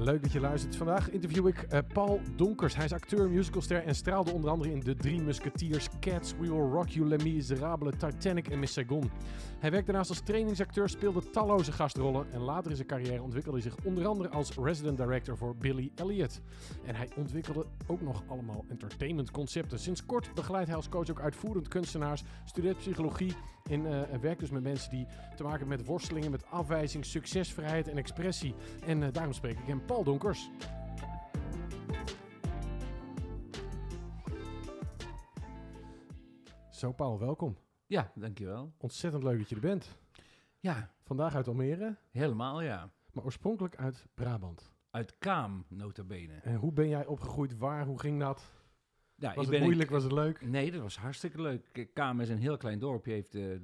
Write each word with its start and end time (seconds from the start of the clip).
Leuk 0.00 0.22
dat 0.22 0.32
je 0.32 0.40
luistert. 0.40 0.76
Vandaag 0.76 1.10
interview 1.10 1.46
ik 1.46 1.62
eh, 1.62 1.78
Paul 1.92 2.20
Donkers. 2.36 2.76
Hij 2.76 2.84
is 2.84 2.92
acteur, 2.92 3.30
musicalster 3.30 3.82
en 3.84 3.94
straalde 3.94 4.32
onder 4.32 4.50
andere 4.50 4.70
in 4.70 4.80
De 4.80 4.94
Drie 4.94 5.22
Musketeers, 5.22 5.88
Cats, 6.00 6.32
We 6.32 6.38
Will 6.38 6.70
Rock 6.70 6.88
You, 6.88 7.08
Les 7.08 7.22
Miserables, 7.22 7.94
Titanic 7.98 8.48
en 8.48 8.58
Miss 8.58 8.72
Saigon. 8.72 9.10
Hij 9.58 9.70
werkt 9.70 9.86
daarnaast 9.86 10.10
als 10.10 10.20
trainingsacteur, 10.20 10.88
speelde 10.88 11.30
talloze 11.30 11.72
gastrollen 11.72 12.26
en 12.32 12.40
later 12.40 12.70
in 12.70 12.76
zijn 12.76 12.88
carrière 12.88 13.22
ontwikkelde 13.22 13.60
hij 13.60 13.70
zich 13.70 13.84
onder 13.84 14.06
andere 14.06 14.28
als 14.28 14.50
resident 14.54 14.96
director 14.96 15.36
voor 15.36 15.56
Billy 15.56 15.90
Elliot. 15.94 16.40
En 16.84 16.94
hij 16.94 17.08
ontwikkelde 17.16 17.66
ook 17.86 18.00
nog 18.00 18.22
allemaal 18.26 18.64
entertainment 18.68 19.30
concepten. 19.30 19.78
Sinds 19.78 20.06
kort 20.06 20.34
begeleidt 20.34 20.66
hij 20.66 20.76
als 20.76 20.88
coach 20.88 21.10
ook 21.10 21.20
uitvoerend 21.20 21.68
kunstenaars, 21.68 22.22
studeert 22.44 22.78
psychologie 22.78 23.34
en 23.70 23.86
eh, 23.86 24.18
werkt 24.20 24.40
dus 24.40 24.50
met 24.50 24.62
mensen 24.62 24.90
die 24.90 25.06
te 25.36 25.42
maken 25.42 25.58
hebben 25.58 25.76
met 25.76 25.86
worstelingen, 25.86 26.30
met 26.30 26.50
afwijzing, 26.50 27.04
succesvrijheid 27.04 27.88
en 27.88 27.96
expressie. 27.96 28.54
En 28.86 29.02
eh, 29.02 29.12
daarom 29.12 29.32
spreek 29.32 29.58
ik 29.58 29.66
hem 29.66 29.86
Paul 29.88 30.04
Donkers. 30.04 30.50
Zo, 36.70 36.92
Paul, 36.92 37.18
welkom. 37.18 37.56
Ja, 37.86 38.12
dankjewel. 38.14 38.72
Ontzettend 38.78 39.22
leuk 39.22 39.38
dat 39.38 39.48
je 39.48 39.54
er 39.54 39.60
bent. 39.60 39.98
Ja, 40.60 40.90
Vandaag 41.02 41.34
uit 41.34 41.48
Almere, 41.48 41.96
helemaal 42.10 42.62
ja. 42.62 42.90
maar 43.12 43.24
oorspronkelijk 43.24 43.76
uit 43.76 44.06
Brabant. 44.14 44.72
Uit 44.90 45.18
Kaam, 45.18 45.64
nota 45.68 46.04
bene. 46.04 46.34
En 46.34 46.54
hoe 46.54 46.72
ben 46.72 46.88
jij 46.88 47.06
opgegroeid? 47.06 47.56
Waar? 47.56 47.86
Hoe 47.86 47.98
ging 48.00 48.20
dat? 48.20 48.52
Ja, 49.14 49.26
Was 49.26 49.34
ik 49.34 49.40
het 49.40 49.50
ben 49.50 49.62
moeilijk? 49.62 49.90
Was 49.90 50.02
het 50.02 50.12
leuk? 50.12 50.40
Nee, 50.40 50.70
dat 50.70 50.80
was 50.80 50.98
hartstikke 50.98 51.42
leuk. 51.42 51.90
Kaam 51.92 52.20
is 52.20 52.28
een 52.28 52.38
heel 52.38 52.56
klein 52.56 52.78
dorpje, 52.78 53.12
heeft 53.12 53.34
eh, 53.34 53.56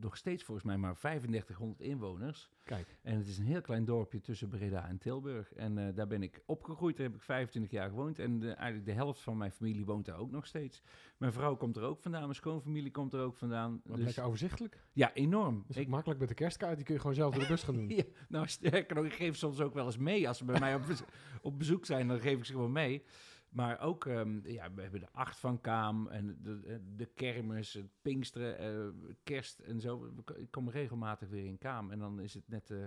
nog 0.00 0.16
steeds 0.16 0.42
volgens 0.44 0.66
mij 0.66 0.76
maar 0.76 0.94
3500 0.96 1.80
inwoners. 1.80 2.50
Kijk, 2.64 2.96
En 3.02 3.18
het 3.18 3.28
is 3.28 3.38
een 3.38 3.44
heel 3.44 3.60
klein 3.60 3.84
dorpje 3.84 4.20
tussen 4.20 4.48
Breda 4.48 4.88
en 4.88 4.98
Tilburg. 4.98 5.52
En 5.54 5.78
eh, 5.78 5.94
daar 5.94 6.06
ben 6.06 6.22
ik 6.22 6.42
opgegroeid, 6.46 6.96
daar 6.96 7.06
heb 7.06 7.14
ik 7.14 7.22
25 7.22 7.70
jaar 7.72 7.88
gewoond. 7.88 8.18
En 8.18 8.38
de- 8.38 8.52
eigenlijk 8.52 8.84
de 8.86 8.92
helft 8.92 9.20
van 9.20 9.36
mijn 9.36 9.52
familie 9.52 9.84
woont 9.84 10.04
daar 10.04 10.18
ook 10.18 10.30
nog 10.30 10.46
steeds. 10.46 10.82
Mijn 11.16 11.32
vrouw 11.32 11.56
komt 11.56 11.76
er 11.76 11.82
ook 11.82 12.00
vandaan, 12.00 12.22
mijn 12.22 12.34
schoonfamilie 12.34 12.90
komt 12.90 13.12
er 13.12 13.20
ook 13.20 13.36
vandaan. 13.36 13.80
wat 13.84 13.96
Dus- 13.96 14.04
lekker 14.06 14.22
overzichtelijk. 14.24 14.82
ja, 14.92 15.14
enorm. 15.14 15.64
Is 15.68 15.76
Ik- 15.76 15.88
makkelijk 15.88 16.20
met 16.20 16.28
de 16.28 16.34
kerstkaart? 16.34 16.76
Die 16.76 16.84
kun 16.84 16.94
je 16.94 17.00
gewoon 17.00 17.16
zelf 17.16 17.32
door 17.34 17.42
de 17.42 17.48
bus 17.48 17.62
gaan 17.62 17.74
doen. 17.74 17.88
Ja, 17.96 18.04
nou 18.28 18.46
sterker 18.46 18.96
nog, 18.96 19.04
ik 19.04 19.12
geef 19.14 19.36
soms 19.36 19.60
ook 19.60 19.74
wel 19.74 19.86
eens 19.86 19.98
mee. 19.98 20.28
Als 20.28 20.38
ze 20.38 20.44
bij 20.44 20.60
mij 20.60 20.74
op, 20.74 20.82
op 21.42 21.58
bezoek 21.58 21.86
zijn, 21.86 22.08
dan 22.08 22.20
geef 22.20 22.38
ik 22.38 22.44
ze 22.44 22.52
gewoon 22.52 22.72
mee. 22.72 23.02
Maar 23.48 23.80
ook, 23.80 24.06
ehm, 24.06 24.48
ja, 24.48 24.72
we 24.74 24.82
hebben 24.82 25.00
de 25.00 25.12
acht 25.12 25.38
van 25.38 25.60
Kaam 25.60 26.06
en 26.06 26.38
de, 26.42 26.80
de 26.96 27.06
kermis, 27.06 27.72
het 27.72 27.90
Pinksteren, 28.02 28.58
eh, 28.58 29.14
kerst 29.22 29.58
en 29.58 29.80
zo. 29.80 30.12
Ik 30.36 30.50
kom 30.50 30.70
regelmatig 30.70 31.28
weer 31.28 31.44
in 31.44 31.58
Kaam 31.58 31.90
en 31.90 31.98
dan 31.98 32.20
is 32.20 32.34
het 32.34 32.48
net, 32.48 32.70
eh, 32.70 32.86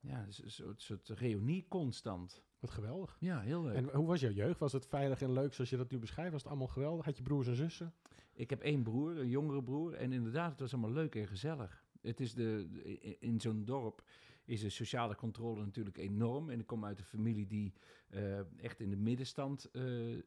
ja, 0.00 0.26
een 0.26 0.50
soort, 0.50 0.82
soort 0.82 1.08
reunie 1.08 1.66
constant. 1.68 2.42
Wat 2.58 2.70
geweldig. 2.70 3.16
Ja, 3.20 3.40
heel 3.40 3.62
leuk. 3.62 3.74
En 3.74 3.88
hoe 3.88 4.06
was 4.06 4.20
jouw 4.20 4.30
jeugd? 4.30 4.58
Was 4.58 4.72
het 4.72 4.86
veilig 4.86 5.22
en 5.22 5.32
leuk 5.32 5.54
zoals 5.54 5.70
je 5.70 5.76
dat 5.76 5.90
nu 5.90 5.98
beschrijft? 5.98 6.32
Was 6.32 6.42
het 6.42 6.50
allemaal 6.50 6.68
geweldig? 6.68 7.04
Had 7.04 7.16
je 7.16 7.22
broers 7.22 7.46
en 7.46 7.54
zussen? 7.54 7.94
Ik 8.32 8.50
heb 8.50 8.60
één 8.60 8.82
broer, 8.82 9.18
een 9.18 9.28
jongere 9.28 9.62
broer. 9.62 9.94
En 9.94 10.12
inderdaad, 10.12 10.50
het 10.50 10.60
was 10.60 10.72
allemaal 10.72 10.92
leuk 10.92 11.14
en 11.14 11.26
gezellig. 11.26 11.84
Het 12.00 12.20
is 12.20 12.34
de, 12.34 13.16
in 13.20 13.40
zo'n 13.40 13.64
dorp 13.64 14.02
is 14.44 14.60
de 14.60 14.70
sociale 14.70 15.14
controle 15.14 15.64
natuurlijk 15.64 15.96
enorm. 15.96 16.50
En 16.50 16.60
ik 16.60 16.66
kom 16.66 16.84
uit 16.84 16.98
een 16.98 17.04
familie 17.04 17.46
die 17.46 17.72
eh, 18.10 18.62
echt 18.62 18.80
in 18.80 18.90
de 18.90 18.96
middenstand 18.96 19.70
eh, 19.70 20.22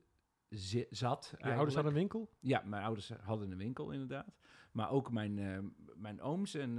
zat. 0.90 1.34
Je 1.38 1.44
ouders 1.44 1.76
hadden 1.76 1.94
een 1.94 2.00
winkel? 2.00 2.30
Ja, 2.40 2.64
mijn 2.66 2.84
ouders 2.84 3.10
hadden 3.10 3.52
een 3.52 3.58
winkel 3.58 3.92
inderdaad. 3.92 4.38
Maar 4.72 4.90
ook 4.90 5.12
mijn, 5.12 5.40
eh, 5.40 5.60
mijn 5.96 6.22
ooms 6.22 6.54
en... 6.54 6.76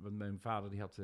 want 0.00 0.16
mijn 0.16 0.40
vader 0.40 0.70
die 0.70 0.80
had 0.80 1.00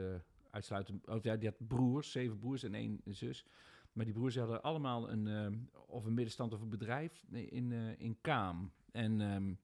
uitsluitend... 0.51 1.07
Oh, 1.07 1.23
ja, 1.23 1.37
die 1.37 1.49
had 1.49 1.67
broers, 1.67 2.11
zeven 2.11 2.39
broers 2.39 2.63
en 2.63 2.75
één 2.75 3.01
zus. 3.05 3.47
Maar 3.93 4.05
die 4.05 4.15
broers 4.15 4.37
hadden 4.37 4.63
allemaal 4.63 5.11
een... 5.11 5.69
of 5.87 6.05
een 6.05 6.15
middenstand 6.15 6.53
of 6.53 6.61
een 6.61 6.69
bedrijf 6.69 7.25
in, 7.31 7.73
in 7.99 8.21
Kaam. 8.21 8.73
En... 8.93 9.21
ehm, 9.21 9.55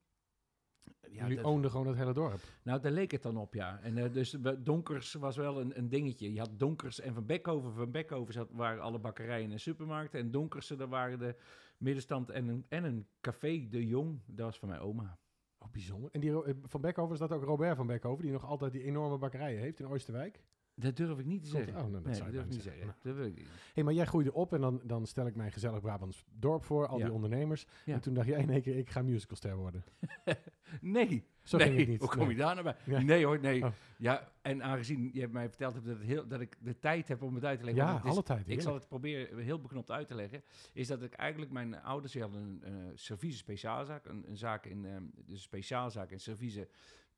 ja, 1.00 1.22
Jullie 1.22 1.36
dat- 1.36 1.44
oonden 1.44 1.70
gewoon 1.70 1.86
het 1.86 1.96
hele 1.96 2.12
dorp. 2.12 2.40
nou, 2.62 2.80
daar 2.80 2.92
leek 2.92 3.10
het 3.10 3.22
dan 3.22 3.36
op, 3.36 3.54
ja. 3.54 3.80
En 3.82 3.98
eh, 3.98 4.12
dus 4.12 4.36
Donkers 4.58 5.12
was 5.12 5.36
wel 5.36 5.60
een, 5.60 5.78
een 5.78 5.88
dingetje. 5.88 6.32
Je 6.32 6.38
had 6.38 6.58
Donkers 6.58 7.00
en 7.00 7.14
Van 7.14 7.26
Beckhoven. 7.26 7.72
Van 7.72 7.90
Beckhoven 7.90 8.32
zat, 8.32 8.48
waren 8.50 8.82
alle 8.82 8.98
bakkerijen 8.98 9.50
en 9.52 9.60
supermarkten. 9.60 10.20
En 10.20 10.30
Donkersen, 10.30 10.78
daar 10.78 10.88
waren 10.88 11.18
de 11.18 11.36
middenstand 11.78 12.30
en 12.30 12.48
een, 12.48 12.64
en 12.68 12.84
een 12.84 13.06
café 13.20 13.66
De 13.70 13.86
Jong. 13.86 14.20
Dat 14.26 14.46
was 14.46 14.58
van 14.58 14.68
mijn 14.68 14.80
oma. 14.80 15.18
Oh, 15.58 15.70
bijzonder. 15.70 16.10
En 16.12 16.20
die 16.20 16.44
eh, 16.44 16.54
van 16.62 16.80
Beckhoven 16.80 17.12
is 17.12 17.18
dat 17.18 17.32
ook 17.32 17.42
Robert 17.44 17.76
van 17.76 17.86
Beckhoven, 17.86 18.22
die 18.22 18.32
nog 18.32 18.46
altijd 18.46 18.72
die 18.72 18.82
enorme 18.82 19.18
bakkerijen 19.18 19.60
heeft 19.60 19.80
in 19.80 19.86
Oosterwijk? 19.86 20.42
Dat 20.82 20.96
durf 20.96 21.18
ik 21.18 21.26
niet 21.26 21.42
te 21.42 21.48
zeggen. 21.48 21.72
Oh, 21.76 21.92
dat 21.92 22.04
nee, 22.04 22.18
dat 22.18 22.30
durf 22.32 22.44
ik 22.44 22.50
niet 22.50 22.62
zeggen. 22.62 22.94
Dat 23.02 23.14
wil 23.14 23.24
ik 23.24 23.34
niet. 23.36 23.48
hey, 23.74 23.82
maar 23.84 23.94
jij 23.94 24.04
groeide 24.06 24.32
op 24.32 24.52
en 24.52 24.60
dan, 24.60 24.80
dan 24.84 25.06
stel 25.06 25.26
ik 25.26 25.34
mijn 25.36 25.52
gezellig 25.52 25.80
Brabants 25.80 26.24
dorp 26.38 26.64
voor, 26.64 26.86
al 26.86 26.98
Ja. 26.98 27.04
die 27.04 27.12
ondernemers. 27.12 27.66
Ja. 27.84 27.94
En 27.94 28.00
toen 28.00 28.14
dacht 28.14 28.26
jij 28.26 28.40
in 28.40 28.50
één 28.50 28.62
keer, 28.62 28.76
ik 28.76 28.90
ga 28.90 29.02
musicalster 29.02 29.56
worden. 29.56 29.84
Nee, 30.80 31.24
Zo 31.42 31.56
nee. 31.56 31.66
ging 31.66 31.78
het 31.78 31.88
niet. 31.88 32.00
Hoe 32.00 32.08
kom 32.08 32.30
je 32.30 32.36
daar 32.36 32.54
nou 32.54 32.62
bij? 32.64 32.76
Ja. 32.84 33.00
Nee 33.00 33.24
hoor, 33.24 33.40
nee. 33.40 33.64
Oh. 33.64 33.72
Ja, 33.98 34.28
en 34.42 34.62
aangezien 34.62 35.10
je 35.12 35.28
mij 35.28 35.48
verteld 35.48 35.74
hebt 35.74 35.86
dat, 35.86 35.96
het 35.96 36.06
heel, 36.06 36.26
dat 36.26 36.40
ik 36.40 36.56
de 36.60 36.78
tijd 36.78 37.08
heb 37.08 37.22
om 37.22 37.34
het 37.34 37.44
uit 37.44 37.58
te 37.58 37.64
leggen. 37.64 37.84
Ja, 37.84 38.00
alle 38.04 38.22
tijd. 38.22 38.48
Ik 38.48 38.60
zal 38.60 38.74
het 38.74 38.88
proberen 38.88 39.38
heel 39.38 39.60
beknopt 39.60 39.90
uit 39.90 40.06
te 40.08 40.14
leggen. 40.14 40.42
Is 40.72 40.86
dat 40.86 41.02
ik 41.02 41.12
eigenlijk 41.12 41.52
mijn 41.52 41.82
ouders 41.82 42.18
hadden 42.18 42.40
een 42.42 42.62
eh 42.64 42.72
service 42.94 43.36
speciaalzaak. 43.36 44.06
Een, 44.06 44.24
een 44.28 44.36
zaak 44.36 44.66
in 44.66 44.82
dus 44.82 45.26
een 45.28 45.36
speciaalzaak 45.38 46.10
in 46.10 46.20
service 46.20 46.68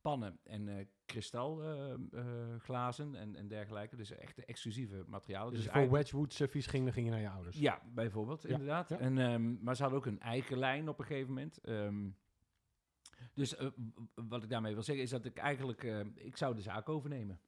pannen 0.05 0.39
en 0.43 0.67
eh 0.67 0.85
kristalglazen 1.05 3.15
en, 3.15 3.35
en 3.35 3.47
dergelijke. 3.47 3.95
Dus 3.95 4.11
echt 4.11 4.35
de 4.35 4.45
exclusieve 4.45 5.03
materialen. 5.07 5.53
Dus, 5.53 5.63
Dus, 5.63 5.71
voor 5.73 5.89
Wedgwood 5.91 6.33
servies 6.33 6.65
ging, 6.67 6.83
dan 6.83 6.93
ging 6.93 7.05
je 7.05 7.11
naar 7.11 7.21
je 7.21 7.29
ouders. 7.29 7.57
ja, 7.59 7.81
bijvoorbeeld, 7.93 8.41
Ja, 8.41 8.49
inderdaad. 8.49 8.89
ja. 8.89 8.97
En, 8.97 9.17
ehm, 9.17 9.63
maar 9.63 9.75
ze 9.75 9.81
hadden 9.81 9.99
ook 9.99 10.05
een 10.05 10.19
eigen 10.19 10.57
lijn 10.57 10.89
op 10.89 10.99
een 10.99 11.05
gegeven 11.05 11.27
moment. 11.27 11.57
Ehm, 11.61 12.09
dus 13.33 13.55
eh, 13.55 13.67
wat 14.15 14.43
ik 14.43 14.49
daarmee 14.49 14.73
wil 14.73 14.83
zeggen 14.83 15.03
is 15.03 15.09
dat 15.09 15.25
ik 15.25 15.37
eigenlijk... 15.37 15.83
eh, 15.83 15.99
ik 16.15 16.37
zou 16.37 16.55
de 16.55 16.61
zaak 16.61 16.89
overnemen. 16.89 17.39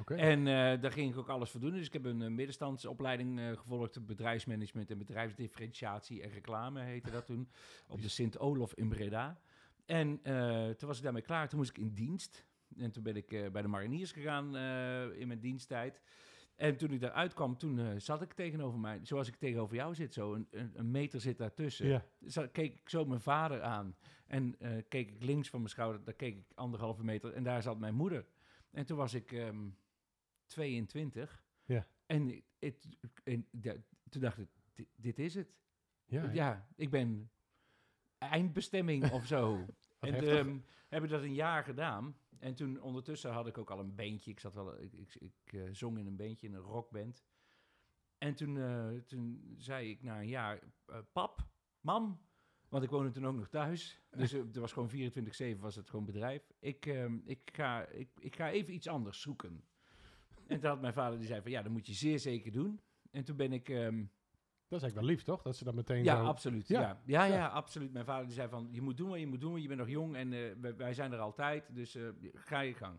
Oké. 0.00 0.14
En 0.14 0.38
eh, 0.38 0.80
daar 0.80 0.92
ging 0.92 1.12
ik 1.12 1.18
ook 1.18 1.28
alles 1.28 1.50
voor 1.50 1.60
doen. 1.60 1.72
Dus 1.72 1.86
ik 1.86 1.92
heb 1.92 2.04
een 2.04 2.22
eh, 2.22 2.28
middenstandsopleiding 2.28 3.38
eh, 3.40 3.56
gevolgd. 3.56 4.06
Bedrijfsmanagement 4.06 4.90
en 4.90 4.98
bedrijfsdifferentiatie 4.98 6.22
en 6.22 6.30
reclame 6.30 6.80
heette 6.80 7.10
dat 7.10 7.26
toen. 7.26 7.48
Op 7.88 8.02
de 8.02 8.08
Sint-Olof 8.08 8.74
in 8.74 8.88
Breda. 8.88 9.40
En 9.86 10.20
eh, 10.22 10.70
toen 10.70 10.88
was 10.88 10.96
ik 10.96 11.02
daarmee 11.02 11.22
klaar. 11.22 11.48
Toen 11.48 11.58
moest 11.58 11.70
ik 11.70 11.78
in 11.78 11.94
dienst. 11.94 12.46
En 12.76 12.90
toen 12.90 13.02
ben 13.02 13.16
ik 13.16 13.32
eh, 13.32 13.50
bij 13.50 13.62
de 13.62 13.68
mariniers 13.68 14.12
gegaan 14.12 14.56
eh, 14.56 15.20
in 15.20 15.26
mijn 15.26 15.40
diensttijd. 15.40 16.00
En 16.56 16.76
toen 16.76 16.92
ik 16.92 17.00
daaruit 17.00 17.34
kwam, 17.34 17.56
toen 17.56 18.00
zat 18.00 18.22
ik 18.22 18.32
tegenover 18.32 18.78
mij, 18.78 19.00
zoals 19.02 19.28
ik 19.28 19.36
tegenover 19.36 19.76
jou 19.76 19.94
zit, 19.94 20.14
zo 20.14 20.34
een, 20.34 20.46
een, 20.50 20.70
een 20.74 20.90
meter 20.90 21.20
zit 21.20 21.38
daartussen. 21.38 21.86
Ja. 21.86 22.04
Zat, 22.20 22.50
keek 22.50 22.74
ik 22.74 22.88
zo 22.88 23.04
mijn 23.04 23.20
vader 23.20 23.62
aan. 23.62 23.96
En 24.26 24.56
keek 24.88 25.10
ik 25.10 25.22
links 25.22 25.48
van 25.48 25.58
mijn 25.58 25.70
schouder, 25.70 26.04
daar 26.04 26.14
keek 26.14 26.36
ik 26.36 26.44
anderhalve 26.54 27.04
meter. 27.04 27.32
En 27.32 27.42
daar 27.42 27.62
zat 27.62 27.78
mijn 27.78 27.94
moeder. 27.94 28.26
En 28.70 28.86
toen 28.86 28.96
was 28.96 29.14
ik 29.14 29.32
ehm 29.32 29.68
22. 30.46 31.44
Ja. 31.64 31.86
En, 32.06 32.42
het, 32.58 32.86
en 33.24 33.46
ja, 33.60 33.74
toen 34.08 34.20
dacht 34.20 34.38
ik, 34.38 34.48
dit, 34.72 34.86
dit 34.96 35.18
is 35.18 35.34
het. 35.34 35.54
Ja, 36.04 36.30
Ja, 36.32 36.68
ik 36.76 36.90
ben 36.90 37.30
eindbestemming 38.18 39.10
of 39.10 39.26
zo. 39.26 39.56
En 40.00 40.12
heftig. 40.12 40.38
ehm, 40.38 40.58
heb 40.88 41.04
ik 41.04 41.10
dat 41.10 41.22
een 41.22 41.34
jaar 41.34 41.64
gedaan. 41.64 42.16
En 42.38 42.54
toen 42.54 42.80
ondertussen 42.80 43.30
had 43.30 43.46
ik 43.46 43.58
ook 43.58 43.70
al 43.70 43.78
een 43.78 43.94
beentje. 43.94 44.30
Ik, 44.30 44.40
zat 44.40 44.54
wel, 44.54 44.80
ik, 44.80 44.92
ik, 44.92 45.14
ik 45.14 45.52
eh, 45.52 45.62
zong 45.72 45.98
in 45.98 46.06
een 46.06 46.16
beentje, 46.16 46.46
in 46.46 46.54
een 46.54 46.60
rockband. 46.60 47.24
En 48.18 48.34
toen, 48.34 48.56
eh, 48.56 48.88
toen 49.06 49.54
zei 49.58 49.90
ik 49.90 50.02
na 50.02 50.20
een 50.20 50.28
jaar, 50.28 50.62
eh, 50.86 50.98
pap, 51.12 51.48
mam, 51.80 52.20
want 52.68 52.84
ik 52.84 52.90
woonde 52.90 53.10
toen 53.10 53.26
ook 53.26 53.36
nog 53.36 53.48
thuis. 53.48 54.00
Dus 54.16 54.32
er 54.32 54.60
was 54.60 54.72
gewoon 54.72 54.90
24-7 55.56 55.58
was 55.58 55.76
het 55.76 55.90
gewoon 55.90 56.04
bedrijf. 56.04 56.52
Ik, 56.58 56.86
ehm, 56.86 57.18
ik, 57.24 57.50
ga, 57.52 57.86
ik, 57.86 58.08
ik 58.18 58.36
ga 58.36 58.50
even 58.50 58.74
iets 58.74 58.88
anders 58.88 59.20
zoeken. 59.20 59.64
En 60.46 60.60
toen 60.60 60.70
had 60.70 60.80
mijn 60.80 60.92
vader, 60.92 61.18
die 61.18 61.28
zei 61.28 61.42
van, 61.42 61.50
ja, 61.50 61.62
dat 61.62 61.72
moet 61.72 61.86
je 61.86 61.94
zeer 61.94 62.18
zeker 62.18 62.52
doen. 62.52 62.80
En 63.10 63.24
toen 63.24 63.36
ben 63.36 63.52
ik... 63.52 63.68
ehm, 63.68 64.04
Dat 64.68 64.78
is 64.78 64.84
eigenlijk 64.84 64.94
wel 64.94 65.16
lief, 65.16 65.22
toch? 65.22 65.42
Dat 65.42 65.56
ze 65.56 65.64
dat 65.64 65.74
meteen 65.74 66.04
ja, 66.04 66.16
zo... 66.16 66.24
absoluut. 66.24 66.68
Ja. 66.68 66.80
Ja. 66.80 67.00
Ja, 67.04 67.24
ja, 67.24 67.34
Ja. 67.34 67.46
absoluut. 67.46 67.92
Mijn 67.92 68.04
vader 68.04 68.24
die 68.26 68.34
zei 68.34 68.48
van, 68.48 68.68
je 68.70 68.80
moet 68.82 68.96
doen 68.96 69.08
wat 69.08 69.18
je 69.18 69.26
moet 69.26 69.40
doen, 69.40 69.62
je 69.62 69.66
bent 69.68 69.80
nog 69.80 69.88
jong 69.88 70.16
en 70.16 70.32
eh, 70.32 70.40
wij, 70.60 70.76
wij 70.76 70.94
zijn 70.94 71.12
er 71.12 71.18
altijd, 71.18 71.74
dus 71.74 71.94
eh, 71.94 72.08
ga 72.34 72.60
je 72.60 72.74
gang. 72.74 72.98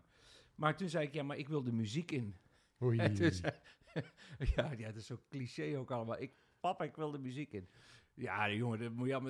Maar 0.54 0.76
toen 0.76 0.88
zei 0.88 1.06
ik, 1.06 1.14
ja, 1.14 1.22
maar 1.22 1.36
ik 1.36 1.48
wil 1.48 1.62
de 1.62 1.72
muziek 1.72 2.10
in. 2.10 2.36
Oei. 2.82 2.98
En 3.04 3.14
toen 3.14 3.30
zei- 3.30 3.52
ja, 4.54 4.72
ja, 4.76 4.86
dat 4.86 4.96
is 4.96 5.06
zo 5.06 5.20
cliché 5.28 5.78
ook 5.78 5.90
allemaal. 5.90 6.20
Ik, 6.20 6.32
papa, 6.60 6.84
ik 6.84 6.96
wil 6.96 7.10
de 7.10 7.18
muziek 7.18 7.52
in. 7.52 7.68
Ja, 8.14 8.46
die 8.46 8.56
jongen, 8.56 8.78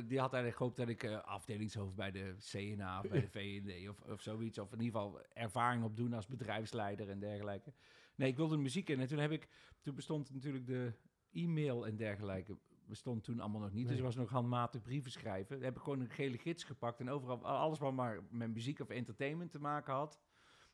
die 0.09 0.19
had 0.21 0.33
eigenlijk 0.33 0.57
gehoopt 0.57 0.77
dat 0.77 0.89
ik 0.89 1.03
eh, 1.03 1.19
afdelingshoofd 1.25 1.95
bij 1.95 2.11
de 2.11 2.35
CNA 2.39 2.99
of 3.01 3.09
bij 3.09 3.21
de 3.21 3.29
VND 3.39 3.89
of, 3.89 4.01
of 4.01 4.21
zoiets. 4.21 4.59
Of 4.59 4.73
in 4.73 4.81
ieder 4.81 5.01
geval 5.01 5.21
ervaring 5.33 5.85
opdoen 5.85 6.13
als 6.13 6.27
bedrijfsleider 6.27 7.09
en 7.09 7.19
dergelijke. 7.21 7.73
Nee, 8.15 8.29
ik 8.29 8.37
wilde 8.37 8.57
de 8.57 8.63
muziek 8.63 8.89
in. 8.89 9.01
En 9.01 9.07
toen 9.07 9.19
heb 9.19 9.31
ik, 9.31 9.49
toen 9.81 9.95
bestond 9.95 10.35
natuurlijk 10.35 10.67
de 10.67 10.93
e-mail 11.33 11.87
en 11.87 11.97
dergelijke 11.97 12.57
bestond 12.87 13.25
toen 13.25 13.41
allemaal 13.41 13.61
nog 13.61 13.73
niet. 13.73 13.81
Dus 13.83 13.89
Nee. 13.91 13.99
er 13.99 14.05
was 14.05 14.17
nog 14.17 14.31
handmatig 14.31 14.83
brieven 14.83 15.11
schrijven. 15.11 15.57
Dan 15.57 15.65
heb 15.65 15.77
ik 15.77 15.83
gewoon 15.83 16.01
een 16.01 16.11
gele 16.11 16.39
gids 16.39 16.65
gepakt 16.65 17.01
en 17.01 17.09
overal 17.11 17.45
alles 17.45 17.79
wat 17.79 17.93
maar 17.93 18.23
met 18.31 18.53
muziek 18.55 18.81
of 18.81 18.89
entertainment 18.89 19.51
te 19.51 19.59
maken 19.59 19.93
had, 19.95 20.21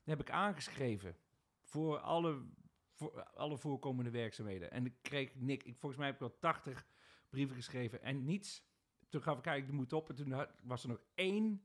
heb 0.04 0.20
ik 0.20 0.30
aangeschreven 0.30 1.16
voor 1.62 1.98
alle 1.98 2.42
voor, 2.96 3.22
alle 3.22 3.56
voorkomende 3.56 4.10
werkzaamheden. 4.10 4.70
En 4.70 4.86
ik 4.86 4.94
kreeg 5.02 5.34
niks. 5.34 5.64
Ik, 5.64 5.76
volgens 5.78 5.96
mij 6.00 6.06
heb 6.06 6.14
ik 6.14 6.20
wel 6.20 6.38
80 6.38 6.86
brieven 7.28 7.56
geschreven 7.56 8.02
en 8.02 8.24
niets. 8.24 8.64
Toen 9.08 9.22
gaf 9.22 9.38
ik 9.38 9.46
eigenlijk 9.46 9.76
de 9.76 9.82
moed 9.82 9.92
op 9.92 10.08
en 10.08 10.14
toen 10.14 10.32
had- 10.32 10.50
was 10.62 10.82
er 10.82 10.88
nog 10.88 11.00
één, 11.14 11.62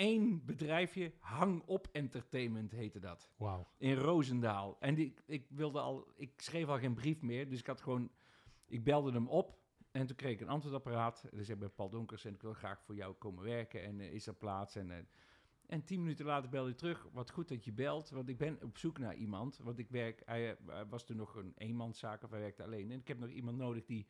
één 0.00 0.44
bedrijfje, 0.44 1.12
Hang 1.18 1.62
Op 1.66 1.88
Entertainment 1.92 2.70
heette 2.70 2.98
dat 2.98 3.30
Wauw. 3.36 3.66
in 3.78 3.94
Roosendaal. 3.94 4.76
En 4.80 4.94
die, 4.94 5.14
ik 5.26 5.46
wilde 5.50 5.80
al, 5.80 6.06
ik 6.16 6.32
schreef 6.36 6.66
al 6.66 6.78
geen 6.78 6.94
brief 6.94 7.22
meer, 7.22 7.48
dus 7.48 7.58
ik 7.58 7.66
had 7.66 7.80
gewoon, 7.80 8.10
ik 8.66 8.84
belde 8.84 9.12
hem 9.12 9.28
op 9.28 9.58
en 9.90 10.06
toen 10.06 10.16
kreeg 10.16 10.32
ik 10.32 10.40
een 10.40 10.48
antwoordapparaat. 10.48 11.24
Dus 11.32 11.48
ik 11.48 11.58
ben 11.58 11.74
Paul 11.74 11.90
Donkers 11.90 12.24
en 12.24 12.34
ik 12.34 12.42
wil 12.42 12.52
graag 12.52 12.82
voor 12.82 12.94
jou 12.94 13.14
komen 13.14 13.44
werken 13.44 13.82
en 13.82 14.00
eh, 14.00 14.12
is 14.12 14.26
er 14.26 14.34
plaats 14.34 14.76
en. 14.76 14.90
eh, 14.90 14.96
en 15.66 15.84
tien 15.84 16.00
minuten 16.00 16.26
later 16.26 16.50
belde 16.50 16.68
hij 16.68 16.78
terug. 16.78 17.08
Wat 17.12 17.30
goed 17.30 17.48
dat 17.48 17.64
je 17.64 17.72
belt, 17.72 18.10
want 18.10 18.28
ik 18.28 18.38
ben 18.38 18.58
op 18.62 18.78
zoek 18.78 18.98
naar 18.98 19.14
iemand. 19.14 19.58
Want 19.62 19.78
ik 19.78 19.88
werk, 19.90 20.22
hij, 20.24 20.50
eh, 20.50 20.56
hij 20.66 20.86
was 20.86 21.04
toen 21.06 21.16
nog 21.16 21.34
een 21.34 21.52
eenmanszaak 21.56 22.22
of 22.22 22.30
hij 22.30 22.40
werkte 22.40 22.62
alleen. 22.62 22.90
En 22.90 22.98
ik 22.98 23.08
heb 23.08 23.18
nog 23.18 23.30
iemand 23.30 23.56
nodig 23.56 23.84
die 23.84 24.06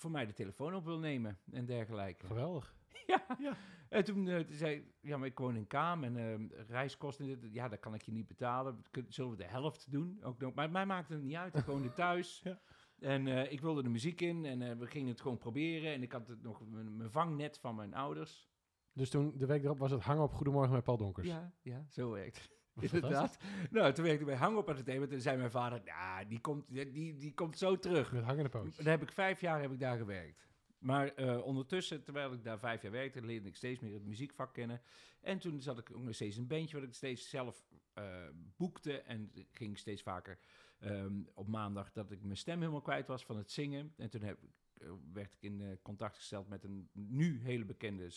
voor 0.00 0.10
mij 0.10 0.26
de 0.26 0.32
telefoon 0.32 0.74
op 0.74 0.84
wil 0.84 0.98
nemen 0.98 1.38
en 1.52 1.64
dergelijke. 1.64 2.26
Geweldig. 2.26 2.74
Ja. 3.06 3.36
Ja. 3.38 3.56
En 3.88 4.04
toen 4.04 4.28
eh, 4.28 4.40
toen 4.40 4.56
zei 4.56 4.74
ik, 4.74 4.84
ja, 5.00 5.16
maar 5.16 5.26
ik 5.26 5.38
woon 5.38 5.56
in 5.56 5.66
Kaam 5.66 6.04
en 6.04 6.16
eh, 6.16 6.66
reiskosten, 6.68 7.52
ja, 7.52 7.68
dat 7.68 7.80
kan 7.80 7.94
ik 7.94 8.02
je 8.02 8.12
niet 8.12 8.26
betalen. 8.26 8.84
Zullen 9.08 9.30
we 9.30 9.36
de 9.36 9.44
helft 9.44 9.92
doen? 9.92 10.18
Ook 10.22 10.40
nog, 10.40 10.54
maar 10.54 10.70
mij 10.70 10.86
maakte 10.86 11.12
het 11.12 11.22
niet 11.22 11.34
uit, 11.34 11.54
ik 11.54 11.64
woonde 11.64 11.92
thuis. 11.92 12.40
Ja. 12.44 12.60
En 13.00 13.26
eh, 13.26 13.52
ik 13.52 13.60
wilde 13.60 13.82
de 13.82 13.88
muziek 13.88 14.20
in 14.20 14.44
en 14.44 14.62
eh, 14.62 14.76
we 14.76 14.86
gingen 14.86 15.08
het 15.08 15.20
gewoon 15.20 15.38
proberen. 15.38 15.92
En 15.92 16.02
ik 16.02 16.12
had 16.12 16.28
het 16.28 16.42
nog 16.42 16.62
mijn, 16.66 17.10
vangnet 17.10 17.58
van 17.58 17.74
mijn 17.74 17.94
ouders. 17.94 18.50
Dus 18.92 19.10
toen, 19.10 19.32
de 19.36 19.46
week 19.46 19.64
erop, 19.64 19.78
was 19.78 19.90
het 19.90 20.02
hangen 20.02 20.22
op 20.22 20.32
Goedemorgen 20.32 20.72
met 20.72 20.84
Paul 20.84 20.96
Donkers. 20.96 21.26
Ja, 21.26 21.52
ja, 21.62 21.84
zo 21.88 22.10
werkt 22.10 22.59
Inderdaad. 22.80 23.38
Nou, 23.70 23.92
toen 23.92 24.04
werkte 24.04 24.20
ik 24.20 24.26
bij 24.26 24.36
Hang 24.36 24.56
op 24.56 24.68
Entertainment 24.68 25.12
en 25.12 25.20
zei 25.20 25.36
mijn 25.36 25.50
vader, 25.50 25.80
ja, 25.84 26.24
die 26.24 26.40
komt, 26.40 26.64
die, 26.68 27.16
die, 27.16 27.34
komt 27.34 27.58
zo 27.58 27.78
terug. 27.78 28.12
Met 28.12 28.24
hangende 28.24 28.48
pootjes. 28.48 28.84
Daar 28.84 28.98
heb 28.98 29.02
ik 29.02 29.12
vijf 29.12 29.40
jaar 29.40 29.60
heb 29.60 29.72
ik 29.72 29.78
daar 29.80 29.96
gewerkt. 29.96 30.48
Maar 30.80 31.14
eh, 31.14 31.44
ondertussen, 31.44 32.02
terwijl 32.02 32.32
ik 32.32 32.44
daar 32.44 32.58
vijf 32.58 32.82
jaar 32.82 32.92
werkte, 32.92 33.24
leerde 33.24 33.48
ik 33.48 33.56
steeds 33.56 33.80
meer 33.80 33.92
het 33.92 34.04
muziekvak 34.04 34.54
kennen. 34.54 34.80
En 35.20 35.38
toen 35.38 35.60
zat 35.60 35.78
ik 35.78 35.90
ook 35.94 36.02
nog 36.02 36.14
steeds 36.14 36.36
in 36.36 36.42
een 36.42 36.48
bandje 36.48 36.76
wat 36.76 36.88
ik 36.88 36.94
steeds 36.94 37.28
zelf 37.28 37.66
eh, 37.92 38.28
boekte. 38.56 39.00
En 39.00 39.32
ging 39.50 39.78
steeds 39.78 40.02
vaker 40.02 40.38
ehm, 40.78 41.22
op 41.34 41.48
maandag 41.48 41.92
dat 41.92 42.10
ik 42.10 42.22
mijn 42.22 42.36
stem 42.36 42.58
helemaal 42.58 42.80
kwijt 42.80 43.06
was 43.06 43.24
van 43.24 43.36
het 43.36 43.50
zingen. 43.50 43.92
En 43.96 44.10
toen 44.10 44.22
heb, 44.22 44.38
eh, 44.74 44.90
werd 45.12 45.32
ik 45.32 45.42
in 45.42 45.78
contact 45.82 46.16
gesteld 46.16 46.48
met 46.48 46.64
een 46.64 46.88
nu 46.92 47.40
hele 47.42 47.64
bekende 47.64 48.10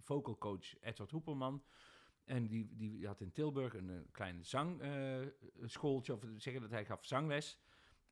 vocal 0.00 0.38
coach, 0.38 0.80
Edward 0.80 1.10
Hoepelman. 1.10 1.62
En 2.24 2.46
die, 2.46 2.76
die 2.76 3.06
had 3.06 3.20
in 3.20 3.32
Tilburg 3.32 3.74
een, 3.74 3.90
eh, 3.90 3.96
klein 4.10 4.44
zangschooltje, 4.44 6.12
of 6.12 6.24
zeggen 6.36 6.62
dat 6.62 6.70
hij 6.70 6.84
gaf 6.84 7.04
zangles. 7.04 7.58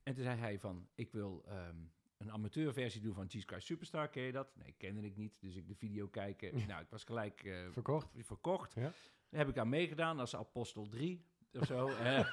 En 0.02 0.14
toen 0.14 0.24
zei 0.24 0.38
hij 0.38 0.58
van, 0.58 0.88
ik 0.94 1.12
wil 1.12 1.44
ehm, 1.46 1.76
een 2.18 2.32
amateurversie 2.32 3.00
doen 3.00 3.14
van 3.14 3.26
Jesus 3.26 3.48
Christ 3.48 3.66
Superstar. 3.66 4.08
Ken 4.08 4.22
je 4.22 4.32
dat? 4.32 4.56
Nee, 4.56 4.74
kende 4.76 5.00
ik 5.00 5.16
niet. 5.16 5.32
Dus 5.40 5.56
ik 5.56 5.68
de 5.68 5.74
video 5.74 6.06
kijken. 6.06 6.52
nou, 6.68 6.82
ik 6.82 6.90
was 6.90 7.04
gelijk 7.04 7.44
eh, 7.44 7.54
Verkocht. 7.70 8.08
verkocht. 8.16 8.74
Ja. 8.74 8.92
Daar 9.28 9.40
heb 9.40 9.48
ik 9.48 9.58
aan 9.58 9.68
meegedaan 9.68 10.18
als 10.20 10.36
Apostel 10.36 10.88
3 10.88 11.24
of 11.52 11.66
zo. 11.66 11.88
Eh, 11.98 12.26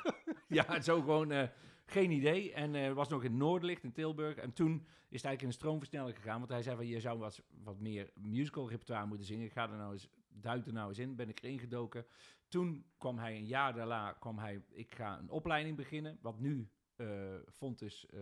ja, 0.48 0.82
zo 0.82 1.00
gewoon 1.00 1.32
eh, 1.32 1.48
geen 1.86 2.12
idee. 2.12 2.54
En 2.54 2.76
eh 2.76 2.94
was 2.94 3.10
nog 3.10 3.24
in 3.24 3.38
Noorderlicht 3.38 3.84
in 3.84 3.92
Tilburg. 3.92 4.36
En 4.36 4.54
toen 4.54 4.74
is 4.76 5.22
het 5.22 5.26
eigenlijk 5.26 5.42
in 5.42 5.48
een 5.48 5.54
stroomversneller 5.54 6.16
gegaan. 6.16 6.38
Want 6.38 6.52
hij 6.52 6.62
zei 6.62 6.76
van, 6.76 6.88
je 6.88 7.00
zou 7.00 7.20
wat, 7.20 7.42
wat 7.64 7.80
meer 7.80 8.12
musical 8.14 8.70
repertoire 8.70 9.06
moeten 9.06 9.26
zingen. 9.26 9.46
Ik 9.46 9.52
ga 9.52 9.70
er 9.70 9.78
nou 9.78 9.94
eens, 9.94 10.10
duik 10.42 10.66
er 10.66 10.74
nou 10.74 10.90
eens 10.90 11.00
in. 11.00 11.16
Ben 11.16 11.30
ik 11.30 11.42
erin 11.44 11.60
gedoken. 11.60 12.06
Toen 12.48 12.86
kwam 12.98 13.18
hij 13.18 13.36
een 13.36 13.46
jaar 13.46 13.74
daarna, 13.74 14.12
kwam 14.14 14.38
hij, 14.40 14.64
ik 14.70 14.96
ga 14.96 15.20
een 15.20 15.30
opleiding 15.30 15.76
beginnen. 15.76 16.18
Wat 16.22 16.40
nu 16.40 16.70
eh 16.96 17.36
Fontes 17.52 18.06
eh 18.10 18.20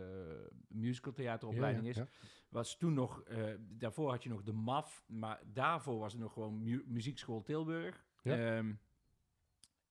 musical 0.68 1.13
theateropleiding 1.13 1.83
Ja, 1.83 1.89
is 1.89 1.95
ja, 1.98 2.07
was 2.50 2.77
toen 2.77 2.94
nog, 2.94 3.21
eh, 3.24 3.54
daarvoor 3.60 4.10
had 4.10 4.24
je 4.24 4.30
nog 4.30 4.44
de 4.44 4.54
MAF, 4.54 5.04
maar 5.07 5.42
daarvoor 5.45 6.00
was 6.00 6.13
het 6.13 6.21
nog 6.21 6.33
gewoon 6.33 6.63
mu- 6.63 6.83
Muziekschool 6.88 7.42
Tilburg. 7.44 8.06
Ehm, 8.57 8.74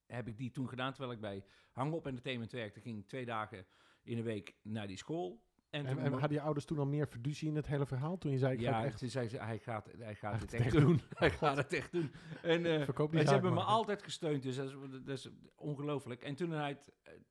heb 0.07 0.29
ik 0.29 0.37
die 0.39 0.51
toen 0.51 0.69
gedaan, 0.69 0.91
terwijl 0.93 1.13
ik 1.13 1.21
bij 1.21 1.45
Hang 1.73 1.93
Op 1.93 2.07
Entertainment 2.07 2.53
werkte, 2.53 2.81
ging 2.81 2.99
ik 2.99 3.09
twee 3.09 3.25
dagen 3.25 3.67
in 4.03 4.17
de 4.17 4.23
week 4.23 4.55
naar 4.63 4.87
die 4.87 4.97
school. 4.97 5.43
En, 5.73 5.87
En, 5.87 5.99
en 5.99 6.13
hadden 6.13 6.33
je 6.33 6.41
ouders 6.41 6.65
toen 6.65 6.79
al 6.79 6.87
meer 6.87 7.07
fiducie 7.07 7.49
in 7.49 7.57
het 7.57 7.67
hele 7.67 7.87
verhaal? 7.87 8.19
Toen 8.19 8.31
je 8.31 8.39
zei, 8.39 8.53
ik 8.53 8.61
ga 8.61 8.71
ja, 8.71 8.77
het 8.77 8.87
echt 8.87 8.99
toen 8.99 9.09
zei 9.09 9.29
ze, 9.29 9.37
hij 9.39 9.59
gaat, 9.59 9.89
hij 9.99 10.15
gaat 10.15 10.41
het 10.41 10.53
echt 10.53 10.73
doen. 10.73 11.01
hij 11.15 11.31
gaat 11.31 11.57
het 11.57 11.73
echt 11.73 11.93
doen. 11.93 12.13
En, 12.43 12.67
eh, 12.67 12.85
verkoop 12.85 13.11
die 13.11 13.17
maar 13.17 13.27
ze 13.27 13.33
hebben 13.33 13.55
me 13.55 13.63
altijd 13.63 14.03
gesteund, 14.03 14.43
dus 14.43 14.57
dat 14.57 14.69
is, 14.69 14.75
dat 14.91 15.19
is 15.19 15.29
ongelooflijk. 15.55 16.23
En 16.23 16.35
toen, 16.35 16.51
hij 16.51 16.79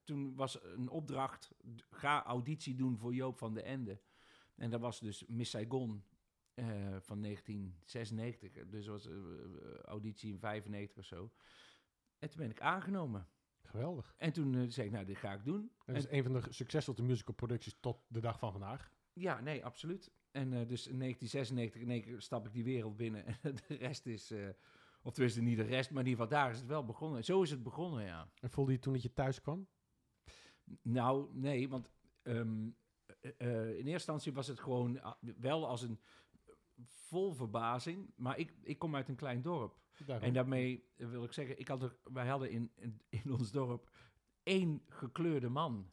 toen 0.04 0.36
was 0.36 0.64
een 0.64 0.90
opdracht, 0.90 1.52
ga 1.90 2.24
auditie 2.24 2.76
doen 2.76 2.98
voor 2.98 3.14
Joop 3.14 3.38
van 3.38 3.54
de 3.54 3.62
Ende. 3.62 4.00
En 4.56 4.70
dat 4.70 4.80
was 4.80 5.00
dus 5.00 5.26
Miss 5.28 5.52
Saigon 5.52 6.04
eh, 6.54 6.66
van 7.00 7.22
1996. 7.22 8.52
Dus 8.68 8.88
was 8.88 9.08
eh, 9.08 9.16
auditie 9.84 10.32
in 10.32 10.40
95 10.40 10.98
of 10.98 11.06
zo. 11.06 11.32
En 12.20 12.30
toen 12.30 12.40
ben 12.40 12.50
ik 12.50 12.62
aangenomen. 12.62 13.28
Geweldig. 13.64 14.16
En 14.18 14.34
toen 14.34 14.56
eh, 14.56 14.66
zei 14.68 14.88
ik, 14.88 14.94
nou, 14.94 15.06
dit 15.06 15.18
ga 15.18 15.34
ik 15.34 15.46
doen. 15.46 15.72
Dat 15.86 15.96
is 15.96 16.10
een 16.10 16.24
van 16.24 16.34
de 16.34 16.42
succesvolste 16.50 17.04
musical 17.04 17.34
producties 17.34 17.78
tot 17.80 17.98
de 18.08 18.20
dag 18.20 18.40
van 18.40 18.52
vandaag. 18.52 18.92
Ja, 19.14 19.40
nee, 19.40 19.66
absoluut. 19.66 20.12
En 20.32 20.54
eh, 20.54 20.68
dus 20.68 20.88
in 20.88 21.00
1996 21.00 21.82
in 21.82 21.90
één 21.90 22.02
keer 22.02 22.22
stap 22.22 22.46
ik 22.46 22.54
die 22.54 22.64
wereld 22.64 22.98
binnen. 22.98 23.26
En 23.42 23.56
de 23.68 23.76
rest 23.76 24.06
is, 24.06 24.32
eh 24.32 24.50
of 25.04 25.14
tenminste 25.14 25.42
niet 25.42 25.58
de 25.58 25.64
rest, 25.64 25.92
maar 25.92 26.04
in 26.04 26.10
ieder 26.10 26.24
geval 26.24 26.40
daar 26.40 26.52
is 26.52 26.58
het 26.58 26.68
wel 26.68 26.86
begonnen. 26.86 27.24
Zo 27.24 27.42
is 27.42 27.52
het 27.52 27.64
begonnen, 27.64 28.04
ja. 28.06 28.32
En 28.40 28.50
voelde 28.50 28.72
je 28.72 28.80
toen 28.80 28.94
dat 28.94 29.02
je 29.02 29.14
thuis 29.14 29.42
kwam? 29.42 29.68
Nou, 30.82 31.30
nee, 31.34 31.70
want 31.70 31.90
ehm, 32.22 32.70
eh, 33.22 33.32
eh, 33.38 33.70
in 33.70 33.76
eerste 33.76 33.92
instantie 33.92 34.34
was 34.34 34.48
het 34.48 34.60
gewoon 34.60 35.02
wel 35.38 35.68
als 35.68 35.82
een 35.82 36.00
vol 36.88 37.34
verbazing. 37.34 38.14
Maar 38.16 38.38
ik, 38.38 38.54
ik 38.62 38.80
kom 38.80 38.96
uit 38.96 39.10
een 39.10 39.16
klein 39.16 39.42
dorp. 39.42 39.80
Daarom. 40.06 40.28
En 40.28 40.34
daarmee 40.34 40.86
wil 40.96 41.24
ik 41.24 41.34
zeggen, 41.34 41.60
ik 41.60 41.68
had 41.68 41.84
er, 41.84 41.96
wij 42.04 42.28
hadden 42.28 42.52
in, 42.52 42.72
in, 42.76 43.02
in 43.10 43.32
ons 43.32 43.52
dorp 43.52 43.90
één 44.44 44.82
gekleurde 44.88 45.50
man. 45.50 45.92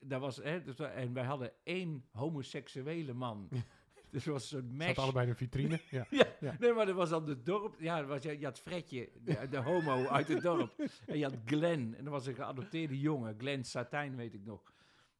Dat 0.00 0.20
was, 0.20 0.36
hè, 0.36 0.62
dus, 0.62 0.78
en 0.78 1.12
wij 1.12 1.24
hadden 1.24 1.52
één 1.62 2.04
homoseksuele 2.12 3.12
man. 3.12 3.48
dus 4.10 4.24
het 4.24 4.32
was 4.32 4.52
een 4.52 4.70
soort 4.76 4.82
Zat 4.82 4.98
allebei 4.98 5.24
in 5.24 5.30
een 5.30 5.36
vitrine. 5.36 5.80
ja. 5.90 6.06
Ja, 6.10 6.26
Ja. 6.40 6.56
nee, 6.58 6.72
maar 6.72 6.86
dat 6.86 6.94
was 6.94 7.10
dan 7.10 7.24
de 7.24 7.42
dorp. 7.42 7.80
Ja, 7.80 8.04
was, 8.04 8.22
je, 8.22 8.38
je 8.38 8.44
had 8.44 8.60
Fredje, 8.60 9.10
de, 9.22 9.48
de 9.50 9.56
homo 9.56 10.06
uit 10.06 10.28
het 10.28 10.42
dorp. 10.42 10.88
En 11.06 11.18
je 11.18 11.24
had 11.24 11.36
Glenn, 11.44 11.94
en 11.94 12.04
dat 12.04 12.12
was 12.12 12.26
een 12.26 12.34
geadopteerde 12.34 12.98
jongen. 13.00 13.34
Glenn 13.38 13.64
Satijn, 13.64 14.16
weet 14.16 14.34
ik 14.34 14.44
nog. 14.44 14.72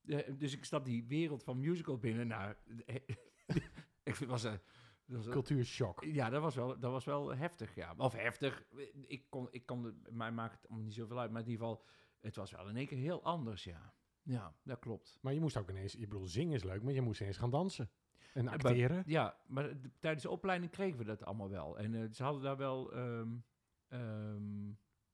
Eh, 0.06 0.18
dus 0.38 0.52
ik 0.52 0.64
stap 0.64 0.84
die 0.84 1.04
wereld 1.08 1.42
van 1.44 1.60
musical 1.60 1.98
binnen. 1.98 2.26
Nou, 2.26 2.54
ik 4.02 4.14
was 4.14 4.42
een... 4.42 4.60
een- 5.08 5.30
Cultuurshock. 5.30 6.04
ja, 6.04 6.30
dat 6.30 6.42
was, 6.42 6.54
wel, 6.54 6.78
dat 6.78 6.90
was 6.92 7.04
wel 7.04 7.34
heftig, 7.36 7.74
ja. 7.74 7.94
Of 7.96 8.12
heftig. 8.12 8.64
Ik 9.06 9.24
kon, 9.30 9.48
ik 9.50 9.66
kon, 9.66 10.02
mij 10.10 10.32
maakt 10.32 10.54
het 10.56 10.66
allemaal 10.68 10.84
niet 10.86 10.94
zoveel 10.94 11.18
uit. 11.20 11.30
Maar 11.30 11.42
in 11.42 11.48
ieder 11.48 11.66
geval, 11.66 11.84
het 12.20 12.36
was 12.36 12.50
wel 12.50 12.68
in 12.68 12.76
één 12.76 12.86
keer 12.86 12.98
heel 12.98 13.22
anders, 13.24 13.64
ja. 13.64 13.94
Ja, 14.22 14.54
dat 14.62 14.78
klopt. 14.78 15.18
Maar 15.22 15.32
je 15.34 15.40
moest 15.40 15.56
ook 15.56 15.70
ineens, 15.70 15.94
ik 15.94 16.08
bedoel, 16.08 16.26
zingen 16.26 16.54
is 16.54 16.64
leuk, 16.64 16.82
maar 16.82 16.92
je 16.92 17.00
moest 17.02 17.20
ineens 17.20 17.36
gaan 17.36 17.50
dansen. 17.50 17.90
En 18.34 18.44
maar- 18.44 18.54
acteren. 18.54 19.02
Ja, 19.06 19.36
maar 19.46 19.80
de- 19.82 19.90
tijdens 19.98 20.22
de 20.22 20.30
opleiding 20.30 20.70
kregen 20.70 20.98
we 20.98 21.04
dat 21.04 21.24
allemaal 21.24 21.48
wel. 21.50 21.78
En 21.78 21.94
eh, 21.94 22.04
ze 22.12 22.22
hadden 22.22 22.42
daar 22.42 22.56
wel 22.56 22.92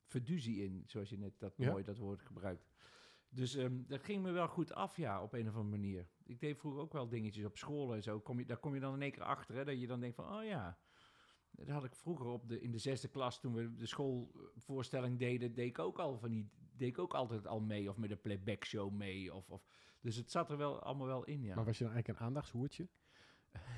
fiducie 0.06 0.64
in, 0.64 0.82
zoals 0.86 1.08
je 1.10 1.18
net 1.18 1.38
dat 1.38 1.54
Ja. 1.56 1.70
mooi 1.70 1.84
dat 1.84 1.98
woord 1.98 2.22
gebruikt. 2.22 2.72
Dus 3.34 3.54
ehm, 3.54 3.82
dat 3.86 4.02
ging 4.02 4.22
me 4.22 4.30
wel 4.30 4.48
goed 4.48 4.74
af, 4.74 4.96
ja, 4.96 5.22
op 5.22 5.32
een 5.32 5.48
of 5.48 5.54
andere 5.54 5.76
manier. 5.76 6.08
Ik 6.24 6.40
deed 6.40 6.58
vroeger 6.58 6.80
ook 6.80 6.92
wel 6.92 7.08
dingetjes 7.08 7.44
op 7.44 7.56
school 7.56 7.94
en 7.94 8.02
zo. 8.02 8.20
Kom 8.20 8.38
je, 8.38 8.44
daar 8.44 8.56
kom 8.56 8.74
je 8.74 8.80
dan 8.80 8.94
in 8.94 9.02
één 9.02 9.12
keer 9.12 9.22
achter, 9.22 9.54
hè, 9.54 9.64
dat 9.64 9.80
je 9.80 9.86
dan 9.86 10.00
denkt 10.00 10.16
van, 10.16 10.36
oh 10.36 10.44
ja. 10.44 10.78
Dat 11.50 11.68
had 11.68 11.84
ik 11.84 11.94
vroeger 11.94 12.26
op 12.26 12.48
de, 12.48 12.60
in 12.60 12.70
de 12.70 12.78
zesde 12.78 13.08
klas, 13.08 13.40
toen 13.40 13.54
we 13.54 13.74
de 13.74 13.86
schoolvoorstelling 13.86 15.18
deden, 15.18 15.54
deed 15.54 15.66
ik 15.66 15.78
ook 15.78 15.98
al 15.98 16.18
van 16.18 16.30
die, 16.30 16.50
deed 16.76 16.88
ik 16.88 16.98
ook 16.98 17.14
altijd 17.14 17.46
al 17.46 17.60
mee, 17.60 17.88
of 17.88 17.96
met 17.96 18.08
de 18.08 18.16
playback 18.16 18.64
show 18.64 18.92
mee. 18.92 19.34
Of, 19.34 19.50
of, 19.50 19.66
dus 20.00 20.16
het 20.16 20.30
zat 20.30 20.50
er 20.50 20.56
wel 20.56 20.82
allemaal 20.82 21.06
wel 21.06 21.24
in, 21.24 21.42
ja. 21.42 21.54
Maar 21.54 21.64
was 21.64 21.78
je 21.78 21.84
dan 21.84 21.92
eigenlijk 21.92 22.20
een 22.20 22.26
aandachtshoertje? 22.26 22.88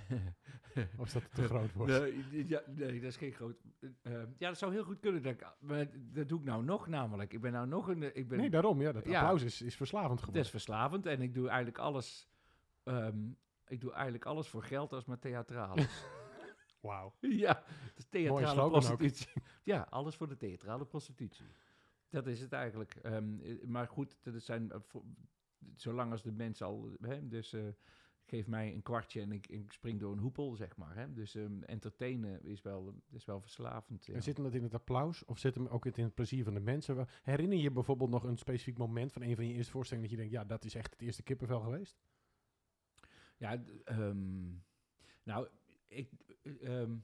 Of 0.99 1.07
is 1.07 1.13
dat 1.13 1.35
te 1.35 1.43
groot 1.45 1.71
voor? 1.71 1.87
Nee, 1.87 2.47
ja, 2.49 2.63
nee, 2.67 2.93
dat 3.01 3.11
is 3.11 3.17
geen 3.17 3.33
groot. 3.33 3.57
eh, 3.81 3.89
eh, 4.03 4.29
ja, 4.39 4.49
dat 4.49 4.59
zou 4.59 4.73
heel 4.73 4.85
goed 4.85 5.01
kunnen. 5.01 5.23
Dat, 5.23 5.33
ik- 5.33 5.47
maar 5.61 5.87
dat 6.13 6.29
doe 6.29 6.39
ik 6.39 6.45
nou 6.45 6.65
nog 6.65 6.87
namelijk. 6.87 7.33
Ik 7.33 7.41
ben 7.41 7.53
nou 7.53 7.67
nog 7.67 7.89
een. 7.89 8.17
Ik 8.17 8.29
ben, 8.29 8.39
Nee, 8.39 8.51
daarom. 8.51 8.81
Ja, 8.81 8.93
dat 8.93 9.05
Ja. 9.07 9.21
applaus 9.21 9.43
is, 9.43 9.63
is 9.63 9.77
verslavend 9.77 10.11
het 10.11 10.19
geworden. 10.19 10.43
is 10.43 10.51
verslavend 10.51 11.07
en 11.07 11.21
ik 11.23 11.35
doe 11.35 11.47
eigenlijk 11.49 11.79
alles. 11.79 12.29
ehm, 12.85 13.19
ik 13.67 13.81
doe 13.81 13.93
eigenlijk 13.93 14.25
alles 14.27 14.49
voor 14.49 14.63
geld 14.63 14.93
als 14.93 15.05
maar 15.05 15.19
theatraal 15.19 15.77
is. 15.77 16.05
Wauw. 16.81 17.15
ja, 17.21 17.63
het 17.67 17.99
is 17.99 18.07
theatrale 18.09 18.61
ook. 18.61 18.71
prostitutie. 18.71 19.33
ja, 19.63 19.87
alles 19.91 20.17
voor 20.17 20.29
de 20.29 20.37
theatrale 20.37 20.85
prostitutie. 20.85 21.47
Dat 22.09 22.27
is 22.27 22.41
het 22.41 22.53
eigenlijk. 22.53 22.95
Ehm, 22.95 23.41
eh, 23.41 23.63
maar 23.65 23.89
goed, 23.89 24.17
dat 24.23 24.43
zijn, 24.43 24.73
voor- 24.87 25.05
zolang 25.75 26.13
als 26.13 26.23
de 26.23 26.33
mens 26.33 26.63
al. 26.63 26.91
Hè, 27.01 27.29
dus 27.29 27.53
eh, 27.53 27.63
geef 28.27 28.47
mij 28.47 28.73
een 28.73 28.83
kwartje 28.83 29.21
en 29.21 29.33
ik, 29.33 29.47
ik 29.47 29.73
spring 29.73 30.01
door 30.01 30.13
een 30.13 30.19
hoepel, 30.19 30.55
zeg 30.55 30.77
maar. 30.77 30.97
Hè? 30.97 31.13
Dus 31.13 31.35
ehm, 31.35 31.63
entertainen 31.63 32.45
is 32.45 32.63
wel, 32.63 32.95
is 33.11 33.25
wel 33.25 33.41
verslavend. 33.41 34.07
Ja. 34.07 34.15
En 34.15 34.23
zit 34.23 34.37
hem 34.37 34.45
dat 34.45 34.55
in 34.55 34.63
het 34.63 34.75
applaus 34.75 35.25
of 35.25 35.39
zit 35.39 35.55
hem 35.55 35.67
ook 35.67 35.87
in 35.87 36.05
het 36.05 36.15
plezier 36.15 36.45
van 36.45 36.55
de 36.55 36.61
mensen? 36.61 37.07
Herinner 37.23 37.59
je 37.59 37.71
bijvoorbeeld 37.71 38.11
nog 38.11 38.25
een 38.25 38.39
specifiek 38.39 38.79
moment 38.79 39.13
van 39.13 39.23
een 39.23 39.35
van 39.37 39.47
je 39.47 39.55
eerste 39.55 39.73
voorstellingen 39.73 40.11
dat 40.11 40.19
je 40.19 40.25
denkt, 40.25 40.41
ja, 40.41 40.49
dat 40.49 40.65
is 40.65 40.75
echt 40.75 40.93
het 40.93 41.03
eerste 41.03 41.23
kippenvel 41.23 41.61
geweest? 41.61 41.99
Ja, 43.37 43.65
ehm, 43.85 44.49
nou, 45.23 45.49
ik, 45.87 46.11
eh, 46.43 46.81
ehm, 46.81 46.97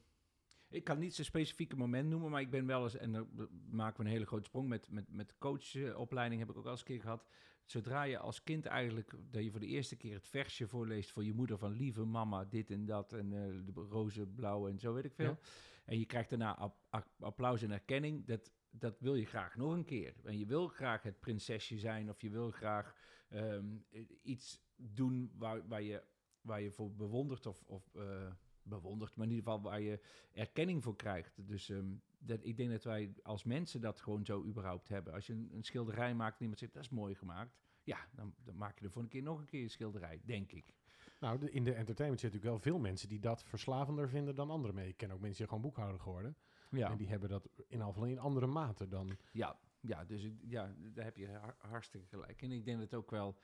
ik 0.68 0.84
kan 0.84 0.98
niet 0.98 1.14
zo'n 1.14 1.24
specifieke 1.24 1.76
moment 1.76 2.08
noemen, 2.08 2.30
maar 2.30 2.40
ik 2.40 2.50
ben 2.50 2.66
wel 2.66 2.82
eens, 2.82 2.96
en 2.96 3.12
dan 3.12 3.28
maken 3.70 3.96
we 3.96 4.04
een 4.04 4.12
hele 4.12 4.26
grote 4.26 4.44
sprong 4.44 4.68
met, 4.68 4.90
met, 4.90 5.12
met 5.12 5.34
coachopleiding, 5.38 6.40
heb 6.40 6.50
ik 6.50 6.56
ook 6.56 6.64
al 6.64 6.70
eens 6.70 6.80
een 6.80 6.86
keer 6.86 7.00
gehad. 7.00 7.26
Zodra 7.64 8.02
je 8.02 8.18
als 8.18 8.42
kind 8.42 8.66
eigenlijk, 8.66 9.14
dat 9.30 9.44
je 9.44 9.50
voor 9.50 9.60
de 9.60 9.66
eerste 9.66 9.96
keer 9.96 10.14
het 10.14 10.26
versje 10.28 10.68
voorleest 10.68 11.10
voor 11.10 11.24
je 11.24 11.32
moeder 11.34 11.58
van 11.58 11.72
lieve 11.72 12.04
mama, 12.04 12.44
dit 12.44 12.70
en 12.70 12.84
dat, 12.84 13.12
en 13.12 13.32
eh, 13.32 13.74
de 13.74 13.80
roze, 13.80 14.26
blauw 14.26 14.68
en 14.68 14.78
zo 14.78 14.92
weet 14.94 15.04
ik 15.04 15.14
veel. 15.14 15.24
Ja. 15.24 15.38
En 15.84 15.98
je 15.98 16.06
krijgt 16.06 16.30
daarna 16.30 16.56
ap- 16.56 16.80
ap- 16.90 17.12
applaus 17.22 17.62
en 17.62 17.70
erkenning, 17.70 18.26
dat, 18.26 18.52
dat 18.70 19.00
wil 19.00 19.14
je 19.14 19.26
graag 19.26 19.56
nog 19.56 19.72
een 19.72 19.84
keer. 19.84 20.14
En 20.24 20.38
je 20.38 20.46
wil 20.46 20.68
graag 20.68 21.02
het 21.02 21.20
prinsesje 21.20 21.78
zijn, 21.78 22.10
of 22.10 22.20
je 22.20 22.30
wil 22.30 22.50
graag 22.50 22.94
ehm, 23.28 23.76
iets 24.22 24.60
doen 24.76 25.32
waar, 25.34 25.68
waar, 25.68 25.82
je, 25.82 26.02
waar 26.40 26.60
je 26.60 26.70
voor 26.70 26.92
bewondert 26.92 27.46
of, 27.46 27.62
of 27.66 27.94
eh, 27.94 28.32
bewondert, 28.64 29.16
maar 29.16 29.26
in 29.26 29.32
ieder 29.32 29.50
geval 29.52 29.70
waar 29.70 29.80
je 29.80 30.00
erkenning 30.32 30.82
voor 30.82 30.96
krijgt. 30.96 31.46
Dus 31.46 31.68
ehm, 31.70 31.86
dat, 32.18 32.38
ik 32.42 32.56
denk 32.56 32.70
dat 32.70 32.84
wij 32.84 33.12
als 33.22 33.44
mensen 33.44 33.80
dat 33.80 34.00
gewoon 34.00 34.24
zo 34.24 34.44
überhaupt 34.44 34.88
hebben. 34.88 35.12
Als 35.12 35.26
je 35.26 35.32
een, 35.32 35.50
een 35.54 35.64
schilderij 35.64 36.14
maakt 36.14 36.34
en 36.36 36.40
iemand 36.40 36.58
zegt, 36.58 36.72
dat 36.74 36.82
is 36.82 36.88
mooi 36.90 37.14
gemaakt. 37.14 37.56
Ja, 37.82 37.98
dan, 38.14 38.34
dan 38.44 38.56
maak 38.56 38.78
je 38.78 38.84
er 38.84 38.90
voor 38.90 39.02
een 39.02 39.08
keer 39.08 39.22
nog 39.22 39.38
een 39.38 39.46
keer 39.46 39.62
een 39.62 39.70
schilderij, 39.70 40.20
denk 40.24 40.52
ik. 40.52 40.74
Nou, 41.20 41.38
de- 41.38 41.50
in 41.50 41.64
de 41.64 41.72
entertainment 41.74 42.20
zitten 42.20 42.40
natuurlijk 42.40 42.64
wel 42.64 42.72
veel 42.72 42.82
mensen 42.90 43.08
die 43.08 43.20
dat 43.20 43.42
verslavender 43.44 44.08
vinden 44.08 44.34
dan 44.34 44.50
anderen 44.50 44.74
mee. 44.76 44.88
Ik 44.88 44.96
ken 44.96 45.10
ook 45.10 45.20
mensen 45.20 45.38
die 45.38 45.46
gewoon 45.46 45.62
boekhouder 45.62 46.00
geworden. 46.00 46.36
Ja, 46.70 46.90
En 46.90 46.96
die 46.96 47.08
hebben 47.08 47.28
dat 47.28 47.48
in 47.68 47.82
al 47.82 48.04
in 48.04 48.18
andere 48.18 48.46
mate 48.46 48.88
dan... 48.88 49.16
ja, 49.32 49.58
ja 49.80 50.04
dus 50.04 50.22
ik- 50.24 50.40
ja, 50.46 50.74
daar 50.78 51.04
heb 51.04 51.16
je 51.16 51.28
har- 51.28 51.56
hartstikke 51.58 52.06
gelijk. 52.06 52.42
En 52.42 52.52
ik 52.52 52.64
denk 52.64 52.78
dat 52.78 52.94
ook 52.94 53.10
wel... 53.10 53.36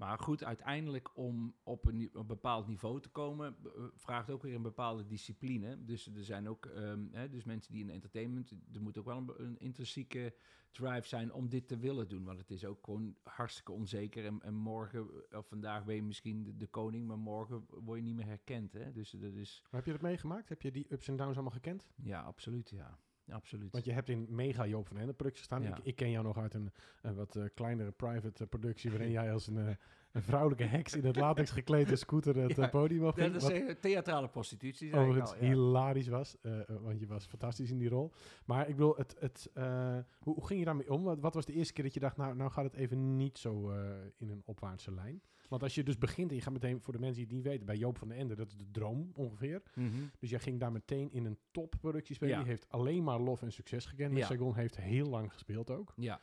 Maar 0.00 0.18
goed, 0.18 0.44
uiteindelijk 0.44 1.16
om 1.16 1.54
op 1.62 1.86
een, 1.86 2.10
bepaald 2.26 2.66
niveau 2.66 3.00
te 3.00 3.08
komen, 3.08 3.56
eh, 3.64 3.84
vraagt 3.94 4.30
ook 4.30 4.42
weer 4.42 4.54
een 4.54 4.62
bepaalde 4.62 5.06
discipline. 5.06 5.84
Dus 5.84 6.06
er 6.06 6.24
zijn 6.24 6.48
ook 6.48 6.66
ehm, 6.66 7.06
hè, 7.10 7.28
dus 7.28 7.44
mensen 7.44 7.72
die 7.72 7.82
in 7.82 7.90
entertainment, 7.90 8.50
er 8.72 8.82
moet 8.82 8.98
ook 8.98 9.04
wel 9.04 9.24
een, 9.36 9.58
intrinsieke 9.58 10.34
drive 10.70 11.08
zijn 11.08 11.32
om 11.32 11.48
dit 11.48 11.68
te 11.68 11.78
willen 11.78 12.08
doen. 12.08 12.24
Want 12.24 12.38
het 12.38 12.50
is 12.50 12.64
ook 12.64 12.84
gewoon 12.84 13.16
hartstikke 13.22 13.72
onzeker. 13.72 14.24
En, 14.24 14.42
en 14.42 14.54
morgen, 14.54 15.08
eh, 15.30 15.38
of 15.38 15.46
vandaag 15.48 15.84
ben 15.84 15.94
je 15.94 16.02
misschien 16.02 16.42
de, 16.42 16.56
de 16.56 16.66
koning, 16.66 17.06
maar 17.06 17.18
morgen 17.18 17.66
word 17.68 17.98
je 17.98 18.04
niet 18.04 18.16
meer 18.16 18.26
herkend. 18.26 18.72
Hè? 18.72 18.92
Dus 18.92 19.10
dat 19.10 19.34
is, 19.34 19.60
Maar 19.62 19.80
heb 19.80 19.84
je 19.84 19.92
dat 19.92 20.10
meegemaakt? 20.10 20.48
Heb 20.48 20.62
je 20.62 20.70
die 20.70 20.92
ups 20.92 21.08
en 21.08 21.16
downs 21.16 21.34
allemaal 21.34 21.52
gekend? 21.52 21.88
ja, 21.96 22.22
absoluut, 22.22 22.70
ja. 22.70 22.98
Absoluut. 23.32 23.72
Want 23.72 23.84
je 23.84 23.92
hebt 23.92 24.08
in 24.08 24.26
mega 24.28 24.66
Joop 24.66 24.86
van 24.86 24.96
Ende 24.96 25.12
producties 25.12 25.44
staan. 25.44 25.62
Ja. 25.62 25.76
Ik, 25.76 25.84
ik 25.84 25.96
ken 25.96 26.10
jou 26.10 26.24
nog 26.24 26.38
uit 26.38 26.54
een, 26.54 26.70
een 27.02 27.14
wat 27.14 27.36
eh, 27.36 27.44
kleinere 27.54 27.90
private 27.90 28.42
eh, 28.42 28.48
productie... 28.48 28.90
waarin 28.90 29.10
jij 29.20 29.32
als 29.32 29.46
een, 29.46 29.58
eh, 29.58 29.74
een 30.12 30.22
vrouwelijke 30.22 30.64
heks 30.64 30.94
in 30.96 31.04
het 31.04 31.16
latex 31.26 31.50
geklede 31.50 31.96
scooter 31.96 32.36
het 32.36 32.56
Ja. 32.56 32.62
eh, 32.62 32.70
podium 32.70 33.04
op 33.04 33.16
dat 33.16 33.34
is 33.34 33.42
Wat 33.42 33.52
eh, 33.52 33.74
theatrale 33.74 34.28
prostitutie. 34.28 34.94
overigens 34.94 35.30
al, 35.32 35.36
ja. 35.44 35.48
hilarisch 35.52 36.08
was. 36.08 36.36
eh, 36.40 36.60
eh, 36.60 36.66
want 36.80 37.00
je 37.00 37.06
was 37.06 37.26
fantastisch 37.26 37.70
in 37.70 37.78
die 37.78 37.88
rol. 37.88 38.12
Maar 38.44 38.68
ik 38.68 38.74
bedoel, 38.76 38.96
het, 38.96 39.16
het, 39.18 39.50
hoe, 39.54 40.34
hoe 40.34 40.46
ging 40.46 40.58
je 40.58 40.64
daarmee 40.64 40.90
om? 40.90 41.02
Wat, 41.02 41.20
wat 41.20 41.34
was 41.34 41.44
de 41.44 41.52
eerste 41.52 41.72
keer 41.72 41.84
dat 41.84 41.94
je 41.94 42.00
dacht... 42.00 42.16
nou, 42.16 42.36
nou 42.36 42.50
gaat 42.50 42.64
het 42.64 42.74
even 42.74 43.16
niet 43.16 43.38
zo 43.38 43.70
in 44.16 44.28
een 44.30 44.42
opwaartse 44.44 44.92
lijn? 44.94 45.22
Want 45.48 45.62
als 45.62 45.74
je 45.74 45.82
dus 45.82 45.98
begint 45.98 46.30
en 46.30 46.36
je 46.36 46.42
gaat 46.42 46.52
meteen... 46.52 46.80
voor 46.80 46.92
de 46.92 46.98
mensen 46.98 47.16
die 47.16 47.26
het 47.26 47.34
niet 47.34 47.44
weten... 47.44 47.66
bij 47.66 47.76
Joop 47.76 47.98
van 47.98 48.08
den 48.08 48.16
Ende, 48.16 48.34
dat 48.34 48.50
is 48.50 48.56
de 48.56 48.70
droom 48.70 49.10
ongeveer... 49.14 49.62
Mhm. 49.74 49.88
Dus 50.18 50.30
jij 50.30 50.38
ging 50.38 50.60
daar 50.60 50.72
meteen 50.72 51.12
in 51.12 51.24
een 51.24 51.38
topproductie 51.50 52.14
spelen. 52.14 52.38
Die 52.38 52.46
heeft 52.46 52.68
alleen 52.68 53.04
maar 53.04 53.20
lof 53.20 53.42
en 53.42 53.52
succes 53.52 53.86
gekend. 53.86 54.16
Ja. 54.16 54.26
Saigon 54.26 54.54
heeft 54.54 54.76
heel 54.76 55.06
lang 55.06 55.32
gespeeld 55.32 55.70
ook. 55.70 55.92
Ja. 55.96 56.20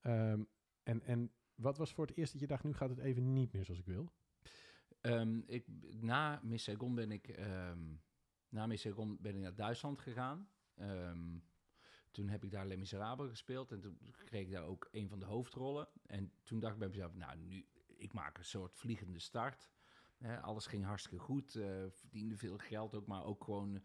Ehm, 0.00 0.40
en, 0.82 1.02
en 1.02 1.30
wat 1.58 1.76
was 1.76 1.92
voor 1.92 2.06
het 2.06 2.16
eerst 2.16 2.32
dat 2.32 2.40
je 2.40 2.46
dacht, 2.46 2.64
nu 2.64 2.74
gaat 2.74 2.88
het 2.88 2.98
even 2.98 3.32
niet 3.32 3.52
meer 3.52 3.64
zoals 3.64 3.80
ik 3.80 3.86
wil? 3.86 4.12
Ehm, 5.00 5.40
ik, 5.46 5.66
na 6.00 6.40
Miss 6.42 6.70
ben 6.78 7.12
ik, 7.12 7.28
ehm, 7.28 7.94
na 8.48 8.66
Miss 8.66 8.88
ben 9.20 9.34
ik 9.34 9.40
naar 9.40 9.54
Duitsland 9.54 10.00
gegaan. 10.00 10.48
Ehm, 10.74 11.38
toen 12.10 12.28
heb 12.28 12.44
ik 12.44 12.50
daar 12.50 12.66
Les 12.66 12.78
Miserables 12.78 13.30
gespeeld 13.30 13.72
en 13.72 13.80
toen 13.80 13.98
kreeg 14.24 14.46
ik 14.46 14.50
daar 14.50 14.64
ook 14.64 14.88
een 14.90 15.08
van 15.08 15.18
de 15.18 15.24
hoofdrollen. 15.24 15.88
En 16.06 16.32
toen 16.42 16.60
dacht 16.60 16.72
ik 16.72 16.78
bij 16.78 16.88
mezelf, 16.88 17.14
nou 17.14 17.38
nu, 17.38 17.66
ik 17.96 18.12
maak 18.12 18.38
een 18.38 18.44
soort 18.44 18.76
vliegende 18.76 19.18
start. 19.18 19.70
Alles 20.40 20.66
ging 20.66 20.84
hartstikke 20.84 21.18
goed, 21.18 21.54
eh, 21.54 21.84
verdiende 21.90 22.36
veel 22.36 22.58
geld 22.58 22.94
ook, 22.94 23.06
maar 23.06 23.24
ook 23.24 23.44
gewoon 23.44 23.82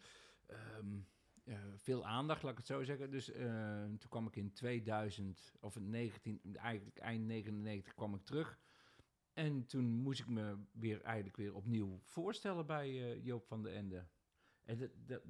eh, 1.43 1.57
veel 1.75 2.05
aandacht, 2.05 2.43
laat 2.43 2.51
ik 2.51 2.57
het 2.57 2.67
zo 2.67 2.83
zeggen. 2.83 3.11
Dus 3.11 3.31
eh, 3.31 3.83
toen 3.83 4.09
kwam 4.09 4.27
ik 4.27 4.35
in 4.35 4.53
2000, 4.53 5.53
of 5.59 5.75
in 5.75 5.89
19, 5.89 6.55
eigenlijk 6.55 6.97
eind 6.97 7.25
99 7.25 7.93
kwam 7.93 8.15
ik 8.15 8.23
terug. 8.23 8.59
En 9.33 9.65
toen 9.65 9.85
moest 9.85 10.19
ik 10.19 10.27
me 10.27 10.57
weer 10.71 11.01
eigenlijk 11.01 11.37
weer 11.37 11.53
opnieuw 11.55 11.99
voorstellen 12.03 12.65
bij 12.65 12.87
eh, 12.89 13.25
Joop 13.25 13.45
van 13.45 13.63
den 13.63 13.73
Ende. 13.73 14.07
En 14.63 14.77
dat, 14.77 14.89
dat, 15.05 15.21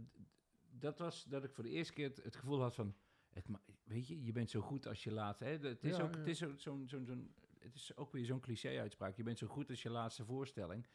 dat 0.70 1.00
was 1.00 1.24
dat 1.24 1.44
ik 1.44 1.54
voor 1.54 1.64
de 1.64 1.70
eerste 1.70 1.94
keer 1.94 2.08
het, 2.08 2.24
het 2.24 2.36
gevoel 2.36 2.62
had 2.62 2.76
van... 2.76 2.96
Het, 3.30 3.46
weet 3.84 4.08
je, 4.08 4.24
je 4.24 4.32
bent 4.32 4.50
zo 4.50 4.62
goed 4.62 4.88
als 4.88 5.04
je 5.04 5.12
laatste... 5.12 5.44
Hè? 5.46 5.52
Het, 5.58 5.84
is 5.84 5.98
Ja, 5.98 6.04
ook, 6.04 6.14
ja. 6.14 6.20
het, 6.20 6.28
is 6.28 6.38
zo, 6.38 6.54
zo'n 6.58 6.88
zo'n 6.88 7.06
zo'n- 7.06 7.34
het 7.60 7.76
is 7.76 7.96
ook 7.96 8.12
weer 8.12 8.26
zo'n 8.26 8.40
cliché-uitspraak. 8.40 9.16
Je 9.16 9.24
bent 9.24 9.38
zo 9.38 9.48
goed 9.48 9.70
als 9.70 9.82
je 9.82 9.90
laatste 9.90 10.26
voorstelling. 10.26 10.88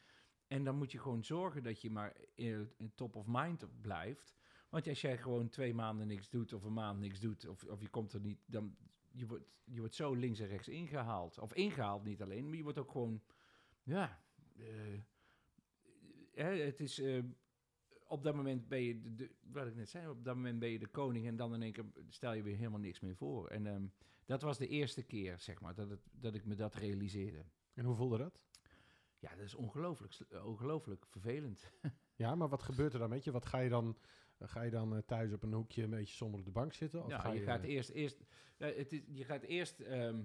En 0.47 0.63
dan 0.63 0.75
moet 0.75 0.91
je 0.91 0.99
gewoon 0.99 1.23
zorgen 1.23 1.63
dat 1.63 1.81
je 1.81 1.89
maar 1.89 2.17
in, 2.35 2.73
in 2.77 2.91
top 2.95 3.15
of 3.15 3.25
mind 3.27 3.81
blijft. 3.81 4.38
Want 4.69 4.87
als 4.87 5.01
jij 5.01 5.17
gewoon 5.17 5.49
twee 5.49 5.73
maanden 5.73 6.07
niks 6.07 6.29
doet 6.29 6.53
of 6.53 6.63
een 6.63 6.73
maand 6.73 6.99
niks 6.99 7.19
doet... 7.19 7.47
of, 7.47 7.63
of 7.63 7.81
je 7.81 7.89
komt 7.89 8.13
er 8.13 8.19
niet... 8.19 8.39
dan 8.45 8.75
je 9.11 9.27
wordt, 9.27 9.45
je 9.63 9.79
wordt 9.79 9.95
zo 9.95 10.13
links 10.13 10.39
en 10.39 10.47
rechts 10.47 10.67
ingehaald. 10.67 11.39
Of 11.39 11.53
ingehaald 11.53 12.03
niet 12.03 12.21
alleen, 12.21 12.47
maar 12.47 12.57
je 12.57 12.63
wordt 12.63 12.77
ook 12.77 12.91
gewoon... 12.91 13.21
Ja, 13.83 14.21
eh, 14.57 14.99
hè, 16.33 16.49
het 16.49 16.79
is... 16.79 16.99
eh, 16.99 17.23
op 18.07 18.23
dat 18.23 18.35
moment 18.35 18.67
ben 18.67 18.81
je, 18.81 18.99
de, 19.01 19.15
de- 19.15 19.31
wat 19.41 19.67
ik 19.67 19.75
net 19.75 19.89
zei, 19.89 20.07
op 20.09 20.23
dat 20.23 20.35
moment 20.35 20.59
ben 20.59 20.69
je 20.69 20.79
de 20.79 20.87
koning 20.87 21.27
en 21.27 21.35
dan 21.35 21.53
in 21.53 21.61
één 21.61 21.71
keer 21.71 21.85
stel 22.09 22.33
je 22.33 22.43
weer 22.43 22.55
helemaal 22.57 22.79
niks 22.79 22.99
meer 22.99 23.15
voor. 23.15 23.47
En 23.47 23.67
ehm, 23.67 23.87
dat 24.25 24.41
was 24.41 24.57
de 24.57 24.67
eerste 24.67 25.03
keer, 25.03 25.39
zeg 25.39 25.61
maar, 25.61 25.75
dat, 25.75 25.89
het, 25.89 25.99
dat 26.11 26.33
ik 26.35 26.45
me 26.45 26.55
dat 26.55 26.75
realiseerde. 26.75 27.45
En 27.73 27.85
hoe 27.85 27.95
voelde 27.95 28.17
dat? 28.17 28.41
Ja, 29.19 29.35
dat 29.35 29.45
is 29.45 29.55
ongelooflijk, 29.55 30.17
ongelooflijk 30.43 31.05
vervelend. 31.05 31.71
Ja, 32.19 32.35
maar 32.35 32.49
wat 32.49 32.63
gebeurt 32.63 32.93
er 32.93 32.99
dan 32.99 33.09
met 33.09 33.23
je? 33.23 33.31
Wat 33.31 33.45
ga 33.45 33.57
je 33.59 33.69
dan, 33.69 33.97
ga 34.39 34.61
je 34.61 34.71
dan 34.71 34.95
eh, 34.95 35.01
thuis 35.05 35.33
op 35.33 35.43
een 35.43 35.53
hoekje 35.53 35.83
een 35.83 35.89
beetje 35.89 36.15
somber 36.15 36.39
op 36.39 36.45
de 36.45 36.51
bank 36.51 36.73
zitten? 36.73 37.03
Of 37.03 37.09
ja, 37.09 37.19
ga 37.19 37.31
je, 37.31 37.41
gaat 37.41 37.63
eh, 37.63 37.69
eerst, 37.69 37.89
eerst, 37.89 38.23
het 38.57 38.91
is, 38.93 39.01
je 39.07 39.23
gaat 39.23 39.41
eerst 39.43 39.79
ehm, 39.79 40.21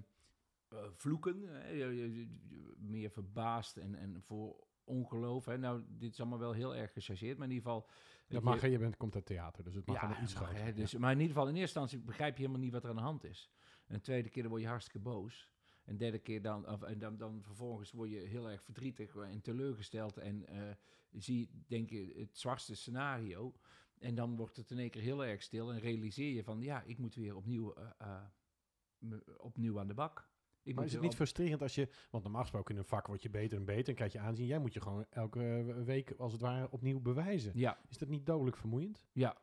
eh, 0.67 0.77
vloeken, 0.91 1.39
je- 1.41 1.75
je- 1.77 1.95
je- 1.95 2.27
je- 2.47 2.73
meer 2.77 3.09
verbaasd 3.09 3.77
en, 3.77 3.95
en 3.95 4.21
voor 4.21 4.63
ongeloof. 4.83 5.45
Hè. 5.45 5.57
Nou, 5.57 5.83
dit 5.87 6.11
is 6.11 6.19
allemaal 6.19 6.39
wel 6.39 6.51
heel 6.51 6.75
erg 6.75 6.91
gechargeerd, 6.93 7.37
maar 7.37 7.47
in 7.47 7.53
ieder 7.53 7.69
geval... 7.71 7.87
Dat 8.27 8.39
je- 8.39 8.45
mag, 8.45 8.61
hè? 8.61 8.67
je 8.67 8.77
bent, 8.77 8.97
komt 8.97 9.15
uit 9.15 9.25
theater, 9.25 9.63
dus 9.63 9.73
het 9.73 9.85
mag 9.85 10.01
ja, 10.01 10.21
iets 10.21 10.33
groter. 10.33 10.65
ja. 10.65 10.71
dus, 10.71 10.93
Maar 10.93 11.11
in 11.11 11.19
ieder 11.19 11.33
geval, 11.35 11.49
in 11.49 11.55
eerste 11.55 11.79
instantie 11.79 12.05
begrijp 12.07 12.35
je 12.35 12.41
helemaal 12.41 12.61
niet 12.63 12.71
wat 12.73 12.83
er 12.83 12.89
aan 12.89 12.95
de 12.95 13.01
hand 13.01 13.23
is. 13.23 13.51
En 13.87 13.95
de 13.95 14.01
tweede 14.01 14.29
keer 14.29 14.41
dan 14.41 14.51
word 14.51 14.63
je 14.63 14.67
hartstikke 14.69 14.99
boos. 14.99 15.49
En 15.85 15.97
derde 15.97 16.19
keer 16.19 16.41
dan, 16.41 16.67
of, 16.69 16.81
en 16.81 16.99
dan, 16.99 17.17
dan 17.17 17.41
vervolgens 17.43 17.91
word 17.91 18.09
je 18.09 18.19
heel 18.19 18.49
erg 18.49 18.63
verdrietig 18.63 19.15
en 19.15 19.41
teleurgesteld. 19.41 20.17
En 20.17 20.47
eh, 20.47 20.75
zie 21.11 21.49
denk 21.67 21.89
je, 21.89 22.13
het 22.17 22.37
zwartste 22.37 22.75
scenario. 22.75 23.53
En 23.99 24.15
dan 24.15 24.35
wordt 24.35 24.57
het 24.57 24.71
in 24.71 24.79
één 24.79 24.89
keer 24.89 25.01
heel 25.01 25.25
erg 25.25 25.41
stil. 25.41 25.73
En 25.73 25.79
realiseer 25.79 26.33
je 26.33 26.43
van, 26.43 26.61
ja, 26.61 26.83
ik 26.83 26.97
moet 26.97 27.15
weer 27.15 27.35
opnieuw, 27.35 27.73
eh, 27.73 27.89
eh, 27.97 29.17
opnieuw 29.37 29.79
aan 29.79 29.87
de 29.87 29.93
bak. 29.93 30.29
Ik 30.63 30.75
Maar 30.75 30.85
is 30.85 30.93
het 30.93 31.01
niet 31.01 31.15
frustrerend 31.15 31.61
als 31.61 31.75
je... 31.75 31.89
Want 32.09 32.23
normaal 32.23 32.41
gesproken 32.41 32.73
in 32.73 32.79
een 32.79 32.87
vak 32.87 33.07
word 33.07 33.21
je 33.21 33.29
beter 33.29 33.57
en 33.57 33.65
beter 33.65 33.89
en 33.89 33.95
krijg 33.95 34.11
je 34.11 34.19
aanzien. 34.19 34.45
Jij 34.45 34.59
moet 34.59 34.73
je 34.73 34.81
gewoon 34.81 35.05
elke 35.09 35.81
week 35.85 36.11
als 36.11 36.31
het 36.31 36.41
ware 36.41 36.71
opnieuw 36.71 36.99
bewijzen. 36.99 37.51
Ja, 37.55 37.79
Is 37.87 37.97
dat 37.97 38.09
niet 38.09 38.25
dodelijk 38.25 38.57
vermoeiend? 38.57 39.05
ja, 39.11 39.37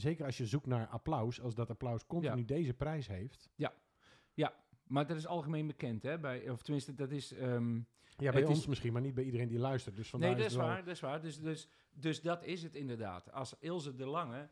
Zeker 0.00 0.24
als 0.24 0.36
je 0.36 0.46
zoekt 0.46 0.66
naar 0.66 0.86
applaus, 0.86 1.40
als 1.40 1.54
dat 1.54 1.70
applaus 1.70 2.06
continu 2.06 2.44
deze 2.44 2.74
prijs 2.74 3.06
heeft. 3.08 3.50
Maar 4.88 5.06
dat 5.06 5.16
is 5.16 5.26
algemeen 5.26 5.66
bekend, 5.66 6.02
hè? 6.02 6.18
Bij, 6.18 6.50
of 6.50 6.62
tenminste, 6.62 6.94
dat 6.94 7.10
is... 7.10 7.32
ehm, 7.32 7.80
Ja, 8.16 8.32
bij 8.32 8.44
ons 8.44 8.58
is- 8.58 8.66
misschien, 8.66 8.92
maar 8.92 9.02
niet 9.02 9.14
bij 9.14 9.24
iedereen 9.24 9.48
die 9.48 9.58
luistert. 9.58 9.96
Dus 9.96 10.12
Nee, 10.12 10.34
dat 10.34 10.44
is 10.46 10.54
wel- 10.54 10.66
waar, 10.66 10.84
dat 10.84 10.94
is 10.94 11.00
waar. 11.00 11.20
Dus, 11.20 11.40
dus, 11.40 11.68
dus 11.92 12.20
dat 12.20 12.44
is 12.44 12.62
het 12.62 12.74
inderdaad. 12.74 13.32
Als 13.32 13.54
Ilse 13.58 13.94
de 13.94 14.06
Lange 14.06 14.48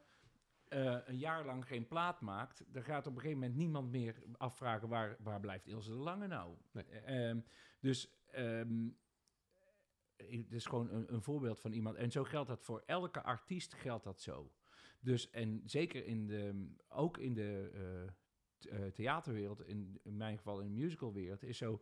eh, 0.69 0.97
een 1.05 1.19
jaar 1.19 1.45
lang 1.45 1.67
geen 1.67 1.87
plaat 1.87 2.21
maakt, 2.21 2.65
dan 2.69 2.83
gaat 2.83 3.07
op 3.07 3.15
een 3.15 3.21
gegeven 3.21 3.41
moment 3.41 3.59
niemand 3.59 3.91
meer 3.91 4.23
afvragen 4.37 4.89
waar, 4.89 5.17
waar 5.21 5.41
blijft 5.41 5.67
Ilse 5.67 5.91
de 5.91 5.97
Lange 5.97 6.27
nou. 6.27 6.55
Nee. 6.73 6.85
Eh, 6.85 7.29
ehm, 7.31 7.41
dus 7.81 8.11
ehm, 8.31 8.89
het 10.17 10.53
is 10.53 10.67
gewoon 10.67 10.91
een, 10.91 11.13
een 11.15 11.23
voorbeeld 11.23 11.61
van 11.61 11.73
iemand. 11.73 11.97
En 11.97 12.11
zo 12.11 12.25
geldt 12.25 12.49
dat 12.49 12.63
voor 12.63 12.83
elke 12.87 13.23
artiest 13.23 13.75
geldt 13.75 14.05
dat 14.05 14.21
zo. 14.21 14.51
Dus 15.01 15.31
en 15.31 15.63
zeker 15.65 16.05
in 16.07 16.27
de, 16.27 16.69
ook 16.89 17.19
in 17.19 17.35
de 17.35 17.71
eh, 17.75 18.13
theaterwereld, 18.95 19.67
in, 19.67 20.01
in 20.03 20.17
mijn 20.17 20.37
geval 20.37 20.61
in 20.61 20.67
de 20.67 20.81
musicalwereld, 20.81 21.43
is 21.43 21.59
zo 21.59 21.81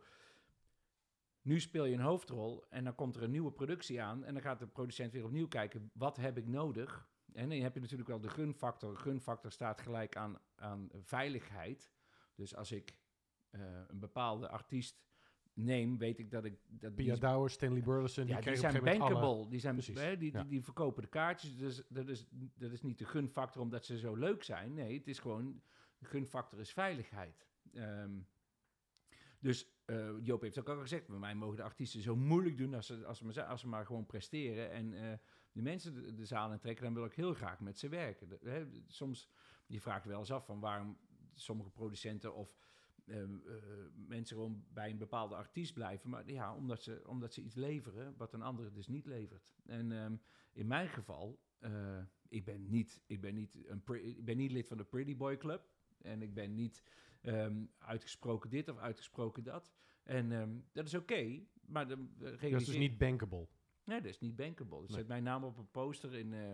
Nu 1.41 1.59
speel 1.59 1.85
je 1.85 1.93
een 1.93 1.99
hoofdrol 1.99 2.63
en 2.69 2.83
dan 2.83 2.95
komt 2.95 3.15
er 3.15 3.23
een 3.23 3.31
nieuwe 3.31 3.51
productie 3.51 4.01
aan. 4.01 4.23
En 4.23 4.33
dan 4.33 4.41
gaat 4.41 4.59
de 4.59 4.67
producent 4.67 5.11
weer 5.11 5.25
opnieuw 5.25 5.47
kijken, 5.47 5.91
wat 5.93 6.17
heb 6.17 6.37
ik 6.37 6.47
nodig? 6.47 7.07
En 7.33 7.49
dan 7.49 7.59
heb 7.59 7.73
je 7.73 7.79
natuurlijk 7.79 8.09
wel 8.09 8.19
de 8.19 8.29
gunfactor. 8.29 8.97
Gunfactor 8.97 9.51
staat 9.51 9.81
gelijk 9.81 10.15
aan, 10.15 10.37
aan 10.55 10.89
veiligheid. 10.93 11.91
Dus 12.35 12.55
als 12.55 12.71
ik 12.71 12.97
eh, 13.49 13.61
een 13.87 13.99
bepaalde 13.99 14.49
artiest 14.49 15.03
neem, 15.53 15.97
weet 15.97 16.19
ik 16.19 16.31
dat 16.31 16.45
ik... 16.45 16.59
Dat 16.67 16.95
Pia 16.95 17.15
Douwer, 17.15 17.49
Stanley 17.49 17.81
Burleson, 17.81 18.27
ja, 18.27 18.41
die 18.41 18.55
zijn 18.55 18.81
alle- 18.81 18.97
bankable. 18.97 19.49
Die, 19.49 19.59
zijn, 19.59 19.73
Precies, 19.73 19.99
hè, 19.99 20.17
die, 20.17 20.31
ja. 20.31 20.39
die, 20.39 20.49
die 20.49 20.63
verkopen 20.63 21.01
de 21.03 21.09
kaartjes. 21.09 21.57
Dus 21.57 21.83
dat 21.89 22.07
is, 22.07 22.27
dat 22.55 22.71
is 22.71 22.81
niet 22.81 22.97
de 22.97 23.05
gunfactor 23.05 23.61
omdat 23.61 23.85
ze 23.85 23.97
zo 23.97 24.15
leuk 24.15 24.43
zijn. 24.43 24.73
Nee, 24.73 24.97
het 24.97 25.07
is 25.07 25.19
gewoon... 25.19 25.61
Gunfactor 26.05 26.59
is 26.59 26.73
veiligheid. 26.73 27.47
Ehm, 27.73 28.19
dus 29.39 29.75
eh, 29.85 30.09
Joop 30.21 30.41
heeft 30.41 30.59
ook 30.59 30.69
al 30.69 30.79
gezegd... 30.79 31.07
bij 31.07 31.17
mij 31.17 31.35
mogen 31.35 31.57
de 31.57 31.63
artiesten 31.63 32.01
zo 32.01 32.15
moeilijk 32.15 32.57
doen... 32.57 32.73
als 32.73 32.85
ze, 32.85 33.05
als 33.05 33.61
ze, 33.61 33.67
maar, 33.67 33.85
gewoon 33.85 34.05
presteren... 34.05 34.71
en 34.71 34.93
eh, 34.93 35.17
de 35.51 35.61
mensen 35.61 35.93
de, 35.93 36.13
de 36.13 36.25
zaal 36.25 36.51
in 36.51 36.59
trekken... 36.59 36.83
dan 36.83 36.93
wil 36.93 37.05
ik 37.05 37.13
heel 37.13 37.33
graag 37.33 37.59
met 37.59 37.79
ze 37.79 37.89
werken. 37.89 38.37
Hè, 38.41 38.65
soms, 38.87 39.29
je 39.65 39.81
vraagt 39.81 40.05
wel 40.05 40.19
eens 40.19 40.31
af... 40.31 40.45
van 40.45 40.59
waarom 40.59 40.97
sommige 41.33 41.69
producenten 41.69 42.35
of... 42.35 42.57
ehm, 43.05 43.37
eh, 43.47 43.55
mensen 43.95 44.35
gewoon 44.35 44.65
bij 44.69 44.89
een 44.89 44.97
bepaalde 44.97 45.35
artiest 45.35 45.73
blijven. 45.73 46.09
Maar 46.09 46.31
ja, 46.31 46.55
omdat 46.55 46.81
ze, 46.81 47.03
omdat 47.07 47.33
ze 47.33 47.41
iets 47.41 47.55
leveren 47.55 48.13
wat 48.17 48.33
een 48.33 48.41
andere 48.41 48.71
dus 48.71 48.87
niet 48.87 49.05
levert. 49.05 49.55
En 49.65 49.91
ehm, 49.91 50.15
in 50.53 50.67
mijn 50.67 50.89
geval, 50.89 51.39
ik, 52.27 52.45
ben 52.45 52.69
niet, 52.69 53.01
ik, 53.05 53.21
ben 53.21 53.35
niet 53.35 53.67
een 53.67 53.83
ik 54.17 54.25
ben 54.25 54.37
niet 54.37 54.51
lid 54.51 54.67
van 54.67 54.77
de 54.77 54.83
Pretty 54.83 55.15
Boy 55.15 55.37
Club. 55.37 55.74
En 56.05 56.21
ik 56.21 56.33
ben 56.33 56.53
niet 56.53 56.83
ehm, 57.21 57.65
uitgesproken 57.77 58.49
dit 58.49 58.69
of 58.69 58.77
uitgesproken 58.77 59.43
dat. 59.43 59.73
En 60.03 60.31
ehm, 60.31 60.57
dat 60.71 60.85
is 60.85 60.93
oké, 60.95 61.43
maar 61.65 61.87
de 61.87 62.07
Dat 62.17 62.41
is 62.41 62.65
dus 62.65 62.77
niet 62.77 62.97
bankable. 62.97 63.47
Nee, 63.83 64.01
dat 64.01 64.09
is 64.09 64.19
niet 64.19 64.35
bankable. 64.35 64.79
Dus 64.81 64.89
Nee. 64.89 64.97
zet 64.97 65.07
mijn 65.07 65.23
naam 65.23 65.43
op 65.43 65.57
een 65.57 65.71
poster 65.71 66.13
in, 66.13 66.33
eh, 66.33 66.53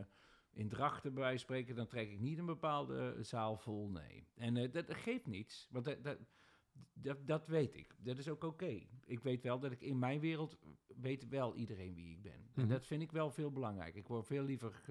in 0.51 0.69
Drachten 0.69 1.13
bij 1.13 1.21
wijze 1.23 1.45
van 1.45 1.55
spreken, 1.55 1.75
dan 1.75 1.87
trek 1.87 2.09
ik 2.11 2.19
niet 2.19 2.37
een 2.37 2.45
bepaalde 2.45 3.17
zaal 3.19 3.57
vol, 3.57 3.89
nee. 3.89 4.27
En 4.35 4.57
eh, 4.57 4.71
dat, 4.71 4.87
dat 4.87 4.95
geeft 4.97 5.25
niets, 5.27 5.67
want 5.71 5.85
dat, 5.85 6.03
dat, 6.03 6.17
dat, 6.93 7.27
dat 7.27 7.47
weet 7.47 7.75
ik. 7.75 7.95
Dat 7.97 8.17
is 8.17 8.29
ook 8.29 8.43
oké. 8.43 8.79
Ik 9.05 9.19
weet 9.23 9.41
wel 9.43 9.59
dat 9.59 9.71
ik 9.71 9.81
in 9.81 9.99
mijn 9.99 10.19
wereld 10.19 10.57
weet 10.87 11.27
wel 11.27 11.55
iedereen 11.55 11.93
wie 11.93 12.11
ik 12.11 12.21
ben. 12.21 12.33
En 12.53 12.61
Mhm. 12.61 12.67
dat 12.67 12.85
vind 12.85 13.01
ik 13.01 13.11
wel 13.11 13.31
veel 13.31 13.51
belangrijk. 13.51 13.95
Ik 13.95 14.07
word 14.07 14.25
veel 14.25 14.43
liever 14.43 14.81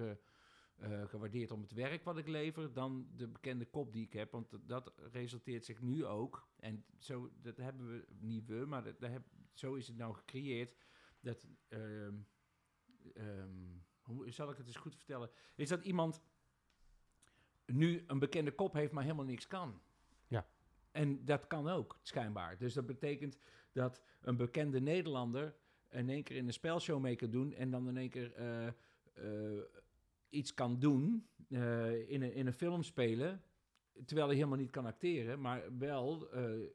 eh, 0.81 1.07
gewaardeerd 1.07 1.51
om 1.51 1.61
het 1.61 1.71
werk 1.71 2.03
wat 2.03 2.17
ik 2.17 2.27
lever 2.27 2.73
dan 2.73 3.07
de 3.15 3.27
bekende 3.27 3.65
kop 3.65 3.93
die 3.93 4.05
ik 4.05 4.13
heb. 4.13 4.31
Want 4.31 4.57
dat- 4.67 4.93
resulteert 5.11 5.65
zich 5.65 5.81
nu 5.81 6.05
ook. 6.05 6.47
En 6.59 6.85
zo, 6.97 7.31
dat 7.41 7.57
hebben 7.57 7.87
we, 7.91 8.05
niet 8.19 8.45
we, 8.45 8.65
maar 8.65 8.83
dat, 8.83 8.99
dat 8.99 9.11
heb, 9.11 9.23
zo 9.53 9.73
is 9.73 9.87
het 9.87 9.97
nou 9.97 10.13
gecreëerd. 10.13 10.75
Dat, 11.19 11.47
ehm, 11.67 12.15
ehm, 13.13 13.49
hoe 14.01 14.31
zal 14.31 14.49
ik 14.51 14.57
het 14.57 14.67
eens 14.67 14.75
goed 14.75 14.95
vertellen? 14.95 15.29
Is 15.55 15.69
dat 15.69 15.83
iemand 15.85 16.21
nu 17.65 18.03
een 18.07 18.19
bekende 18.19 18.51
kop 18.51 18.73
heeft, 18.73 18.91
maar 18.91 19.03
helemaal 19.03 19.25
niks 19.25 19.47
kan. 19.47 19.81
Ja. 20.27 20.47
En 20.91 21.25
dat 21.25 21.47
kan 21.47 21.67
ook, 21.67 21.99
schijnbaar. 22.01 22.57
Dus 22.57 22.73
dat 22.73 22.85
betekent 22.85 23.37
dat 23.71 24.01
een 24.21 24.37
bekende 24.37 24.79
Nederlander 24.81 25.55
in 25.89 26.09
één 26.09 26.23
keer 26.23 26.37
in 26.37 26.47
een 26.47 26.53
spelshow 26.53 26.99
mee 26.99 27.15
kan 27.15 27.29
doen 27.29 27.53
en 27.53 27.71
dan 27.71 27.87
in 27.87 27.97
één 27.97 28.09
keer 28.09 28.33
eh, 28.33 28.67
eh, 28.67 29.63
iets 30.31 30.53
kan 30.53 30.79
doen, 30.79 31.27
eh, 31.49 32.09
in, 32.09 32.21
een, 32.21 32.33
in 32.33 32.47
een 32.47 32.53
film 32.53 32.83
spelen, 32.83 33.41
terwijl 34.05 34.27
hij 34.27 34.35
helemaal 34.35 34.57
niet 34.57 34.69
kan 34.71 34.85
acteren, 34.85 35.41
maar 35.41 35.77
wel 35.77 36.31
eh, 36.31 36.67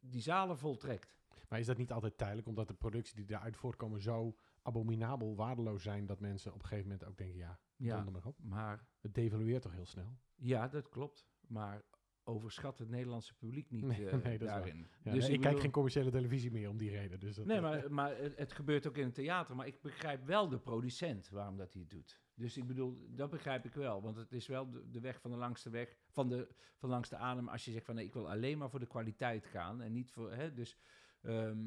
die 0.00 0.20
zalen 0.20 0.58
voltrekt. 0.58 1.16
Maar 1.48 1.58
is 1.58 1.66
dat 1.66 1.76
niet 1.76 1.92
altijd 1.92 2.18
tijdelijk, 2.18 2.46
omdat 2.46 2.68
de 2.68 2.74
productie 2.74 3.16
die 3.16 3.24
daaruit 3.26 3.56
voortkomen 3.56 4.00
zo 4.00 4.36
abominabel 4.62 5.34
waardeloos 5.36 5.82
zijn, 5.82 6.06
dat 6.06 6.20
mensen 6.20 6.52
op 6.52 6.60
een 6.62 6.66
gegeven 6.68 6.90
moment 6.90 7.08
ook 7.08 7.16
denken, 7.18 7.36
ja, 7.38 7.58
Ja, 7.76 8.02
maar 8.10 8.26
op. 8.26 8.36
maar 8.42 8.86
Het 9.00 9.14
devalueert 9.14 9.62
toch 9.62 9.72
heel 9.72 9.86
snel? 9.86 10.16
ja, 10.34 10.68
dat 10.68 10.88
klopt. 10.88 11.26
Maar 11.46 11.84
overschat 12.28 12.78
het 12.78 12.88
Nederlandse 12.88 13.34
publiek 13.34 13.70
niet 13.70 13.84
Nee, 13.84 14.08
eh, 14.08 14.22
nee, 14.22 14.38
daarin. 14.38 14.86
Ja, 15.02 15.12
Dus 15.12 15.22
nee, 15.24 15.32
ik 15.32 15.40
kijk 15.40 15.42
bedoel- 15.42 15.60
geen 15.60 15.70
commerciële 15.70 16.10
televisie 16.10 16.50
meer 16.50 16.68
om 16.68 16.78
die 16.78 16.90
reden. 16.90 17.20
Dus 17.20 17.34
dat, 17.36 17.46
Nee, 17.46 17.56
eh, 17.56 17.62
maar, 17.62 17.92
maar 17.92 18.16
het, 18.18 18.52
gebeurt 18.52 18.86
ook 18.88 18.96
in 18.96 19.04
het 19.04 19.14
theater. 19.14 19.56
Maar 19.56 19.66
ik 19.66 19.80
begrijp 19.80 20.24
wel 20.26 20.48
de 20.48 20.58
producent 20.58 21.28
waarom 21.30 21.56
dat 21.56 21.72
hij 21.72 21.82
het 21.82 21.90
doet. 21.90 22.20
Dus 22.34 22.56
ik 22.56 22.66
bedoel, 22.66 23.06
dat 23.10 23.30
begrijp 23.30 23.64
ik 23.64 23.74
wel. 23.74 24.02
Want 24.02 24.16
het 24.16 24.32
is 24.32 24.46
wel 24.46 24.70
de, 24.70 24.90
de 24.90 25.00
weg 25.00 25.20
van 25.20 25.30
de 25.30 25.36
langste 25.36 25.70
weg, 25.70 25.96
van 26.08 26.28
de, 26.28 26.48
van 26.76 26.88
langs 26.88 27.08
de 27.08 27.16
adem. 27.16 27.48
Als 27.48 27.64
je 27.64 27.70
zegt 27.72 27.84
van 27.84 27.94
nee, 27.94 28.04
ik 28.04 28.12
wil 28.12 28.30
alleen 28.30 28.58
maar 28.58 28.70
voor 28.70 28.80
de 28.80 28.86
kwaliteit 28.86 29.46
gaan 29.46 29.80
en 29.82 29.92
niet 29.92 30.10
voor. 30.10 30.32
Hè, 30.32 30.52
dus, 30.52 30.76
ehm, 31.22 31.58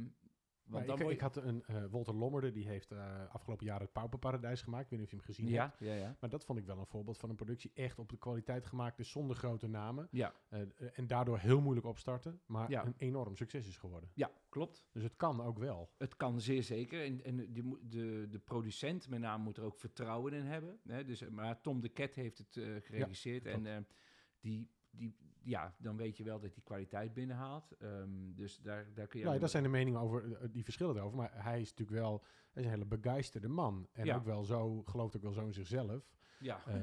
want 0.71 0.88
dan 0.88 1.10
ik, 1.10 1.19
had 1.19 1.36
een 1.36 1.63
eh, 1.65 1.84
Walter 1.89 2.13
Lommerde, 2.15 2.51
die 2.51 2.67
heeft 2.67 2.91
eh, 2.91 3.29
afgelopen 3.29 3.65
jaar 3.65 3.79
het 3.79 3.91
Pauperparadijs 3.91 4.62
gemaakt. 4.62 4.84
Ik 4.84 4.89
weet 4.89 4.99
niet 4.99 5.07
of 5.07 5.13
je 5.13 5.17
hem 5.17 5.36
gezien 5.36 5.53
hebt. 5.60 5.79
ja, 5.79 5.93
ja. 5.93 6.15
Maar 6.19 6.29
dat 6.29 6.45
vond 6.45 6.60
ik 6.60 6.65
wel 6.65 6.77
een 6.77 6.86
voorbeeld 6.86 7.17
van 7.17 7.29
een 7.29 7.36
productie 7.36 7.71
echt 7.73 7.99
op 7.99 8.10
de 8.10 8.17
kwaliteit 8.17 8.65
gemaakt 8.65 8.99
is, 8.99 9.12
zonder 9.12 9.36
grote 9.36 9.67
namen. 9.67 10.07
Ja, 10.12 10.34
Eh, 10.49 10.62
en 10.93 11.07
daardoor 11.07 11.38
heel 11.39 11.62
moeilijk 11.62 11.86
opstarten, 11.88 12.41
maar 12.45 12.69
Ja. 12.69 12.86
een 12.86 12.95
enorm 12.97 13.36
succes 13.36 13.67
is 13.67 13.77
geworden. 13.77 14.10
ja, 14.13 14.31
klopt. 14.49 14.84
Dus 14.91 15.03
het 15.03 15.15
kan 15.15 15.41
ook 15.41 15.57
wel. 15.57 15.89
Het 15.97 16.15
kan 16.17 16.41
zeer 16.41 16.63
zeker. 16.63 17.03
En, 17.05 17.23
en 17.23 17.49
moet- 17.63 17.91
de, 17.91 18.27
de 18.29 18.39
producent 18.39 19.10
met 19.10 19.19
name 19.19 19.43
moet 19.43 19.57
er 19.57 19.63
ook 19.63 19.77
vertrouwen 19.79 20.34
in 20.34 20.45
hebben. 20.45 20.79
Hè? 20.88 21.05
Dus, 21.05 21.29
maar 21.29 21.62
Tom 21.62 21.81
de 21.81 21.89
Ket 21.89 22.15
heeft 22.15 22.38
het 22.38 22.60
geregisseerd. 22.84 23.45
en 23.45 23.88
die, 24.39 24.69
die, 24.89 25.15
ja, 25.43 25.75
dan 25.77 25.97
weet 25.97 26.17
je 26.17 26.23
wel 26.23 26.39
dat 26.39 26.54
hij 26.54 26.63
kwaliteit 26.63 27.13
binnenhaalt. 27.13 27.71
Ehm, 27.80 28.10
dus 28.36 28.60
daar, 28.62 28.88
daar 28.93 29.08
kun 29.08 29.19
je... 29.19 29.25
Ja, 29.25 29.38
daar 29.38 29.49
zijn 29.49 29.63
de 29.63 29.69
meningen 29.69 29.99
over, 29.99 30.34
eh, 30.34 30.47
die 30.51 30.63
verschillen 30.63 30.95
erover. 30.95 31.17
Maar 31.17 31.32
hij 31.34 31.62
is 31.62 31.69
natuurlijk 31.69 31.99
wel 31.99 32.23
hij 32.53 32.63
is 32.63 32.69
een 32.69 32.73
hele 32.75 32.85
begeisterde 32.99 33.47
man. 33.47 33.87
En 33.91 34.05
Ja. 34.05 34.15
ook 34.15 34.25
wel 34.25 34.43
zo, 34.43 34.81
gelooft 34.85 35.15
ook 35.15 35.21
wel 35.23 35.31
zo 35.33 35.45
in 35.45 35.53
zichzelf. 35.53 36.09
Ja, 36.39 36.61
Eh, 36.65 36.75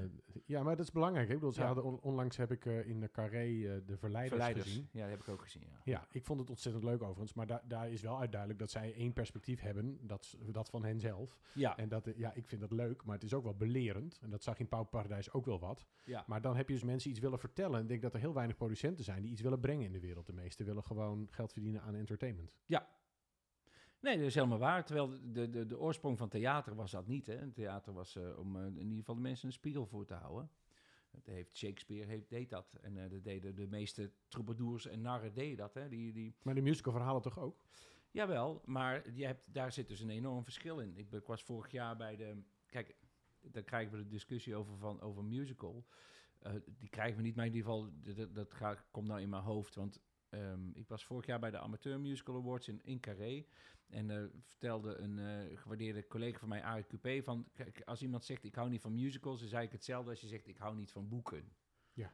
ja, 0.47 0.63
maar 0.63 0.77
dat 0.77 0.85
is 0.85 0.93
belangrijk. 0.93 1.29
Ik 1.29 1.35
bedoel, 1.35 1.53
ze 1.53 1.61
Ja. 1.61 1.67
hadden 1.67 1.85
on- 1.85 2.01
onlangs 2.01 2.37
heb 2.37 2.51
ik 2.53 2.67
eh, 2.67 2.89
in 2.89 3.01
de 3.01 3.11
Carré 3.11 3.39
eh, 3.39 3.81
de 3.87 3.97
Verleiders, 3.97 4.29
verleiders. 4.29 4.67
gezien. 4.67 4.89
Ja, 4.93 5.01
dat 5.01 5.11
heb 5.11 5.21
ik 5.21 5.29
ook 5.29 5.43
gezien, 5.43 5.63
ja. 5.71 5.81
Ja, 5.85 6.07
ik 6.11 6.25
vond 6.25 6.41
het 6.41 6.51
ontzettend 6.51 6.85
leuk 6.85 7.03
overigens. 7.03 7.35
Maar 7.35 7.47
da- 7.47 7.63
daar 7.69 7.91
is 7.91 8.01
wel 8.03 8.19
uit 8.21 8.31
duidelijk 8.31 8.61
dat 8.61 8.71
zij 8.71 8.95
één 8.95 9.13
perspectief 9.13 9.61
hebben. 9.61 9.99
Dat, 10.07 10.37
dat 10.51 10.71
van 10.71 10.85
hen 10.85 11.01
zelf. 11.01 11.39
Ja, 11.55 11.77
En 11.77 11.89
dat, 11.89 12.09
ja, 12.17 12.33
ik 12.35 12.49
vind 12.49 12.61
dat 12.61 12.73
leuk, 12.73 13.05
maar 13.05 13.15
het 13.15 13.25
is 13.25 13.35
ook 13.35 13.45
wel 13.45 13.55
belerend. 13.57 14.19
En 14.23 14.31
dat 14.31 14.43
zag 14.43 14.59
in 14.59 14.69
Pauwparadijs 14.69 15.33
ook 15.33 15.45
wel 15.47 15.59
wat. 15.59 15.87
ja. 16.05 16.25
Maar 16.27 16.41
dan 16.41 16.57
heb 16.57 16.69
je 16.69 16.75
dus 16.75 16.85
mensen 16.85 17.11
iets 17.11 17.21
willen 17.21 17.39
vertellen. 17.39 17.77
En 17.77 17.83
ik 17.83 17.89
denk 17.89 18.03
dat 18.03 18.15
er 18.15 18.21
heel 18.21 18.35
weinig 18.35 18.57
producenten 18.57 19.05
zijn 19.05 19.23
die 19.23 19.31
iets 19.31 19.41
willen 19.41 19.61
brengen 19.61 19.85
in 19.87 19.93
de 19.93 20.01
wereld. 20.01 20.27
De 20.27 20.33
meesten 20.33 20.67
willen 20.67 20.85
gewoon 20.85 21.27
geld 21.31 21.53
verdienen 21.53 21.83
aan 21.83 21.95
entertainment. 21.95 22.57
Nee, 24.01 24.17
dat 24.17 24.27
is 24.27 24.35
helemaal 24.35 24.59
waar. 24.59 24.85
Terwijl 24.85 25.19
de, 25.33 25.51
de, 25.51 25.67
de 25.67 25.79
oorsprong 25.79 26.19
van 26.19 26.29
theater 26.29 26.75
was 26.75 26.91
dat 26.91 27.07
niet. 27.07 27.27
Hè. 27.27 27.51
Theater 27.51 27.93
was 27.93 28.17
eh, 28.17 28.39
om 28.39 28.57
eh, 28.57 28.65
in 28.67 28.79
ieder 28.79 28.97
geval 28.99 29.15
de 29.15 29.21
mensen 29.21 29.47
een 29.47 29.53
spiegel 29.53 29.87
voor 29.87 30.07
te 30.07 30.15
houden. 30.15 30.51
Dat 31.11 31.27
heeft, 31.27 31.57
Shakespeare 31.57 32.07
heeft, 32.07 32.29
deed 32.31 32.51
dat. 32.51 32.75
En 32.81 32.97
eh, 33.05 33.11
dat 33.11 33.25
deden 33.25 33.55
de 33.55 33.67
meeste 33.67 34.13
troubadours 34.29 34.87
en 34.87 35.01
narren 35.01 35.33
deden 35.33 35.57
dat. 35.57 35.75
Hè. 35.75 35.89
Die, 35.89 36.13
die, 36.13 36.35
Maar 36.43 36.55
de 36.55 36.63
musicalverhalen 36.63 37.23
toch 37.23 37.39
ook? 37.39 37.65
Jawel, 38.11 38.63
maar 38.65 39.13
je 39.13 39.27
hebt, 39.27 39.55
daar 39.55 39.73
zit 39.73 39.89
dus 39.89 40.01
een 40.01 40.11
enorm 40.11 40.45
verschil 40.45 40.79
in. 40.81 40.97
Ik, 40.97 41.13
ik 41.13 41.27
was 41.27 41.43
vorig 41.43 41.71
jaar 41.71 41.97
bij 41.97 42.17
de... 42.17 42.43
Kijk, 42.67 42.97
daar 43.41 43.63
krijgen 43.63 43.97
we 43.97 44.03
de 44.03 44.09
discussie 44.09 44.57
over, 44.57 44.77
van, 44.77 45.01
over 45.01 45.25
musical. 45.25 45.87
Die 46.79 46.89
krijgen 46.89 47.17
we 47.17 47.23
niet, 47.23 47.37
maar 47.37 47.47
in 47.47 47.55
ieder 47.55 47.71
geval, 47.71 47.91
d- 48.03 48.17
d- 48.17 48.35
dat 48.35 48.55
gaat, 48.55 48.85
komt 48.91 49.07
nou 49.09 49.21
in 49.21 49.29
mijn 49.29 49.43
hoofd. 49.43 49.75
Want 49.75 50.01
ehm, 50.29 50.71
ik 50.73 50.89
was 50.89 51.05
vorig 51.05 51.27
jaar 51.27 51.39
bij 51.39 51.51
de 51.51 51.59
Amateur 51.59 52.01
Musical 52.01 52.37
Awards 52.37 52.69
in, 52.69 52.81
in 52.85 53.01
Carré. 53.01 53.45
En 53.89 54.11
eh, 54.11 54.25
vertelde 54.41 54.97
een 54.97 55.19
eh, 55.19 55.59
gewaardeerde 55.59 56.07
collega 56.07 56.39
van 56.39 56.49
mij, 56.49 56.85
Coupé, 56.89 57.23
van... 57.23 57.49
Kijk, 57.53 57.83
als 57.85 58.03
iemand 58.03 58.25
zegt, 58.25 58.45
ik 58.45 58.55
hou 58.55 58.69
niet 58.69 58.81
van 58.81 58.95
musicals, 58.95 59.41
dan 59.41 59.49
zei 59.49 59.65
ik 59.65 59.73
hetzelfde 59.73 60.11
als 60.11 60.21
je 60.21 60.27
zegt, 60.27 60.47
ik 60.47 60.57
hou 60.57 60.77
niet 60.77 60.91
van 60.91 61.09
boeken. 61.09 61.53
Ja. 61.93 62.13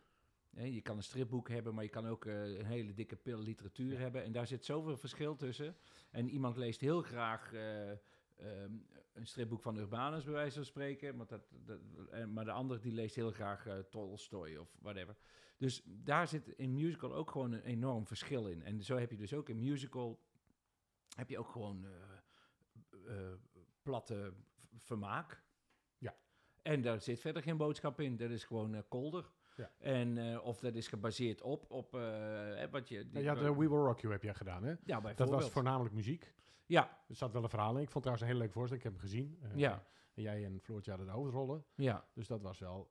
Je 0.63 0.81
kan 0.81 0.97
een 0.97 1.03
stripboek 1.03 1.49
hebben, 1.49 1.75
maar 1.75 1.85
je 1.85 1.91
kan 1.91 2.07
ook 2.07 2.25
eh, 2.27 2.59
een 2.59 2.65
hele 2.67 2.95
dikke 2.95 3.17
pil 3.17 3.39
literatuur 3.39 3.93
Ja. 3.93 3.99
hebben. 3.99 4.23
En 4.25 4.33
daar 4.33 4.47
zit 4.47 4.65
zoveel 4.65 4.97
verschil 4.97 5.37
tussen. 5.37 5.77
En 6.11 6.29
iemand 6.29 6.57
leest 6.57 6.81
heel 6.81 7.03
graag 7.03 7.53
eh, 7.53 7.91
ehm, 7.91 8.73
een 9.13 9.27
stripboek 9.27 9.63
van 9.63 9.77
Urbanus, 9.77 10.25
bij 10.25 10.33
wijze 10.33 10.55
van 10.55 10.65
spreken. 10.65 11.17
Maar, 11.17 11.27
dat, 11.27 11.49
dat, 11.65 11.81
maar 12.29 12.45
de 12.45 12.53
ander 12.53 12.81
die 12.81 12.93
leest 12.93 13.15
heel 13.15 13.31
graag 13.31 13.67
eh, 13.67 13.79
Tolstoy 13.79 14.57
of 14.57 14.77
whatever. 14.81 15.17
Dus 15.59 15.83
daar 15.85 16.29
zit 16.29 16.49
in 16.49 16.75
musical 16.75 17.15
ook 17.15 17.31
gewoon 17.31 17.53
een 17.53 17.63
enorm 17.63 18.07
verschil 18.07 18.49
in. 18.49 18.63
En 18.63 18.83
zo 18.83 18.97
heb 18.97 19.11
je 19.11 19.17
dus 19.17 19.35
ook 19.35 19.49
in 19.49 19.59
musical... 19.59 20.21
heb 21.15 21.29
je 21.29 21.39
ook 21.39 21.49
gewoon 21.49 21.85
eh, 21.85 21.91
eh, 23.07 23.33
platte 23.83 24.33
vermaak. 24.77 25.43
Ja. 25.99 26.15
En 26.63 26.83
daar 26.83 27.01
zit 27.01 27.21
verder 27.21 27.43
geen 27.43 27.57
boodschap 27.57 28.01
in. 28.01 28.17
Dat 28.17 28.31
is 28.31 28.45
gewoon 28.45 28.75
eh, 28.75 28.83
kolder. 28.89 29.33
Ja. 29.57 29.71
En, 29.79 30.41
of 30.41 30.61
dat 30.61 30.75
is 30.75 30.89
gebaseerd 30.89 31.43
op, 31.43 31.71
op 31.71 31.91
wat 32.71 32.89
je... 32.89 33.09
Ja, 33.13 33.21
je 33.21 33.29
had, 33.29 33.39
eh, 33.39 33.45
We 33.45 33.57
Will 33.57 33.69
Rock 33.69 34.01
You 34.01 34.13
heb 34.13 34.23
jij 34.23 34.35
gedaan, 34.35 34.65
hè? 34.65 34.75
ja, 34.85 35.01
Dat 35.01 35.31
was 35.31 35.51
voornamelijk 35.51 35.95
muziek. 35.95 36.35
Ja, 36.67 37.05
Er 37.09 37.15
zat 37.17 37.33
wel 37.33 37.43
een 37.43 37.49
verhaal 37.49 37.77
in. 37.77 37.83
Ik 37.83 37.91
vond 37.91 37.95
het 37.95 38.03
trouwens 38.03 38.23
een 38.23 38.31
heel 38.33 38.39
leuk 38.39 38.53
voorstel. 38.53 38.77
Ik 38.77 38.83
heb 38.83 38.93
hem 38.93 39.01
gezien. 39.01 39.39
Ja. 39.55 39.87
En 40.15 40.23
jij 40.23 40.45
en 40.45 40.61
Floortje 40.61 40.91
hadden 40.91 41.09
de 41.09 41.15
hoofdrollen. 41.15 41.65
ja, 41.75 42.09
Dus 42.15 42.27
dat 42.27 42.43
was 42.43 42.59
wel... 42.59 42.91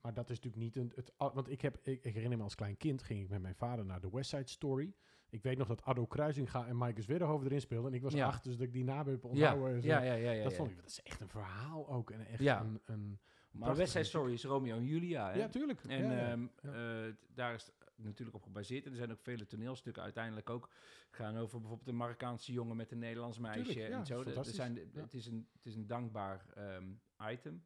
maar 0.00 0.14
dat 0.14 0.30
is 0.30 0.40
natuurlijk 0.40 0.62
niet... 0.62 0.76
Een, 0.76 0.92
het, 0.94 1.12
want 1.16 1.50
ik, 1.50 1.60
heb, 1.60 1.78
ik, 1.82 2.04
ik 2.04 2.14
herinner 2.14 2.38
me 2.38 2.44
als 2.44 2.54
klein 2.54 2.76
kind... 2.76 3.02
ging 3.02 3.22
ik 3.22 3.28
met 3.28 3.42
mijn 3.42 3.54
vader 3.54 3.84
naar 3.84 4.00
de 4.00 4.10
West 4.10 4.30
Side 4.30 4.48
Story 4.48 4.94
Ik 5.28 5.42
weet 5.42 5.58
nog 5.58 5.68
dat 5.68 5.82
Addo 5.82 6.06
Kruisinga 6.06 6.66
en 6.66 6.76
Maaike 6.76 7.02
Zwedderhoven 7.02 7.46
erin 7.46 7.60
speelden. 7.60 7.90
En 7.90 7.96
ik 7.96 8.02
was 8.02 8.12
Ja. 8.12 8.26
acht, 8.26 8.44
dus 8.44 8.56
dat 8.56 8.66
ik 8.66 8.72
die 8.72 8.84
naam 8.84 9.08
heb 9.08 9.24
onthouden. 9.24 9.82
ja, 9.82 10.02
ja, 10.02 10.12
ja, 10.14 10.30
ja. 10.30 10.42
dat 10.42 10.54
vond 10.54 10.70
ik, 10.70 10.76
dat 10.76 10.86
is 10.90 11.02
echt 11.02 11.20
een 11.20 11.28
verhaal 11.28 11.88
ook. 11.88 12.10
En 12.10 12.26
echt 12.26 12.40
een, 12.40 12.80
een... 12.84 13.18
Maar 13.50 13.62
prachtige 13.62 13.76
West 13.76 13.92
Side 13.92 13.98
muziek. 13.98 14.04
Story 14.04 14.32
is 14.32 14.44
Romeo 14.44 14.76
en 14.76 14.84
Julia. 14.84 15.30
Hè? 15.30 15.38
Ja, 15.38 15.48
tuurlijk. 15.48 15.84
En 15.84 16.04
ja, 16.04 16.12
ja. 16.12 16.30
ehm, 16.30 16.46
ja. 16.62 17.06
eh, 17.06 17.14
daar 17.34 17.54
is 17.54 17.70
natuurlijk 17.96 18.36
op 18.36 18.42
gebaseerd. 18.42 18.84
En 18.84 18.90
er 18.90 18.96
zijn 18.96 19.12
ook 19.12 19.20
vele 19.20 19.46
toneelstukken 19.46 20.02
uiteindelijk 20.02 20.50
ook 20.50 20.70
gaan 21.10 21.36
over 21.36 21.58
bijvoorbeeld 21.58 21.88
een 21.88 21.96
Marokkaanse 21.96 22.52
jongen 22.52 22.76
met 22.76 22.90
een 22.90 22.98
Nederlands 22.98 23.38
meisje 23.38 23.72
Tuurlijk, 23.72 23.94
en 23.94 24.06
zo. 24.06 24.22
Fantastisch. 24.22 24.54
zijn, 24.54 24.78
het, 24.94 25.14
is 25.14 25.26
een, 25.26 25.48
het 25.52 25.66
is 25.66 25.74
een 25.74 25.86
dankbaar 25.86 26.46
ehm, 26.54 26.84
item. 27.30 27.64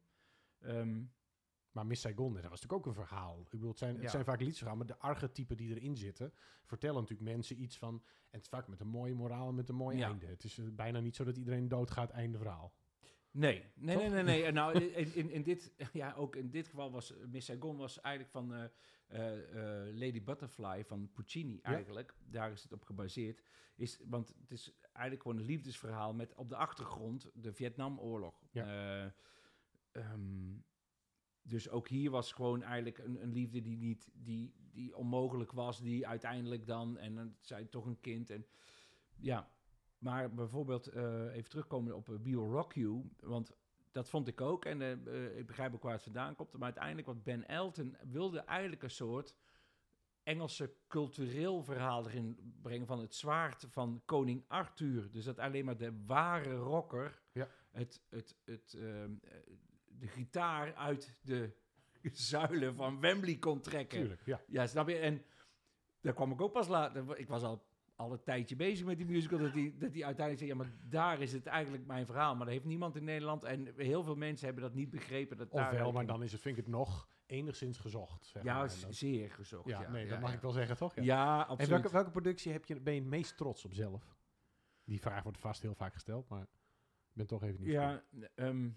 Ehm, 0.59 1.01
Maar 1.71 1.85
Miss 1.85 2.01
Saigon, 2.01 2.33
dat 2.33 2.41
was 2.41 2.61
natuurlijk 2.61 2.73
ook 2.73 2.85
een 2.85 3.05
verhaal. 3.05 3.39
Ik 3.41 3.49
bedoel, 3.49 3.69
het 3.69 3.77
zijn, 3.77 4.01
Ja. 4.01 4.23
vaak 4.23 4.39
liedjesverhalen, 4.39 4.85
maar 4.85 4.95
de 4.95 5.01
archetypen 5.01 5.57
die 5.57 5.75
erin 5.75 5.95
zitten, 5.97 6.33
vertellen 6.65 7.01
natuurlijk 7.01 7.29
mensen 7.29 7.61
iets 7.61 7.77
van... 7.77 7.93
En 8.03 8.37
het 8.37 8.41
is 8.41 8.49
vaak 8.49 8.67
met 8.67 8.79
een 8.79 8.87
mooie 8.87 9.13
moraal 9.13 9.47
en 9.47 9.55
met 9.55 9.69
een 9.69 9.75
mooi 9.75 9.97
Ja. 9.97 10.07
einde. 10.07 10.25
Het 10.25 10.43
is 10.43 10.57
eh, 10.57 10.65
bijna 10.71 10.99
niet 10.99 11.15
zo 11.15 11.23
dat 11.23 11.37
iedereen 11.37 11.67
doodgaat, 11.67 12.09
einde 12.09 12.37
verhaal. 12.37 12.73
nee, 13.31 13.65
nee, 13.75 13.95
Toch? 13.97 14.09
nee, 14.09 14.23
nee, 14.23 14.51
nou, 14.59 14.79
in, 14.83 15.29
in, 15.29 15.43
dit, 15.43 15.73
ja, 15.93 16.13
ook 16.13 16.35
in 16.35 16.49
dit 16.49 16.67
geval 16.67 16.91
was 16.91 17.17
eh, 17.17 17.25
Miss 17.27 17.45
Saigon 17.47 17.77
was 17.77 18.01
eigenlijk 18.01 18.33
van 18.33 18.53
eh, 19.07 19.21
Lady 19.93 20.23
Butterfly 20.23 20.85
van 20.85 21.09
Puccini 21.13 21.59
eigenlijk. 21.61 22.15
Daar 22.25 22.51
is 22.51 22.63
het 22.63 22.73
op 22.73 22.83
gebaseerd. 22.83 23.41
Is, 23.75 23.99
want 24.05 24.27
het 24.41 24.51
is 24.51 24.73
eigenlijk 24.93 25.21
gewoon 25.21 25.37
een 25.37 25.45
liefdesverhaal 25.45 26.13
met 26.13 26.33
op 26.35 26.49
de 26.49 26.55
achtergrond 26.55 27.29
de 27.33 27.53
Vietnamoorlog. 27.53 28.43
Eh, 28.51 29.03
ehm, 29.91 30.51
dus 31.41 31.69
ook 31.69 31.87
hier 31.87 32.11
was 32.11 32.31
gewoon 32.31 32.63
eigenlijk 32.63 32.97
een, 32.97 33.23
een 33.23 33.31
liefde 33.31 33.61
die 33.61 33.77
niet 33.77 34.09
die, 34.13 34.53
die 34.71 34.95
onmogelijk 34.95 35.51
was, 35.51 35.81
die 35.81 36.07
uiteindelijk 36.07 36.65
dan 36.65 36.97
en 36.97 37.15
dan 37.15 37.35
zei 37.39 37.69
toch 37.69 37.85
een 37.85 37.99
kind 37.99 38.29
en 38.29 38.45
ja. 39.15 39.49
Maar 39.97 40.33
bijvoorbeeld 40.33 40.87
eh, 40.87 41.35
even 41.35 41.49
terugkomen 41.49 41.95
op 41.95 42.07
We 42.07 42.21
Will 42.21 42.33
Rock 42.35 42.73
You, 42.73 43.09
want 43.19 43.51
dat 43.91 44.09
vond 44.09 44.27
ik 44.27 44.41
ook 44.41 44.65
en 44.65 44.81
eh, 44.81 44.91
eh, 44.91 45.37
ik 45.37 45.45
begrijp 45.45 45.73
ook 45.73 45.83
waar 45.83 45.93
het 45.93 46.03
vandaan 46.03 46.35
komt. 46.35 46.51
Maar 46.51 46.63
uiteindelijk 46.63 47.07
wat 47.07 47.23
Ben 47.23 47.47
Elton 47.47 47.97
wilde 48.07 48.39
eigenlijk 48.39 48.83
een 48.83 48.89
soort 48.89 49.35
Engelse 50.23 50.73
cultureel 50.87 51.63
verhaal 51.63 52.07
erin 52.07 52.55
brengen 52.61 52.87
van 52.87 52.99
het 52.99 53.15
zwaard 53.15 53.65
van 53.69 54.01
koning 54.05 54.43
Arthur. 54.47 55.11
Dus 55.11 55.25
dat 55.25 55.39
alleen 55.39 55.65
maar 55.65 55.77
de 55.77 56.03
ware 56.05 56.55
rocker 56.55 57.21
Ja. 57.31 57.47
het, 57.71 58.01
het, 58.09 58.35
het, 58.45 58.73
ehm, 58.73 59.13
eh, 59.21 59.31
de 59.99 60.07
gitaar 60.07 60.75
uit 60.75 61.19
de 61.23 61.51
zuilen 62.13 62.75
van 62.75 62.99
Wembley 62.99 63.35
kon 63.35 63.61
trekken. 63.61 63.99
Tuurlijk, 63.99 64.21
ja. 64.25 64.41
Ja, 64.47 64.67
snap 64.67 64.87
je? 64.87 64.95
En 64.97 65.21
daar 66.01 66.13
kwam 66.13 66.31
ik 66.31 66.41
ook 66.41 66.51
pas 66.53 66.67
later. 66.67 67.17
Ik 67.17 67.27
was 67.27 67.43
al, 67.43 67.65
al 67.95 68.11
een 68.11 68.23
tijdje 68.23 68.55
bezig 68.55 68.85
met 68.85 68.97
die 68.97 69.05
musical. 69.05 69.39
Dat 69.39 69.53
die, 69.53 69.77
dat 69.77 69.93
die 69.93 70.05
uiteindelijk 70.05 70.47
zei: 70.47 70.49
Ja, 70.59 70.65
maar 70.65 70.89
daar 70.89 71.21
is 71.21 71.33
het 71.33 71.45
eigenlijk 71.45 71.85
mijn 71.85 72.05
verhaal. 72.05 72.35
Maar 72.35 72.45
dat 72.45 72.53
heeft 72.53 72.65
niemand 72.65 72.95
in 72.95 73.03
Nederland. 73.03 73.43
En 73.43 73.73
heel 73.77 74.03
veel 74.03 74.15
mensen 74.15 74.45
hebben 74.45 74.63
dat 74.63 74.73
niet 74.73 74.89
begrepen. 74.89 75.37
Dat 75.37 75.51
daar 75.51 75.61
Ofwel, 75.61 75.71
maar 75.71 75.81
eigenlijk- 75.83 76.07
dan 76.07 76.23
is 76.23 76.31
het, 76.31 76.41
vind 76.41 76.57
ik 76.57 76.63
het 76.63 76.73
nog 76.73 77.07
enigszins 77.25 77.77
gezocht. 77.77 78.25
Zeg 78.25 78.43
Ja, 78.43 78.53
maar. 78.53 78.67
dat- 78.67 78.85
zeer 78.89 79.31
gezocht. 79.31 79.69
ja, 79.69 79.81
Ja, 79.81 79.89
nee, 79.89 80.03
ja, 80.03 80.09
dat 80.09 80.19
mag 80.19 80.29
ja. 80.29 80.35
ik 80.35 80.41
wel 80.41 80.51
zeggen, 80.51 80.77
toch? 80.77 80.95
Ja. 80.95 81.01
Ja, 81.03 81.37
en 81.41 81.47
absoluut. 81.47 81.69
welke, 81.69 81.91
welke 81.91 82.11
productie 82.11 82.51
heb 82.51 82.65
je, 82.65 82.79
ben 82.79 82.93
je 82.93 82.99
het 82.99 83.09
meest 83.09 83.37
trots 83.37 83.65
op 83.65 83.73
zelf? 83.73 84.15
Die 84.83 84.99
vraag 84.99 85.23
wordt 85.23 85.37
vast 85.39 85.61
heel 85.61 85.75
vaak 85.75 85.93
gesteld, 85.93 86.29
maar 86.29 86.41
ik 86.41 86.47
ben 87.13 87.27
toch 87.27 87.43
even 87.43 87.59
niet 87.61 87.69
Ja, 87.71 88.03
ehm, 88.35 88.69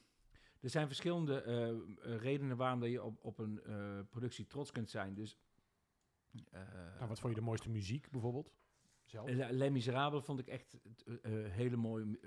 er 0.63 0.71
zijn 0.71 0.87
verschillende 0.87 1.43
eh, 1.43 1.69
eh, 1.69 1.77
redenen 2.21 2.57
waarom 2.57 2.81
dat 2.81 2.91
je 2.91 3.03
op, 3.03 3.25
op 3.25 3.39
een 3.39 3.63
eh, 3.63 4.01
productie 4.11 4.47
trots 4.47 4.71
kunt 4.71 4.91
zijn. 4.91 5.15
Dus, 5.15 5.39
Nou, 6.51 7.09
wat 7.09 7.21
vond 7.21 7.35
je 7.35 7.39
de 7.41 7.47
mooiste 7.47 7.71
muziek 7.71 8.11
bijvoorbeeld? 8.11 8.53
Zelf? 9.05 9.29
Les 9.51 9.71
Miserables 9.71 10.25
vond 10.25 10.39
ik 10.39 10.47
echt 10.47 10.79
hele 11.49 11.77
mooie. 11.77 12.19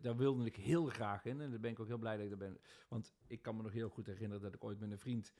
Daar 0.00 0.16
wilde 0.16 0.44
ik 0.44 0.56
heel 0.56 0.84
graag 0.86 1.24
in. 1.24 1.40
En 1.40 1.50
daar 1.50 1.60
ben 1.60 1.70
ik 1.70 1.80
ook 1.80 1.86
heel 1.86 1.98
blij 1.98 2.16
dat 2.16 2.24
ik 2.24 2.30
er 2.30 2.36
ben. 2.38 2.58
Want 2.88 3.14
ik 3.26 3.42
kan 3.42 3.56
me 3.56 3.62
nog 3.62 3.72
heel 3.72 3.88
goed 3.88 4.06
herinneren 4.06 4.42
dat 4.42 4.54
ik 4.54 4.64
ooit 4.64 4.78
met 4.78 4.90
een 4.90 4.98
vriend 4.98 5.32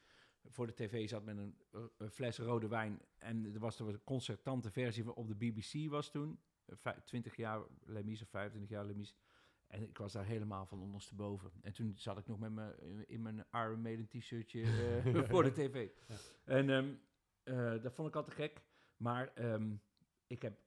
voor 0.44 0.66
de 0.66 0.74
tv 0.74 1.08
zat 1.08 1.24
met 1.24 1.36
een, 1.36 1.56
een 1.96 2.10
fles 2.10 2.38
rode 2.38 2.68
wijn. 2.68 3.00
En 3.18 3.44
er 3.54 3.58
was 3.60 3.78
een 3.78 4.04
concertante 4.04 4.70
versie 4.70 5.04
van 5.04 5.14
op 5.14 5.28
de 5.28 5.34
BBC 5.34 5.90
was 5.90 6.10
toen. 6.10 6.38
Eh, 6.64 6.76
vij- 6.76 7.00
20 7.04 7.36
jaar 7.36 7.62
Les 7.84 8.02
Mis 8.04 8.22
of 8.22 8.28
25 8.28 8.70
jaar 8.70 8.84
Les 8.84 8.96
Mis. 8.96 9.14
En 9.66 9.82
ik 9.82 9.98
was 9.98 10.12
daar 10.12 10.24
helemaal 10.24 10.66
van 10.66 10.80
ondersteboven. 10.80 11.50
En 11.62 11.72
toen 11.72 11.92
zat 11.96 12.18
ik 12.18 12.26
nog 12.26 12.38
met 12.38 12.50
me 12.52 13.04
in- 13.06 13.22
mijn 13.22 13.46
Iron 13.52 13.80
Maiden 13.82 14.08
t-shirtje 14.08 14.62
eh, 15.04 15.22
voor 15.28 15.42
de 15.42 15.52
tv. 15.52 15.88
Ja. 16.08 16.14
En 16.44 16.70
ehm, 16.70 16.94
eh, 17.42 17.82
dat 17.82 17.92
vond 17.94 18.08
ik 18.08 18.16
altijd 18.16 18.36
gek. 18.36 18.62
Maar 18.96 19.34
ehm, 19.34 19.74
ik 20.26 20.42
heb 20.42 20.58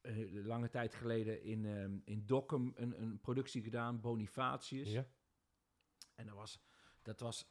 eh, 0.00 0.44
lange 0.44 0.68
tijd 0.68 0.94
geleden 0.94 1.42
in, 1.42 1.66
ehm, 1.66 1.98
in 2.04 2.26
Dokkum 2.26 2.72
een, 2.74 3.02
een 3.02 3.20
productie 3.20 3.62
gedaan, 3.62 4.00
Bonifatius. 4.00 4.92
Ja? 4.92 5.06
En 6.14 6.26
dat 6.26 6.34
was, 6.34 6.60
dat 7.02 7.20
was, 7.20 7.46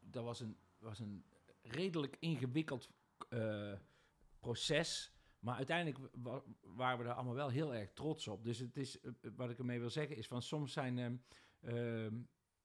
dat 0.00 0.24
was, 0.24 0.40
een, 0.40 0.56
was 0.78 0.98
een 0.98 1.24
redelijk 1.62 2.16
ingewikkeld 2.20 2.90
proces. 4.40 5.11
Maar 5.42 5.56
uiteindelijk 5.56 5.98
wa- 6.22 6.42
waren 6.60 6.98
we 6.98 7.04
daar 7.04 7.14
allemaal 7.14 7.34
wel 7.34 7.48
heel 7.48 7.74
erg 7.74 7.92
trots 7.92 8.28
op. 8.28 8.44
Dus 8.44 8.58
het 8.58 8.76
is, 8.76 9.00
eh, 9.00 9.10
wat 9.36 9.50
ik 9.50 9.58
ermee 9.58 9.80
wil 9.80 9.90
zeggen 9.90 10.16
is 10.16 10.26
van 10.26 10.42
soms 10.42 10.72
zijn, 10.72 11.22
ehm, 11.60 12.14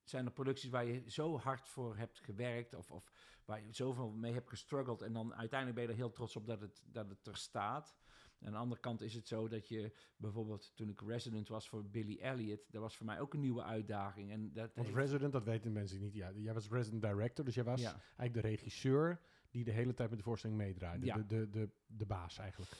zijn 0.04 0.26
er 0.26 0.32
producties 0.32 0.70
waar 0.70 0.86
je 0.86 1.04
zo 1.10 1.38
hard 1.38 1.68
voor 1.70 1.98
hebt 1.98 2.20
gewerkt 2.20 2.74
of, 2.74 2.92
of 2.92 3.12
waar 3.46 3.62
je 3.62 3.74
zoveel 3.74 4.10
mee 4.12 4.34
hebt 4.34 4.50
gestruggeld 4.50 5.02
en 5.02 5.14
dan 5.14 5.36
uiteindelijk 5.36 5.80
ben 5.80 5.88
je 5.88 5.92
er 5.94 6.04
heel 6.06 6.12
trots 6.12 6.36
op 6.36 6.48
dat 6.48 6.62
het, 6.62 6.82
dat 6.86 7.10
het 7.10 7.28
er 7.28 7.38
staat. 7.38 7.96
En 8.40 8.46
aan 8.48 8.52
de 8.54 8.58
andere 8.60 8.82
kant 8.82 9.02
is 9.02 9.14
het 9.14 9.28
zo 9.28 9.48
dat 9.48 9.68
je 9.68 9.92
bijvoorbeeld 10.18 10.76
toen 10.76 10.90
ik 10.90 11.02
resident 11.02 11.48
was 11.48 11.70
voor 11.70 11.86
Billy 11.86 12.18
Elliot, 12.20 12.72
dat 12.72 12.82
was 12.82 12.98
voor 12.98 13.06
mij 13.06 13.20
ook 13.20 13.34
een 13.34 13.40
nieuwe 13.40 13.64
uitdaging. 13.64 14.32
En 14.32 14.54
dat 14.54 14.72
Want 14.76 14.88
heeft- 14.88 15.00
resident, 15.00 15.32
dat 15.32 15.44
weten 15.44 15.72
mensen 15.72 16.00
niet. 16.00 16.14
Ja, 16.14 16.32
jij 16.32 16.54
was 16.54 16.70
resident 16.70 17.02
director, 17.02 17.46
dus 17.46 17.56
jij 17.56 17.64
was 17.64 17.82
ja. 17.82 17.92
eigenlijk 18.18 18.34
de 18.34 18.40
regisseur 18.50 19.22
die 19.58 19.66
de 19.66 19.72
hele 19.72 19.94
tijd 19.94 20.10
met 20.10 20.18
de 20.18 20.24
voorstelling 20.24 20.60
meedraaide. 20.60 21.06
Ja. 21.06 21.16
De, 21.16 21.26
de, 21.26 21.50
de, 21.50 21.70
de 21.86 22.06
baas 22.06 22.38
eigenlijk. 22.38 22.72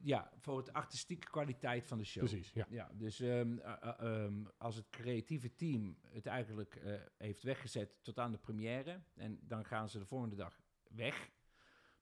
ja, 0.00 0.32
voor 0.36 0.56
het 0.56 0.72
artistieke 0.72 1.26
kwaliteit 1.26 1.86
van 1.86 1.98
de 1.98 2.04
show. 2.04 2.24
Precies, 2.24 2.52
ja. 2.52 2.66
Ja, 2.70 2.90
dus 2.94 3.20
ehm, 3.20 3.58
eh, 3.58 3.72
eh, 3.80 4.24
ehm, 4.24 4.44
als 4.58 4.76
het 4.76 4.90
creatieve 4.90 5.54
team 5.54 5.98
het 6.06 6.26
eigenlijk 6.26 6.76
eh, 6.76 6.94
heeft 7.16 7.42
weggezet 7.42 7.98
tot 8.02 8.18
aan 8.18 8.32
de 8.32 8.38
première 8.38 9.02
en 9.14 9.38
dan 9.42 9.64
gaan 9.64 9.88
ze 9.88 9.98
de 9.98 10.06
volgende 10.06 10.36
dag 10.36 10.60
weg, 10.88 11.30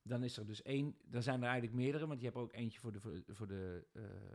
dan 0.02 0.22
is 0.22 0.36
er 0.36 0.46
dus 0.46 0.62
één, 0.62 0.96
dan 1.04 1.22
zijn 1.22 1.38
er 1.42 1.48
eigenlijk 1.48 1.76
meerdere, 1.76 2.06
want 2.06 2.20
je 2.20 2.26
hebt 2.26 2.38
ook 2.38 2.52
eentje 2.52 2.80
voor 2.80 2.92
de, 2.92 3.00
voor, 3.00 3.22
voor 3.26 3.46
de, 3.46 3.86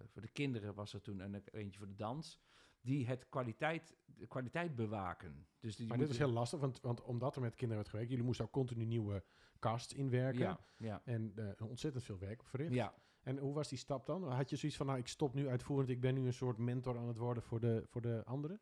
voor 0.08 0.22
de 0.22 0.32
kinderen 0.32 0.74
was 0.74 0.94
er 0.94 1.02
toen 1.02 1.22
en 1.22 1.44
eentje 1.52 1.78
voor 1.78 1.88
de 1.88 1.96
dans, 1.96 2.40
die 2.82 3.08
het 3.08 3.30
kwaliteit, 3.30 3.96
de 4.06 4.28
kwaliteit 4.28 4.76
bewaken. 4.76 5.48
Dus 5.60 5.76
die 5.76 5.88
Maar 5.88 5.98
dit 5.98 6.10
is 6.10 6.18
heel 6.18 6.32
lastig, 6.32 6.60
want, 6.60 6.82
want 6.82 7.02
omdat 7.02 7.36
er 7.36 7.42
met 7.42 7.56
kinderen 7.56 7.76
werd 7.76 7.90
gewerkt, 7.90 8.10
jullie 8.10 8.26
moesten 8.26 8.46
ook 8.46 8.52
continu 8.52 8.86
nieuwe 8.86 9.24
casts 9.60 9.94
inwerken. 9.94 10.40
ja, 10.40 10.60
ja, 10.78 11.02
En 11.06 11.32
eh, 11.36 11.68
ontzettend 11.68 12.04
veel 12.04 12.18
werk 12.20 12.44
verricht. 12.44 12.74
ja. 12.74 12.94
En 13.22 13.38
hoe 13.38 13.54
was 13.54 13.68
die 13.70 13.78
stap 13.78 14.06
dan? 14.06 14.32
Had 14.32 14.50
je 14.50 14.56
zoiets 14.56 14.78
van, 14.78 14.86
nou, 14.86 15.00
ik 15.00 15.08
stop 15.08 15.34
nu 15.34 15.48
uitvoerend, 15.48 15.90
ik 15.90 16.00
ben 16.02 16.14
nu 16.14 16.26
een 16.26 16.34
soort 16.34 16.58
mentor 16.58 16.98
aan 16.98 17.08
het 17.08 17.18
worden 17.18 17.44
voor 17.44 17.60
de, 17.60 17.84
voor 17.86 18.02
de 18.02 18.22
anderen? 18.26 18.60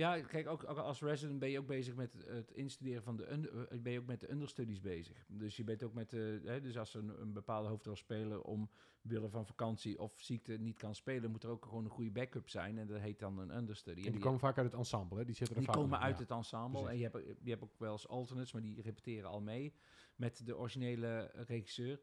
Ja, 0.00 0.20
kijk, 0.20 0.48
ook, 0.48 0.64
ook 0.68 0.76
als 0.76 1.00
resident 1.00 1.38
ben 1.38 1.50
je 1.50 1.58
ook 1.58 1.66
bezig 1.66 1.94
met 1.94 2.24
het 2.26 2.50
instuderen 2.50 3.02
van 3.02 3.16
de... 3.16 3.32
under- 3.32 3.68
eh, 3.68 3.80
ben 3.80 3.92
je 3.92 3.98
ook 3.98 4.06
met 4.06 4.20
de 4.20 4.30
understudies 4.30 4.80
bezig. 4.80 5.24
Dus 5.28 5.56
je 5.56 5.64
bent 5.64 5.82
ook 5.82 5.94
met... 5.94 6.10
de 6.10 6.40
hè, 6.44 6.60
dus 6.60 6.78
als 6.78 6.94
een, 6.94 7.20
een 7.20 7.32
bepaalde 7.32 7.68
hoofdrolspeler 7.68 8.42
om 8.42 8.70
willen 9.00 9.30
van 9.30 9.46
vakantie 9.46 9.98
of 9.98 10.12
ziekte 10.16 10.52
niet 10.52 10.76
kan 10.76 10.94
spelen... 10.94 11.30
moet 11.30 11.42
er 11.42 11.50
ook 11.50 11.64
gewoon 11.64 11.84
een 11.84 11.90
goede 11.90 12.10
backup 12.10 12.48
zijn. 12.48 12.78
En 12.78 12.86
dat 12.86 13.00
heet 13.00 13.18
dan 13.18 13.38
een 13.38 13.56
understudy. 13.56 14.00
En 14.00 14.06
En 14.06 14.12
die 14.12 14.20
komen 14.20 14.40
vaak 14.40 14.56
uit 14.56 14.66
het 14.66 14.80
ensemble, 14.80 15.18
hè? 15.18 15.24
Die 15.24 15.34
zitten 15.34 15.56
er 15.56 15.62
die 15.62 15.70
vaak 15.70 15.80
komen 15.80 15.98
in, 15.98 16.04
uit 16.04 16.16
ja. 16.16 16.22
het 16.22 16.30
ensemble. 16.30 16.82
precies. 16.82 16.90
En 16.90 16.98
je 16.98 17.02
hebt, 17.02 17.38
je 17.42 17.50
hebt 17.50 17.62
ook 17.62 17.78
wel 17.78 17.92
eens 17.92 18.08
alternates, 18.08 18.52
maar 18.52 18.62
die 18.62 18.82
repeteren 18.82 19.30
al 19.30 19.40
mee 19.40 19.74
met 20.16 20.46
de 20.46 20.56
originele 20.56 21.30
regisseur. 21.34 22.00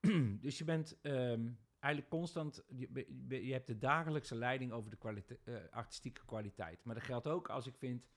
dus 0.40 0.58
je 0.58 0.64
bent 0.64 1.00
ehm, 1.00 1.50
eigenlijk 1.80 2.12
constant, 2.12 2.64
je, 2.68 3.06
je 3.28 3.52
hebt 3.52 3.66
de 3.66 3.78
dagelijkse 3.78 4.34
leiding 4.34 4.72
over 4.72 4.90
de 4.90 5.38
eh, 5.44 5.54
artistieke 5.70 6.24
kwaliteit. 6.24 6.84
Maar 6.84 6.94
dat 6.94 7.04
geldt 7.04 7.26
ook 7.26 7.48
als 7.48 7.66
ik 7.66 7.76
vind, 7.76 8.08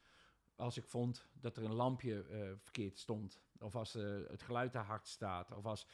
als 0.62 0.78
ik 0.78 0.86
vond 0.86 1.28
dat 1.34 1.58
er 1.58 1.63
een 1.63 1.74
lampje 1.74 2.24
eh, 2.24 2.52
verkeerd 2.58 2.97
stond. 2.97 3.41
Of 3.60 3.76
als 3.76 3.95
eh, 3.95 4.19
het 4.28 4.41
geluid 4.41 4.71
te 4.71 4.78
hard 4.78 5.08
staat. 5.08 5.52
Of 5.52 5.65
als 5.65 5.88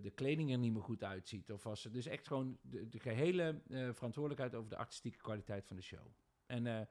de 0.00 0.10
kleding 0.10 0.52
er 0.52 0.58
niet 0.58 0.72
meer 0.72 0.82
goed 0.82 1.04
uitziet. 1.04 1.52
Of 1.52 1.66
als 1.66 1.82
dus 1.82 2.06
echt 2.06 2.26
gewoon 2.26 2.58
de, 2.62 2.98
gehele 2.98 3.62
eh, 3.68 3.92
verantwoordelijkheid 3.92 4.54
over 4.54 4.70
de 4.70 4.76
artistieke 4.76 5.18
kwaliteit 5.18 5.66
van 5.66 5.76
de 5.76 5.82
show. 5.82 6.06
En 6.46 6.88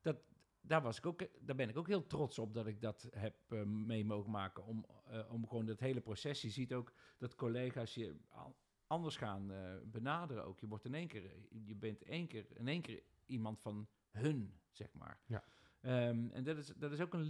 dat, 0.00 0.16
daar, 0.60 0.82
was 0.82 0.98
ik 0.98 1.06
ook, 1.06 1.28
daar 1.40 1.56
ben 1.56 1.68
ik 1.68 1.76
ook 1.76 1.86
heel 1.86 2.06
trots 2.06 2.38
op 2.38 2.54
dat 2.54 2.66
ik 2.66 2.80
dat 2.80 3.08
heb 3.10 3.36
mee 3.64 4.04
mogen 4.04 4.30
maken. 4.30 4.64
Om, 4.64 4.86
om 5.28 5.48
gewoon 5.48 5.66
dat 5.66 5.80
hele 5.80 6.00
proces. 6.00 6.42
Je 6.42 6.50
ziet 6.50 6.74
ook 6.74 6.92
dat 7.18 7.34
collega's 7.34 7.94
je 7.94 8.16
anders 8.86 9.16
gaan 9.16 9.50
eh, 9.52 9.74
benaderen 9.84 10.44
ook. 10.44 10.60
Je 10.60 10.66
wordt 10.68 10.84
in 10.84 10.94
één 10.94 11.08
keer, 11.08 11.34
je 11.64 11.74
bent 11.74 12.02
één 12.02 12.26
keer, 12.26 12.46
in 12.54 12.68
één 12.68 12.82
keer 12.82 13.02
iemand 13.26 13.60
van 13.60 13.88
hun, 14.10 14.60
zeg 14.70 14.92
maar. 14.94 15.20
Ja. 15.26 15.44
Ehm, 15.80 16.28
en 16.30 16.44
dat 16.44 16.56
is, 16.56 16.66
dat 16.76 16.92
is 16.92 17.00
ook 17.00 17.14
een 17.14 17.22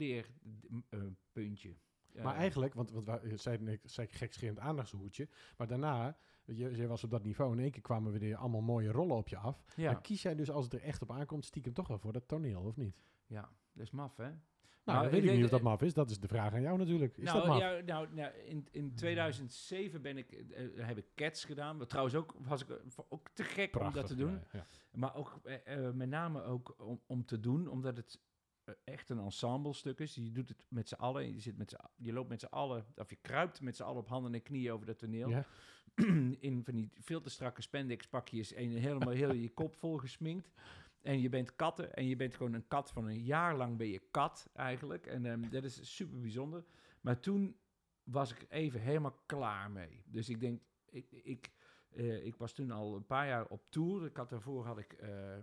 leerpuntje. 0.91 1.77
Maar 2.23 2.35
eigenlijk, 2.35 2.75
want, 2.75 2.91
want 2.91 3.07
wij- 3.07 3.37
zei, 3.37 3.57
ik 3.71 3.81
zei 3.85 4.09
gekscherend 4.09 4.59
aandachtshoedje, 4.59 5.29
maar 5.57 5.67
daarna 5.67 6.17
je, 6.45 6.77
je 6.77 6.87
was 6.87 7.05
op 7.05 7.11
dat 7.11 7.23
niveau. 7.25 7.53
In 7.53 7.59
één 7.63 7.71
keer 7.71 7.83
kwamen 7.83 8.13
we 8.13 8.19
weer 8.19 8.37
allemaal 8.37 8.61
mooie 8.61 8.91
rollen 8.91 9.17
op 9.17 9.29
je 9.29 9.37
af. 9.37 9.65
Ja, 9.77 9.93
Maar 9.93 10.01
kies 10.01 10.23
jij 10.23 10.35
dus 10.35 10.51
als 10.51 10.65
het 10.65 10.73
er 10.75 10.83
echt 10.83 11.03
op 11.03 11.11
aankomt, 11.11 11.45
stiekem 11.45 11.73
toch 11.73 11.89
wel 11.89 11.99
voor 11.99 12.13
dat 12.13 12.29
toneel, 12.29 12.63
of 12.63 12.77
niet? 12.77 12.97
ja, 13.27 13.41
dat 13.73 13.83
is 13.85 13.91
maf, 13.91 14.17
hè? 14.17 14.31
Nou, 14.87 14.99
Nou, 14.99 15.11
weet 15.11 15.23
ik 15.23 15.29
ik 15.31 15.37
niet 15.37 15.45
of 15.45 15.51
dat 15.51 15.63
maf 15.63 15.83
is. 15.83 15.95
Dat 15.95 16.11
is 16.11 16.21
de 16.21 16.29
vraag 16.29 16.53
aan 16.53 16.63
jou 16.63 16.79
natuurlijk. 16.79 17.17
Is 17.17 17.25
nou, 17.25 17.39
dat 17.39 17.47
maf? 17.47 17.59
ja, 17.59 17.81
nou, 17.87 18.07
nou, 18.13 18.33
in, 18.45 18.69
in 18.71 18.95
2007 18.95 20.03
ben 20.03 20.17
ik, 20.17 20.33
eh, 20.33 20.87
heb 20.87 20.99
ik 20.99 21.07
Cats 21.15 21.45
gedaan. 21.45 21.79
Wat 21.79 21.89
trouwens 21.89 22.17
ook, 22.17 22.35
was 22.39 22.63
ik 22.63 22.69
eh, 22.69 22.77
ook 23.09 23.29
te 23.29 23.45
gek 23.45 23.81
om 23.81 23.93
dat 23.93 24.07
te 24.07 24.15
doen. 24.15 24.31
ja, 24.31 24.41
ja. 24.53 24.67
Maar 24.97 25.15
ook 25.15 25.41
eh, 25.45 25.87
eh, 25.87 25.95
met 25.95 26.09
name 26.09 26.43
ook 26.43 26.75
om, 26.79 27.01
om 27.07 27.25
te 27.25 27.41
doen, 27.41 27.69
omdat 27.69 27.97
het 27.97 28.21
eh, 28.65 28.75
echt 28.85 29.11
een 29.11 29.19
ensemblestuk 29.19 29.99
is. 29.99 30.15
Je 30.15 30.33
doet 30.33 30.49
het 30.49 30.65
met 30.69 30.89
z'n 30.89 30.95
allen. 30.95 31.35
Je, 31.35 31.41
zit 31.41 31.57
met 31.57 31.77
je 31.97 32.13
loopt 32.13 32.29
met 32.29 32.41
z'n 32.41 32.47
allen, 32.47 32.87
of 32.97 33.11
je 33.11 33.19
kruipt 33.21 33.61
met 33.61 33.77
z'n 33.77 33.83
allen 33.83 34.01
op 34.01 34.09
handen 34.09 34.35
en 34.35 34.43
knieën 34.43 34.73
over 34.73 34.87
dat 34.87 34.99
toneel. 34.99 35.29
Ja. 35.29 35.47
In 36.41 36.65
van 36.65 36.75
die 36.75 36.91
veel 37.01 37.21
te 37.21 37.31
strakke 37.31 37.63
spandex 37.63 38.07
pakjes 38.07 38.53
en 38.53 38.71
helemaal 38.71 39.15
heel 39.15 39.33
je 39.33 39.51
kop 39.51 39.75
vol 39.75 39.97
gesminkt. 39.97 40.51
En 41.07 41.21
je 41.21 41.29
bent 41.29 41.57
katten 41.57 41.95
en 41.95 42.07
je 42.07 42.17
bent 42.17 42.35
gewoon 42.35 42.53
een 42.53 42.69
kat 42.69 42.91
van 42.91 43.05
een 43.07 43.23
jaar 43.23 43.57
lang 43.57 43.77
ben 43.77 43.89
je 43.89 44.03
kat 44.11 44.51
eigenlijk. 44.53 45.07
En 45.07 45.27
ehm, 45.27 45.49
dat 45.51 45.65
is 45.65 45.97
super 45.97 46.21
bijzonder. 46.21 46.65
Maar 47.01 47.21
toen 47.21 47.57
was 48.05 48.31
ik 48.33 48.47
even 48.49 48.81
helemaal 48.81 49.23
klaar 49.27 49.71
mee. 49.71 50.03
Dus 50.07 50.29
ik 50.29 50.41
denk, 50.41 50.61
ik, 50.91 51.07
ik, 51.13 51.51
eh, 51.91 52.25
ik 52.27 52.37
was 52.37 52.53
toen 52.53 52.71
al 52.71 52.97
een 52.97 53.07
paar 53.07 53.27
jaar 53.27 53.47
op 53.47 53.63
tour. 53.69 54.05
Ik 54.05 54.17
had 54.17 54.29
daarvoor 54.29 54.67
had 54.67 54.79
ik 54.79 54.93
eh, 54.93 55.37
eh, 55.37 55.43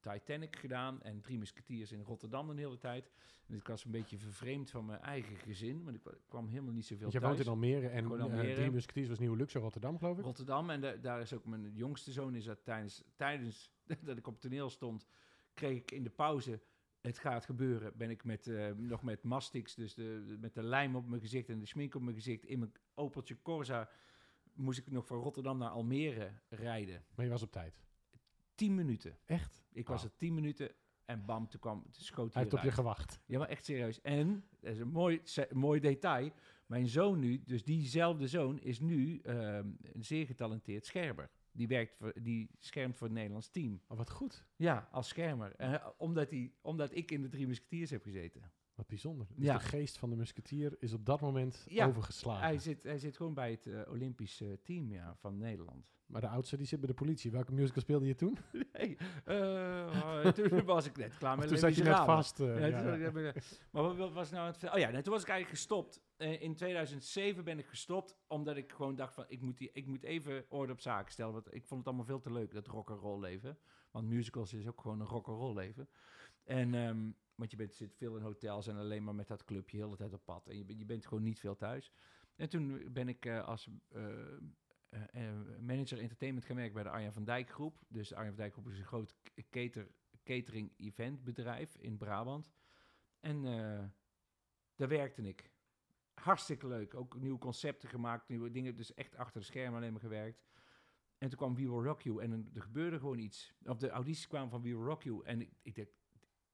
Titanic 0.00 0.56
gedaan 0.56 1.02
en 1.02 1.20
Drie 1.20 1.38
Musketeers 1.38 1.92
in 1.92 2.00
Rotterdam 2.02 2.50
een 2.50 2.58
hele 2.58 2.78
tijd. 2.78 3.10
En 3.46 3.54
ik 3.54 3.66
was 3.66 3.84
een 3.84 3.90
beetje 3.90 4.18
vervreemd 4.18 4.70
van 4.70 4.86
mijn 4.86 5.00
eigen 5.00 5.36
gezin, 5.36 5.84
want 5.84 5.96
ik 5.96 6.02
wa- 6.04 6.14
kwam 6.28 6.48
helemaal 6.48 6.72
niet 6.72 6.86
zoveel 6.86 7.10
je 7.12 7.20
woont 7.20 7.40
in 7.40 7.46
Almere 7.48 7.88
en 7.88 8.04
Almere. 8.20 8.54
Drie 8.54 8.70
Musketeers 8.70 9.08
was 9.08 9.18
Nieuwe 9.18 9.36
Luxor 9.36 9.60
Rotterdam, 9.62 9.98
geloof 9.98 10.18
ik. 10.18 10.24
Rotterdam. 10.24 10.70
En 10.70 10.80
da- 10.80 10.96
daar 10.96 11.20
is 11.20 11.32
ook 11.32 11.44
mijn 11.44 11.72
jongste 11.72 12.12
zoon 12.12 12.34
is 12.34 12.44
dat 12.44 12.64
tijdens, 12.64 13.02
tijdens 13.16 13.74
dat 14.04 14.16
ik 14.16 14.26
op 14.26 14.32
het 14.32 14.42
toneel 14.42 14.70
stond, 14.70 15.06
kreeg 15.54 15.76
ik 15.76 15.90
in 15.90 16.02
de 16.02 16.10
pauze. 16.10 16.60
Het 17.00 17.18
gaat 17.18 17.44
gebeuren. 17.44 17.96
Ben 17.96 18.10
ik 18.10 18.24
met, 18.24 18.46
eh, 18.46 18.70
nog 18.72 19.02
met 19.02 19.22
mastix, 19.22 19.74
dus 19.74 19.94
de, 19.94 20.36
met 20.40 20.54
de 20.54 20.62
lijm 20.62 20.96
op 20.96 21.06
mijn 21.06 21.20
gezicht 21.20 21.48
en 21.48 21.58
de 21.58 21.66
schmink 21.66 21.94
op 21.94 22.02
mijn 22.02 22.16
gezicht, 22.16 22.44
in 22.44 22.58
mijn 22.58 22.72
Opeltje 22.94 23.42
Corsa, 23.42 23.88
moest 24.52 24.78
ik 24.78 24.90
nog 24.90 25.06
van 25.06 25.18
Rotterdam 25.18 25.58
naar 25.58 25.70
Almere 25.70 26.32
rijden. 26.48 27.04
Maar 27.14 27.24
je 27.24 27.30
was 27.30 27.42
op 27.42 27.52
tijd. 27.52 27.84
Tien 28.54 28.74
minuten. 28.74 29.18
Echt? 29.24 29.64
Ik 29.72 29.88
was 29.88 30.04
er 30.04 30.16
tien 30.16 30.34
minuten 30.34 30.74
en 31.04 31.24
bam, 31.24 31.48
toen 31.48 31.60
kwam, 31.60 31.82
toen 31.82 32.04
schoot 32.04 32.34
Hij 32.34 32.42
hij 32.42 32.42
heeft 32.42 32.54
op 32.54 32.70
je 32.70 32.70
gewacht. 32.70 33.20
Ja, 33.26 33.38
maar 33.38 33.48
echt 33.48 33.64
serieus. 33.64 34.00
En, 34.00 34.44
dat 34.60 34.72
is 34.72 34.78
een 34.78 34.88
mooi, 34.88 35.22
mooi 35.52 35.80
detail, 35.80 36.30
mijn 36.66 36.88
zoon 36.88 37.18
nu, 37.18 37.42
dus 37.44 37.64
diezelfde 37.64 38.28
zoon, 38.28 38.60
is 38.60 38.80
nu 38.80 39.18
ehm, 39.18 39.70
een 39.82 40.04
zeer 40.04 40.26
getalenteerd 40.26 40.86
schermer. 40.86 41.30
Die, 41.56 41.68
werkt 41.68 41.94
voor, 41.94 42.12
die 42.22 42.50
schermt 42.58 42.96
voor 42.96 43.06
het 43.06 43.16
Nederlands 43.16 43.50
team. 43.50 43.80
Oh, 43.88 43.96
wat 43.96 44.10
goed. 44.10 44.44
Ja, 44.56 44.88
als 44.90 45.08
schermer. 45.08 45.54
Eh, 45.56 45.86
omdat, 45.96 46.30
die, 46.30 46.54
omdat 46.60 46.94
ik 46.94 47.10
in 47.10 47.22
de 47.22 47.28
Drie 47.28 47.46
Musketeers 47.46 47.90
heb 47.90 48.02
gezeten. 48.02 48.52
Wat 48.76 48.86
bijzonder. 48.86 49.26
Dus 49.34 49.44
Ja. 49.44 49.58
de 49.58 49.64
geest 49.64 49.98
van 49.98 50.10
de 50.10 50.16
musketier 50.16 50.76
is 50.78 50.92
op 50.92 51.06
dat 51.06 51.20
moment 51.20 51.66
Ja, 51.68 51.86
overgeslagen. 51.86 52.42
Hij 52.42 52.58
zit, 52.58 52.82
hij 52.82 52.98
zit 52.98 53.16
gewoon 53.16 53.34
bij 53.34 53.50
het 53.50 53.66
eh, 53.66 53.80
Olympisch 53.90 54.40
eh, 54.40 54.48
team 54.62 54.90
ja, 54.90 55.14
van 55.16 55.38
Nederland. 55.38 55.92
Maar 56.06 56.20
de 56.20 56.28
oudste 56.28 56.56
die 56.56 56.66
zit 56.66 56.80
bij 56.80 56.88
de 56.88 56.94
politie. 56.94 57.30
Welke 57.30 57.52
musical 57.52 57.82
speelde 57.82 58.06
je 58.06 58.14
toen? 58.14 58.38
Nee, 58.72 58.96
eh, 59.24 60.26
toen 60.32 60.64
was 60.74 60.86
ik 60.86 60.96
net 60.96 61.16
klaar 61.16 61.38
met 61.38 61.48
toen 61.48 61.56
zat 61.58 61.76
je 61.76 61.82
net 61.82 61.96
vast. 61.96 62.38
Ja, 62.38 63.10
maar 63.70 63.82
wat, 63.82 63.96
wat 63.96 64.12
was 64.12 64.30
nou 64.30 64.46
het... 64.46 64.72
Oh 64.72 64.78
ja, 64.78 64.90
nee, 64.90 65.02
toen 65.02 65.12
was 65.12 65.22
ik 65.22 65.28
eigenlijk 65.28 65.58
gestopt. 65.58 66.00
In 66.16 66.54
2007 66.54 67.44
ben 67.44 67.58
ik 67.58 67.66
gestopt, 67.66 68.16
omdat 68.26 68.56
ik 68.56 68.72
gewoon 68.72 68.96
dacht 68.96 69.14
van... 69.14 69.24
Ik 69.28 69.40
moet, 69.40 69.58
die, 69.58 69.70
ik 69.72 69.86
moet 69.86 70.02
even 70.02 70.44
orde 70.48 70.72
op 70.72 70.80
zaken 70.80 71.12
stellen, 71.12 71.32
want 71.32 71.54
ik 71.54 71.66
vond 71.66 71.78
het 71.80 71.88
allemaal 71.88 72.06
veel 72.06 72.20
te 72.20 72.32
leuk, 72.32 72.52
dat 72.52 72.66
rock'n'roll 72.66 73.20
leven. 73.20 73.58
Want 73.90 74.08
musicals 74.08 74.52
is 74.52 74.66
ook 74.66 74.80
gewoon 74.80 75.00
een 75.00 75.06
rock'n'roll 75.06 75.54
leven. 75.54 75.88
En, 76.44 76.74
ehm, 76.74 77.10
want 77.36 77.50
je 77.50 77.56
bent, 77.56 77.74
zit 77.74 77.94
veel 77.94 78.16
in 78.16 78.22
hotels 78.22 78.66
en 78.66 78.76
alleen 78.76 79.04
maar 79.04 79.14
met 79.14 79.28
dat 79.28 79.44
clubje 79.44 79.76
de 79.76 79.82
hele 79.84 79.96
tijd 79.96 80.12
op 80.12 80.24
pad. 80.24 80.46
En 80.46 80.56
je, 80.56 80.78
je 80.78 80.84
bent 80.84 81.06
gewoon 81.06 81.22
niet 81.22 81.40
veel 81.40 81.56
thuis. 81.56 81.92
En 82.36 82.48
toen 82.48 82.92
ben 82.92 83.08
ik 83.08 83.26
eh, 83.26 83.44
als 83.44 83.68
eh, 83.88 84.32
eh, 84.90 85.32
manager 85.60 85.98
entertainment 85.98 86.44
gaan 86.46 86.56
werken 86.56 86.74
bij 86.74 86.82
de 86.82 86.90
Arjan 86.90 87.12
van 87.12 87.24
Dijk 87.24 87.50
Groep. 87.50 87.78
Dus 87.88 88.08
de 88.08 88.14
Arjan 88.16 88.32
van 88.34 88.42
Dijk 88.42 88.52
Groep 88.52 88.68
is 88.68 88.78
een 88.78 88.84
groot 88.84 89.14
cater, 89.50 89.88
catering 90.24 90.72
event 90.76 91.24
bedrijf 91.24 91.76
in 91.76 91.96
Brabant. 91.96 92.50
En 93.20 93.42
daar 94.76 94.88
werkte 94.88 95.22
ik. 95.22 95.50
Hartstikke 96.14 96.66
leuk. 96.66 96.94
Ook 96.94 97.16
nieuwe 97.20 97.38
concepten 97.38 97.88
gemaakt, 97.88 98.28
nieuwe 98.28 98.50
dingen. 98.50 98.76
Dus 98.76 98.94
echt 98.94 99.16
achter 99.16 99.40
de 99.40 99.46
schermen 99.46 99.78
alleen 99.78 99.92
maar 99.92 100.00
gewerkt. 100.00 100.44
En 101.18 101.28
toen 101.28 101.38
kwam 101.38 101.54
We 101.54 101.60
Will 101.70 101.84
Rock 101.84 102.02
You 102.02 102.22
en 102.22 102.32
er- 102.32 102.44
er 102.54 102.62
gebeurde 102.62 102.98
gewoon 102.98 103.18
iets. 103.18 103.52
Of 103.64 103.78
de 103.78 103.90
audities 103.90 104.26
kwamen 104.26 104.50
van 104.50 104.62
We 104.62 104.68
Will 104.68 104.86
Rock 104.86 105.02
You. 105.02 105.24
En 105.24 105.40
ik, 105.40 105.50
ik 105.62 105.74
dacht, 105.74 105.88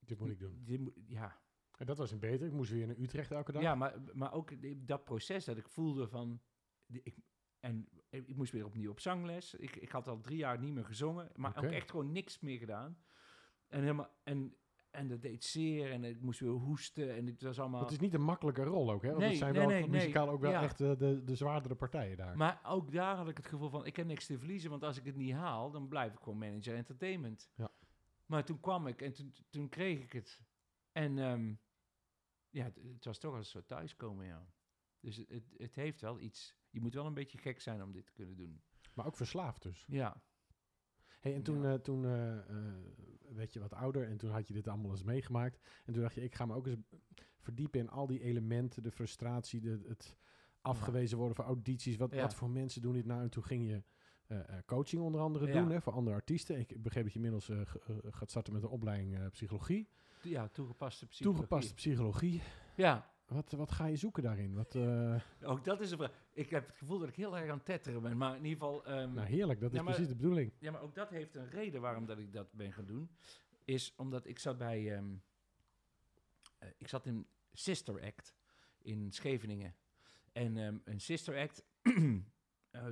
Dit 0.07 0.19
moet 0.19 0.31
ik 0.31 0.39
doen. 0.39 0.61
dit 0.65 0.81
moet- 0.81 0.95
ja, 1.07 1.41
En 1.77 1.87
dat 1.87 1.99
was 1.99 2.11
een 2.11 2.19
beter. 2.19 2.47
Ik 2.47 2.53
moest 2.53 2.71
weer 2.71 2.87
naar 2.87 2.99
Utrecht 2.99 3.31
elke 3.31 3.53
dag. 3.53 3.63
ja, 3.63 3.75
maar, 3.75 3.95
maar 4.13 4.33
ook 4.33 4.51
dat 4.87 5.05
proces 5.05 5.45
dat 5.45 5.57
ik 5.57 5.69
voelde 5.69 6.09
van... 6.09 6.41
Ik, 6.87 7.15
en 7.61 7.89
ik 8.11 8.37
moest 8.37 8.53
weer 8.53 8.65
opnieuw 8.65 8.91
op 8.91 9.01
zangles. 9.01 9.55
Ik, 9.55 9.77
ik 9.77 9.91
had 9.91 10.09
al 10.09 10.21
drie 10.21 10.37
jaar 10.39 10.59
niet 10.59 10.73
meer 10.75 10.85
gezongen, 10.85 11.31
maar 11.37 11.57
ook 11.57 11.71
echt 11.71 11.91
gewoon 11.91 12.13
niks 12.13 12.41
meer 12.41 12.59
gedaan. 12.59 12.99
En, 13.69 13.81
helemaal, 13.81 14.11
en, 14.23 14.57
en 14.91 15.09
dat 15.09 15.23
deed 15.23 15.45
zeer 15.45 15.91
en 15.91 16.05
ik 16.05 16.21
moest 16.21 16.41
weer 16.41 16.51
hoesten 16.51 17.15
en 17.15 17.27
het 17.27 17.43
was 17.43 17.61
allemaal... 17.61 17.81
Het 17.81 17.91
is 17.91 17.99
niet 17.99 18.15
een 18.15 18.23
makkelijke 18.23 18.63
rol 18.65 18.91
ook, 18.93 19.03
hè? 19.03 19.09
Want 19.09 19.21
Nee, 19.21 19.29
het 19.29 19.39
zijn 19.39 19.53
nee, 19.55 19.67
wel 19.67 19.71
nee, 19.71 19.89
muzikaal 19.89 20.29
ook 20.29 20.41
wel 20.41 20.51
Ja. 20.51 20.63
echt 20.63 20.81
eh, 20.81 20.97
de, 20.99 21.23
de 21.25 21.35
zwaardere 21.35 21.75
partijen 21.75 22.17
daar. 22.17 22.37
Maar 22.37 22.61
ook 22.65 22.93
daar 22.93 23.17
had 23.17 23.29
ik 23.29 23.37
het 23.37 23.47
gevoel 23.47 23.69
van, 23.69 23.87
ik 23.87 23.97
heb 23.97 24.07
niks 24.07 24.27
te 24.27 24.39
verliezen, 24.39 24.71
want 24.71 24.83
als 24.83 24.97
ik 24.99 25.05
het 25.05 25.17
niet 25.17 25.33
haal, 25.33 25.71
dan 25.71 25.89
blijf 25.89 26.13
ik 26.13 26.19
gewoon 26.19 26.39
manager 26.39 26.75
entertainment. 26.75 27.51
Ja. 27.55 27.71
Maar 28.27 28.45
toen 28.45 28.61
kwam 28.61 28.87
ik 28.87 29.03
en 29.03 29.13
toen, 29.13 29.35
toen 29.51 29.69
kreeg 29.69 30.03
ik 30.03 30.13
het. 30.13 30.41
En 30.93 31.19
ehm, 31.19 31.55
ja, 32.51 32.65
het, 32.65 32.77
het 32.83 33.05
was 33.05 33.19
toch 33.19 33.35
als 33.35 33.51
zo 33.51 33.65
thuiskomen, 33.67 34.27
ja. 34.27 34.47
Dus 35.01 35.17
het, 35.17 35.29
het, 35.29 35.55
het 35.57 35.75
heeft 35.75 36.01
wel 36.01 36.21
iets. 36.21 36.57
Je 36.71 36.81
moet 36.81 36.95
wel 36.95 37.07
een 37.07 37.15
beetje 37.15 37.39
gek 37.39 37.61
zijn 37.61 37.83
om 37.83 37.93
dit 37.93 38.07
te 38.07 38.13
kunnen 38.13 38.37
doen. 38.37 38.63
Maar 38.95 39.07
ook 39.07 39.17
verslaafd 39.17 39.63
dus. 39.63 39.85
Ja, 39.89 40.23
Hey, 41.21 41.35
en 41.35 41.43
toen, 41.43 41.63
Ja. 41.63 41.73
eh, 41.73 41.79
toen 41.81 42.05
eh, 42.05 42.39
werd 43.35 43.53
je 43.53 43.61
wat 43.61 43.73
ouder 43.73 44.09
en 44.09 44.17
toen 44.17 44.31
had 44.31 44.49
je 44.49 44.55
dit 44.55 44.69
allemaal 44.69 44.91
eens 44.91 45.03
meegemaakt. 45.03 45.61
En 45.85 45.93
toen 45.93 46.03
dacht 46.03 46.15
je, 46.15 46.23
ik 46.23 46.35
ga 46.35 46.47
me 46.47 46.55
ook 46.55 46.67
eens 46.67 46.79
verdiepen 47.39 47.81
in 47.81 47.89
al 47.91 48.07
die 48.07 48.21
elementen, 48.21 48.83
de 48.83 48.91
frustratie, 48.91 49.61
de, 49.61 49.85
het 49.89 50.17
afgewezen 50.61 51.17
worden 51.19 51.37
van 51.37 51.45
audities. 51.45 51.97
Wat, 51.97 52.13
Ja. 52.13 52.21
wat 52.21 52.35
voor 52.35 52.51
mensen 52.51 52.83
doen 52.83 52.93
dit 52.93 53.05
nou? 53.07 53.23
En 53.23 53.31
toen 53.31 53.45
ging 53.45 53.67
je 53.69 53.83
coaching 54.67 55.03
onder 55.03 55.21
andere 55.21 55.47
Ja. 55.47 55.53
doen 55.61 55.71
hè, 55.71 55.81
voor 55.81 55.93
andere 55.93 56.17
artiesten. 56.17 56.59
Ik 56.59 56.83
begreep 56.83 57.03
dat 57.03 57.13
je 57.13 57.19
inmiddels 57.19 57.49
eh, 57.49 57.61
eh, 57.61 57.67
gaat 58.11 58.31
starten 58.31 58.53
met 58.53 58.63
een 58.63 58.69
opleiding 58.69 59.19
eh, 59.19 59.27
psychologie. 59.31 59.89
ja 60.23 60.49
toegepaste 60.49 61.07
psychologie. 61.07 61.41
Toegepaste 61.41 61.75
psychologie. 61.75 62.43
Ja, 62.77 63.11
Wat, 63.27 63.53
wat 63.53 63.71
ga 63.73 63.87
je 63.87 63.97
zoeken 63.97 64.23
daarin? 64.23 64.55
Wat, 64.55 64.75
eh, 64.75 65.21
ook 65.51 65.65
dat 65.65 65.81
is 65.81 65.91
een 65.91 65.97
vraag. 65.99 66.13
Ik 66.33 66.51
heb 66.51 66.67
het 66.67 66.77
gevoel 66.77 66.99
dat 66.99 67.09
ik 67.09 67.15
heel 67.15 67.37
erg 67.39 67.51
aan 67.51 67.57
het 67.57 67.65
tetteren 67.67 68.03
ben. 68.03 68.17
Maar 68.17 68.37
in 68.37 68.45
ieder 68.45 68.59
geval... 68.59 68.85
ehm, 68.85 69.13
nou, 69.15 69.27
heerlijk. 69.29 69.61
Dat 69.61 69.71
is 69.71 69.77
Ja, 69.77 69.83
maar- 69.83 69.93
precies 69.95 70.11
de 70.13 70.17
bedoeling. 70.19 70.53
Ja, 70.59 70.71
maar 70.71 70.83
ook 70.83 70.95
dat 70.95 71.11
heeft 71.11 71.35
een 71.35 71.49
reden 71.49 71.81
waarom 71.81 72.07
dat 72.07 72.19
ik 72.19 72.33
dat 72.33 72.53
ben 72.53 72.73
gaan 72.73 72.87
doen. 72.87 73.11
Is 73.65 73.93
omdat 73.97 74.27
ik 74.27 74.39
zat 74.39 74.59
bij... 74.59 74.95
eh, 74.97 75.03
ik 76.79 76.89
zat 76.89 77.07
in 77.07 77.27
Sister 77.53 78.03
Act 78.03 78.35
in 78.83 79.13
Scheveningen. 79.13 79.75
En 80.33 80.57
ehm, 80.57 80.77
een 80.85 81.01
Sister 81.01 81.39
Act... 81.39 81.65
eh, 82.73 82.87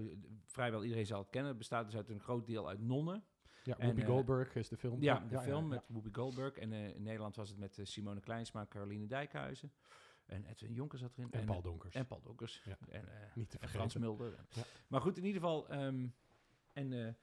vrijwel 0.45 0.83
iedereen 0.83 1.07
zal 1.07 1.19
het 1.19 1.31
kennen. 1.31 1.49
Het 1.49 1.59
bestaat 1.59 1.85
dus 1.85 1.97
uit 1.97 2.09
een 2.09 2.21
groot 2.21 2.47
deel 2.47 2.69
uit 2.69 2.81
nonnen. 2.81 3.25
Ja, 3.63 3.79
En, 3.79 3.87
Whoopi 3.87 4.03
eh, 4.03 4.09
Goldberg 4.09 4.55
is 4.55 4.69
de 4.69 4.77
film. 4.77 5.03
Ja, 5.03 5.25
de 5.29 5.39
film 5.39 5.63
ja. 5.63 5.69
met 5.69 5.85
Whoopi 5.87 6.09
Goldberg. 6.13 6.57
En 6.57 6.73
eh, 6.73 6.95
in 6.95 7.03
Nederland 7.03 7.37
was 7.37 7.49
het 7.49 7.59
met 7.59 7.79
Simone 7.83 8.21
Kleinsma, 8.21 8.67
Caroline 8.69 9.07
Dijkhuizen. 9.07 9.73
En 10.27 10.45
Edwin 10.45 10.73
Jonker 10.73 10.99
zat 10.99 11.13
erin. 11.17 11.31
En 11.31 11.45
Paul 11.45 11.63
Donkers. 11.63 11.95
En 11.95 12.07
Paul 12.07 12.21
Donkers. 12.23 12.63
Ja. 12.65 12.79
En, 12.89 13.05
Niet 13.35 13.51
te 13.51 13.59
en 13.59 13.69
Frans. 13.69 13.97
Mulder. 13.97 14.35
Ja. 14.49 14.63
Maar 14.89 15.01
goed, 15.01 15.17
in 15.19 15.25
ieder 15.25 15.41
geval... 15.41 15.69
ehm, 15.69 16.07
en 16.73 17.17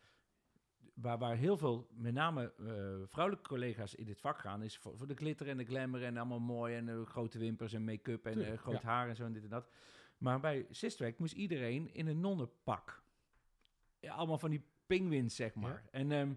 waar, 0.94 1.18
waar 1.18 1.36
heel 1.36 1.58
veel, 1.58 1.88
met 1.92 2.14
name 2.14 2.54
vrouwelijke 3.08 3.50
collega's 3.50 3.96
in 3.96 4.06
dit 4.06 4.20
vak 4.20 4.40
gaan... 4.40 4.64
is 4.64 4.78
voor, 4.78 4.98
voor 4.98 5.08
de 5.08 5.16
glitter 5.16 5.48
en 5.48 5.58
de 5.58 5.66
glamour 5.66 6.04
en 6.04 6.18
allemaal 6.18 6.40
mooi... 6.40 6.76
en 6.76 7.06
grote 7.06 7.40
wimpers 7.40 7.74
en 7.74 7.84
make-up 7.84 8.26
en 8.26 8.58
groot 8.58 8.82
ja. 8.82 8.88
haar 8.88 9.10
en 9.10 9.16
zo 9.16 9.26
en 9.26 9.34
dit 9.34 9.44
en 9.44 9.50
dat. 9.50 9.70
Maar 10.18 10.40
bij 10.40 10.68
Act 10.98 11.20
moest 11.20 11.34
iedereen 11.34 11.94
in 11.94 12.08
een 12.08 12.20
nonnenpak. 12.20 13.04
Ja, 14.00 14.14
allemaal 14.14 14.38
van 14.38 14.50
die 14.50 14.64
penguins, 14.86 15.36
zeg 15.36 15.56
maar. 15.56 15.84
En... 15.92 16.12
ehm, 16.12 16.34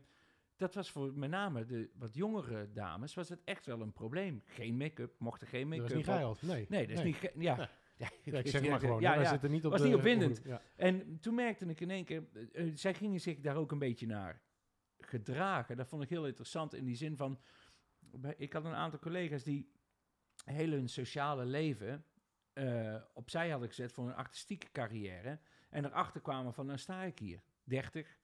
dat 0.60 0.74
was 0.74 0.90
voor 0.90 1.12
met 1.14 1.30
name 1.30 1.66
de 1.66 1.90
wat 1.94 2.14
jongere 2.14 2.72
dames, 2.72 3.14
was 3.14 3.28
het 3.28 3.40
echt 3.44 3.66
wel 3.66 3.80
een 3.80 3.92
probleem. 3.92 4.42
Geen 4.46 4.76
make-up, 4.76 5.14
mochten 5.18 5.46
geen 5.46 5.70
Dat 5.70 5.78
make-up 5.78 5.88
was 5.88 5.96
niet 5.96 6.08
op. 6.08 6.14
geil. 6.14 6.36
Nee. 6.40 6.66
Nee, 6.68 6.86
dat 6.86 6.98
is 6.98 7.04
niet... 7.04 7.32
Ja. 7.38 7.68
Ja, 8.00 8.10
Ja, 8.24 8.38
ik 8.38 8.46
zeg 8.56 8.68
maar 8.68 8.80
gewoon. 8.80 9.00
Ja, 9.00 9.14
Ja, 9.14 9.20
ja. 9.20 9.28
zitten 9.28 9.50
niet 9.50 9.64
op 9.64 9.70
Was 9.70 9.80
de 9.80 9.86
niet 9.86 9.96
opwindend. 9.96 10.40
Ja. 10.44 10.62
En 10.76 11.18
toen 11.20 11.34
merkte 11.34 11.66
ik 11.66 11.80
in 11.80 11.90
één 11.90 12.04
keer, 12.04 12.24
eh, 12.52 12.70
zij 12.74 12.94
gingen 12.94 13.20
zich 13.20 13.40
daar 13.40 13.56
ook 13.56 13.72
een 13.72 13.78
beetje 13.78 14.06
naar 14.06 14.42
gedragen. 14.98 15.76
Dat 15.76 15.88
vond 15.88 16.02
ik 16.02 16.08
heel 16.08 16.26
interessant 16.26 16.74
in 16.74 16.84
die 16.84 16.96
zin 16.96 17.16
van, 17.16 17.40
ik 18.36 18.52
had 18.52 18.64
een 18.64 18.74
aantal 18.74 18.98
collega's 18.98 19.42
die 19.42 19.70
heel 20.44 20.70
hun 20.70 20.88
sociale 20.88 21.44
leven 21.44 22.04
eh, 22.68 23.02
opzij 23.14 23.50
hadden 23.50 23.68
gezet 23.68 23.92
voor 23.92 24.06
een 24.08 24.14
artistieke 24.14 24.66
carrière. 24.72 25.38
En 25.70 25.84
erachter 25.84 26.20
kwamen 26.20 26.54
van, 26.54 26.66
nou 26.66 26.78
sta 26.78 27.02
ik 27.02 27.18
hier, 27.18 27.42
30, 27.64 28.18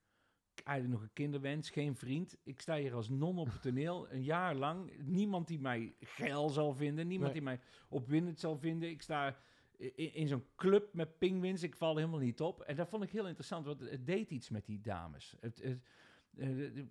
eigenlijk 0.64 0.99
nog 1.01 1.09
een 1.09 1.14
kinderwens, 1.14 1.70
geen 1.70 1.96
vriend. 1.96 2.37
Ik 2.42 2.61
sta 2.61 2.77
hier 2.77 2.94
als 2.94 3.09
non 3.09 3.38
op 3.38 3.53
het 3.53 3.62
toneel, 3.62 4.11
een 4.11 4.22
jaar 4.22 4.55
lang. 4.55 4.92
Niemand 4.99 5.49
die 5.49 5.61
mij 5.61 5.94
geil 6.01 6.49
zal 6.49 6.75
vinden, 6.75 7.07
niemand 7.07 7.33
Nee. 7.33 7.40
die 7.40 7.49
mij 7.49 7.61
opwindend 7.88 8.40
zal 8.40 8.59
vinden. 8.59 8.88
Ik 8.90 9.03
sta 9.03 9.37
in, 9.77 10.14
in 10.14 10.29
zo'n 10.29 10.44
club 10.57 10.92
met 10.92 11.18
pinguïns, 11.18 11.62
ik 11.62 11.77
val 11.77 11.96
helemaal 11.96 12.20
niet 12.20 12.40
op. 12.40 12.61
En 12.62 12.77
dat 12.77 12.88
vond 12.88 13.03
ik 13.03 13.11
heel 13.11 13.27
interessant, 13.27 13.66
want 13.66 13.81
het 13.81 14.07
deed 14.07 14.31
iets 14.31 14.49
met 14.49 14.66
die 14.66 14.81
dames. 14.81 15.37
Het, 15.40 15.61
eh, 15.61 15.75
het- 16.37 16.75
het 16.77 16.87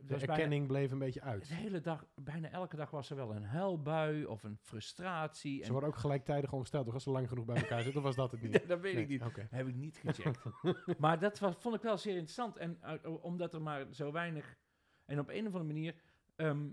De 0.00 0.04
bijna- 0.16 0.32
erkenning 0.32 0.66
bleef 0.66 0.90
een 0.90 0.98
beetje 0.98 1.20
uit. 1.20 1.48
de 1.48 1.54
hele 1.54 1.80
dag, 1.80 2.06
bijna 2.14 2.50
elke 2.50 2.76
dag 2.76 2.90
was 2.90 3.10
er 3.10 3.16
wel 3.16 3.34
een 3.34 3.44
huilbui 3.44 4.24
of 4.26 4.42
een 4.42 4.56
frustratie. 4.60 5.58
Ze 5.58 5.64
En, 5.64 5.70
worden 5.72 5.88
ook 5.88 5.96
gelijktijdig 5.96 6.52
ongesteld, 6.52 6.84
toch? 6.84 6.94
Als 6.94 7.02
ze 7.02 7.10
lang 7.10 7.28
genoeg 7.28 7.44
bij 7.44 7.56
elkaar 7.56 7.82
zitten, 7.82 8.02
was 8.02 8.16
dat 8.16 8.30
het 8.30 8.42
niet? 8.42 8.52
dat 8.68 8.80
weet 8.80 8.96
ik 8.96 9.08
niet. 9.08 9.22
Heb 9.50 9.68
ik 9.68 9.74
niet 9.74 9.96
gecheckt. 9.96 10.44
maar 10.98 11.18
dat 11.18 11.38
was, 11.38 11.54
vond 11.58 11.74
ik 11.74 11.82
wel 11.82 11.98
zeer 11.98 12.12
interessant. 12.12 12.56
En 12.56 12.78
eh, 12.80 13.24
omdat 13.24 13.54
er 13.54 13.62
maar 13.62 13.86
zo 13.90 14.12
weinig... 14.12 14.56
En 15.04 15.18
op 15.18 15.28
een 15.28 15.46
of 15.46 15.54
andere 15.54 15.64
manier... 15.64 15.94
ehm, 16.36 16.68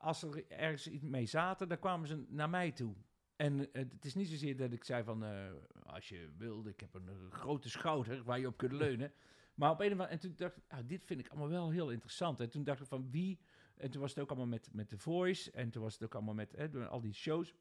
als 0.00 0.22
er 0.22 0.44
ergens 0.48 0.88
iets 0.88 1.04
mee 1.04 1.26
zaten, 1.26 1.68
dan 1.68 1.78
kwamen 1.78 2.08
ze 2.08 2.24
naar 2.28 2.50
mij 2.50 2.70
toe. 2.72 2.94
En 3.36 3.72
eh, 3.72 3.82
het 3.90 4.04
is 4.04 4.14
niet 4.14 4.28
zozeer 4.28 4.56
dat 4.56 4.72
ik 4.72 4.84
zei 4.84 5.04
van... 5.04 5.24
eh, 5.24 5.52
als 5.82 6.08
je 6.08 6.30
wilde, 6.36 6.70
ik 6.70 6.80
heb 6.80 6.94
een 6.94 7.08
grote 7.30 7.68
schouder 7.70 8.22
waar 8.24 8.38
je 8.38 8.46
op 8.46 8.56
kunt 8.56 8.72
leunen. 8.72 9.12
Maar 9.60 9.70
op 9.70 9.80
een 9.80 9.86
of 9.86 9.92
andere... 9.92 10.08
En 10.08 10.18
toen 10.18 10.32
dacht 10.36 10.56
ik, 10.56 10.62
ah, 10.68 10.78
dit 10.86 11.04
vind 11.04 11.20
ik 11.20 11.28
allemaal 11.28 11.48
wel 11.48 11.70
heel 11.70 11.90
interessant. 11.90 12.40
En 12.40 12.50
toen 12.50 12.64
dacht 12.64 12.80
ik 12.80 12.86
van 12.86 13.10
wie... 13.10 13.40
En 13.76 13.90
toen 13.90 14.00
was 14.00 14.10
het 14.10 14.22
ook 14.22 14.28
allemaal 14.28 14.46
met, 14.46 14.68
met 14.72 14.88
The 14.88 14.98
Voice. 14.98 15.50
En 15.50 15.70
toen 15.70 15.82
was 15.82 15.92
het 15.92 16.02
ook 16.02 16.14
allemaal 16.14 16.34
met 16.34 16.52
hè, 16.52 16.88
al 16.88 17.00
die 17.00 17.12
shows. 17.12 17.54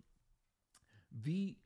Wie 1.07 1.61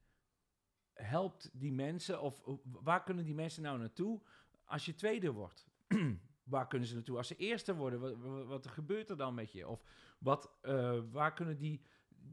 helpt 0.93 1.49
die 1.53 1.73
mensen? 1.73 2.21
Of 2.21 2.41
of 2.41 2.61
waar 2.63 3.03
kunnen 3.03 3.25
die 3.25 3.33
mensen 3.33 3.63
nou 3.63 3.79
naartoe 3.79 4.21
als 4.65 4.85
je 4.85 4.93
tweede 4.93 5.31
wordt? 5.31 5.67
waar 6.53 6.67
kunnen 6.67 6.87
ze 6.87 6.93
naartoe 6.93 7.17
als 7.17 7.27
ze 7.27 7.35
eerste 7.35 7.75
worden? 7.75 8.47
Wat 8.47 8.67
gebeurt 8.67 9.09
er 9.09 9.17
dan 9.17 9.33
met 9.33 9.51
je? 9.51 9.67
Of 9.67 9.83
wat, 10.19 10.57
eh, 10.61 10.99
waar 11.11 11.33
kunnen 11.33 11.57
die, 11.57 11.81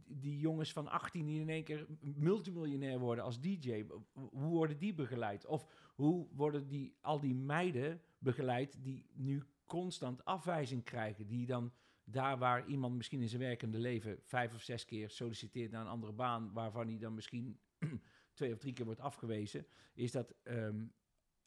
die 0.07 0.39
jongens 0.39 0.73
van 0.73 0.89
18 0.89 1.27
die 1.27 1.41
in 1.41 1.49
één 1.49 1.65
keer 1.65 1.87
multimiljonair 2.01 2.99
worden 2.99 3.25
als 3.25 3.41
DJ, 3.41 3.85
hoe 4.13 4.51
worden 4.51 4.79
die 4.79 4.95
begeleid? 4.95 5.47
Of 5.47 5.67
hoe 5.95 6.27
worden 6.33 6.69
die, 6.69 6.97
al 7.01 7.21
die 7.21 7.35
meiden 7.35 8.01
begeleid 8.19 8.83
die 8.83 9.07
nu 9.13 9.43
constant 9.67 10.25
afwijzing 10.25 10.85
krijgen, 10.85 11.27
die 11.27 11.47
dan 11.47 11.73
daar 12.05 12.39
waar 12.39 12.67
iemand 12.67 12.97
misschien 12.97 13.21
in 13.21 13.29
zijn 13.29 13.41
werkende 13.41 13.79
leven 13.79 14.19
vijf 14.23 14.55
of 14.55 14.63
zes 14.63 14.85
keer 14.85 15.11
solliciteert 15.11 15.71
naar 15.71 15.81
een 15.81 15.87
andere 15.87 16.13
baan, 16.13 16.53
waarvan 16.53 16.87
hij 16.89 16.99
dan 16.99 17.15
misschien 17.15 17.61
twee 18.35 18.53
of 18.53 18.59
drie 18.59 18.73
keer 18.73 18.85
wordt 18.85 19.01
afgewezen, 19.01 19.67
is 19.95 20.13
dat, 20.13 20.35
ehm, 20.43 20.85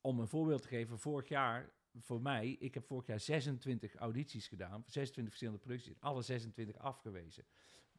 om 0.01 0.19
een 0.19 0.27
voorbeeld 0.27 0.61
te 0.61 0.67
geven, 0.67 0.99
vorig 0.99 1.27
jaar 1.27 1.73
voor 1.99 2.21
mij, 2.21 2.55
ik 2.59 2.73
heb 2.73 2.85
vorig 2.85 3.05
jaar 3.05 3.19
26 3.19 3.95
audities 3.95 4.47
gedaan, 4.47 4.83
26 4.87 5.23
verschillende 5.25 5.59
producties, 5.59 5.99
alle 5.99 6.21
26 6.21 6.77
afgewezen. 6.77 7.45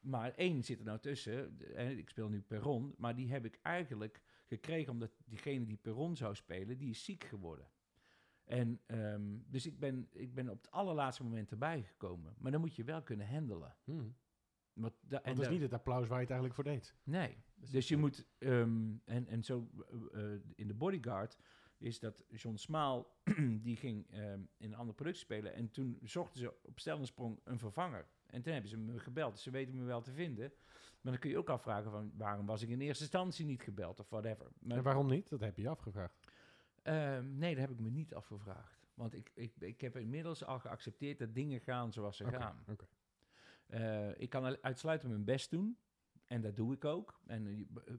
Maar 0.05 0.35
één 0.35 0.65
zit 0.65 0.79
er 0.79 0.85
nou 0.85 0.99
tussen, 0.99 1.59
eh, 1.75 1.91
ik 1.99 2.09
speel 2.09 2.29
nu 2.29 2.43
Perron, 2.43 2.95
maar 2.99 3.15
die 3.15 3.31
heb 3.33 3.45
ik 3.45 3.59
eigenlijk 3.63 4.23
gekregen 4.47 4.93
omdat 4.93 5.11
diegene 5.25 5.65
die 5.65 5.77
Perron 5.77 6.17
zou 6.17 6.35
spelen, 6.35 6.79
die 6.79 6.91
is 6.91 7.05
ziek 7.05 7.25
geworden. 7.25 7.69
En 8.45 8.81
dus 8.87 9.41
dus 9.47 9.67
ik 9.67 9.79
ben, 9.79 10.09
ik 10.13 10.35
ben 10.35 10.49
op 10.49 10.57
het 10.63 10.71
allerlaatste 10.71 11.23
moment 11.23 11.51
erbij 11.51 11.83
gekomen. 11.83 12.35
Maar 12.39 12.51
dan 12.53 12.61
moet 12.61 12.77
je 12.77 12.85
wel 12.85 13.03
kunnen 13.03 13.29
handelen. 13.29 13.77
Hmm. 13.85 14.17
Want 14.73 14.93
da- 15.01 15.09
Want 15.11 15.25
en 15.25 15.35
dat 15.35 15.45
is 15.45 15.51
niet 15.51 15.61
het 15.61 15.73
applaus 15.73 16.07
waar 16.09 16.17
je 16.21 16.27
het 16.27 16.31
eigenlijk 16.33 16.55
voor 16.55 16.65
deed. 16.73 16.95
Nee. 17.03 17.37
Dus 17.55 17.71
Dus 17.71 17.89
je 17.89 17.97
moet, 17.97 18.27
ehm, 18.39 18.97
en, 19.05 19.27
en 19.27 19.45
zo 19.45 19.71
eh, 20.13 20.33
eh, 20.35 20.41
in 20.55 20.67
de 20.69 20.75
Bodyguard 20.75 21.39
is 21.79 21.99
dat 21.99 22.25
John 22.29 22.57
Smaal, 22.57 23.21
die 23.67 23.77
ging 23.77 24.11
ehm, 24.11 24.41
in 24.57 24.73
een 24.73 24.75
andere 24.75 24.95
productie 24.97 25.25
spelen. 25.25 25.55
En 25.55 25.71
toen 25.71 25.99
zochten 26.03 26.41
ze 26.41 26.55
op 26.63 26.79
stel 26.81 26.99
en 26.99 27.07
sprong 27.07 27.41
een 27.45 27.59
vervanger. 27.59 28.07
En 28.27 28.43
toen 28.43 28.53
hebben 28.53 28.71
ze 28.71 28.77
me 28.77 28.99
gebeld. 28.99 29.33
Dus 29.33 29.43
ze 29.43 29.51
weten 29.51 29.77
me 29.77 29.85
wel 29.85 30.01
te 30.03 30.13
vinden. 30.13 30.53
Maar 31.01 31.13
dan 31.13 31.19
kun 31.21 31.31
je 31.31 31.39
ook 31.39 31.49
afvragen 31.49 31.91
van 31.91 32.13
waarom 32.17 32.47
was 32.47 32.63
ik 32.63 32.69
in 32.69 32.81
eerste 32.81 33.03
instantie 33.03 33.45
niet 33.47 33.63
gebeld 33.63 34.01
of 34.01 34.09
whatever. 34.09 34.47
Maar, 34.59 34.77
En 34.77 34.83
waarom 34.83 35.07
niet? 35.09 35.29
Dat 35.29 35.41
heb 35.41 35.57
je 35.57 35.69
afgevraagd. 35.69 36.15
Ehm, 36.83 37.39
nee, 37.39 37.51
dat 37.55 37.61
heb 37.69 37.71
ik 37.71 37.81
me 37.81 37.91
niet 37.91 38.15
afgevraagd. 38.15 38.87
Want 38.95 39.15
ik, 39.15 39.31
ik, 39.35 39.55
ik 39.59 39.81
heb 39.81 39.97
inmiddels 39.97 40.45
al 40.45 40.59
geaccepteerd 40.59 41.19
dat 41.19 41.35
dingen 41.35 41.61
gaan 41.61 41.93
zoals 41.93 42.17
ze 42.17 42.25
gaan. 42.25 42.65
oké. 42.69 42.87
Eh, 43.67 44.21
ik 44.21 44.31
kan 44.31 44.63
uitsluitend 44.63 45.13
mijn 45.13 45.25
best 45.25 45.51
doen. 45.51 45.79
En 46.27 46.41
dat 46.41 46.57
doe 46.57 46.75
ik 46.75 46.85
ook. 46.85 47.21
En 47.27 47.47
eh, 47.47 47.95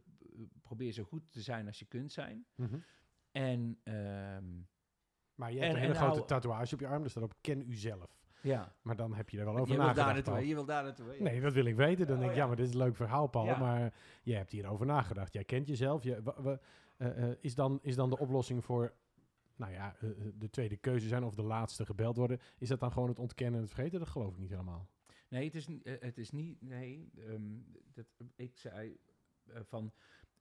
probeer 0.61 0.91
zo 0.91 1.03
goed 1.03 1.31
te 1.31 1.41
zijn 1.41 1.67
als 1.67 1.79
je 1.79 1.85
kunt 1.85 2.11
zijn. 2.11 2.45
Mhm. 2.55 2.77
En 3.31 3.79
ehm, 3.83 4.45
Maar 5.35 5.51
je 5.51 5.59
En- 5.59 5.63
hebt 5.63 5.75
een 5.75 5.81
hele 5.81 5.93
grote 5.95 6.15
nou- 6.15 6.27
tatoeage 6.27 6.73
op 6.73 6.79
je 6.79 6.87
arm, 6.87 7.03
dus 7.03 7.13
dat 7.13 7.23
op 7.23 7.33
ken 7.41 7.61
u 7.69 7.73
zelf. 7.75 8.24
Ja, 8.45 8.73
Maar 8.81 8.95
dan 8.95 9.13
heb 9.15 9.29
je 9.29 9.37
er 9.39 9.45
wel 9.45 9.53
je 9.55 9.59
over 9.59 9.75
wil 9.75 9.85
daar 9.85 9.95
nagedacht. 9.95 10.13
naartoe. 10.15 10.33
Paul. 10.33 10.43
hè? 10.43 10.49
Je 10.49 10.55
wil 10.55 10.65
daar 10.65 10.83
naartoe. 10.83 11.13
Ja. 11.17 11.23
Nee, 11.23 11.41
dat 11.41 11.53
wil 11.53 11.65
ik 11.65 11.75
weten. 11.75 12.05
Dan 12.07 12.15
Oh, 12.15 12.19
denk 12.21 12.31
ik, 12.31 12.37
ja. 12.37 12.43
ja, 12.43 12.47
maar 12.47 12.57
dit 12.57 12.67
is 12.67 12.73
een 12.73 12.79
leuk 12.79 12.95
verhaal, 12.95 13.27
Paul. 13.27 13.45
Ja. 13.45 13.57
Maar 13.57 13.93
je 14.23 14.33
hebt 14.35 14.51
hierover 14.51 14.85
nagedacht. 14.85 15.33
Jij 15.33 15.43
kent 15.43 15.67
jezelf. 15.67 16.03
Je, 16.03 16.15
eh, 16.97 17.23
eh, 17.29 17.37
is, 17.41 17.55
dan, 17.55 17.79
is 17.81 17.95
dan 17.95 18.09
de 18.09 18.17
oplossing 18.17 18.63
voor, 18.63 18.93
nou 19.55 19.71
ja, 19.71 19.95
eh, 19.99 20.09
de 20.35 20.49
tweede 20.49 20.77
keuze 20.77 21.07
zijn 21.07 21.23
of 21.23 21.35
de 21.35 21.41
laatste 21.43 21.85
gebeld 21.85 22.17
worden, 22.17 22.39
is 22.57 22.67
dat 22.67 22.79
dan 22.79 22.91
gewoon 22.91 23.09
het 23.09 23.19
ontkennen 23.19 23.55
en 23.55 23.65
het 23.65 23.73
vergeten? 23.73 23.99
Dat 23.99 24.07
geloof 24.09 24.33
ik 24.33 24.39
niet 24.39 24.49
helemaal. 24.49 24.89
Nee, 25.29 25.45
het 25.45 25.55
is, 25.55 25.67
het 25.83 26.17
is 26.17 26.31
niet. 26.31 26.61
Nee, 26.61 27.11
ehm, 27.17 27.41
dat, 27.93 28.05
ik 28.35 28.57
zei 28.57 28.97
van. 29.63 29.91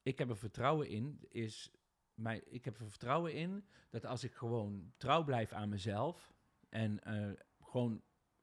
Ik 0.02 0.18
heb 0.18 0.28
er 0.30 0.36
vertrouwen 0.36 0.88
in. 0.88 1.18
Is 1.28 1.70
mijn, 2.14 2.42
ik 2.52 2.64
heb 2.64 2.78
er 2.80 2.88
vertrouwen 2.88 3.34
in 3.34 3.64
dat 3.90 4.06
als 4.06 4.24
ik 4.24 4.34
gewoon 4.34 4.92
trouw 4.96 5.24
blijf 5.24 5.52
aan 5.52 5.68
mezelf. 5.68 6.32
en 6.68 7.00
eh, 7.04 7.30
gewoon 7.74 8.02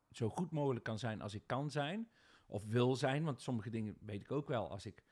zo 0.09 0.29
goed 0.29 0.51
mogelijk 0.51 0.83
kan 0.85 0.99
zijn 0.99 1.21
als 1.21 1.33
ik 1.33 1.43
kan 1.45 1.69
zijn. 1.69 2.09
of 2.45 2.65
wil 2.65 2.95
zijn. 2.95 3.23
Want 3.23 3.41
sommige 3.41 3.69
dingen 3.69 3.95
weet 3.99 4.21
ik 4.21 4.31
ook 4.31 4.47
wel. 4.47 4.69
Als 4.69 4.85
ik 4.85 5.03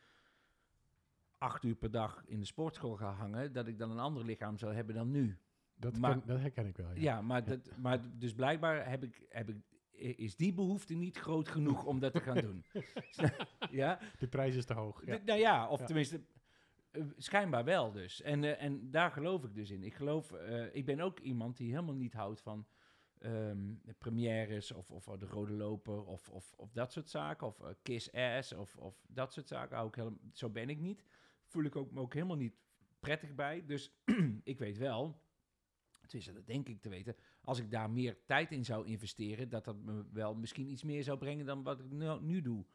acht 1.37 1.63
uur 1.63 1.75
per 1.75 1.91
dag 1.91 2.23
in 2.25 2.39
de 2.39 2.45
sportschool 2.45 2.95
ga 2.95 3.11
hangen. 3.11 3.53
dat 3.53 3.67
ik 3.67 3.77
dan 3.77 3.91
een 3.91 3.99
ander 3.99 4.25
lichaam 4.25 4.57
zou 4.57 4.73
hebben 4.73 4.95
dan 4.95 5.11
nu. 5.11 5.37
Dat, 5.75 5.97
Maar- 5.97 6.11
ken- 6.17 6.27
dat 6.27 6.39
herken 6.39 6.65
ik 6.65 6.77
wel. 6.77 6.89
Ja. 6.93 7.01
Ja, 7.01 7.21
maar, 7.21 7.43
Dat, 7.43 7.69
maar 7.77 8.17
dus 8.17 8.33
blijkbaar 8.33 8.89
heb 8.89 9.03
ik, 9.03 9.25
heb 9.29 9.49
ik, 9.49 9.57
is 10.17 10.35
die 10.35 10.53
behoefte 10.53 10.93
niet 10.93 11.17
groot 11.17 11.47
genoeg 11.47 11.85
om 11.85 11.99
dat 11.99 12.13
te 12.13 12.19
gaan 12.19 12.37
doen. 12.37 12.65
ja? 13.81 13.99
De 14.19 14.27
prijs 14.27 14.55
is 14.55 14.65
te 14.65 14.73
hoog. 14.73 15.05
Ja. 15.05 15.19
Nou 15.25 15.39
ja, 15.39 15.67
of 15.67 15.81
tenminste, 15.85 16.21
eh, 16.91 17.03
schijnbaar 17.17 17.63
wel 17.63 17.91
dus. 17.91 18.21
En, 18.21 18.43
eh, 18.43 18.63
en 18.63 18.91
daar 18.91 19.11
geloof 19.11 19.43
ik 19.43 19.53
dus 19.55 19.69
in. 19.69 19.83
Ik 19.83 19.93
geloof, 19.93 20.31
eh, 20.31 20.75
ik 20.75 20.85
ben 20.85 20.99
ook 20.99 21.19
iemand 21.19 21.57
die 21.57 21.69
helemaal 21.69 21.95
niet 21.95 22.13
houdt 22.13 22.41
van 22.41 22.67
ehm 23.19 23.73
premières 23.97 24.71
of, 24.71 24.91
of 24.91 25.05
de 25.05 25.25
rode 25.25 25.53
loper 25.53 26.03
of, 26.03 26.29
of, 26.29 26.53
of 26.55 26.71
dat 26.71 26.91
soort 26.91 27.09
zaken. 27.09 27.47
Of 27.47 27.59
eh, 27.59 27.69
kiss 27.81 28.11
ass 28.11 28.53
of, 28.53 28.75
of 28.77 29.05
dat 29.07 29.33
soort 29.33 29.47
zaken. 29.47 29.89
Helemaal, 29.91 30.19
zo 30.33 30.49
ben 30.49 30.69
ik 30.69 30.79
niet. 30.79 31.03
Voel 31.45 31.63
ik 31.63 31.75
ook, 31.75 31.91
me 31.91 31.99
ook 31.99 32.13
helemaal 32.13 32.37
niet 32.37 32.55
prettig 32.99 33.35
bij. 33.35 33.65
Dus 33.65 33.91
ik 34.43 34.59
weet 34.59 34.77
wel, 34.77 35.21
tenminste 36.01 36.33
dat 36.33 36.47
denk 36.47 36.69
ik 36.69 36.81
te 36.81 36.89
weten, 36.89 37.15
als 37.41 37.59
ik 37.59 37.71
daar 37.71 37.89
meer 37.89 38.17
tijd 38.25 38.51
in 38.51 38.65
zou 38.65 38.85
investeren, 38.87 39.49
dat 39.49 39.65
dat 39.65 39.77
me 39.83 40.05
wel 40.11 40.35
misschien 40.35 40.69
iets 40.69 40.83
meer 40.83 41.03
zou 41.03 41.17
brengen 41.17 41.45
dan 41.45 41.63
wat 41.63 41.79
ik 41.79 41.89
nu, 41.91 42.19
nu 42.19 42.41
doe. 42.41 42.65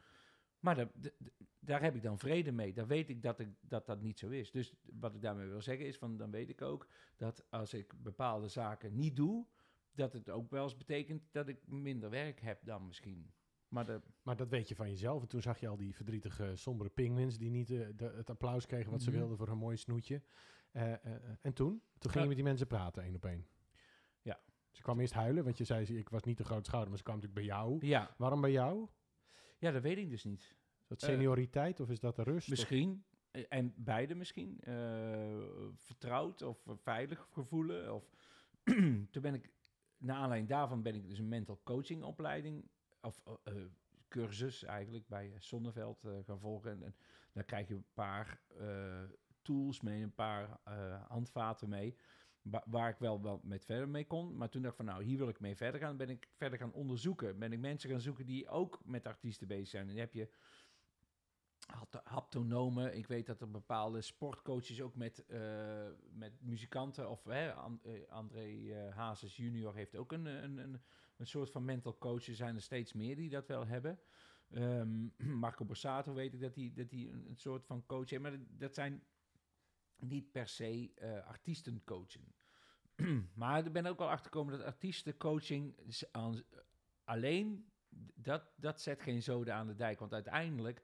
Maar 0.61 0.75
dat, 0.75 0.89
d- 1.01 1.15
d- 1.25 1.31
daar 1.59 1.83
heb 1.83 1.95
ik 1.95 2.03
dan 2.03 2.19
vrede 2.19 2.53
mee. 2.53 2.73
Dan 2.73 2.87
weet 2.87 3.09
ik 3.09 3.23
dat, 3.23 3.41
ik 3.41 3.49
dat 3.61 3.87
dat 3.87 4.03
niet 4.03 4.19
zo 4.19 4.29
is. 4.29 4.51
Dus 4.51 4.75
wat 4.83 5.15
ik 5.15 5.23
daarmee 5.23 5.47
wil 5.47 5.63
zeggen 5.63 5.87
is, 5.87 5.97
van, 5.97 6.17
dan 6.17 6.31
weet 6.31 6.49
ik 6.49 6.63
ook 6.63 6.89
dat 7.17 7.45
als 7.51 7.75
ik 7.75 8.03
bepaalde 8.03 8.49
zaken 8.49 8.95
niet 8.95 9.17
doe, 9.17 9.47
dat 9.95 10.13
het 10.13 10.31
ook 10.31 10.51
wel 10.51 10.63
eens 10.63 10.77
betekent 10.77 11.23
dat 11.33 11.49
ik 11.49 11.67
minder 11.67 12.11
werk 12.11 12.41
heb 12.41 12.65
dan 12.65 12.87
misschien. 12.87 13.33
Maar 13.69 13.87
de, 13.87 14.01
Maar 14.23 14.37
dat 14.37 14.49
weet 14.49 14.69
je 14.69 14.75
van 14.75 14.89
jezelf. 14.89 15.23
En 15.23 15.29
toen 15.29 15.43
zag 15.43 15.59
je 15.61 15.69
al 15.69 15.77
die 15.77 15.95
verdrietige, 15.95 16.53
sombere 16.57 16.91
penguins 16.91 17.39
die 17.39 17.51
niet 17.51 17.71
eh, 17.71 17.89
de, 17.97 18.05
het 18.05 18.31
applaus 18.31 18.67
kregen 18.67 18.91
wat 18.91 19.03
ze 19.03 19.11
Mhm. 19.11 19.19
wilden 19.19 19.37
voor 19.37 19.49
een 19.49 19.59
mooi 19.59 19.77
snoetje. 19.77 20.23
Eh, 20.73 20.93
eh, 20.93 20.99
en 21.41 21.53
toen? 21.53 21.83
Toen 21.99 22.11
ging 22.11 22.23
je 22.23 22.27
met 22.29 22.37
die 22.37 22.45
mensen 22.45 22.67
praten, 22.67 23.03
één 23.03 23.15
op 23.15 23.25
één. 23.25 23.47
Ja. 24.23 24.41
Ze 24.71 24.83
kwam 24.83 25.01
eerst 25.01 25.13
huilen, 25.13 25.45
want 25.45 25.59
je 25.59 25.65
zei, 25.65 25.85
ze- 25.85 25.99
ik 25.99 26.09
was 26.09 26.23
niet 26.23 26.37
de 26.39 26.45
grote 26.45 26.65
schouder, 26.65 26.89
maar 26.91 26.99
ze 26.99 27.05
kwam 27.05 27.17
natuurlijk 27.17 27.47
bij 27.47 27.57
jou. 27.57 27.87
ja, 27.87 28.15
Waarom 28.19 28.41
bij 28.41 28.51
jou? 28.53 28.89
ja, 29.59 29.71
dat 29.71 29.83
weet 29.83 29.99
ik 29.99 30.11
dus 30.11 30.25
niet. 30.25 30.41
Is 30.43 30.89
dat 30.89 31.01
senioriteit 31.01 31.81
of 31.81 31.91
is 31.91 32.01
dat 32.01 32.17
de 32.17 32.23
rust? 32.23 32.49
Misschien. 32.49 33.05
En 33.49 33.75
beide 33.77 34.15
misschien. 34.15 34.59
vertrouwd 35.77 36.43
of 36.43 36.59
veilig 36.83 37.29
gevoelen. 37.33 37.95
Of 37.95 38.05
toen 39.13 39.23
ben 39.23 39.35
ik, 39.35 39.51
naar 39.99 40.17
aanleiding 40.17 40.49
daarvan 40.51 40.83
ben 40.83 40.95
ik 40.95 41.09
dus 41.09 41.19
een 41.19 41.29
mental 41.29 41.61
coaching 41.65 42.03
opleiding, 42.03 42.69
of 43.01 43.21
eh, 43.25 43.35
eh, 43.45 43.65
cursus 44.09 44.65
eigenlijk, 44.65 45.09
bij 45.09 45.33
Zonneveld 45.39 46.05
eh, 46.05 46.13
gaan 46.25 46.41
volgen. 46.41 46.83
En, 46.83 46.95
daar 47.33 47.45
krijg 47.45 47.69
je 47.69 47.75
een 47.75 47.87
paar 47.95 48.43
tools 49.43 49.81
mee, 49.81 50.03
een 50.03 50.15
paar 50.15 50.59
handvaten 51.09 51.69
mee. 51.69 51.97
wa- 52.43 52.65
Waar 52.67 52.89
ik 52.91 52.99
wel, 52.99 53.23
wel 53.23 53.41
met 53.43 53.65
verder 53.65 53.89
mee 53.89 54.07
kon. 54.07 54.37
Maar 54.37 54.49
toen 54.49 54.63
dacht 54.63 54.75
ik 54.79 54.85
van 54.85 54.95
nou, 54.95 55.05
hier 55.05 55.19
wil 55.19 55.29
ik 55.29 55.41
mee 55.41 55.57
verder 55.57 55.81
gaan. 55.81 55.97
Ben 55.97 56.09
ik 56.09 56.29
verder 56.37 56.59
gaan 56.59 56.73
onderzoeken. 56.73 57.39
Ben 57.39 57.53
ik 57.53 57.59
mensen 57.59 57.91
gaan 57.91 58.01
zoeken 58.01 58.27
die 58.27 58.49
ook 58.49 58.81
met 58.85 59.07
artiesten 59.07 59.49
bezig 59.49 59.69
zijn. 59.69 59.83
En 59.83 59.89
dan 59.89 59.99
heb 59.99 60.15
je 60.15 60.29
haptonomen. 62.05 62.97
Ik 62.97 63.07
weet 63.07 63.27
dat 63.27 63.41
er 63.41 63.51
bepaalde 63.51 64.01
sportcoaches 64.01 64.81
ook 64.81 64.95
met, 64.95 65.27
eh, 65.27 65.87
met 66.13 66.33
muzikanten, 66.41 67.11
of 67.11 67.25
hè, 67.25 67.49
eh, 67.49 68.09
André 68.09 68.73
eh, 68.73 68.97
Hazes 68.97 69.37
junior 69.37 69.75
heeft 69.75 69.97
ook 69.97 70.13
een, 70.13 70.25
een, 70.27 70.59
een, 70.59 70.81
een 71.17 71.27
soort 71.27 71.51
van 71.51 71.65
mental 71.65 71.99
coach. 71.99 72.27
Er 72.27 72.35
zijn 72.35 72.55
er 72.55 72.63
steeds 72.63 72.93
meer 72.93 73.17
die 73.17 73.31
dat 73.31 73.47
wel 73.47 73.67
hebben. 73.67 73.99
Ehm, 74.51 75.07
Marco 75.41 75.65
Borsato 75.65 76.15
weet 76.15 76.35
ik 76.35 76.41
dat 76.41 76.55
hij 76.55 76.73
dat 76.75 76.91
hij 76.91 77.11
een, 77.11 77.37
soort 77.37 77.67
van 77.67 77.87
coach 77.87 78.11
heeft, 78.11 78.23
maar 78.23 78.39
dat, 78.49 78.75
zijn 78.75 79.05
niet 79.97 80.33
per 80.33 80.49
se 80.49 80.93
coachen. 81.85 82.35
maar 83.35 83.67
ik 83.67 83.73
ben 83.73 83.87
ook 83.87 83.99
wel 83.99 84.11
achter 84.11 84.25
gekomen 84.25 84.59
dat 84.59 84.67
artiestencoaching 84.67 85.77
aan- 86.11 86.43
alleen, 87.05 87.69
dat, 88.15 88.53
dat 88.57 88.81
zet 88.81 89.03
geen 89.03 89.23
zoden 89.23 89.55
aan 89.55 89.67
de 89.67 89.75
dijk. 89.75 89.99
Want 89.99 90.13
uiteindelijk 90.13 90.83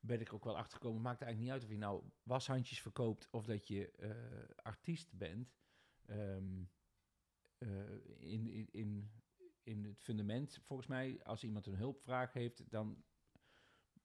ben 0.00 0.20
ik 0.20 0.32
ook 0.32 0.44
wel 0.44 0.56
achtergekomen, 0.56 0.96
het 0.96 1.06
maakt 1.06 1.22
eigenlijk 1.22 1.52
niet 1.52 1.62
uit 1.62 1.70
of 1.70 1.76
je 1.76 1.86
nou 1.86 2.02
washandjes 2.22 2.80
verkoopt 2.80 3.28
of 3.30 3.46
dat 3.46 3.68
je 3.68 3.90
eh, 3.90 4.10
artiest 4.56 5.12
bent. 5.12 5.58
Ehm, 6.06 6.62
eh, 7.58 7.68
in, 8.18 8.46
in, 8.46 8.68
in, 8.70 9.10
in 9.62 9.84
het 9.84 10.02
fundament, 10.02 10.60
volgens 10.62 10.88
mij, 10.88 11.22
als 11.22 11.44
iemand 11.44 11.66
een 11.66 11.74
hulpvraag 11.74 12.32
heeft, 12.32 12.70
dan, 12.70 13.04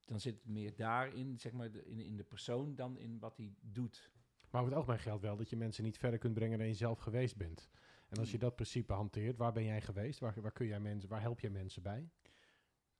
dan 0.05 0.19
zit 0.19 0.35
het 0.35 0.45
meer 0.45 0.75
daarin, 0.75 1.39
zeg 1.39 1.51
maar, 1.51 1.75
in, 1.75 1.99
in 1.99 2.17
de 2.17 2.23
persoon 2.23 2.75
dan 2.75 2.97
in 2.97 3.19
wat 3.19 3.37
hij 3.37 3.55
doet. 3.61 4.11
Maar 4.49 4.61
over 4.61 4.73
het 4.73 4.79
algemeen 4.81 5.03
geldt 5.03 5.21
wel 5.21 5.37
dat 5.37 5.49
je 5.49 5.57
mensen 5.57 5.83
niet 5.83 5.97
verder 5.97 6.19
kunt 6.19 6.33
brengen 6.33 6.57
dan 6.57 6.67
je 6.67 6.73
zelf 6.73 6.99
geweest 6.99 7.37
bent. 7.37 7.69
En 8.07 8.17
als 8.17 8.31
je 8.31 8.37
dat 8.37 8.55
principe 8.55 8.93
hanteert, 8.93 9.37
waar 9.37 9.51
ben 9.51 9.63
jij 9.63 9.81
geweest? 9.81 10.19
Waar, 10.19 10.41
waar, 10.41 10.51
kun 10.51 10.67
jij 10.67 10.79
mensen, 10.79 11.09
waar 11.09 11.21
help 11.21 11.39
je 11.39 11.49
mensen 11.49 11.81
bij? 11.81 12.09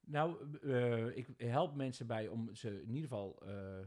Nou, 0.06 0.58
eh, 0.62 1.18
ik 1.18 1.28
help 1.38 1.76
mensen 1.76 2.08
bij 2.08 2.28
om 2.28 2.56
ze 2.56 2.82
in 2.82 2.94
ieder 2.94 3.10
geval 3.10 3.42
eh, 3.46 3.86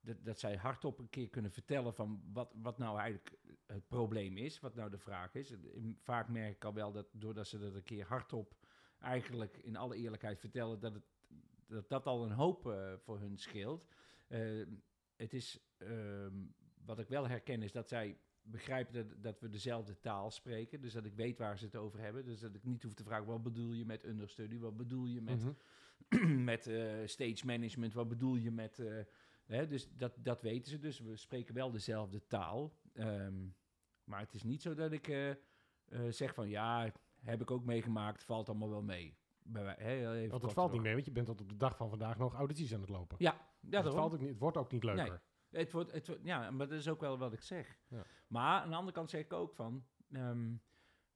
dat, 0.00 0.24
dat 0.24 0.38
zij 0.38 0.56
hardop 0.56 0.98
een 0.98 1.10
keer 1.10 1.28
kunnen 1.28 1.50
vertellen 1.50 1.94
van 1.94 2.22
wat, 2.32 2.54
wat 2.62 2.78
nou 2.78 2.98
eigenlijk 2.98 3.38
het 3.66 3.88
probleem 3.88 4.36
is, 4.36 4.60
wat 4.60 4.74
nou 4.74 4.90
de 4.90 4.98
vraag 4.98 5.34
is. 5.34 5.50
En 5.50 5.96
Vaak 6.00 6.28
merk 6.28 6.54
ik 6.54 6.64
al 6.64 6.74
wel 6.74 6.92
dat 6.92 7.06
doordat 7.12 7.46
ze 7.46 7.58
dat 7.58 7.74
een 7.74 7.82
keer 7.82 8.06
hardop 8.06 8.54
eigenlijk 8.98 9.56
in 9.56 9.76
alle 9.76 9.96
eerlijkheid 9.96 10.40
vertellen, 10.40 10.80
dat 10.80 10.94
het, 10.94 11.04
dat, 11.66 11.88
dat 11.88 12.06
al 12.06 12.24
een 12.24 12.32
hoop 12.32 12.66
eh, 12.66 12.92
voor 12.96 13.18
hun 13.18 13.38
scheelt. 13.38 13.86
Eh, 14.28 14.66
het 15.16 15.32
is, 15.32 15.60
ehm, 15.76 16.32
wat 16.84 16.98
ik 16.98 17.08
wel 17.08 17.28
herken 17.28 17.62
is 17.62 17.72
dat 17.72 17.88
zij 17.88 18.18
begrijpen 18.46 18.94
dat, 18.94 19.22
dat 19.22 19.40
we 19.40 19.48
dezelfde 19.48 20.00
taal 20.00 20.30
spreken. 20.30 20.80
Dus 20.80 20.92
dat 20.92 21.04
ik 21.04 21.14
weet 21.14 21.38
waar 21.38 21.58
ze 21.58 21.64
het 21.64 21.76
over 21.76 22.00
hebben. 22.00 22.24
Dus 22.24 22.40
dat 22.40 22.54
ik 22.54 22.64
niet 22.64 22.82
hoef 22.82 22.94
te 22.94 23.04
vragen, 23.04 23.26
wat 23.26 23.42
bedoel 23.42 23.72
je 23.72 23.84
met 23.84 24.04
understudy? 24.04 24.58
Wat 24.58 24.76
bedoel 24.76 25.06
je 25.06 25.20
met 25.20 25.44
Mhm. 25.44 26.42
met 26.44 26.66
eh, 26.66 27.06
stage 27.06 27.46
management, 27.46 27.94
wat 27.94 28.08
bedoel 28.08 28.36
je 28.36 28.50
met... 28.50 28.78
eh, 28.78 29.04
hè, 29.44 29.66
dus 29.66 29.88
dat, 29.96 30.12
dat 30.18 30.42
weten 30.42 30.70
ze. 30.70 30.78
Dus 30.78 31.00
we 31.00 31.16
spreken 31.16 31.54
wel 31.54 31.70
dezelfde 31.70 32.26
taal. 32.26 32.72
Ehm, 32.92 33.46
maar 34.04 34.20
het 34.20 34.34
is 34.34 34.42
niet 34.42 34.62
zo 34.62 34.74
dat 34.74 34.92
ik 34.92 35.08
eh, 35.08 35.30
zeg 36.10 36.34
van... 36.34 36.48
Ja, 36.48 36.92
heb 37.20 37.40
ik 37.40 37.50
ook 37.50 37.64
meegemaakt, 37.64 38.24
valt 38.24 38.48
allemaal 38.48 38.70
wel 38.70 38.82
mee. 38.82 39.16
Bij 39.42 39.74
hè, 39.78 40.28
Want 40.28 40.42
het 40.42 40.52
valt 40.52 40.72
niet 40.72 40.82
mee, 40.82 40.92
want 40.92 41.04
je 41.04 41.12
bent 41.12 41.26
tot 41.26 41.40
op 41.40 41.48
de 41.48 41.56
dag 41.56 41.76
van 41.76 41.88
vandaag 41.88 42.18
nog 42.18 42.34
audities 42.34 42.74
aan 42.74 42.80
het 42.80 42.88
lopen. 42.88 43.16
Ja, 43.20 43.32
ja 43.60 43.68
Dus 43.70 43.84
het, 43.84 43.94
valt 43.94 44.12
ook 44.12 44.20
niet, 44.20 44.28
het 44.28 44.38
wordt 44.38 44.56
ook 44.56 44.72
niet 44.72 44.84
leuker. 44.84 45.22
Het 45.54 45.72
wordt, 45.72 45.92
het 45.92 46.06
wordt, 46.06 46.22
ja, 46.24 46.50
maar 46.50 46.68
dat 46.68 46.78
is 46.78 46.88
ook 46.88 47.00
wel 47.00 47.18
wat 47.18 47.32
ik 47.32 47.40
zeg. 47.42 47.78
Ja. 47.88 48.04
Maar 48.26 48.60
aan 48.62 48.68
de 48.70 48.76
andere 48.76 48.96
kant 48.96 49.10
zeg 49.10 49.20
ik 49.20 49.32
ook 49.32 49.54
van... 49.54 49.84
ehm, 50.12 50.52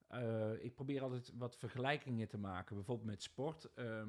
eh, 0.06 0.64
ik 0.64 0.74
probeer 0.74 1.02
altijd 1.02 1.32
wat 1.36 1.56
vergelijkingen 1.56 2.28
te 2.28 2.38
maken. 2.38 2.76
Bijvoorbeeld 2.76 3.06
met 3.08 3.22
sport. 3.22 3.72
Ehm, 3.74 4.08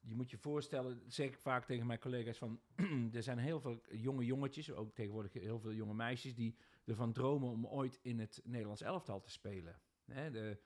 je 0.00 0.14
moet 0.14 0.30
je 0.30 0.38
voorstellen, 0.38 1.02
zeg 1.06 1.26
ik 1.28 1.38
vaak 1.38 1.64
tegen 1.64 1.86
mijn 1.86 1.98
collega's 1.98 2.38
van... 2.38 2.60
er 3.12 3.22
zijn 3.22 3.38
heel 3.38 3.60
veel 3.60 3.80
jonge 3.90 4.24
jongetjes, 4.24 4.72
ook 4.72 4.94
tegenwoordig 4.94 5.32
heel 5.32 5.60
veel 5.60 5.72
jonge 5.72 5.94
meisjes... 5.94 6.34
die 6.34 6.56
ervan 6.84 7.12
dromen 7.12 7.48
om 7.50 7.66
ooit 7.66 7.98
in 8.02 8.18
het 8.18 8.40
Nederlands 8.44 8.82
elftal 8.82 9.20
te 9.20 9.30
spelen. 9.30 9.80
Hè, 10.04 10.30
de, 10.30 10.58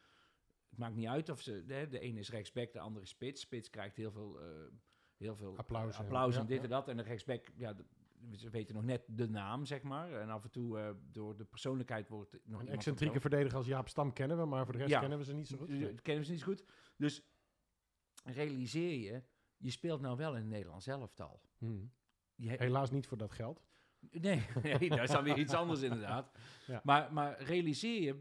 het 0.69 0.79
maakt 0.79 0.95
niet 0.95 1.07
uit 1.07 1.29
of 1.29 1.41
ze... 1.41 1.65
De, 1.65 1.89
de 1.89 1.99
ene 1.99 2.19
is 2.19 2.31
rechtsback, 2.31 2.73
de 2.73 2.81
andere 2.81 3.05
is 3.05 3.11
spits. 3.11 3.41
Spits 3.41 3.71
krijgt 3.71 3.97
heel 3.97 4.11
veel... 4.13 4.41
eh, 4.41 4.47
Heel 5.17 5.37
veel 5.37 5.57
Applaus 5.57 5.97
en- 5.97 6.03
applaus 6.05 6.37
en 6.37 6.47
dit 6.47 6.57
ja. 6.57 6.63
en 6.63 6.69
dat. 6.71 6.89
En 6.89 6.97
de 6.97 7.03
rechtsback, 7.03 7.51
ja, 7.57 7.77
ze 8.33 8.51
weten 8.51 8.75
nog 8.75 8.85
net 8.85 9.03
de 9.07 9.29
naam, 9.29 9.64
zeg 9.64 9.83
maar. 9.83 10.12
En 10.12 10.29
af 10.31 10.45
en 10.45 10.51
toe 10.51 10.79
eh, 10.79 10.91
door 11.11 11.37
de 11.37 11.45
persoonlijkheid 11.45 12.09
wordt 12.09 12.37
nog 12.45 12.61
Een 12.61 12.68
excentrieke 12.68 13.20
verdediger 13.20 13.57
als 13.59 13.66
Jaap 13.66 13.89
Stam 13.89 14.12
kennen 14.12 14.37
we, 14.39 14.45
maar 14.45 14.64
voor 14.64 14.72
de 14.72 14.79
rest 14.79 14.91
Ja. 14.91 15.01
kennen 15.01 15.18
we 15.18 15.25
ze 15.25 15.35
niet 15.35 15.49
zo 15.49 15.57
goed. 15.57 15.68
Nee. 15.68 15.95
kennen 15.95 16.25
ze 16.25 16.31
niet 16.31 16.41
zo 16.41 16.47
goed. 16.47 16.64
Dus 16.97 17.22
realiseer 18.25 18.99
je, 19.12 19.22
je 19.57 19.70
speelt 19.70 20.01
nou 20.01 20.16
wel 20.16 20.31
in 20.35 20.41
het 20.41 20.51
Nederlands 20.51 20.87
elftal. 20.87 21.41
Mhm. 21.59 21.85
Je, 22.35 22.49
Helaas 22.51 22.91
niet 22.91 23.07
voor 23.07 23.18
dat 23.18 23.33
geld. 23.33 23.62
Nee, 24.11 24.43
nee, 24.62 24.89
dat 24.89 24.99
is 24.99 25.11
dan 25.11 25.25
weer 25.25 25.39
iets 25.39 25.55
anders 25.55 25.81
inderdaad. 25.83 26.31
Ja. 26.66 26.81
Maar, 26.85 27.12
maar 27.12 27.43
realiseer 27.43 28.03
je, 28.03 28.20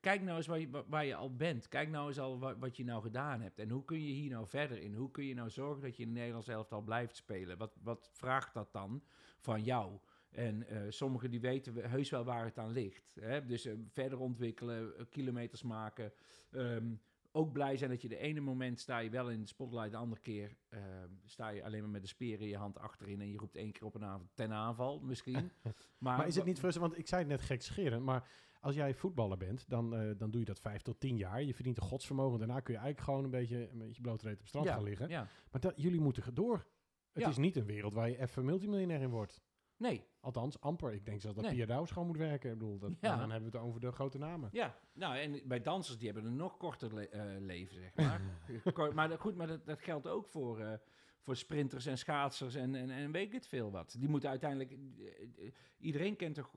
kijk 0.00 0.22
nou 0.22 0.36
eens 0.36 0.46
waar 0.46 0.58
je, 0.58 0.70
wa- 0.70 0.84
waar 0.86 1.04
je 1.04 1.14
al 1.14 1.36
bent. 1.36 1.68
Kijk 1.68 1.88
nou 1.88 2.08
eens 2.08 2.18
al 2.18 2.38
wa- 2.38 2.58
wat 2.58 2.76
je 2.76 2.84
nou 2.84 3.02
gedaan 3.02 3.40
hebt. 3.40 3.58
En 3.58 3.70
hoe 3.70 3.84
kun 3.84 4.02
je 4.04 4.12
hier 4.12 4.30
nou 4.30 4.46
verder 4.46 4.78
in? 4.82 4.94
Hoe 4.94 5.10
kun 5.10 5.24
je 5.24 5.34
nou 5.34 5.50
zorgen 5.50 5.82
dat 5.82 5.96
je 5.96 6.02
in 6.02 6.08
het 6.08 6.16
Nederlands 6.18 6.48
elftal 6.48 6.80
blijft 6.82 7.16
spelen? 7.16 7.58
Wat, 7.58 7.76
wat 7.82 8.10
vraagt 8.12 8.54
dat 8.54 8.72
dan 8.72 9.02
van 9.42 9.62
jou? 9.62 9.98
En 10.30 10.68
eh, 10.68 10.80
sommigen 10.88 11.30
die 11.30 11.40
weten 11.40 11.74
we- 11.74 11.88
heus 11.88 12.10
wel 12.10 12.24
waar 12.24 12.44
het 12.44 12.58
aan 12.58 12.70
ligt. 12.70 13.12
Hè? 13.20 13.46
Dus 13.46 13.64
eh, 13.66 13.74
verder 13.88 14.18
ontwikkelen, 14.18 14.96
eh, 14.96 15.04
kilometers 15.10 15.62
maken. 15.62 16.12
Ehm, 16.50 16.94
ook 17.32 17.52
blij 17.52 17.76
zijn 17.76 17.90
dat 17.90 18.02
je 18.02 18.08
de 18.08 18.16
ene 18.16 18.40
moment 18.40 18.80
sta 18.80 18.98
je 18.98 19.10
wel 19.10 19.30
in 19.30 19.40
de 19.40 19.46
spotlight, 19.46 19.90
de 19.90 19.96
andere 19.96 20.20
keer 20.20 20.56
ehm, 20.68 21.08
sta 21.24 21.48
je 21.48 21.64
alleen 21.64 21.80
maar 21.80 21.90
met 21.90 22.02
de 22.02 22.08
speer 22.08 22.40
in 22.40 22.48
je 22.48 22.56
hand 22.56 22.78
achterin 22.78 23.20
en 23.20 23.30
je 23.30 23.38
roept 23.38 23.56
één 23.56 23.72
keer 23.72 23.84
op 23.84 23.94
een 23.94 24.04
avond 24.04 24.30
ten 24.34 24.52
aanval 24.52 25.00
misschien. 25.00 25.34
maar, 25.98 26.16
Maar 26.16 26.26
is 26.26 26.34
het 26.34 26.44
niet 26.44 26.58
frustrerend? 26.58 26.92
Want 26.92 27.02
ik 27.04 27.08
zei 27.08 27.20
het 27.20 27.30
net 27.30 27.40
gekscherend, 27.40 28.04
maar 28.04 28.28
als 28.60 28.74
jij 28.74 28.94
voetballer 28.94 29.36
bent, 29.36 29.68
dan, 29.68 29.90
dan 30.16 30.30
doe 30.30 30.40
je 30.40 30.46
dat 30.46 30.60
vijf 30.60 30.82
tot 30.82 31.00
tien 31.00 31.16
jaar. 31.16 31.42
Je 31.42 31.54
verdient 31.54 31.76
een 31.76 31.82
godsvermogen. 31.82 32.38
Daarna 32.38 32.60
kun 32.60 32.74
je 32.74 32.80
eigenlijk 32.80 33.08
gewoon 33.08 33.24
een 33.24 33.30
beetje 33.40 33.70
met 33.72 33.96
je 33.96 34.02
blote 34.02 34.24
reet 34.24 34.32
op 34.34 34.38
het 34.40 34.48
strand 34.48 34.66
ja, 34.66 34.74
gaan 34.74 34.82
liggen. 34.82 35.08
Ja. 35.08 35.28
Maar 35.50 35.60
dat, 35.60 35.72
jullie 35.76 36.00
moeten 36.00 36.34
door. 36.34 36.66
Het 37.12 37.22
Ja. 37.22 37.28
is 37.28 37.36
niet 37.36 37.56
een 37.56 37.64
wereld 37.66 37.94
waar 37.94 38.08
je 38.10 38.18
even 38.20 38.44
multimiljonair 38.44 39.00
in 39.00 39.10
wordt. 39.10 39.40
Nee, 39.76 40.06
Althans, 40.20 40.60
amper. 40.60 40.92
Ik 40.92 41.04
denk 41.04 41.20
zelfs 41.20 41.36
dat 41.36 41.44
Nee. 41.46 41.54
Pia 41.54 41.66
Douws 41.66 41.90
gewoon 41.90 42.06
moet 42.08 42.16
werken. 42.16 42.50
Ik 42.52 42.58
bedoel, 42.58 42.78
dat, 42.78 42.90
Ja. 43.00 43.16
dan 43.16 43.30
hebben 43.30 43.50
we 43.50 43.56
het 43.58 43.66
over 43.66 43.80
de 43.80 43.92
grote 43.92 44.18
namen. 44.18 44.48
ja. 44.52 44.78
Nou, 44.92 45.16
en 45.16 45.40
bij 45.48 45.60
dansers 45.60 45.98
die 45.98 46.10
hebben 46.10 46.26
een 46.30 46.36
nog 46.36 46.56
korter 46.56 46.94
le- 46.94 47.02
eh, 47.02 47.40
leven, 47.40 47.76
zeg 47.76 47.94
maar. 47.94 48.20
Maar 48.94 49.18
goed, 49.18 49.34
maar 49.36 49.46
dat, 49.46 49.66
dat 49.66 49.80
geldt 49.80 50.06
ook 50.08 50.26
voor, 50.26 50.60
eh, 50.60 50.72
voor 51.20 51.36
sprinters 51.36 51.86
en 51.86 51.98
schaatsers 51.98 52.54
en, 52.54 52.74
en, 52.74 52.90
en 52.90 53.12
weet 53.12 53.26
ik 53.26 53.32
het 53.32 53.46
veel 53.46 53.70
wat. 53.70 53.96
Die 53.98 54.08
moeten 54.08 54.28
uiteindelijk... 54.30 54.70
eh, 54.72 55.50
iedereen 55.78 56.16
kent 56.16 56.34
toch... 56.34 56.52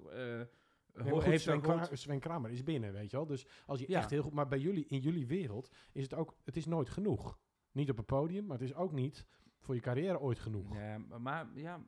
Nee, 0.93 1.11
goed, 1.11 1.23
heeft 1.23 1.43
Sven, 1.43 1.61
Kra- 1.61 2.17
Kramer 2.19 2.51
is 2.51 2.63
binnen, 2.63 2.93
weet 2.93 3.11
je 3.11 3.17
wel. 3.17 3.25
Dus 3.25 3.45
als 3.65 3.79
je 3.79 3.85
Ja. 3.89 3.97
echt 3.99 4.09
heel 4.09 4.21
goed... 4.23 4.33
Maar 4.33 4.47
bij 4.47 4.59
jullie, 4.59 4.85
in 4.87 4.99
jullie 4.99 5.27
wereld 5.27 5.69
is 5.91 6.03
het 6.03 6.13
ook... 6.13 6.35
Het 6.43 6.57
is 6.57 6.65
nooit 6.65 6.89
genoeg. 6.89 7.39
Niet 7.71 7.89
op 7.89 7.97
een 7.97 8.05
podium, 8.05 8.45
maar 8.45 8.57
het 8.59 8.67
is 8.69 8.75
ook 8.75 8.91
niet 8.91 9.25
voor 9.65 9.75
je 9.75 9.81
carrière 9.81 10.19
ooit 10.19 10.39
genoeg. 10.39 10.73
Ja, 10.73 10.97
maar, 10.97 11.47
ja, 11.55 11.85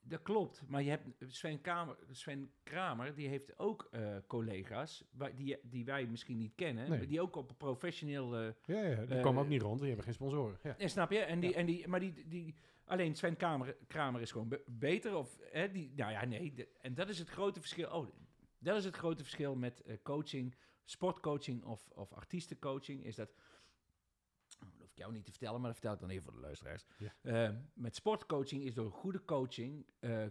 dat 0.00 0.22
klopt. 0.22 0.62
Maar 0.68 0.82
je 0.82 0.90
hebt 0.90 1.06
Sven, 1.18 1.60
Kamer, 1.60 1.96
Sven 2.10 2.52
Kramer, 2.62 3.14
die 3.14 3.28
heeft 3.28 3.58
ook 3.58 3.88
eh, 3.90 4.16
collega's 4.26 5.04
waar, 5.12 5.34
die, 5.34 5.58
die 5.62 5.84
wij 5.84 6.06
misschien 6.06 6.36
niet 6.38 6.54
kennen, 6.54 6.90
Nee. 6.90 7.06
die 7.06 7.20
ook 7.20 7.36
op 7.36 7.50
een 7.50 7.56
professioneel. 7.56 8.36
eh, 8.36 8.52
Ja, 8.64 8.82
ja 8.84 9.04
die 9.04 9.16
Eh, 9.16 9.22
komen 9.22 9.42
ook 9.42 9.48
niet 9.48 9.62
rond. 9.62 9.78
Die 9.78 9.86
hebben 9.86 10.04
geen 10.04 10.14
sponsoren. 10.14 10.58
Ja. 10.62 10.76
en 10.78 10.90
snap 10.90 11.10
je? 11.10 11.18
En 11.18 11.40
die, 11.40 11.50
Ja. 11.50 11.56
en 11.56 11.66
die, 11.66 11.88
maar 11.88 12.00
die, 12.00 12.28
die, 12.28 12.54
alleen 12.84 13.14
Sven 13.14 13.36
Kramer, 13.36 13.76
Kramer 13.86 14.20
is 14.20 14.30
gewoon 14.32 14.48
be- 14.48 14.64
beter. 14.66 15.16
Of, 15.16 15.38
hè, 15.40 15.70
die, 15.70 15.92
nou 15.96 16.12
ja, 16.12 16.24
nee. 16.24 16.52
de- 16.54 16.68
en 16.80 16.94
dat 16.94 17.08
is 17.08 17.18
het 17.18 17.28
grote 17.28 17.60
verschil. 17.60 17.90
Oh, 17.90 18.06
dat 18.58 18.76
is 18.76 18.84
het 18.84 18.96
grote 18.96 19.22
verschil 19.22 19.56
met 19.56 19.82
coaching, 20.02 20.54
sportcoaching 20.84 21.64
of, 21.64 21.88
of 21.90 22.12
artiestencoaching. 22.12 23.04
Is 23.04 23.16
dat. 23.16 23.30
oh, 24.62 24.68
Dat 24.68 24.78
hoef 24.78 24.88
ik 24.88 24.89
jou 25.00 25.12
niet 25.12 25.24
te 25.24 25.30
vertellen, 25.30 25.60
maar 25.60 25.70
dat 25.70 25.78
vertel 25.78 25.94
ik 25.94 26.00
dan 26.00 26.10
even 26.10 26.22
voor 26.24 26.32
de 26.32 26.40
luisteraars. 26.40 26.84
Ja. 26.98 27.14
Eh, 27.22 27.56
met 27.74 27.94
sportcoaching 27.94 28.62
is 28.62 28.74
door 28.74 28.90
goede 28.92 29.24
coaching. 29.24 29.86
eh, 30.00 30.26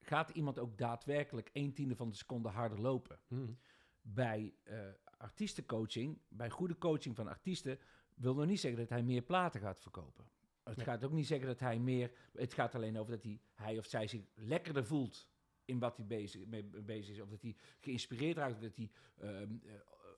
gaat 0.00 0.30
iemand 0.30 0.58
ook 0.58 0.78
daadwerkelijk 0.78 1.50
een 1.52 1.72
tiende 1.74 1.96
van 1.96 2.08
de 2.10 2.16
seconde 2.16 2.48
harder 2.48 2.80
lopen 2.80 3.18
Hm. 3.28 3.52
bij 4.00 4.54
eh, 4.62 4.78
artiestencoaching, 5.18 6.18
bij 6.28 6.50
goede 6.50 6.78
coaching 6.78 7.16
van 7.16 7.28
artiesten, 7.28 7.78
wil 8.14 8.34
nog 8.34 8.46
niet 8.46 8.60
zeggen 8.60 8.80
dat 8.80 8.88
hij 8.88 9.02
meer 9.02 9.22
platen 9.22 9.60
gaat 9.60 9.80
verkopen. 9.80 10.24
Het 10.64 10.76
Nee. 10.76 10.86
gaat 10.86 11.04
ook 11.04 11.12
niet 11.12 11.26
zeggen 11.26 11.46
dat 11.46 11.60
hij 11.60 11.78
meer. 11.78 12.10
Het 12.32 12.54
gaat 12.54 12.74
alleen 12.74 12.98
over 12.98 13.12
dat 13.12 13.22
hij, 13.22 13.40
hij 13.54 13.78
of 13.78 13.86
zij 13.86 14.06
zich 14.06 14.22
lekkerder 14.34 14.84
voelt 14.86 15.28
in 15.64 15.78
wat 15.78 15.96
hij 15.96 16.06
bezig, 16.06 16.46
mee 16.46 16.64
bezig 16.64 17.14
is. 17.14 17.20
Of 17.20 17.28
dat 17.28 17.42
hij 17.42 17.56
geïnspireerd 17.80 18.36
raakt, 18.36 18.54
of 18.54 18.60
dat 18.60 18.76
hij 18.76 18.90
ehm, 19.16 19.56
eh, 19.64 19.72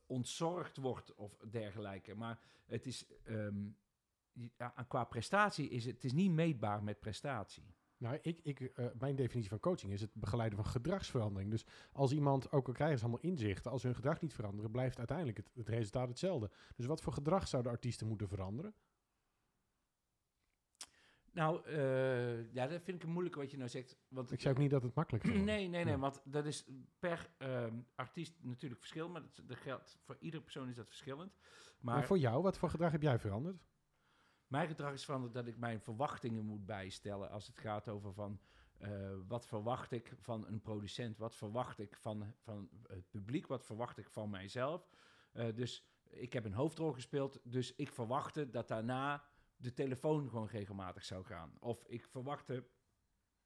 ontzorgd 0.09 0.77
wordt 0.77 1.15
of 1.15 1.37
dergelijke. 1.51 2.15
Maar 2.15 2.41
het 2.67 2.87
is. 2.87 3.07
ja, 4.57 4.75
qua 4.89 5.05
prestatie 5.05 5.69
is 5.69 5.85
het, 5.85 6.05
is 6.05 6.13
niet 6.13 6.31
meetbaar 6.31 6.83
met 6.83 7.01
prestatie. 7.01 7.75
Nou, 7.99 8.19
ik, 8.23 8.41
ik, 8.43 8.61
eh, 8.61 8.87
mijn 8.99 9.17
definitie 9.17 9.51
van 9.51 9.61
coaching 9.61 9.93
is 9.93 10.01
het 10.01 10.15
begeleiden 10.15 10.59
van 10.59 10.67
gedragsverandering. 10.67 11.51
Dus 11.51 11.67
als 11.93 12.13
iemand, 12.13 12.53
ook 12.53 12.67
al 12.67 12.73
krijgen 12.73 12.99
ze 12.99 13.05
allemaal 13.05 13.23
inzichten, 13.23 13.71
als 13.71 13.83
hun 13.83 13.95
gedrag 13.95 14.21
niet 14.21 14.35
veranderen, 14.35 14.71
blijft 14.71 14.99
uiteindelijk 14.99 15.37
het, 15.37 15.51
het 15.55 15.69
resultaat 15.69 16.09
hetzelfde. 16.09 16.51
Dus 16.77 16.87
wat 16.87 17.01
voor 17.01 17.13
gedrag 17.13 17.49
zouden 17.49 17.73
artiesten 17.73 18.07
moeten 18.07 18.29
veranderen? 18.29 18.75
Nou, 21.39 21.65
eh, 21.67 22.53
ja, 22.53 22.67
dat 22.67 22.83
vind 22.83 22.97
ik 22.97 23.03
een 23.03 23.11
moeilijke 23.13 23.39
wat 23.39 23.51
je 23.51 23.57
nou 23.57 23.69
zegt. 23.69 23.97
Want 24.09 24.31
Ik 24.33 24.41
zei 24.41 24.55
ook 24.55 24.61
niet 24.61 24.71
dat 24.71 24.83
het 24.83 24.95
makkelijk 24.95 25.25
is. 25.29 25.31
Nee, 25.31 25.45
nee, 25.45 25.69
nee, 25.69 25.87
Ja. 25.87 25.99
want 25.99 26.21
dat 26.25 26.47
is 26.47 26.65
per 26.99 27.31
ehm, 27.39 27.75
artiest 27.95 28.35
natuurlijk 28.41 28.81
verschil, 28.81 29.09
maar 29.09 29.21
dat, 29.23 29.41
dat 29.49 29.57
geldt 29.57 29.99
voor 30.05 30.17
iedere 30.21 30.43
persoon 30.43 30.69
is 30.69 30.77
dat 30.77 30.87
verschillend. 30.87 31.33
Maar, 31.81 31.95
Maar 31.95 32.05
voor 32.05 32.19
jou, 32.19 32.43
wat 32.43 32.59
voor 32.59 32.71
gedrag 32.71 32.93
heb 32.93 33.03
jij 33.03 33.19
veranderd? 33.19 33.67
mijn 34.47 34.69
gedrag 34.69 34.93
is 34.93 35.05
veranderd 35.05 35.33
dat 35.35 35.47
ik 35.47 35.57
mijn 35.59 35.81
verwachtingen 35.81 36.45
moet 36.45 36.67
bijstellen 36.67 37.31
als 37.31 37.47
het 37.47 37.59
gaat 37.59 37.89
over 37.89 38.13
van 38.13 38.41
eh, 38.79 38.91
wat 39.27 39.47
verwacht 39.47 39.91
ik 39.91 40.13
van 40.21 40.47
een 40.47 40.61
producent, 40.61 41.19
wat 41.19 41.37
verwacht 41.37 41.79
ik 41.79 41.97
van, 41.97 42.35
van 42.39 42.69
het 42.87 43.11
publiek, 43.11 43.47
wat 43.47 43.65
verwacht 43.65 43.99
ik 43.99 44.11
van 44.11 44.31
mijzelf. 44.31 44.89
Eh, 45.33 45.55
dus 45.55 45.89
ik 46.11 46.33
heb 46.33 46.45
een 46.45 46.53
hoofdrol 46.53 46.93
gespeeld, 46.93 47.41
dus 47.45 47.75
ik 47.75 47.93
verwachtte 47.93 48.51
dat 48.51 48.69
daarna 48.69 49.25
de 49.59 49.73
telefoon 49.73 50.29
gewoon 50.29 50.49
regelmatig 50.49 51.05
zou 51.05 51.25
gaan. 51.25 51.53
Of 51.59 51.85
ik 51.87 52.07
verwachtte 52.07 52.67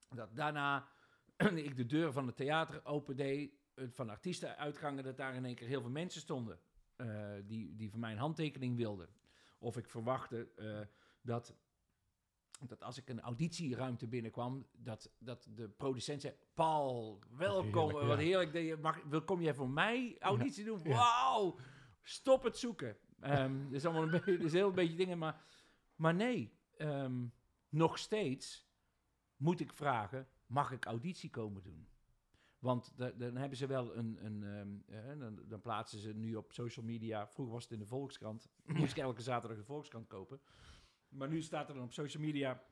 dat 0.09 0.37
daarna 0.37 0.89
ik 1.55 1.77
de 1.77 1.87
deur 1.87 2.13
van 2.13 2.27
het 2.27 2.37
theater 2.37 2.85
opendeed, 2.85 3.53
eh, 3.75 3.87
van 3.91 4.11
artiestenuitgangen, 4.11 5.05
dat 5.05 5.17
daar 5.17 5.35
in 5.35 5.45
één 5.45 5.55
keer 5.55 5.69
heel 5.69 5.81
veel 5.81 5.91
mensen 5.91 6.21
stonden 6.21 6.61
eh, 6.97 7.33
die, 7.45 7.77
die 7.77 7.91
van 7.91 8.01
mij 8.01 8.13
een 8.13 8.19
handtekening 8.19 8.77
wilden. 8.77 9.09
Of 9.59 9.77
ik 9.77 9.89
verwachtte 9.89 10.49
eh, 10.57 10.81
dat, 11.23 11.55
dat 12.61 12.83
als 12.83 12.99
ik 12.99 13.09
een 13.09 13.21
auditieruimte 13.21 14.07
binnenkwam, 14.07 14.67
dat, 14.73 15.11
dat 15.19 15.49
de 15.51 15.69
producent 15.69 16.21
zei: 16.21 16.35
Paul, 16.55 17.23
welkom, 17.37 17.89
heerlijk, 17.89 18.07
wat 18.07 18.19
heerlijk. 18.19 18.53
dat 18.53 18.63
je 18.63 18.77
Mag, 18.77 19.03
wil, 19.03 19.23
kom 19.23 19.41
jij 19.41 19.55
voor 19.55 19.71
mij 19.71 20.17
auditie 20.19 20.65
doen? 20.65 20.81
ja. 20.83 20.97
Wauw, 20.97 21.59
stop 22.03 22.43
het 22.43 22.59
zoeken. 22.59 22.97
Ehm 23.21 23.63
dat 23.65 23.73
is 23.73 23.85
allemaal 23.85 24.03
een 24.03 24.11
beetje, 24.11 24.37
dat 24.37 24.47
is 24.47 24.53
heel 24.53 24.69
een 24.69 24.75
beetje 24.75 24.97
dingen, 24.97 25.19
maar, 25.19 25.45
maar 26.03 26.14
nee, 26.14 26.53
ehm, 26.76 27.26
nog 27.68 27.98
steeds 27.98 28.68
moet 29.36 29.61
ik 29.61 29.72
vragen: 29.72 30.28
mag 30.46 30.70
ik 30.72 30.84
auditie 30.84 31.30
komen 31.30 31.62
doen? 31.62 31.88
Want 32.59 32.96
da- 32.96 33.11
dan 33.11 33.36
hebben 33.36 33.59
ze 33.59 33.66
wel 33.66 33.96
een. 33.96 34.24
een 34.24 34.42
ehm, 34.42 34.98
eh, 34.98 35.18
dan, 35.18 35.48
dan 35.48 35.61
plaatsen 35.61 35.98
ze 35.98 36.14
nu 36.14 36.36
op 36.36 36.53
social 36.53 36.84
media. 36.84 37.28
Vroeger 37.28 37.55
was 37.55 37.62
het 37.62 37.72
in 37.72 37.78
de 37.78 37.86
Volkskrant. 37.86 38.48
Moest 38.64 38.96
ik 38.96 39.03
elke 39.03 39.22
zaterdag 39.22 39.59
de 39.59 39.64
Volkskrant 39.64 40.07
kopen. 40.07 40.40
Maar 41.09 41.28
nu 41.28 41.42
staat 41.42 41.68
er 41.68 41.74
dan 41.74 41.84
op 41.84 41.92
social 41.92 42.22
media 42.22 42.64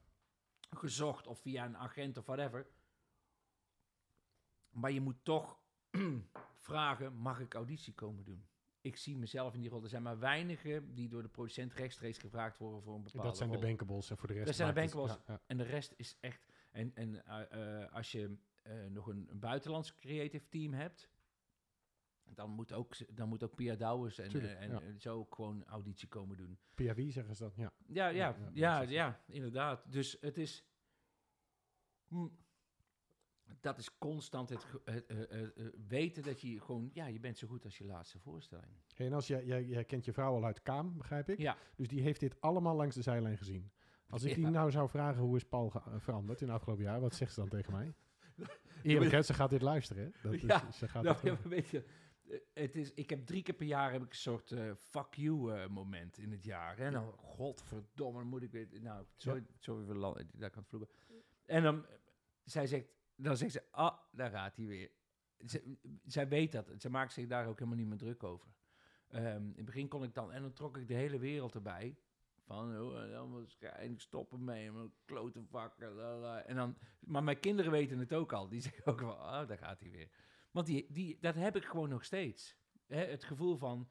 gezocht 0.70 1.26
of 1.26 1.40
via 1.40 1.64
een 1.64 1.76
agent 1.76 2.16
of 2.16 2.26
whatever. 2.26 2.66
Maar 4.70 4.90
je 4.90 5.00
moet 5.00 5.24
toch 5.24 5.60
vragen: 6.68 7.14
mag 7.16 7.40
ik 7.40 7.54
auditie 7.54 7.94
komen 7.94 8.24
doen? 8.24 8.49
Ik 8.80 8.96
zie 8.96 9.16
mezelf 9.16 9.54
in 9.54 9.60
die 9.60 9.70
rol. 9.70 9.82
Er 9.82 9.88
zijn 9.88 10.02
maar 10.02 10.18
weinigen 10.18 10.94
die 10.94 11.08
door 11.08 11.22
de 11.22 11.28
producent 11.28 11.72
rechtstreeks 11.72 12.18
gevraagd 12.18 12.58
worden 12.58 12.82
voor 12.82 12.94
een 12.94 13.02
bepaalde 13.02 13.26
dat 13.28 13.36
zijn 13.36 13.50
de 13.50 13.58
bankables 13.58 14.10
en 14.10 14.16
voor 14.16 14.28
de 14.28 14.34
rest... 14.34 14.46
Dat 14.46 14.54
zijn 14.54 14.74
de 14.74 14.80
het- 14.80 14.90
bankables. 14.92 15.18
ja, 15.26 15.32
ja. 15.32 15.40
En 15.46 15.56
de 15.56 15.62
rest 15.64 15.94
is 15.96 16.16
echt. 16.20 16.46
En, 16.70 16.94
en 16.94 17.24
eh, 17.24 17.82
eh, 17.82 17.92
als 17.92 18.12
je 18.12 18.36
eh, 18.62 18.86
nog 18.86 19.06
een, 19.06 19.26
een 19.30 19.38
buitenlands 19.38 19.94
creative 19.94 20.48
team 20.48 20.72
hebt. 20.72 21.08
Dan 22.34 22.50
moet 22.50 22.72
ook, 22.72 23.16
dan 23.16 23.28
moet 23.28 23.42
ook 23.42 23.54
Pia 23.54 23.74
Douwers 23.76 24.18
en, 24.18 24.28
Tuurlijk, 24.28 24.58
en 24.58 24.70
ja. 24.70 24.98
zo 24.98 25.18
ook 25.18 25.34
gewoon 25.34 25.64
auditie 25.64 26.08
komen 26.08 26.36
doen. 26.36 26.58
Via 26.74 26.94
wie 26.94 27.10
zeggen 27.12 27.36
ze 27.36 27.42
dat? 27.42 27.54
Ja. 27.56 27.72
Ja, 27.86 28.08
ja, 28.08 28.36
Ja, 28.52 28.80
ja, 28.80 29.20
inderdaad. 29.26 29.92
Dus 29.92 30.16
het 30.20 30.38
is. 30.38 30.64
Dat 33.60 33.78
is 33.78 33.98
constant 33.98 34.48
het, 34.48 34.66
eh, 34.84 34.96
eh, 34.96 35.42
eh, 35.42 35.48
weten 35.88 36.22
dat 36.22 36.40
je 36.40 36.60
gewoon. 36.60 36.90
Ja, 36.92 37.06
je 37.06 37.20
bent 37.20 37.38
zo 37.38 37.46
goed 37.48 37.64
als 37.64 37.78
je 37.78 37.84
laatste 37.84 38.18
voorstelling. 38.18 38.72
Hey, 38.94 39.06
en 39.06 39.12
als 39.12 39.26
jij, 39.26 39.44
jij, 39.44 39.64
jij 39.64 39.84
kent 39.84 40.04
je 40.04 40.12
vrouw 40.12 40.34
al 40.34 40.44
uit 40.44 40.62
Kaam, 40.62 40.96
begrijp 40.96 41.28
ik? 41.28 41.38
Ja. 41.38 41.56
Dus 41.76 41.88
die 41.88 42.02
heeft 42.02 42.20
dit 42.20 42.40
allemaal 42.40 42.76
langs 42.76 42.94
de 42.94 43.02
zijlijn 43.02 43.38
gezien. 43.38 43.70
Als 44.08 44.22
ik 44.22 44.34
die 44.34 44.44
Ja. 44.44 44.50
nou 44.50 44.70
zou 44.70 44.88
vragen 44.88 45.22
hoe 45.22 45.36
is 45.36 45.44
Paul 45.44 45.72
veranderd 45.96 46.40
in 46.40 46.46
het 46.46 46.56
afgelopen 46.56 46.84
jaar, 46.84 47.00
wat 47.00 47.14
zegt 47.14 47.34
ze 47.34 47.40
dan 47.40 47.48
tegen 47.48 47.72
mij? 47.72 47.94
Eerlijk, 48.82 49.10
hè, 49.10 49.22
ze 49.22 49.34
gaat 49.34 49.50
dit 49.50 49.62
luisteren. 49.62 50.14
Dat 50.22 50.32
is, 50.32 50.40
Ja, 50.42 50.70
ze 50.72 50.88
gaat 50.88 51.02
Nou, 51.02 51.16
ja, 51.22 51.36
weet 51.48 51.68
je, 51.68 51.84
het 52.54 52.76
is, 52.76 52.94
ik 52.94 53.10
heb 53.10 53.26
drie 53.26 53.42
keer 53.42 53.54
per 53.54 53.66
jaar 53.66 53.92
heb 53.92 54.02
ik 54.02 54.10
een 54.10 54.16
soort 54.16 54.54
fuck 54.76 55.14
you 55.14 55.68
moment 55.68 56.18
in 56.18 56.30
het 56.30 56.44
jaar. 56.44 56.78
En 56.78 56.92
dan, 56.92 57.12
godverdomme, 57.16 58.24
moet 58.24 58.42
ik 58.42 58.50
weer... 58.50 58.68
Nou, 58.80 59.04
sorry, 59.16 59.46
sorry 59.58 59.84
voor 59.84 59.94
de 59.94 60.00
land, 60.00 60.24
daar 60.32 60.50
kan 60.50 60.60
het 60.60 60.68
vloeken. 60.68 60.88
En 61.46 61.62
dan, 61.62 61.86
zij 62.44 62.66
zegt, 62.66 62.86
dan 63.22 63.36
zegt 63.36 63.52
ze, 63.52 63.62
ah, 63.70 63.98
daar 64.12 64.30
gaat 64.30 64.56
hij 64.56 64.66
weer. 64.66 64.90
Zij 66.04 66.28
weet 66.28 66.52
dat, 66.52 66.70
ze 66.78 66.90
maakt 66.90 67.12
zich 67.12 67.26
daar 67.26 67.46
ook 67.46 67.58
helemaal 67.58 67.78
niet 67.78 67.88
meer 67.88 67.98
druk 67.98 68.22
over. 68.22 68.48
Ehm, 69.08 69.44
in 69.44 69.52
het 69.56 69.64
begin 69.64 69.88
kon 69.88 70.02
ik 70.02 70.14
dan, 70.14 70.32
en 70.32 70.42
dan 70.42 70.52
trok 70.52 70.76
ik 70.76 70.88
de 70.88 70.94
hele 70.94 71.18
wereld 71.18 71.54
erbij. 71.54 71.96
Van, 72.44 72.80
oh, 72.80 73.32
waarschijnlijk 73.32 74.00
stoppen 74.00 74.44
mee, 74.44 74.72
mijn 74.72 74.92
klote 75.04 75.44
vakken. 75.44 76.46
En 76.46 76.56
dan, 76.56 76.76
maar 77.00 77.24
mijn 77.24 77.40
kinderen 77.40 77.70
weten 77.70 77.98
het 77.98 78.12
ook 78.12 78.32
al. 78.32 78.48
Die 78.48 78.60
zeggen 78.70 78.86
ook 78.86 79.00
van, 79.00 79.18
ah, 79.18 79.48
daar 79.48 79.58
gaat 79.58 79.80
hij 79.80 79.90
weer. 79.90 80.08
Want 80.50 80.66
die, 80.66 80.86
die, 80.92 81.18
dat 81.20 81.34
heb 81.34 81.56
ik 81.56 81.64
gewoon 81.64 81.88
nog 81.88 82.04
steeds. 82.04 82.56
Het 82.86 83.24
gevoel 83.24 83.56
van 83.56 83.90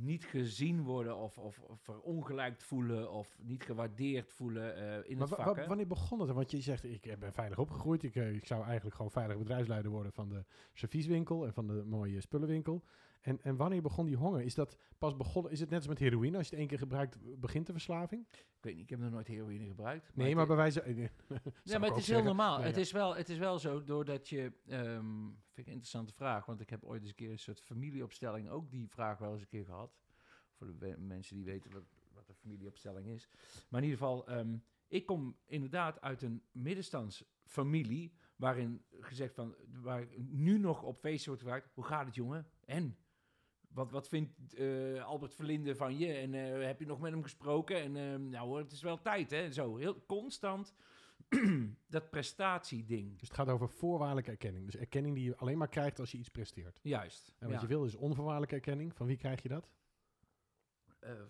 niet 0.00 0.24
gezien 0.24 0.82
worden 0.82 1.16
of, 1.16 1.38
of, 1.38 1.60
of 1.60 1.80
verongelijkt 1.80 2.62
voelen 2.62 3.10
of 3.10 3.38
niet 3.42 3.62
gewaardeerd 3.62 4.32
voelen 4.32 4.76
eh, 4.76 5.10
in 5.10 5.18
Maar 5.18 5.28
het 5.28 5.36
vak. 5.36 5.56
hè. 5.56 5.66
wanneer 5.66 5.86
begon 5.86 6.20
het? 6.20 6.30
Want 6.30 6.50
je 6.50 6.60
zegt, 6.60 6.84
ik 6.84 7.06
eh, 7.06 7.16
ben 7.16 7.32
veilig 7.32 7.58
opgegroeid. 7.58 8.02
Ik, 8.02 8.16
eh, 8.16 8.34
ik 8.34 8.46
zou 8.46 8.64
eigenlijk 8.64 8.96
gewoon 8.96 9.10
veilig 9.10 9.38
bedrijfsleider 9.38 9.90
worden 9.90 10.12
van 10.12 10.28
de 10.28 10.44
servieswinkel 10.72 11.46
en 11.46 11.52
van 11.52 11.66
de 11.66 11.84
mooie 11.86 12.20
spullenwinkel. 12.20 12.82
En, 13.20 13.42
en 13.42 13.56
wanneer 13.56 13.82
begon 13.82 14.06
die 14.06 14.16
honger? 14.16 14.40
Is 14.42 14.54
dat 14.54 14.76
pas 14.98 15.16
begonnen? 15.16 15.52
Is 15.52 15.60
het 15.60 15.68
net 15.70 15.78
als 15.78 15.88
met 15.88 15.98
heroïne? 15.98 16.36
Als 16.36 16.44
je 16.46 16.50
het 16.50 16.58
één 16.58 16.68
keer 16.68 16.78
gebruikt, 16.78 17.40
begint 17.40 17.66
de 17.66 17.72
verslaving? 17.72 18.26
Ik 18.30 18.46
weet 18.60 18.74
niet, 18.74 18.82
ik 18.82 18.90
heb 18.90 18.98
nog 18.98 19.10
nooit 19.10 19.26
heroïne 19.26 19.66
gebruikt. 19.66 20.16
Nee, 20.16 20.34
maar 20.34 20.46
bij 20.46 20.56
wijze... 20.56 20.94
Ja, 20.94 21.08
zou 21.64 21.80
maar 21.80 21.88
het 21.88 21.98
is 21.98 22.06
heel 22.06 22.16
zeggen. 22.16 22.24
normaal. 22.24 22.56
Nee, 22.56 22.66
het, 22.66 22.74
ja. 22.74 22.80
is 22.80 22.92
wel, 22.92 23.16
het 23.16 23.28
is 23.28 23.38
wel 23.38 23.58
zo, 23.58 23.84
doordat 23.84 24.28
je... 24.28 24.52
ehm, 24.66 25.04
vind 25.26 25.58
ik 25.58 25.66
een 25.66 25.72
interessante 25.72 26.12
vraag, 26.12 26.46
want 26.46 26.60
ik 26.60 26.70
heb 26.70 26.84
ooit 26.84 27.00
eens 27.00 27.08
een 27.10 27.16
keer 27.16 27.30
een 27.30 27.38
soort 27.38 27.60
familieopstelling 27.60 28.48
ook 28.48 28.70
die 28.70 28.88
vraag 28.88 29.18
wel 29.18 29.32
eens 29.32 29.40
een 29.42 29.48
keer 29.48 29.64
gehad. 29.64 29.98
Voor 30.52 30.66
de 30.66 30.74
we- 30.78 30.96
mensen 30.98 31.36
die 31.36 31.44
weten 31.44 31.70
wat, 31.72 31.84
wat 32.12 32.28
een 32.28 32.34
familieopstelling 32.34 33.06
is. 33.06 33.28
Maar 33.68 33.82
in 33.82 33.88
ieder 33.88 33.98
geval, 34.06 34.26
ehm, 34.28 34.56
ik 34.88 35.06
kom 35.06 35.36
inderdaad 35.46 36.00
uit 36.00 36.22
een 36.22 36.42
middenstandsfamilie 36.52 38.12
waarin 38.36 38.84
gezegd 39.00 39.34
van, 39.34 39.54
waar 39.72 40.06
nu 40.16 40.58
nog 40.58 40.82
op 40.82 40.98
feest 40.98 41.26
wordt 41.26 41.42
gevraagd, 41.42 41.68
hoe 41.74 41.84
gaat 41.84 42.06
het 42.06 42.14
jongen? 42.14 42.46
En? 42.64 42.96
Wat, 43.72 43.90
wat 43.90 44.08
vindt 44.08 44.54
eh, 44.54 45.04
Albert 45.04 45.34
Verlinde 45.34 45.76
van 45.76 45.98
je? 45.98 46.12
En 46.12 46.34
eh, 46.34 46.66
heb 46.66 46.80
je 46.80 46.86
nog 46.86 47.00
met 47.00 47.12
hem 47.12 47.22
gesproken? 47.22 47.76
En 47.76 47.96
ehm, 47.96 48.28
nou 48.28 48.48
hoor, 48.48 48.58
het 48.58 48.72
is 48.72 48.82
wel 48.82 49.00
tijd, 49.00 49.30
hè? 49.30 49.52
Zo, 49.52 49.76
heel 49.76 50.04
constant 50.06 50.74
dat 51.86 52.10
prestatieding. 52.10 53.18
Dus 53.18 53.28
het 53.28 53.36
gaat 53.36 53.48
over 53.48 53.68
voorwaardelijke 53.68 54.30
erkenning. 54.30 54.64
Dus 54.64 54.76
erkenning 54.76 55.14
die 55.14 55.24
je 55.24 55.36
alleen 55.36 55.58
maar 55.58 55.68
krijgt 55.68 55.98
als 55.98 56.12
je 56.12 56.18
iets 56.18 56.28
presteert. 56.28 56.80
Juist. 56.82 57.34
En 57.38 57.46
wat 57.46 57.54
ja. 57.54 57.60
je 57.60 57.66
wil 57.66 57.84
is 57.84 57.94
onvoorwaardelijke 57.94 58.54
erkenning. 58.54 58.96
Van 58.96 59.06
wie 59.06 59.16
krijg 59.16 59.42
je 59.42 59.48
dat? 59.48 59.70
Eh, 61.00 61.20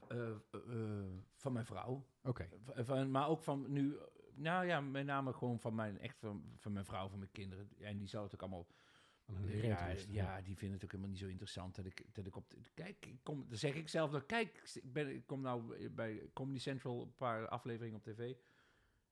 van 1.35 1.53
mijn 1.53 1.67
vrouw. 1.67 2.07
Oké. 2.23 2.49
Van, 2.67 3.11
maar 3.11 3.29
ook 3.29 3.43
van 3.43 3.73
nu, 3.73 3.99
nou 4.35 4.67
ja, 4.67 4.81
met 4.81 5.07
name 5.07 5.33
gewoon 5.33 5.61
van 5.61 5.75
mijn, 5.75 5.99
echt 5.99 6.19
van, 6.19 6.45
van 6.57 6.73
mijn 6.73 6.85
vrouw, 6.85 7.09
van 7.09 7.19
mijn 7.19 7.33
kinderen. 7.33 7.69
En 7.79 7.99
die 7.99 8.09
zou 8.09 8.25
het 8.25 8.35
ook 8.35 8.41
allemaal, 8.41 8.67
Ja, 9.63 9.95
ja, 10.09 10.41
die 10.41 10.57
vinden 10.57 10.77
het 10.77 10.85
ook 10.85 10.91
helemaal 10.91 11.13
niet 11.13 11.21
zo 11.21 11.27
interessant. 11.27 11.75
Dat 11.75 11.87
ik, 11.87 12.05
dat 12.13 12.27
ik 12.27 12.37
op, 12.37 12.51
de, 12.51 12.57
kijk, 12.75 13.07
ik 13.07 13.19
kom, 13.23 13.45
dan 13.49 13.59
zeg 13.59 13.75
ik 13.75 13.89
zelf 13.89 14.11
nog, 14.11 14.27
kijk, 14.27 14.63
ik, 14.75 14.93
ben, 14.93 15.15
ik 15.15 15.27
kom 15.27 15.41
nou 15.41 15.89
bij 15.89 16.31
Comedy 16.33 16.59
Central 16.59 17.03
een 17.03 17.17
paar 17.17 17.49
afleveringen 17.49 17.97
op 17.97 18.05
tv. 18.05 18.35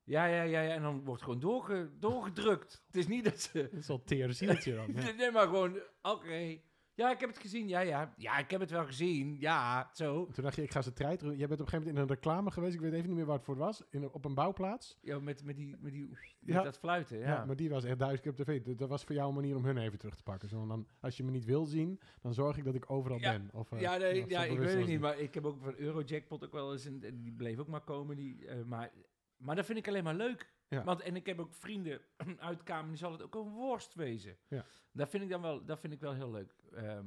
Ja, 0.04 0.24
ja, 0.24 0.42
ja, 0.42 0.60
ja, 0.60 0.74
en 0.74 0.82
dan 0.82 1.04
wordt 1.04 1.22
gewoon 1.22 1.40
doorge, 1.40 1.90
doorgedrukt. 1.98 2.82
het 2.86 2.96
is 2.96 3.06
niet 3.06 3.24
dat 3.24 3.40
ze, 3.40 3.62
Dat 3.62 3.80
is 3.80 3.88
al 3.88 4.04
teer 4.04 4.32
zieltje 4.32 4.74
dan. 4.74 4.92
Nee, 5.16 5.30
maar 5.30 5.46
gewoon, 5.46 5.80
oké. 6.02 6.60
Ja, 6.98 7.10
ik 7.10 7.20
heb 7.20 7.28
het 7.28 7.38
gezien. 7.38 7.68
Ja, 7.68 7.80
ja. 7.80 8.14
Ja, 8.16 8.38
ik 8.38 8.50
heb 8.50 8.60
het 8.60 8.70
wel 8.70 8.84
gezien. 8.84 9.36
Ja, 9.40 9.90
zo. 9.92 10.26
Toen 10.32 10.44
dacht 10.44 10.56
je, 10.56 10.62
ik 10.62 10.70
ga 10.70 10.82
ze 10.82 10.92
treiten. 10.92 11.28
Jij 11.36 11.48
bent 11.48 11.60
op 11.60 11.66
een 11.66 11.72
gegeven 11.72 11.78
moment 11.78 11.96
in 11.96 12.02
een 12.02 12.08
reclame 12.14 12.50
geweest. 12.50 12.74
Ik 12.74 12.80
weet 12.80 12.92
even 12.92 13.06
niet 13.06 13.16
meer 13.16 13.26
waar 13.26 13.36
het 13.36 13.44
voor 13.44 13.56
was. 13.56 13.82
In, 13.90 14.10
op 14.12 14.24
een 14.24 14.34
bouwplaats. 14.34 14.98
Ja, 15.02 15.18
met, 15.18 15.44
met, 15.44 15.56
die, 15.56 15.76
met, 15.80 15.92
die, 15.92 16.08
met 16.08 16.54
Ja. 16.54 16.62
dat 16.62 16.78
fluiten, 16.78 17.18
Ja. 17.18 17.26
ja. 17.26 17.44
maar 17.44 17.56
die 17.56 17.70
was 17.70 17.84
echt 17.84 17.98
duizend 17.98 18.22
keer 18.22 18.30
op 18.30 18.36
tv. 18.36 18.74
D- 18.74 18.78
Dat 18.78 18.88
was 18.88 19.04
voor 19.04 19.14
jou 19.14 19.28
een 19.28 19.34
manier 19.34 19.56
om 19.56 19.64
hun 19.64 19.78
even 19.78 19.98
terug 19.98 20.16
te 20.16 20.22
pakken. 20.22 20.48
Zo, 20.48 20.66
dan, 20.66 20.86
als 21.00 21.16
je 21.16 21.24
me 21.24 21.30
niet 21.30 21.44
wil 21.44 21.66
zien, 21.66 22.00
dan 22.22 22.34
zorg 22.34 22.56
ik 22.56 22.64
dat 22.64 22.74
ik 22.74 22.90
overal 22.90 23.18
Ja. 23.18 23.30
ben. 23.30 23.48
Of, 23.52 23.72
eh, 23.72 23.80
ja, 23.80 23.96
nee, 23.96 24.22
of 24.22 24.30
ja, 24.30 24.44
ik 24.44 24.58
weet 24.58 24.78
het 24.78 24.86
niet, 24.86 25.00
maar 25.00 25.18
ik 25.18 25.34
heb 25.34 25.44
ook 25.44 25.58
van 25.62 25.74
Eurojackpot 25.76 26.44
ook 26.44 26.52
wel 26.52 26.72
eens, 26.72 26.86
en, 26.86 27.02
en 27.02 27.22
die 27.22 27.32
bleef 27.32 27.58
ook 27.58 27.68
maar 27.68 27.80
komen. 27.84 28.16
Die, 28.16 28.46
eh, 28.46 28.62
maar, 28.64 28.90
maar 29.36 29.56
dat 29.56 29.66
vind 29.66 29.78
ik 29.78 29.88
alleen 29.88 30.04
maar 30.04 30.14
leuk. 30.14 30.56
Ja. 30.68 30.84
Want, 30.84 31.00
en 31.00 31.16
ik 31.16 31.26
heb 31.26 31.38
ook 31.38 31.52
vrienden 31.52 32.00
uit 32.38 32.62
Kamer, 32.62 32.88
die 32.88 32.98
zal 32.98 33.12
het 33.12 33.22
ook 33.22 33.34
een 33.34 33.50
worst 33.50 33.94
wezen. 33.94 34.36
Ja. 34.48 34.64
Dat 34.92 35.08
vind 35.08 35.22
ik 35.22 35.28
dan 35.28 35.42
wel, 35.42 35.64
dat 35.64 35.80
vind 35.80 35.92
ik 35.92 36.00
wel 36.00 36.14
heel 36.14 36.30
leuk. 36.30 36.54
Ehm, 36.72 37.06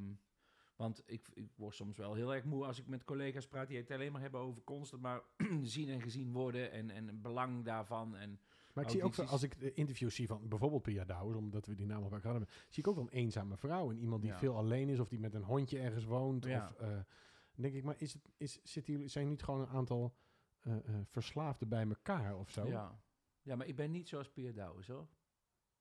want 0.76 1.03
ik, 1.05 1.30
ik 1.34 1.49
word 1.55 1.76
soms 1.76 1.97
wel 1.97 2.14
heel 2.14 2.34
erg 2.34 2.43
moe 2.43 2.66
als 2.66 2.80
ik 2.80 2.88
met 2.88 3.03
collega's 3.03 3.47
praat 3.47 3.68
die 3.68 3.78
het 3.78 3.91
alleen 3.91 4.12
maar 4.12 4.22
hebben 4.22 4.39
over 4.39 4.64
constant 4.64 5.01
maar 5.01 5.22
zien 5.62 5.89
en 5.89 6.01
gezien 6.01 6.32
worden 6.32 6.72
en, 6.72 6.89
en 6.89 7.07
het 7.07 7.22
belang 7.22 7.66
daarvan. 7.66 8.16
En 8.16 8.39
Maar 8.74 8.84
ik 8.84 8.89
zie 8.89 9.03
ook, 9.03 9.20
als 9.20 9.43
ik 9.43 9.59
de 9.59 9.74
interviews 9.74 10.16
zie 10.16 10.28
van 10.28 10.47
bijvoorbeeld 10.47 10.82
Pia 10.82 11.05
Douwers, 11.05 11.38
omdat 11.38 11.66
we 11.66 11.76
die 11.76 11.86
naam 11.86 12.03
al 12.03 12.09
hadden, 12.09 12.47
zie 12.70 12.84
ik 12.84 12.88
ook 12.88 12.95
wel 12.95 13.03
een 13.03 13.18
eenzame 13.18 13.57
vrouw. 13.57 13.89
En 13.89 13.97
iemand 13.97 14.22
die 14.22 14.32
Ja. 14.32 14.38
veel 14.38 14.55
alleen 14.55 14.89
is 14.89 14.99
of 14.99 15.07
die 15.09 15.20
met 15.20 15.34
een 15.34 15.43
hondje 15.43 15.80
ergens 15.80 16.05
woont. 16.05 16.45
Ja. 16.45 16.68
Of, 16.68 16.80
eh, 16.80 16.99
denk 17.55 17.74
ik, 17.74 17.84
maar 17.84 17.95
is 17.97 18.14
het, 18.14 18.30
is, 18.38 18.59
zitten 18.64 18.93
jullie, 18.93 19.07
zijn 19.07 19.28
niet 19.28 19.43
gewoon 19.43 19.62
een 19.62 19.68
aantal 19.68 20.16
eh, 20.62 20.76
eh, 20.76 20.95
verslaafden 21.05 21.70
bij 21.70 21.88
elkaar 21.88 22.38
of 22.38 22.49
zo? 22.49 22.68
ja. 22.68 22.99
Ja, 23.42 23.56
maar 23.56 23.68
ik 23.68 23.76
ben 23.76 23.92
niet 23.92 24.08
zoals 24.08 24.30
Pierre 24.30 24.54
Douwes, 24.54 24.88
hoor. 24.88 25.08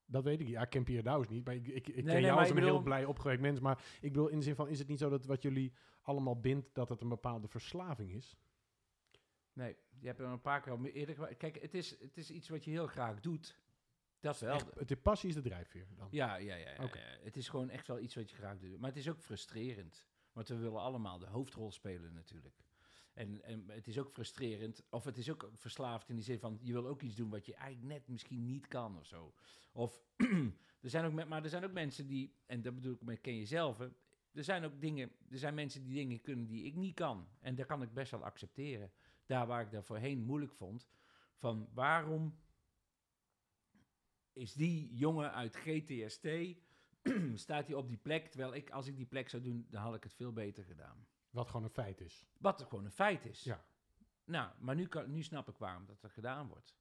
Dat 0.05 0.25
weet 0.25 0.41
ik. 0.41 0.49
Ja, 0.49 0.63
ik 0.63 0.71
ken 0.71 0.85
Pierre 0.85 1.27
niet. 1.29 1.45
Maar 1.45 1.55
ik, 1.55 1.67
ik, 1.67 1.89
ik 1.89 1.95
ken 1.95 2.05
nee, 2.05 2.21
jou 2.21 2.39
als 2.39 2.51
een 2.51 2.59
heel 2.59 2.83
blij 2.83 3.05
opgewekt 3.05 3.41
mens. 3.41 3.61
Maar 3.61 3.85
ik 4.01 4.13
bedoel 4.13 4.29
in 4.29 4.39
de 4.39 4.45
zin 4.45 4.55
van, 4.55 4.69
is 4.69 4.79
het 4.79 4.89
niet 4.89 4.99
zo 4.99 5.09
dat 5.09 5.27
wat 5.27 5.43
jullie 5.43 5.73
allemaal 6.03 6.41
bindt, 6.41 6.75
dat 6.75 6.89
het 6.89 7.01
een 7.01 7.09
bepaalde 7.09 7.49
verslaving 7.49 8.13
is? 8.13 8.37
Nee, 9.53 9.77
je 9.99 10.07
hebt 10.07 10.19
er 10.19 10.27
een 10.27 10.41
paar 10.41 10.61
keer 10.61 10.73
al 10.73 10.79
meer 10.79 10.93
eerder 10.93 11.15
gemaakt. 11.15 11.37
Kijk, 11.37 11.63
het 11.63 11.75
is, 11.75 12.01
het 12.01 12.17
is 12.17 12.31
iets 12.31 12.49
wat 12.49 12.65
je 12.65 12.71
heel 12.71 12.87
graag 12.87 13.21
doet. 13.21 13.59
Dat 14.21 14.39
wel. 14.39 14.55
Echt, 14.55 14.75
het 14.75 14.89
de 14.89 14.97
passie 14.97 15.29
is 15.29 15.35
de 15.35 15.41
drijfveer 15.41 15.87
dan. 15.97 16.09
Ja, 16.11 16.37
ja, 16.37 16.55
ja. 16.55 16.71
ja. 16.71 16.89
Het 17.23 17.37
is 17.37 17.49
gewoon 17.49 17.71
echt 17.71 17.87
wel 17.87 17.99
iets 17.99 18.15
wat 18.15 18.31
je 18.31 18.37
graag 18.37 18.59
doet. 18.59 18.79
Maar 18.79 18.89
het 18.89 18.99
is 18.99 19.09
ook 19.09 19.21
frustrerend. 19.21 20.07
Want 20.33 20.49
we 20.49 20.57
willen 20.57 20.81
allemaal 20.81 21.19
de 21.19 21.27
hoofdrol 21.27 21.73
spelen 21.73 22.13
natuurlijk. 22.13 22.55
En, 23.13 23.43
en 23.43 23.65
het 23.67 23.87
is 23.87 23.99
ook 23.99 24.11
frustrerend, 24.11 24.83
of 24.91 25.05
het 25.05 25.19
is 25.19 25.31
ook 25.31 25.51
verslaafd 25.55 26.09
in 26.09 26.15
die 26.15 26.25
zin 26.25 26.39
van... 26.39 26.59
je 26.63 26.73
wil 26.73 26.87
ook 26.87 27.03
iets 27.03 27.15
doen 27.15 27.31
wat 27.31 27.47
je 27.47 27.55
eigenlijk 27.55 27.93
net 27.93 28.09
misschien 28.09 28.47
niet 28.47 28.67
kan 28.67 28.99
of 28.99 29.07
zo. 29.07 29.35
Of, 29.73 30.03
er 30.81 30.91
zijn 30.91 31.05
ook, 31.05 31.29
maar 31.29 31.43
er 31.43 31.49
zijn 31.49 31.65
ook 31.65 31.73
mensen 31.73 32.07
die, 32.07 32.35
en 32.47 32.63
dat 32.63 32.75
bedoel 32.75 32.95
ik 32.95 33.03
met 33.03 33.21
ken 33.21 33.37
je 33.37 33.47
zelf... 33.47 33.81
er 34.33 34.45
zijn 34.45 34.65
ook 34.65 34.81
dingen, 34.81 35.11
er 35.31 35.39
zijn 35.39 35.55
mensen 35.55 35.83
die 35.83 35.95
dingen 35.95 36.21
kunnen 36.21 36.47
die 36.47 36.65
ik 36.65 36.75
niet 36.75 36.95
kan. 36.95 37.29
En 37.41 37.55
dat 37.55 37.67
kan 37.67 37.83
ik 37.83 37.93
best 37.93 38.11
wel 38.11 38.25
accepteren. 38.25 38.93
Daar 39.27 39.47
waar 39.47 39.63
ik 39.63 39.71
dat 39.71 39.85
voorheen 39.85 40.25
moeilijk 40.25 40.53
vond. 40.53 40.89
Van 41.35 41.69
waarom 41.75 42.39
is 44.33 44.53
die 44.53 44.95
jongen 44.95 45.33
uit 45.33 45.57
GTST, 45.57 46.27
staat 47.35 47.67
hij 47.67 47.77
op 47.77 47.89
die 47.89 47.99
plek, 47.99 48.27
terwijl 48.27 48.55
ik, 48.55 48.71
als 48.71 48.87
ik 48.87 48.97
die 48.97 49.07
plek 49.07 49.29
zou 49.29 49.43
doen, 49.43 49.67
dan 49.71 49.83
had 49.83 49.95
ik 49.95 50.03
het 50.03 50.15
veel 50.15 50.33
beter 50.33 50.65
gedaan. 50.65 51.07
Wat 51.31 51.47
gewoon 51.49 51.63
een 51.63 51.71
feit 51.71 52.01
is. 52.01 52.27
Wat 52.39 52.63
gewoon 52.69 52.85
een 52.85 52.91
feit 52.91 53.25
is. 53.25 53.43
Ja. 53.43 53.65
Nou, 54.25 54.51
maar 54.59 54.75
nu, 54.75 54.87
kan, 54.87 55.11
nu 55.11 55.23
snap 55.23 55.49
ik 55.49 55.57
waarom 55.59 55.87
dat 55.87 56.03
er 56.03 56.11
gedaan 56.11 56.49
wordt. 56.49 56.75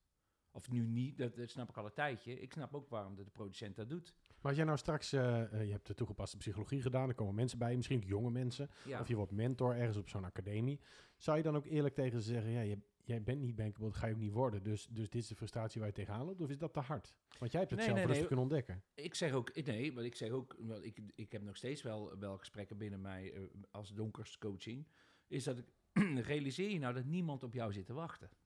Of 0.52 0.70
nu 0.70 0.88
niet, 0.88 1.18
dat, 1.18 1.36
dat 1.36 1.50
snap 1.50 1.70
ik 1.70 1.78
al 1.78 1.86
een 1.86 1.94
tijdje. 1.94 2.42
Ik 2.42 2.52
snap 2.54 2.76
ook 2.76 2.90
waarom 2.90 3.16
de, 3.16 3.24
de 3.24 3.30
producent 3.30 3.76
dat 3.76 3.90
doet. 3.90 4.14
Maar 4.28 4.38
als 4.48 4.56
jij 4.56 4.66
nou 4.66 4.78
straks, 4.78 5.14
eh, 5.14 5.54
eh, 5.54 5.66
je 5.66 5.72
hebt 5.72 5.88
de 5.88 5.94
toegepaste 5.94 6.38
psychologie 6.38 6.82
gedaan, 6.82 7.10
er 7.10 7.16
komen 7.16 7.36
mensen 7.36 7.58
bij, 7.60 7.76
misschien 7.76 7.98
ook 7.98 8.10
jonge 8.10 8.32
mensen, 8.32 8.70
Ja. 8.86 9.00
of 9.00 9.08
je 9.08 9.16
wordt 9.16 9.32
mentor 9.32 9.76
ergens 9.76 9.98
op 9.98 10.10
zo'n 10.10 10.24
academie. 10.26 10.80
Zou 11.18 11.38
je 11.38 11.44
dan 11.44 11.56
ook 11.56 11.66
eerlijk 11.66 11.96
tegen 11.96 12.22
ze 12.22 12.32
zeggen, 12.32 12.52
ja, 12.52 12.62
je, 12.62 12.78
jij 13.10 13.24
bent 13.24 13.40
niet 13.42 13.56
bankable, 13.56 13.88
dat 13.88 13.96
ga 13.98 14.08
je 14.08 14.14
ook 14.14 14.20
niet 14.20 14.32
worden, 14.32 14.64
dus, 14.64 14.88
dus 14.88 15.10
dit 15.10 15.22
is 15.22 15.28
de 15.28 15.36
frustratie 15.36 15.80
waar 15.80 15.90
je 15.90 15.96
tegenaan 15.96 16.26
loopt, 16.26 16.42
of 16.42 16.50
is 16.50 16.58
dat 16.58 16.74
te 16.74 16.80
hard? 16.80 17.14
Want 17.40 17.52
jij 17.52 17.60
hebt 17.60 17.72
het 17.72 17.80
Nee, 17.80 17.90
zelf 17.90 18.00
nee, 18.00 18.08
rustig 18.08 18.30
nee. 18.30 18.38
kunnen 18.38 18.46
ontdekken. 18.46 18.84
Ik 18.94 19.16
zeg 19.16 19.32
ook, 19.34 19.56
nee, 19.66 19.94
want 19.94 20.06
ik 20.06 20.16
zeg 20.16 20.30
ook, 20.30 20.56
wel, 20.60 20.84
ik, 20.84 21.00
ik 21.16 21.32
heb 21.32 21.42
nog 21.42 21.58
steeds 21.58 21.82
wel, 21.82 22.18
wel 22.20 22.38
gesprekken 22.38 22.78
binnen 22.78 23.02
mij 23.02 23.34
eh, 23.34 23.42
als 23.72 23.94
donkers 23.94 24.38
coaching. 24.38 24.88
Is 25.28 25.44
dat 25.44 25.58
ik, 25.58 25.66
realiseer 26.32 26.70
je 26.70 26.80
nou 26.80 26.94
dat 26.94 27.06
niemand 27.06 27.44
op 27.44 27.54
jou 27.54 27.74
zit 27.74 27.86
te 27.86 27.94
wachten? 27.94 28.30
Je 28.32 28.38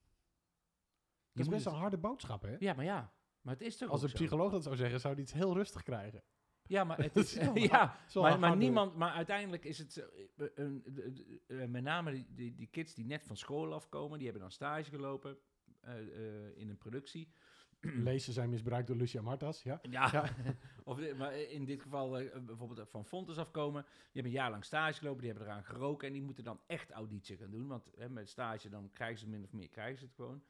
Dat 1.33 1.45
is 1.45 1.51
best 1.51 1.63
het- 1.65 1.73
een 1.73 1.79
harde 1.79 1.97
boodschap, 1.97 2.41
hè? 2.41 2.55
Ja, 2.59 2.73
maar 2.73 2.85
ja, 2.85 3.13
maar 3.41 3.53
het 3.53 3.63
is 3.63 3.77
toch 3.77 3.89
Als 3.89 4.03
een 4.03 4.09
zo? 4.09 4.15
psycholoog 4.15 4.51
dat 4.51 4.63
zou 4.63 4.75
zeggen, 4.75 4.99
zou 4.99 5.13
die 5.15 5.23
iets 5.23 5.33
heel 5.33 5.53
rustig 5.53 5.83
krijgen. 5.83 6.23
Ja, 6.73 6.83
maar 6.83 6.97
het 6.97 7.15
is, 7.23 7.33
ja, 7.71 7.97
maar, 8.13 8.39
maar 8.39 8.49
niemand, 8.57 8.95
maar 8.95 9.11
uiteindelijk 9.11 9.65
is 9.65 9.77
het 9.77 9.97
eh, 10.37 10.45
een- 10.55 10.83
eh, 11.47 11.65
met 11.67 11.83
name 11.83 12.11
die, 12.11 12.25
die, 12.29 12.55
die 12.55 12.67
kids 12.67 12.93
die 12.93 13.05
net 13.05 13.23
van 13.23 13.37
school 13.37 13.73
afkomen, 13.73 14.17
die 14.17 14.23
hebben 14.27 14.41
dan 14.43 14.51
stage 14.51 14.89
gelopen 14.89 15.37
eh, 15.81 15.97
eh, 15.99 16.57
in 16.57 16.69
een 16.69 16.77
productie. 16.77 17.31
Lezen 18.09 18.33
zijn 18.33 18.49
misbruikt 18.49 18.87
door 18.87 18.95
Lucia 18.95 19.21
Martas, 19.21 19.63
ja? 19.63 19.79
Ja, 19.89 20.09
Ja. 20.11 20.29
of 20.83 20.99
eh, 20.99 21.15
maar 21.17 21.35
in 21.35 21.65
dit 21.65 21.81
geval 21.81 22.19
eh, 22.19 22.39
bijvoorbeeld 22.41 22.89
van 22.89 23.05
Fontes 23.05 23.37
afkomen. 23.37 23.81
Die 23.83 23.91
hebben 24.13 24.31
een 24.31 24.37
jaar 24.37 24.49
lang 24.51 24.65
stage 24.65 24.97
gelopen, 24.99 25.21
die 25.21 25.29
hebben 25.29 25.47
eraan 25.47 25.63
geroken 25.63 26.07
en 26.07 26.13
die 26.13 26.21
moeten 26.21 26.43
dan 26.43 26.59
echt 26.67 26.91
auditie 26.91 27.37
gaan 27.37 27.51
doen. 27.51 27.67
Want 27.67 27.89
hè, 27.97 28.09
met 28.09 28.29
stage 28.29 28.69
dan 28.69 28.89
krijgen 28.93 29.19
ze 29.19 29.27
min 29.29 29.43
of 29.43 29.51
meer, 29.53 29.69
krijgen 29.69 29.97
ze 29.99 30.05
het 30.05 30.13
gewoon. 30.15 30.43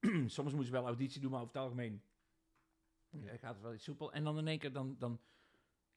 Soms 0.36 0.50
moeten 0.52 0.64
ze 0.64 0.72
wel 0.72 0.86
auditie 0.86 1.20
doen, 1.20 1.30
maar 1.30 1.40
over 1.40 1.52
het 1.54 1.62
algemeen 1.62 2.02
eh, 3.10 3.18
gaat 3.38 3.54
het 3.54 3.62
wel 3.62 3.74
iets 3.74 3.84
soepel. 3.84 4.12
En 4.12 4.24
dan 4.24 4.38
in 4.38 4.48
één 4.48 4.58
keer 4.58 4.72
dan, 4.72 4.96
dan 4.98 5.20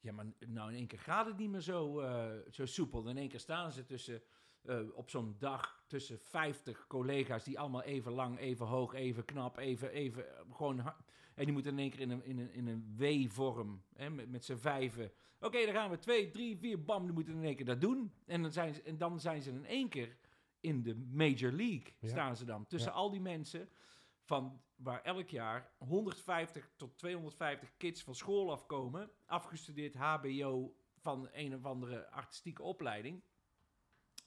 ja, 0.02 0.12
maar 0.12 0.26
nou 0.48 0.70
in 0.72 0.78
één 0.78 0.88
keer 0.88 1.00
gaat 1.00 1.26
het 1.26 1.38
niet 1.38 1.50
meer 1.50 1.62
zo, 1.62 2.00
eh, 2.00 2.32
zo 2.52 2.66
soepel. 2.66 3.08
In 3.10 3.18
één 3.18 3.30
keer 3.30 3.40
staan 3.40 3.72
ze 3.72 3.86
tussen, 3.86 4.22
eh, 4.62 4.80
op 4.94 5.10
zo'n 5.10 5.36
dag 5.40 5.84
tussen 5.88 6.20
50 6.20 6.88
collega's 6.88 7.44
die 7.44 7.60
allemaal 7.60 7.84
even 7.84 8.12
lang, 8.12 8.38
even 8.40 8.66
hoog, 8.66 8.94
even 8.94 9.26
knap, 9.26 9.58
even, 9.58 9.90
even 9.92 10.36
eh, 10.38 10.42
gewoon. 10.52 10.80
En 11.36 11.44
die 11.46 11.54
moeten 11.54 11.72
in 11.72 11.80
één 11.80 11.90
keer 11.90 12.00
in 12.00 12.10
een, 12.10 12.24
in 12.24 12.40
een, 12.40 12.54
in 12.54 12.68
een 12.68 12.96
W-vorm, 12.98 13.84
met, 14.10 14.30
met 14.30 14.46
z'n 14.46 14.56
vijven. 14.58 15.12
Oké, 15.40 15.66
dan 15.66 15.74
gaan 15.74 15.90
we 15.90 15.98
twee, 15.98 16.30
drie, 16.30 16.58
vier, 16.58 16.84
bam, 16.84 17.04
die 17.04 17.14
moeten 17.14 17.34
in 17.34 17.44
één 17.44 17.56
keer 17.56 17.66
dat 17.66 17.82
doen. 17.82 18.14
En 18.26 18.42
dan 18.42 18.52
zijn 18.52 18.74
ze, 18.74 18.82
en 18.82 18.98
dan 18.98 19.20
zijn 19.20 19.42
ze 19.42 19.50
in 19.52 19.66
één 19.66 19.90
keer 19.90 20.18
in 20.60 20.84
de 20.84 20.96
Major 20.96 21.52
League, 21.52 21.94
Ja. 22.00 22.08
staan 22.08 22.36
ze 22.38 22.46
dan. 22.46 22.68
Tussen 22.68 22.92
Ja. 22.92 22.98
al 22.98 23.10
die 23.10 23.22
mensen 23.22 23.70
van 24.24 24.62
waar 24.76 25.02
elk 25.02 25.30
jaar 25.30 25.72
150 25.78 26.72
tot 26.76 26.98
250 26.98 27.78
kids 27.78 28.04
van 28.04 28.16
school 28.16 28.52
afkomen, 28.52 29.12
afgestudeerd 29.26 29.96
HBO 29.96 30.76
van 30.98 31.30
een 31.32 31.56
of 31.56 31.66
andere 31.66 32.10
artistieke 32.10 32.64
opleiding. 32.64 33.22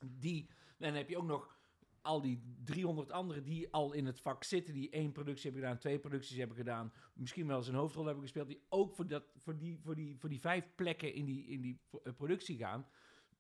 Die, 0.00 0.48
en 0.78 0.86
dan 0.86 0.94
heb 0.94 1.08
je 1.08 1.18
ook 1.18 1.26
nog 1.26 1.58
al 2.02 2.20
die 2.20 2.42
300 2.64 3.10
anderen 3.10 3.44
die 3.44 3.72
al 3.72 3.92
in 3.92 4.06
het 4.06 4.20
vak 4.20 4.44
zitten, 4.44 4.74
die 4.74 4.90
één 4.90 5.12
productie 5.12 5.50
hebben 5.50 5.62
gedaan, 5.62 5.80
twee 5.80 5.98
producties 5.98 6.36
hebben 6.36 6.56
gedaan, 6.56 6.92
misschien 7.12 7.46
wel 7.46 7.56
eens 7.56 7.68
een 7.68 7.74
hoofdrol 7.74 8.04
hebben 8.04 8.22
gespeeld, 8.22 8.48
die 8.48 8.64
ook 8.68 8.94
voor, 8.94 9.06
dat, 9.06 9.24
voor, 9.36 9.58
die, 9.58 9.78
voor, 9.82 9.94
die, 9.94 10.16
voor 10.18 10.28
die 10.28 10.40
vijf 10.40 10.74
plekken 10.74 11.14
in 11.14 11.24
die, 11.24 11.46
in 11.46 11.60
die 11.60 11.80
eh, 12.02 12.12
productie 12.12 12.58
gaan. 12.58 12.86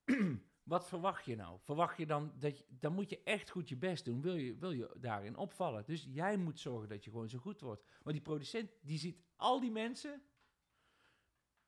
Wat 0.64 0.88
verwacht 0.88 1.24
je 1.24 1.36
nou? 1.36 1.58
Verwacht 1.62 1.96
je 1.98 2.06
dan 2.06 2.32
dat 2.38 2.58
je, 2.58 2.64
dan 2.68 2.92
moet 2.94 3.10
je 3.10 3.22
echt 3.22 3.50
goed 3.50 3.68
je 3.68 3.76
best 3.76 4.04
doen, 4.04 4.20
wil 4.22 4.34
je, 4.34 4.56
wil 4.58 4.70
je 4.70 4.90
daarin 5.00 5.36
opvallen. 5.36 5.84
Dus 5.86 6.06
jij 6.10 6.36
moet 6.36 6.60
zorgen 6.60 6.88
dat 6.88 7.04
je 7.04 7.10
gewoon 7.10 7.28
zo 7.28 7.38
goed 7.38 7.60
wordt. 7.60 7.82
Want 8.02 8.16
die 8.16 8.24
producent, 8.24 8.70
die 8.82 8.98
ziet 8.98 9.20
al 9.36 9.60
die 9.60 9.70
mensen 9.70 10.22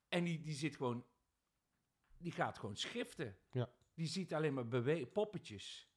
en 0.09 0.25
die, 0.25 0.41
die 0.41 0.55
zit 0.55 0.77
gewoon, 0.77 1.05
die 2.19 2.33
gaat 2.33 2.59
gewoon 2.59 2.77
schiften. 2.77 3.37
Ja. 3.51 3.71
Die 3.95 4.07
ziet 4.07 4.35
alleen 4.35 4.55
maar 4.55 4.69
bewe- 4.69 5.07
poppetjes. 5.07 5.89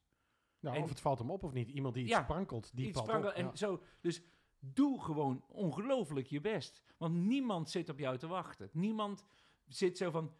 Nou, 0.60 0.76
En- 0.76 0.82
of 0.82 0.88
het 0.88 1.00
valt 1.00 1.18
hem 1.18 1.30
op 1.30 1.44
of 1.44 1.52
niet. 1.52 1.68
Iemand 1.68 1.94
die 1.94 2.02
iets 2.04 2.12
Ja, 2.12 2.22
sprankelt, 2.22 2.76
die 2.76 2.86
iets 2.86 2.96
valt 2.96 3.06
sprankel- 3.08 3.30
op. 3.30 3.36
En 3.36 3.44
ja. 3.44 3.56
zo, 3.56 3.82
dus 4.00 4.22
doe 4.58 5.02
gewoon 5.02 5.44
ongelooflijk 5.48 6.26
je 6.26 6.40
best. 6.40 6.82
Want 6.96 7.14
niemand 7.14 7.70
zit 7.70 7.88
op 7.88 7.98
jou 7.98 8.18
te 8.18 8.26
wachten. 8.26 8.70
Niemand 8.72 9.24
zit 9.66 9.96
zo 9.96 10.10
van... 10.10 10.34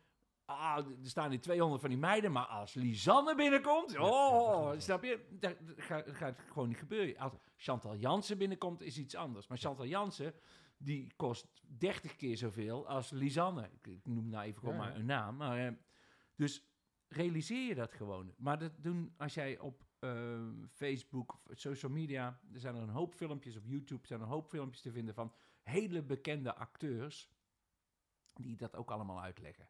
Ah, 0.50 0.76
er 0.76 0.94
staan 1.02 1.30
die 1.30 1.38
200 1.38 1.80
van 1.80 1.90
die 1.90 1.98
meiden, 1.98 2.32
maar 2.32 2.46
als 2.46 2.74
Lisanne 2.74 3.34
binnenkomt... 3.34 3.98
Oh, 3.98 4.72
snap 4.78 5.02
je? 5.02 5.26
Dat, 5.30 5.56
gaat, 5.76 6.08
gaat 6.08 6.38
gewoon 6.52 6.68
niet 6.68 6.78
gebeuren. 6.78 7.18
Als 7.18 7.32
Chantal 7.56 7.96
Jansen 7.96 8.38
binnenkomt, 8.38 8.80
is 8.82 8.98
iets 8.98 9.14
anders. 9.14 9.46
Maar 9.46 9.58
Chantal 9.58 9.86
Jansen, 9.86 10.34
die 10.76 11.12
kost 11.16 11.46
30 11.78 12.16
keer 12.16 12.36
zoveel 12.36 12.88
als 12.88 13.10
Lisanne. 13.10 13.70
Ik, 13.82 13.98
noem 14.04 14.28
nou 14.28 14.44
even 14.44 14.60
gewoon 14.60 14.74
Ja, 14.74 14.80
maar 14.80 14.96
een 14.96 15.06
naam. 15.06 15.36
Maar, 15.36 15.66
eh, 15.66 15.72
dus 16.36 16.64
realiseer 17.08 17.66
je 17.68 17.74
dat 17.74 17.92
gewoon. 17.92 18.34
Maar 18.36 18.58
dat 18.58 18.72
doen 18.76 19.14
als 19.16 19.34
jij 19.34 19.58
op 19.58 19.84
eh, 19.98 20.40
Facebook, 20.72 21.40
of 21.50 21.58
social 21.58 21.92
media, 21.92 22.40
er 22.52 22.60
zijn 22.60 22.74
er 22.74 22.82
een 22.82 22.88
hoop 22.88 23.14
filmpjes 23.14 23.56
op 23.56 23.66
YouTube, 23.66 24.00
er 24.00 24.08
zijn 24.08 24.20
een 24.20 24.26
hoop 24.26 24.48
filmpjes 24.48 24.82
te 24.82 24.92
vinden 24.92 25.14
van 25.14 25.32
hele 25.62 26.02
bekende 26.02 26.54
acteurs 26.54 27.30
die 28.34 28.56
dat 28.56 28.76
ook 28.76 28.90
allemaal 28.90 29.20
uitleggen. 29.20 29.68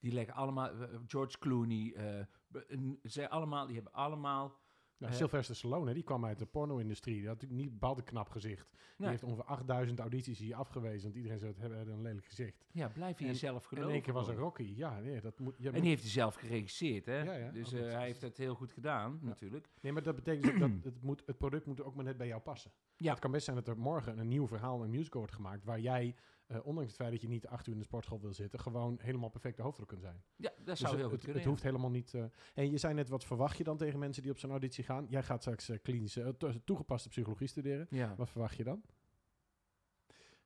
Die 0.00 0.12
leggen 0.12 0.34
allemaal, 0.34 0.70
eh, 0.70 0.88
George 1.06 1.38
Clooney, 1.38 1.92
eh, 1.96 2.24
een- 2.66 2.98
zij 3.02 3.28
allemaal, 3.28 3.66
die 3.66 3.74
hebben 3.74 3.92
allemaal, 3.92 4.58
Nou, 4.98 5.12
Sylvester 5.14 5.56
Stallone, 5.56 5.94
die 5.94 6.02
kwam 6.02 6.24
uit 6.24 6.38
de 6.38 6.46
porno-industrie. 6.46 7.14
Die 7.18 7.26
had 7.26 7.34
natuurlijk 7.34 7.60
niet 7.60 7.72
bepaald 7.72 7.98
een 7.98 8.04
knap 8.04 8.28
gezicht. 8.28 8.70
Die 8.70 8.80
Nee. 8.96 9.08
heeft 9.08 9.22
ongeveer 9.22 9.44
8000 9.44 9.98
audities 10.00 10.38
hier 10.38 10.54
afgewezen. 10.54 11.02
Want 11.02 11.14
iedereen 11.14 11.38
zei, 11.38 11.50
het 11.52 11.60
hebben 11.60 11.88
een 11.94 12.02
lelijk 12.02 12.26
gezicht. 12.26 12.64
ja, 12.72 12.88
blijf 12.88 13.20
En- 13.20 13.26
jezelf 13.26 13.62
En 13.62 13.68
geloven. 13.68 13.88
in 13.88 13.94
één 13.94 14.02
keer 14.04 14.12
was 14.12 14.26
er 14.28 14.32
gewoon. 14.34 14.48
Rocky. 14.48 14.72
Ja, 14.76 14.98
nee, 15.00 15.20
dat 15.20 15.38
moet... 15.38 15.54
je 15.58 15.70
En 15.70 15.80
die 15.80 15.88
heeft 15.90 16.02
hij 16.02 16.10
zelf 16.10 16.34
geregisseerd, 16.34 17.06
hè? 17.06 17.22
Ja, 17.22 17.34
ja, 17.34 17.50
dus 17.50 17.74
ook 17.74 17.80
eh, 17.80 17.92
hij 17.92 18.04
heeft 18.04 18.20
het 18.20 18.36
heel 18.36 18.54
goed 18.54 18.72
gedaan, 18.72 19.18
natuurlijk. 19.22 19.68
Nee, 19.80 19.92
maar 19.92 20.02
dat 20.02 20.14
betekent 20.14 20.42
dus 20.44 20.52
ook 20.52 20.58
dat 20.82 20.84
het, 20.94 21.02
moet, 21.02 21.22
het 21.26 21.38
product 21.38 21.66
moet 21.66 21.82
ook 21.82 21.94
maar 21.94 22.04
net 22.04 22.16
bij 22.16 22.26
jou 22.26 22.40
passen. 22.40 22.70
Ja. 22.96 23.10
Het 23.10 23.18
kan 23.20 23.30
best 23.30 23.44
zijn 23.44 23.56
dat 23.56 23.68
er 23.68 23.78
morgen 23.78 24.18
een 24.18 24.28
nieuw 24.28 24.46
verhaal, 24.46 24.82
een 24.84 24.90
musical 24.90 25.20
wordt 25.20 25.34
gemaakt... 25.36 25.64
waar 25.64 25.80
jij, 25.80 26.14
eh, 26.48 26.66
ondanks 26.66 26.88
het 26.90 27.00
feit 27.00 27.10
dat 27.12 27.20
je 27.20 27.28
niet 27.28 27.46
acht 27.46 27.66
uur 27.66 27.72
in 27.72 27.78
de 27.78 27.84
sportschool 27.84 28.20
wil 28.20 28.34
zitten... 28.34 28.60
gewoon 28.60 28.98
helemaal 29.00 29.28
perfect 29.28 29.56
de 29.56 29.62
hoofdrol 29.62 29.86
kunt 29.86 30.00
zijn. 30.00 30.22
Ja, 30.36 30.52
dat 30.56 30.66
Dus 30.66 30.78
zou 30.78 30.90
het, 30.90 31.00
heel 31.00 31.08
goed 31.10 31.18
kunnen. 31.18 31.34
het 31.36 31.44
ja. 31.44 31.50
hoeft 31.50 31.62
helemaal 31.62 31.90
niet... 31.90 32.14
eh, 32.14 32.24
en 32.54 32.70
je 32.70 32.78
zei 32.78 32.94
net, 32.94 33.08
wat 33.08 33.24
verwacht 33.24 33.56
je 33.56 33.64
dan 33.64 33.76
tegen 33.76 33.98
mensen 33.98 34.22
die 34.22 34.30
op 34.32 34.38
zo'n 34.38 34.50
auditie 34.50 34.84
gaan? 34.84 35.06
Jij 35.08 35.22
gaat 35.22 35.40
straks 35.40 35.68
eh, 35.68 35.78
klinische, 35.82 36.34
to- 36.38 36.52
toegepaste 36.64 37.08
psychologie 37.08 37.46
studeren. 37.46 37.86
Ja. 37.90 38.14
Wat 38.16 38.30
verwacht 38.30 38.56
je 38.56 38.64
dan? 38.64 38.82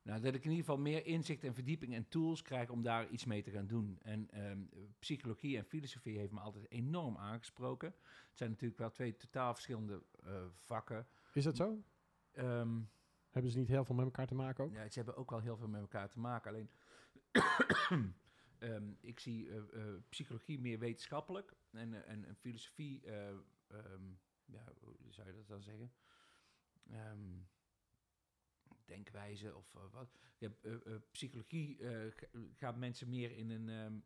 Nou, 0.02 0.20
dat 0.20 0.34
ik 0.34 0.44
in 0.44 0.50
ieder 0.50 0.64
geval 0.64 0.80
meer 0.80 1.06
inzicht 1.06 1.44
en 1.44 1.54
verdieping 1.54 1.94
en 1.94 2.08
tools 2.08 2.42
krijg 2.42 2.70
om 2.70 2.82
daar 2.82 3.08
iets 3.08 3.24
mee 3.24 3.42
te 3.42 3.50
gaan 3.50 3.66
doen. 3.66 3.98
En 4.02 4.30
ehm, 4.30 4.60
psychologie 4.98 5.56
en 5.56 5.64
filosofie 5.64 6.18
heeft 6.18 6.32
me 6.32 6.40
altijd 6.40 6.70
enorm 6.70 7.16
aangesproken. 7.16 7.88
Het 8.28 8.38
zijn 8.38 8.50
natuurlijk 8.50 8.78
wel 8.78 8.90
twee 8.90 9.16
totaal 9.16 9.52
verschillende 9.52 10.02
vakken. 10.52 11.06
Is 11.32 11.44
dat 11.44 11.56
zo? 11.56 11.82
Ehm, 12.32 12.80
Hebben 13.32 13.50
ze 13.50 13.58
niet 13.58 13.68
heel 13.68 13.84
veel 13.84 13.94
met 13.94 14.04
elkaar 14.04 14.26
te 14.26 14.34
maken 14.34 14.64
ook? 14.64 14.72
ja, 14.72 14.88
ze 14.88 14.94
hebben 14.98 15.16
ook 15.16 15.30
wel 15.30 15.40
heel 15.40 15.56
veel 15.56 15.68
met 15.68 15.80
elkaar 15.80 16.08
te 16.08 16.18
maken. 16.20 16.50
Alleen, 16.50 16.70
ehm, 18.58 18.92
ik 19.00 19.20
zie 19.20 19.50
eh, 19.50 19.56
eh, 19.56 19.94
psychologie 20.08 20.60
meer 20.60 20.78
wetenschappelijk 20.78 21.52
en, 21.70 21.94
eh, 21.94 22.12
en, 22.12 22.24
en 22.24 22.36
filosofie, 22.36 23.02
eh, 23.04 23.28
ehm, 23.68 24.04
ja, 24.44 24.64
hoe 24.80 24.96
zou 25.12 25.26
je 25.28 25.34
dat 25.34 25.48
dan 25.48 25.62
zeggen? 25.62 25.92
Ehm, 26.90 27.38
denkwijze 28.84 29.56
of 29.56 29.72
wat. 29.90 30.18
Psychologie 31.10 31.78
ga- 32.10 32.26
gaat 32.54 32.76
mensen 32.76 33.08
meer 33.08 33.36
in 33.36 33.50
een... 33.50 34.04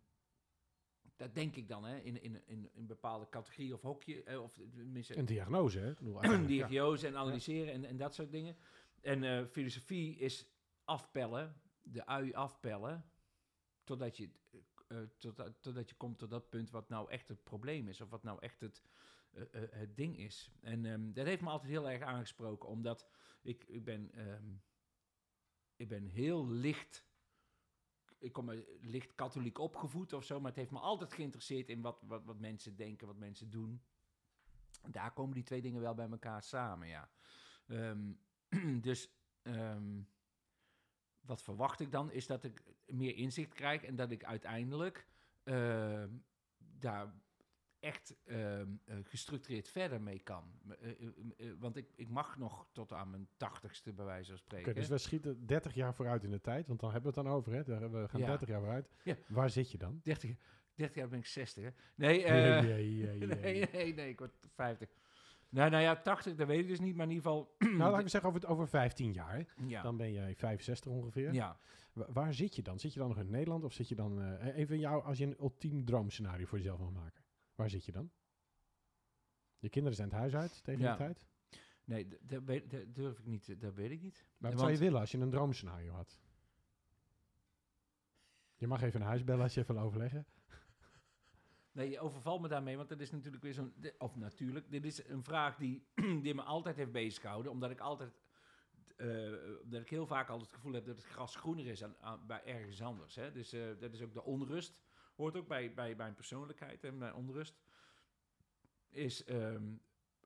dat 1.16 1.34
denk 1.34 1.56
ik 1.56 1.68
dan, 1.68 1.84
hè, 1.84 1.98
in, 1.98 2.22
in, 2.22 2.42
in 2.46 2.70
een 2.74 2.86
bepaalde 2.86 3.28
categorie 3.28 3.74
of 3.74 3.80
hokje. 3.82 4.22
eh, 4.22 4.42
of 4.42 4.52
tenminste, 4.74 5.16
Een 5.18 5.24
diagnose, 5.26 5.78
hè? 5.78 5.92
Ja. 6.22 6.46
diagnose 6.46 7.06
en 7.06 7.16
analyseren 7.16 7.72
en, 7.72 7.84
en 7.84 7.96
dat 7.96 8.14
soort 8.14 8.30
dingen. 8.30 8.56
En 9.00 9.24
eh, 9.24 9.46
filosofie 9.46 10.16
is 10.16 10.46
afpellen, 10.84 11.60
de 11.82 12.06
ui 12.06 12.34
afpellen, 12.34 13.10
totdat 13.84 14.16
je, 14.16 14.30
eh, 14.50 15.02
eh, 15.02 15.08
totdat, 15.18 15.62
totdat 15.62 15.88
je 15.88 15.96
komt 15.96 16.18
tot 16.18 16.30
dat 16.30 16.48
punt 16.50 16.70
wat 16.70 16.88
nou 16.88 17.10
echt 17.10 17.28
het 17.28 17.44
probleem 17.44 17.88
is, 17.88 18.00
of 18.00 18.10
wat 18.10 18.22
nou 18.22 18.40
echt 18.40 18.60
het, 18.60 18.82
het 19.70 19.96
ding 19.96 20.18
is. 20.18 20.50
En 20.60 20.86
ehm, 20.86 21.12
dat 21.12 21.26
heeft 21.26 21.42
me 21.42 21.50
altijd 21.50 21.70
heel 21.70 21.90
erg 21.90 22.02
aangesproken, 22.02 22.68
omdat 22.68 23.08
ik, 23.42 23.64
ik 23.64 23.84
ben, 23.84 24.12
ehm, 24.12 24.54
ik 25.76 25.88
ben 25.88 26.06
heel 26.06 26.48
licht, 26.48 27.04
ik 28.18 28.32
kom 28.32 28.50
licht 28.80 29.14
katholiek 29.14 29.58
opgevoed 29.58 30.12
of 30.12 30.24
zo, 30.24 30.40
maar 30.40 30.50
het 30.50 30.60
heeft 30.60 30.70
me 30.70 30.78
altijd 30.78 31.12
geïnteresseerd 31.12 31.68
in 31.68 31.80
wat, 31.80 32.02
wat, 32.02 32.24
wat 32.24 32.38
mensen 32.38 32.76
denken, 32.76 33.06
wat 33.06 33.16
mensen 33.16 33.50
doen. 33.50 33.82
Daar 34.90 35.12
komen 35.12 35.34
die 35.34 35.44
twee 35.44 35.62
dingen 35.62 35.80
wel 35.80 35.94
bij 35.94 36.10
elkaar 36.10 36.42
samen, 36.42 36.88
ja. 36.88 37.10
Ehm, 37.66 38.12
dus 38.80 39.10
ehm, 39.42 40.00
wat 41.20 41.42
verwacht 41.42 41.80
ik 41.80 41.92
dan? 41.92 42.10
Is 42.10 42.26
dat 42.26 42.44
ik 42.44 42.62
meer 42.86 43.16
inzicht 43.16 43.52
krijg 43.52 43.84
en 43.84 43.96
dat 43.96 44.10
ik 44.10 44.24
uiteindelijk 44.24 45.06
ehm, 45.44 46.10
daar 46.58 47.14
echt 47.80 48.16
ehm, 48.24 48.68
eh, 48.84 48.96
gestructureerd 49.02 49.68
verder 49.68 50.00
mee 50.00 50.18
kan. 50.18 50.44
Eh, 50.80 50.90
eh, 50.90 51.52
want 51.58 51.76
ik, 51.76 51.92
ik 51.94 52.08
mag 52.08 52.36
nog 52.38 52.66
tot 52.72 52.92
aan 52.92 53.10
mijn 53.10 53.28
tachtigste, 53.36 53.92
bij 53.92 54.04
wijze 54.04 54.30
van 54.30 54.38
spreken. 54.38 54.74
dus 54.74 54.88
we 54.88 54.98
schieten 54.98 55.46
30 55.46 55.74
jaar 55.74 55.94
vooruit 55.94 56.24
in 56.24 56.30
de 56.30 56.40
tijd, 56.40 56.66
want 56.66 56.80
dan 56.80 56.92
hebben 56.92 57.12
we 57.12 57.16
het 57.20 57.26
dan 57.26 57.36
over, 57.36 57.52
hè? 57.52 57.64
We 57.90 58.08
gaan 58.08 58.20
Ja. 58.20 58.26
30 58.26 58.48
jaar 58.48 58.60
vooruit. 58.60 58.88
Ja. 59.04 59.16
Waar 59.28 59.50
zit 59.50 59.70
je 59.70 59.78
dan? 59.78 60.00
30, 60.02 60.36
30 60.74 60.96
jaar 60.96 61.08
ben 61.08 61.18
ik 61.18 61.26
60, 61.26 61.64
hè? 61.64 61.70
Nee, 61.94 62.24
Nee, 62.24 62.40
nee, 62.40 62.62
nee, 62.62 63.16
nee, 63.26 63.26
nee. 63.26 63.68
nee, 63.72 63.94
nee, 63.94 64.08
ik 64.08 64.18
word 64.18 64.36
50. 64.54 64.88
Nou, 65.56 65.70
nou 65.70 65.82
ja, 65.82 65.96
80, 66.02 66.34
dat 66.34 66.46
weet 66.46 66.60
ik 66.60 66.66
dus 66.68 66.80
niet, 66.80 66.94
maar 66.96 67.06
in 67.06 67.12
ieder 67.12 67.30
geval... 67.30 67.54
Nou, 67.58 67.78
laten 67.78 68.02
we 68.04 68.08
zeggen 68.08 68.28
over, 68.30 68.40
het- 68.42 68.50
over 68.50 68.68
15 68.68 69.12
jaar. 69.12 69.54
ja, 69.66 69.82
Dan 69.82 69.96
ben 69.96 70.12
jij 70.12 70.34
65 70.34 70.92
ongeveer. 70.92 71.32
ja. 71.32 71.58
Wa- 71.92 72.12
waar 72.12 72.34
zit 72.34 72.56
je 72.56 72.62
dan? 72.62 72.78
Zit 72.78 72.92
je 72.92 72.98
dan 72.98 73.08
nog 73.08 73.18
in 73.18 73.30
Nederland 73.30 73.64
of 73.64 73.72
zit 73.72 73.88
je 73.88 73.94
dan... 73.94 74.22
eh, 74.22 74.56
even 74.56 74.78
jou, 74.78 75.04
als 75.04 75.18
je 75.18 75.24
een 75.26 75.36
ultiem 75.40 75.84
droomscenario 75.84 76.46
voor 76.46 76.58
jezelf 76.58 76.78
mag 76.78 76.90
maken. 76.92 77.24
Waar 77.54 77.70
zit 77.70 77.84
je 77.84 77.92
dan? 77.92 78.10
Je 79.58 79.68
kinderen 79.68 79.96
zijn 79.96 80.08
het 80.08 80.18
huis 80.18 80.34
uit 80.34 80.64
tegen 80.64 80.80
Ja. 80.80 80.88
die 80.96 81.06
tijd. 81.06 81.26
Nee, 81.84 82.08
dat, 82.20 82.42
weet- 82.44 82.70
dat 82.70 82.94
durf 82.94 83.18
ik 83.18 83.26
niet, 83.26 83.60
dat 83.60 83.74
weet 83.74 83.90
ik 83.90 84.00
niet. 84.00 84.24
Maar 84.38 84.50
wat 84.50 84.60
zou 84.60 84.72
je 84.72 84.78
willen 84.78 85.00
als 85.00 85.10
je 85.10 85.18
een 85.18 85.30
droomscenario 85.30 85.92
had? 85.92 86.20
Je 88.56 88.66
mag 88.66 88.82
even 88.82 89.00
naar 89.00 89.08
huis 89.08 89.24
bellen 89.24 89.42
als 89.42 89.54
je 89.54 89.60
even 89.60 89.74
wil 89.74 89.84
overleggen. 89.84 90.26
Nee, 91.76 91.90
je 91.90 92.00
overvalt 92.00 92.40
me 92.40 92.48
daarmee, 92.48 92.76
want 92.76 92.88
dat 92.88 93.00
is 93.00 93.10
natuurlijk 93.10 93.42
weer 93.42 93.54
zo'n... 93.54 93.74
Of 93.98 94.16
natuurlijk, 94.16 94.70
dit 94.70 94.84
is 94.84 95.08
een 95.08 95.22
vraag 95.22 95.56
die, 95.56 95.86
die 96.22 96.34
me 96.34 96.42
altijd 96.42 96.76
heeft 96.76 96.92
bezig 96.92 97.20
gehouden. 97.20 97.52
Omdat 97.52 97.70
ik 97.70 97.80
altijd... 97.80 98.12
eh, 98.96 99.32
omdat 99.62 99.80
ik 99.80 99.90
heel 99.90 100.06
vaak 100.06 100.28
altijd 100.28 100.48
het 100.50 100.56
gevoel 100.56 100.72
heb 100.72 100.86
dat 100.86 100.96
het 100.96 101.04
gras 101.04 101.36
groener 101.36 101.66
is 101.66 101.84
aan, 101.84 102.26
bij 102.26 102.44
ergens 102.44 102.82
anders. 102.82 103.14
Hè? 103.14 103.32
Dus 103.32 103.52
eh, 103.52 103.66
dat 103.78 103.92
is 103.92 104.02
ook 104.02 104.12
de 104.12 104.22
onrust. 104.22 104.78
Hoort 105.16 105.36
ook 105.36 105.48
bij, 105.48 105.74
bij 105.74 105.94
mijn 105.94 106.14
persoonlijkheid 106.14 106.84
en 106.84 106.98
mijn 106.98 107.14
onrust. 107.14 107.54
Is... 108.88 109.24
ehm, 109.24 109.74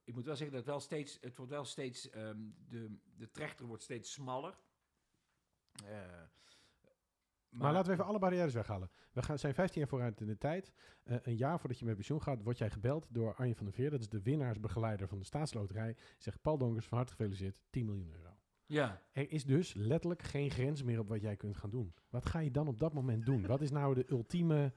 ik 0.05 0.15
moet 0.15 0.25
wel 0.25 0.37
zeggen 0.37 0.57
dat 0.57 0.65
het 0.65 0.75
wel 0.75 0.81
steeds... 0.81 1.19
Het 1.21 1.37
wordt 1.37 1.53
wel 1.53 1.65
steeds... 1.65 2.11
ehm, 2.11 2.39
de, 2.69 2.97
de 3.17 3.31
trechter 3.31 3.67
wordt 3.67 3.83
steeds 3.83 4.13
smaller. 4.13 4.59
Eh, 5.85 6.23
Maar, 7.51 7.73
laten 7.73 7.87
we 7.87 7.93
even 7.93 8.05
alle 8.05 8.19
barrières 8.19 8.55
weghalen. 8.55 8.91
We 9.13 9.23
gaan, 9.23 9.39
zijn 9.39 9.55
15 9.55 9.81
jaar 9.81 9.89
vooruit 9.91 10.21
in 10.21 10.27
de 10.27 10.39
tijd. 10.39 10.73
Eh, 11.05 11.17
een 11.23 11.37
jaar 11.37 11.59
voordat 11.61 11.79
je 11.79 11.85
met 11.85 11.95
pensioen 11.95 12.23
gaat, 12.23 12.43
word 12.43 12.59
jij 12.59 12.71
gebeld 12.71 13.07
door 13.11 13.35
Arjen 13.35 13.57
van 13.57 13.65
der 13.65 13.75
Veer. 13.75 13.91
Dat 13.91 14.01
is 14.01 14.09
de 14.09 14.23
winnaarsbegeleider 14.23 15.09
van 15.09 15.19
de 15.19 15.25
staatsloterij. 15.25 15.97
Zegt 16.19 16.43
Paul 16.43 16.59
Donkers, 16.59 16.87
van 16.87 16.97
harte 16.99 17.13
gefeliciteerd, 17.13 17.61
10 17.71 17.87
miljoen 17.87 18.11
euro. 18.17 18.35
Ja. 18.67 19.03
Er 19.13 19.31
is 19.31 19.45
dus 19.45 19.75
letterlijk 19.75 20.23
geen 20.23 20.51
grens 20.51 20.83
meer 20.83 20.99
op 20.99 21.09
wat 21.09 21.21
jij 21.21 21.37
kunt 21.37 21.57
gaan 21.57 21.71
doen. 21.71 21.95
Wat 22.09 22.27
ga 22.27 22.39
je 22.39 22.51
dan 22.51 22.69
op 22.69 22.79
dat 22.79 22.93
moment 22.93 23.27
doen? 23.27 23.47
Wat 23.47 23.61
is 23.61 23.71
nou 23.71 23.95
de 23.95 24.05
ultieme 24.11 24.73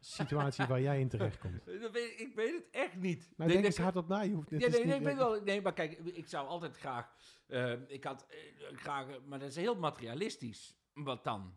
situatie 0.00 0.66
waar 0.66 0.80
jij 0.80 1.00
in 1.00 1.08
terechtkomt? 1.08 1.64
Dat 1.80 1.92
weet 1.92 2.20
ik, 2.20 2.32
weet 2.34 2.54
het 2.54 2.66
echt 2.70 2.96
niet. 2.96 3.18
Nou, 3.20 3.32
Nee, 3.36 3.48
denk 3.48 3.64
eens 3.64 3.78
hardop 3.78 4.08
na. 4.08 4.20
Je 4.20 4.32
hoeft, 4.34 4.50
Ja, 4.50 4.56
nee, 4.58 4.68
niet- 4.68 4.84
nee, 4.84 4.96
ik 4.98 5.02
weet 5.04 5.16
wel. 5.16 5.42
Nee, 5.42 5.60
maar 5.62 5.72
kijk, 5.72 5.92
ik 5.98 6.26
zou 6.28 6.46
altijd 6.48 6.76
graag. 6.76 7.12
eh, 7.46 7.72
ik 7.88 8.04
had 8.04 8.26
eh, 8.28 8.76
graag. 8.76 9.08
eh, 9.08 9.14
Maar 9.26 9.38
dat 9.38 9.48
is 9.48 9.56
heel 9.56 9.74
materialistisch. 9.76 10.76
Wat 10.94 11.24
dan? 11.24 11.54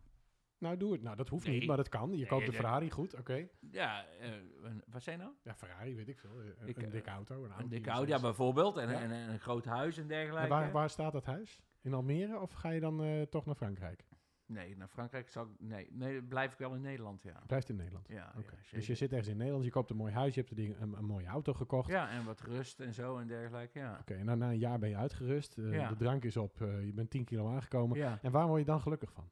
Nou, 0.59 0.77
doe 0.77 0.91
het. 0.91 1.01
Nou, 1.01 1.15
dat 1.15 1.29
hoeft 1.29 1.45
Nee. 1.47 1.59
niet, 1.59 1.67
maar 1.67 1.77
dat 1.77 1.89
kan. 1.89 2.09
Je 2.11 2.15
Nee, 2.17 2.25
koopt 2.27 2.41
een 2.43 2.49
nee. 2.51 2.59
Ferrari, 2.59 2.91
goed, 2.91 3.15
oké. 3.17 3.47
Ja, 3.71 4.05
een- 4.19 4.83
wat 4.87 5.01
zijn 5.03 5.19
nou? 5.19 5.31
Ja, 5.43 5.55
Ferrari, 5.55 5.95
weet 5.95 6.07
ik 6.07 6.19
veel. 6.19 6.41
Eh, 6.41 6.67
Ik, 6.67 6.77
een 6.77 6.85
eh, 6.85 6.91
dikke 6.91 7.09
auto. 7.09 7.43
Een, 7.43 7.51
Een 7.59 7.69
dikke 7.69 7.89
Audi, 7.89 8.11
ja, 8.11 8.19
bijvoorbeeld. 8.19 8.77
En, 8.77 8.89
Ja. 8.89 8.99
en, 9.01 9.11
en 9.11 9.29
een 9.29 9.39
groot 9.39 9.65
huis 9.65 9.95
en 9.95 10.01
En 10.01 10.07
dergelijke. 10.07 10.49
waar, 10.49 10.71
waar 10.71 10.89
staat 10.89 11.11
dat 11.13 11.25
huis? 11.25 11.61
In 11.81 11.93
Almere 11.93 12.39
of 12.39 12.51
ga 12.53 12.69
je 12.69 12.79
dan 12.79 13.27
toch 13.29 13.45
naar 13.45 13.55
Frankrijk? 13.55 14.03
Nee, 14.45 14.77
naar 14.77 14.87
Frankrijk 14.87 15.29
zou 15.29 15.47
ik. 15.49 15.55
Nee, 15.59 15.87
nee, 15.91 16.23
blijf 16.23 16.51
ik 16.51 16.57
wel 16.57 16.73
in 16.75 16.81
Nederland, 16.81 17.23
ja. 17.23 17.43
Blijft 17.47 17.69
in 17.69 17.75
Nederland. 17.75 18.07
Ja, 18.07 18.33
dus 18.71 18.87
je 18.87 18.95
zit 18.95 19.09
ergens 19.11 19.29
in 19.29 19.37
Nederland, 19.37 19.63
je 19.65 19.69
koopt 19.71 19.89
een 19.89 19.95
mooi 19.95 20.13
huis, 20.13 20.33
je 20.33 20.39
hebt 20.39 20.51
een, 20.51 20.57
ding, 20.57 20.79
een, 20.79 20.93
een 20.93 21.05
mooie 21.05 21.27
auto 21.27 21.53
gekocht. 21.53 21.89
Ja, 21.89 22.09
en 22.09 22.25
wat 22.25 22.41
rust 22.41 22.79
en 22.79 22.93
zo 22.93 23.17
en 23.17 23.27
dergelijke, 23.27 23.79
ja. 23.79 23.97
Oké, 24.01 24.13
en 24.13 24.25
dan 24.25 24.37
na 24.37 24.49
een 24.49 24.57
jaar 24.57 24.79
ben 24.79 24.89
je 24.89 24.95
uitgerust, 24.97 25.55
Ja. 25.55 25.89
de 25.89 25.95
drank 25.95 26.23
is 26.23 26.37
op, 26.37 26.57
je 26.59 26.91
bent 26.95 27.09
10 27.09 27.23
kilo 27.23 27.49
aangekomen. 27.49 27.97
Ja, 27.97 28.19
En 28.21 28.31
waar 28.31 28.47
word 28.47 28.59
je 28.59 28.65
dan 28.65 28.81
gelukkig 28.81 29.11
van? 29.13 29.29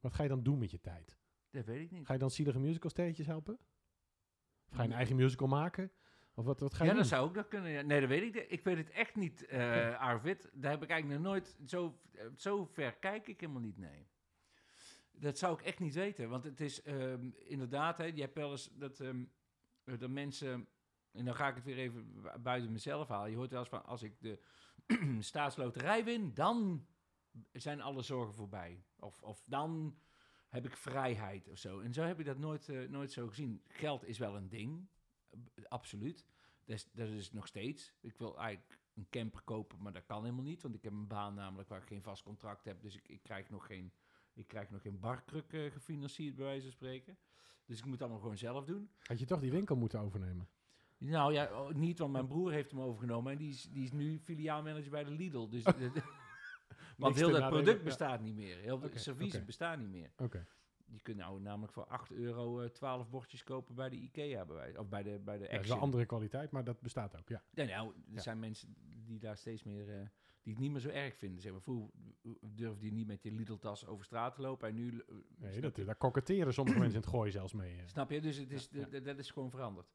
Wat 0.00 0.14
ga 0.14 0.22
je 0.22 0.28
dan 0.28 0.42
doen 0.42 0.58
met 0.58 0.70
je 0.70 0.80
tijd? 0.80 1.18
dat 1.50 1.64
weet 1.66 1.80
ik 1.80 1.90
niet. 1.90 2.06
Ga 2.06 2.12
je 2.12 2.18
dan 2.18 2.30
zielige 2.30 2.58
musicalsterretjes 2.58 3.26
helpen? 3.26 3.58
Of 4.68 4.74
ga 4.76 4.82
je 4.82 4.88
een 4.88 4.94
eigen 4.94 5.16
musical 5.16 5.48
maken? 5.48 5.92
Of 6.34 6.44
wat, 6.44 6.60
wat 6.60 6.74
ga 6.74 6.78
je 6.78 6.84
Ja, 6.84 6.90
doen? 6.90 7.00
dat 7.02 7.10
zou 7.10 7.28
ook 7.28 7.34
dat 7.34 7.48
kunnen. 7.48 7.70
ja. 7.70 7.82
Nee, 7.82 8.00
dat 8.00 8.08
weet 8.08 8.22
ik. 8.22 8.34
niet. 8.34 8.44
Ik 8.52 8.64
weet 8.64 8.76
het 8.76 8.90
echt 8.90 9.16
niet, 9.16 9.46
eh 9.46 9.98
Arvid. 10.00 10.50
Daar 10.52 10.70
heb 10.70 10.82
ik 10.82 10.90
eigenlijk 10.90 11.20
nog 11.22 11.30
nooit... 11.32 11.56
Zo, 11.66 12.00
eh, 12.12 12.26
zo 12.36 12.64
ver 12.64 12.92
kijk 12.96 13.28
ik 13.28 13.40
helemaal 13.40 13.62
niet, 13.62 13.78
nee. 13.78 14.08
Dat 15.12 15.38
zou 15.38 15.54
ik 15.58 15.64
echt 15.66 15.78
niet 15.78 15.94
weten. 15.94 16.28
Want 16.28 16.44
het 16.44 16.60
is 16.60 16.82
ehm, 16.82 17.30
inderdaad... 17.38 17.98
Hè, 17.98 18.04
je 18.04 18.20
hebt 18.20 18.34
wel 18.34 18.50
eens 18.50 18.70
dat, 18.74 19.00
eh, 19.00 19.14
dat 19.98 20.10
mensen... 20.10 20.68
En 21.12 21.24
dan 21.24 21.34
ga 21.34 21.48
ik 21.48 21.54
het 21.54 21.64
weer 21.64 21.78
even 21.78 22.12
bu- 22.22 22.38
buiten 22.38 22.72
mezelf 22.72 23.08
halen. 23.08 23.30
Je 23.30 23.36
hoort 23.36 23.50
wel 23.50 23.60
eens 23.60 23.68
van... 23.68 23.84
Als 23.84 24.02
ik 24.02 24.20
de 24.20 24.40
staatsloterij 25.20 26.04
win, 26.04 26.34
dan 26.34 26.86
zijn 27.52 27.80
alle 27.80 28.02
zorgen 28.02 28.34
voorbij. 28.34 28.84
Of, 28.98 29.22
of 29.22 29.44
dan 29.46 29.98
heb 30.48 30.64
ik 30.66 30.76
vrijheid 30.76 31.48
of 31.48 31.58
zo. 31.58 31.80
En 31.80 31.92
zo 31.92 32.02
heb 32.02 32.18
ik 32.18 32.26
dat 32.26 32.38
nooit, 32.38 32.68
eh, 32.68 32.88
nooit 32.88 33.12
zo 33.12 33.28
gezien. 33.28 33.62
Geld 33.66 34.04
is 34.04 34.18
wel 34.18 34.36
een 34.36 34.48
ding. 34.48 34.88
eh, 35.30 35.64
absoluut. 35.68 36.26
Dat 36.64 36.76
is, 36.76 36.90
dat 36.92 37.08
is 37.08 37.32
nog 37.32 37.46
steeds. 37.46 37.94
Ik 38.00 38.18
wil 38.18 38.38
eigenlijk 38.38 38.80
een 38.94 39.06
camper 39.10 39.42
kopen, 39.42 39.82
maar 39.82 39.92
dat 39.92 40.04
kan 40.04 40.22
helemaal 40.22 40.44
niet. 40.44 40.62
Want 40.62 40.74
ik 40.74 40.82
heb 40.82 40.92
een 40.92 41.06
baan 41.06 41.34
namelijk 41.34 41.68
waar 41.68 41.80
ik 41.82 41.88
geen 41.88 42.02
vast 42.02 42.22
contract 42.22 42.64
heb. 42.64 42.80
Dus 42.82 42.96
ik, 42.96 43.08
ik 43.08 43.22
krijg 43.22 43.50
nog 43.50 43.66
geen, 43.66 43.92
ik 44.34 44.46
krijg 44.46 44.70
nog 44.70 44.82
geen 44.82 44.98
barkruk 44.98 45.52
eh, 45.52 45.72
gefinancierd, 45.72 46.34
bij 46.34 46.44
wijze 46.44 46.62
van 46.62 46.72
spreken. 46.72 47.18
Dus 47.64 47.78
ik 47.78 47.84
moet 47.84 47.92
het 47.92 48.02
allemaal 48.02 48.20
gewoon 48.20 48.38
zelf 48.38 48.64
doen. 48.64 48.90
Had 49.02 49.18
je 49.18 49.26
toch 49.26 49.40
die 49.40 49.50
winkel 49.50 49.76
moeten 49.76 50.00
overnemen? 50.00 50.48
Nou 50.98 51.32
ja, 51.32 51.68
niet, 51.72 51.98
want 51.98 52.12
mijn 52.12 52.26
broer 52.26 52.52
heeft 52.52 52.70
hem 52.70 52.80
overgenomen. 52.80 53.32
En 53.32 53.38
die 53.38 53.50
is, 53.50 53.62
die 53.62 53.84
is 53.84 53.92
nu 53.92 54.18
filiaalmanager 54.18 54.90
bij 54.90 55.04
de 55.04 55.10
Lidl. 55.10 55.48
Dus, 55.48 55.64
want 56.98 57.16
heel 57.16 57.30
dat 57.30 57.48
product 57.48 57.84
bestaat 57.84 58.20
niet 58.20 58.34
meer. 58.34 58.56
Heel 58.58 58.80
servies 58.94 59.34
oké. 59.34 59.44
bestaat 59.44 59.78
niet 59.78 59.88
meer. 59.90 60.10
Oké. 60.16 60.46
Je 60.90 61.00
kunt 61.00 61.16
nou 61.16 61.40
namelijk 61.40 61.72
voor 61.72 61.86
8 61.86 62.12
euro 62.12 62.60
eh 62.60 62.68
12 62.70 63.10
bordjes 63.10 63.44
kopen 63.44 63.74
bij 63.74 63.88
de 63.88 63.96
IKEA, 63.96 64.44
bij 64.44 64.54
wijze- 64.56 64.78
of 64.78 64.88
bij 64.88 65.02
de, 65.02 65.18
bij 65.24 65.38
de 65.38 65.42
Ja, 65.44 65.46
dat 65.46 65.52
is 65.52 65.58
Action. 65.58 65.74
wel 65.74 65.84
andere 65.84 66.06
kwaliteit, 66.06 66.50
maar 66.50 66.64
dat 66.64 66.80
bestaat 66.80 67.16
ook, 67.18 67.28
ja. 67.28 67.42
Ja, 67.50 67.64
nou, 67.64 67.88
er 67.88 68.14
Ja. 68.14 68.20
zijn 68.20 68.38
mensen 68.38 68.74
die 69.06 69.18
daar 69.18 69.36
steeds 69.36 69.62
meer, 69.62 69.88
eh, 69.88 70.06
die 70.42 70.52
het 70.52 70.58
niet 70.62 70.70
meer 70.70 70.80
zo 70.80 70.88
erg 70.88 71.16
vinden. 71.16 71.40
Zeg 71.40 71.52
maar, 71.52 71.60
vroeger 71.60 71.90
durfde 72.54 72.86
je 72.86 72.92
niet 72.92 73.06
met 73.06 73.22
je 73.22 73.30
Lidl-tas 73.32 73.86
over 73.86 74.04
straat 74.04 74.34
te 74.34 74.40
lopen 74.40 74.68
en 74.68 74.74
nu... 74.74 74.98
eh, 75.08 75.14
Nee, 75.36 75.60
dat, 75.60 75.74
daar 75.76 75.94
koketteren 75.96 76.52
sommige 76.54 76.78
mensen 76.78 76.96
in 76.96 77.02
het 77.04 77.14
gooien 77.14 77.32
zelfs 77.32 77.52
mee. 77.52 77.76
eh. 77.76 77.86
snap 77.86 78.10
je? 78.10 78.20
Dus 78.20 78.36
het 78.36 78.52
is, 78.52 78.68
Ja, 78.72 79.00
dat 79.00 79.18
is 79.18 79.30
gewoon 79.30 79.50
veranderd. 79.50 79.90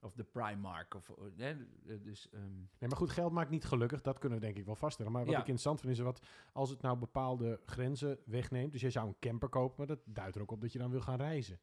Of 0.00 0.14
de 0.14 0.24
Primark, 0.24 0.94
of... 0.94 1.08
eh, 1.10 1.16
hè, 1.36 1.50
eh, 1.50 2.02
dus, 2.02 2.28
ehm, 2.30 2.42
Nee, 2.56 2.88
maar 2.88 2.96
goed, 2.96 3.10
geld 3.10 3.32
maakt 3.32 3.50
niet 3.50 3.64
gelukkig. 3.64 4.00
Dat 4.00 4.18
kunnen 4.18 4.38
we 4.38 4.44
denk 4.44 4.56
ik 4.58 4.64
wel 4.64 4.74
vaststellen. 4.74 5.12
Maar 5.12 5.24
wat 5.24 5.30
Ja. 5.34 5.40
ik 5.40 5.46
interessant 5.46 5.80
vind 5.80 5.92
is 5.92 5.98
wat 5.98 6.26
als 6.52 6.70
het 6.70 6.80
nou 6.82 6.98
bepaalde 6.98 7.60
grenzen 7.64 8.18
wegneemt. 8.24 8.72
Dus 8.72 8.80
je 8.80 8.90
zou 8.90 9.08
een 9.08 9.18
camper 9.20 9.48
kopen, 9.48 9.74
maar 9.78 9.86
dat 9.86 10.00
duidt 10.04 10.36
er 10.36 10.42
ook 10.42 10.50
op 10.50 10.60
dat 10.60 10.72
je 10.72 10.78
dan 10.78 10.90
wil 10.90 11.00
gaan 11.00 11.16
reizen. 11.18 11.60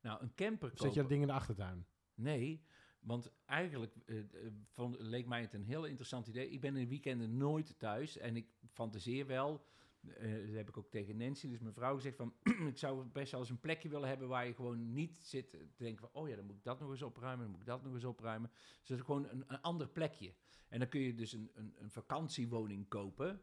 nou, 0.00 0.22
een 0.22 0.34
camper 0.34 0.70
Of 0.72 0.78
zet 0.78 0.80
je 0.80 0.84
kopen- 0.86 1.00
dat 1.00 1.08
ding 1.10 1.20
in 1.20 1.26
de 1.28 1.32
achtertuin? 1.34 1.86
Nee, 2.14 2.64
want 3.00 3.32
eigenlijk 3.44 3.94
eh, 4.06 4.18
eh, 4.18 4.24
vond, 4.70 4.96
leek 5.00 5.26
mij 5.26 5.40
het 5.40 5.54
een 5.54 5.62
heel 5.64 5.84
interessant 5.84 6.26
idee. 6.26 6.50
Ik 6.50 6.60
ben 6.60 6.76
in 6.76 6.82
de 6.82 6.88
weekenden 6.88 7.36
nooit 7.36 7.78
thuis 7.78 8.16
en 8.16 8.36
ik 8.36 8.46
fantaseer 8.72 9.26
wel. 9.26 9.64
Eh, 10.12 10.46
dat 10.46 10.54
heb 10.54 10.68
ik 10.68 10.76
ook 10.76 10.90
tegen 10.90 11.16
Nancy, 11.16 11.48
dus 11.48 11.58
mijn 11.58 11.74
vrouw, 11.74 11.94
gezegd 11.94 12.16
van... 12.16 12.34
ik 12.72 12.78
zou 12.78 13.04
best 13.04 13.30
wel 13.30 13.40
eens 13.40 13.50
een 13.50 13.60
plekje 13.60 13.88
willen 13.88 14.08
hebben 14.08 14.28
waar 14.28 14.46
je 14.46 14.54
gewoon 14.54 14.92
niet 14.92 15.18
zit 15.18 15.50
te 15.50 15.68
denken 15.76 16.00
van... 16.00 16.22
oh 16.22 16.28
ja, 16.28 16.36
dan 16.36 16.46
moet 16.46 16.56
ik 16.56 16.64
dat 16.64 16.80
nog 16.80 16.90
eens 16.90 17.02
opruimen, 17.02 17.42
dan 17.42 17.50
moet 17.50 17.60
ik 17.60 17.66
dat 17.66 17.82
nog 17.82 17.94
eens 17.94 18.04
opruimen. 18.04 18.50
Dus 18.78 18.88
dat 18.88 18.98
is 18.98 19.04
gewoon 19.04 19.28
een, 19.28 19.60
ander 19.60 19.88
plekje. 19.88 20.34
En 20.68 20.78
dan 20.78 20.88
kun 20.88 21.00
je 21.00 21.14
dus 21.14 21.32
een, 21.32 21.50
een, 21.54 21.74
een 21.78 21.90
vakantiewoning 21.90 22.88
kopen 22.88 23.42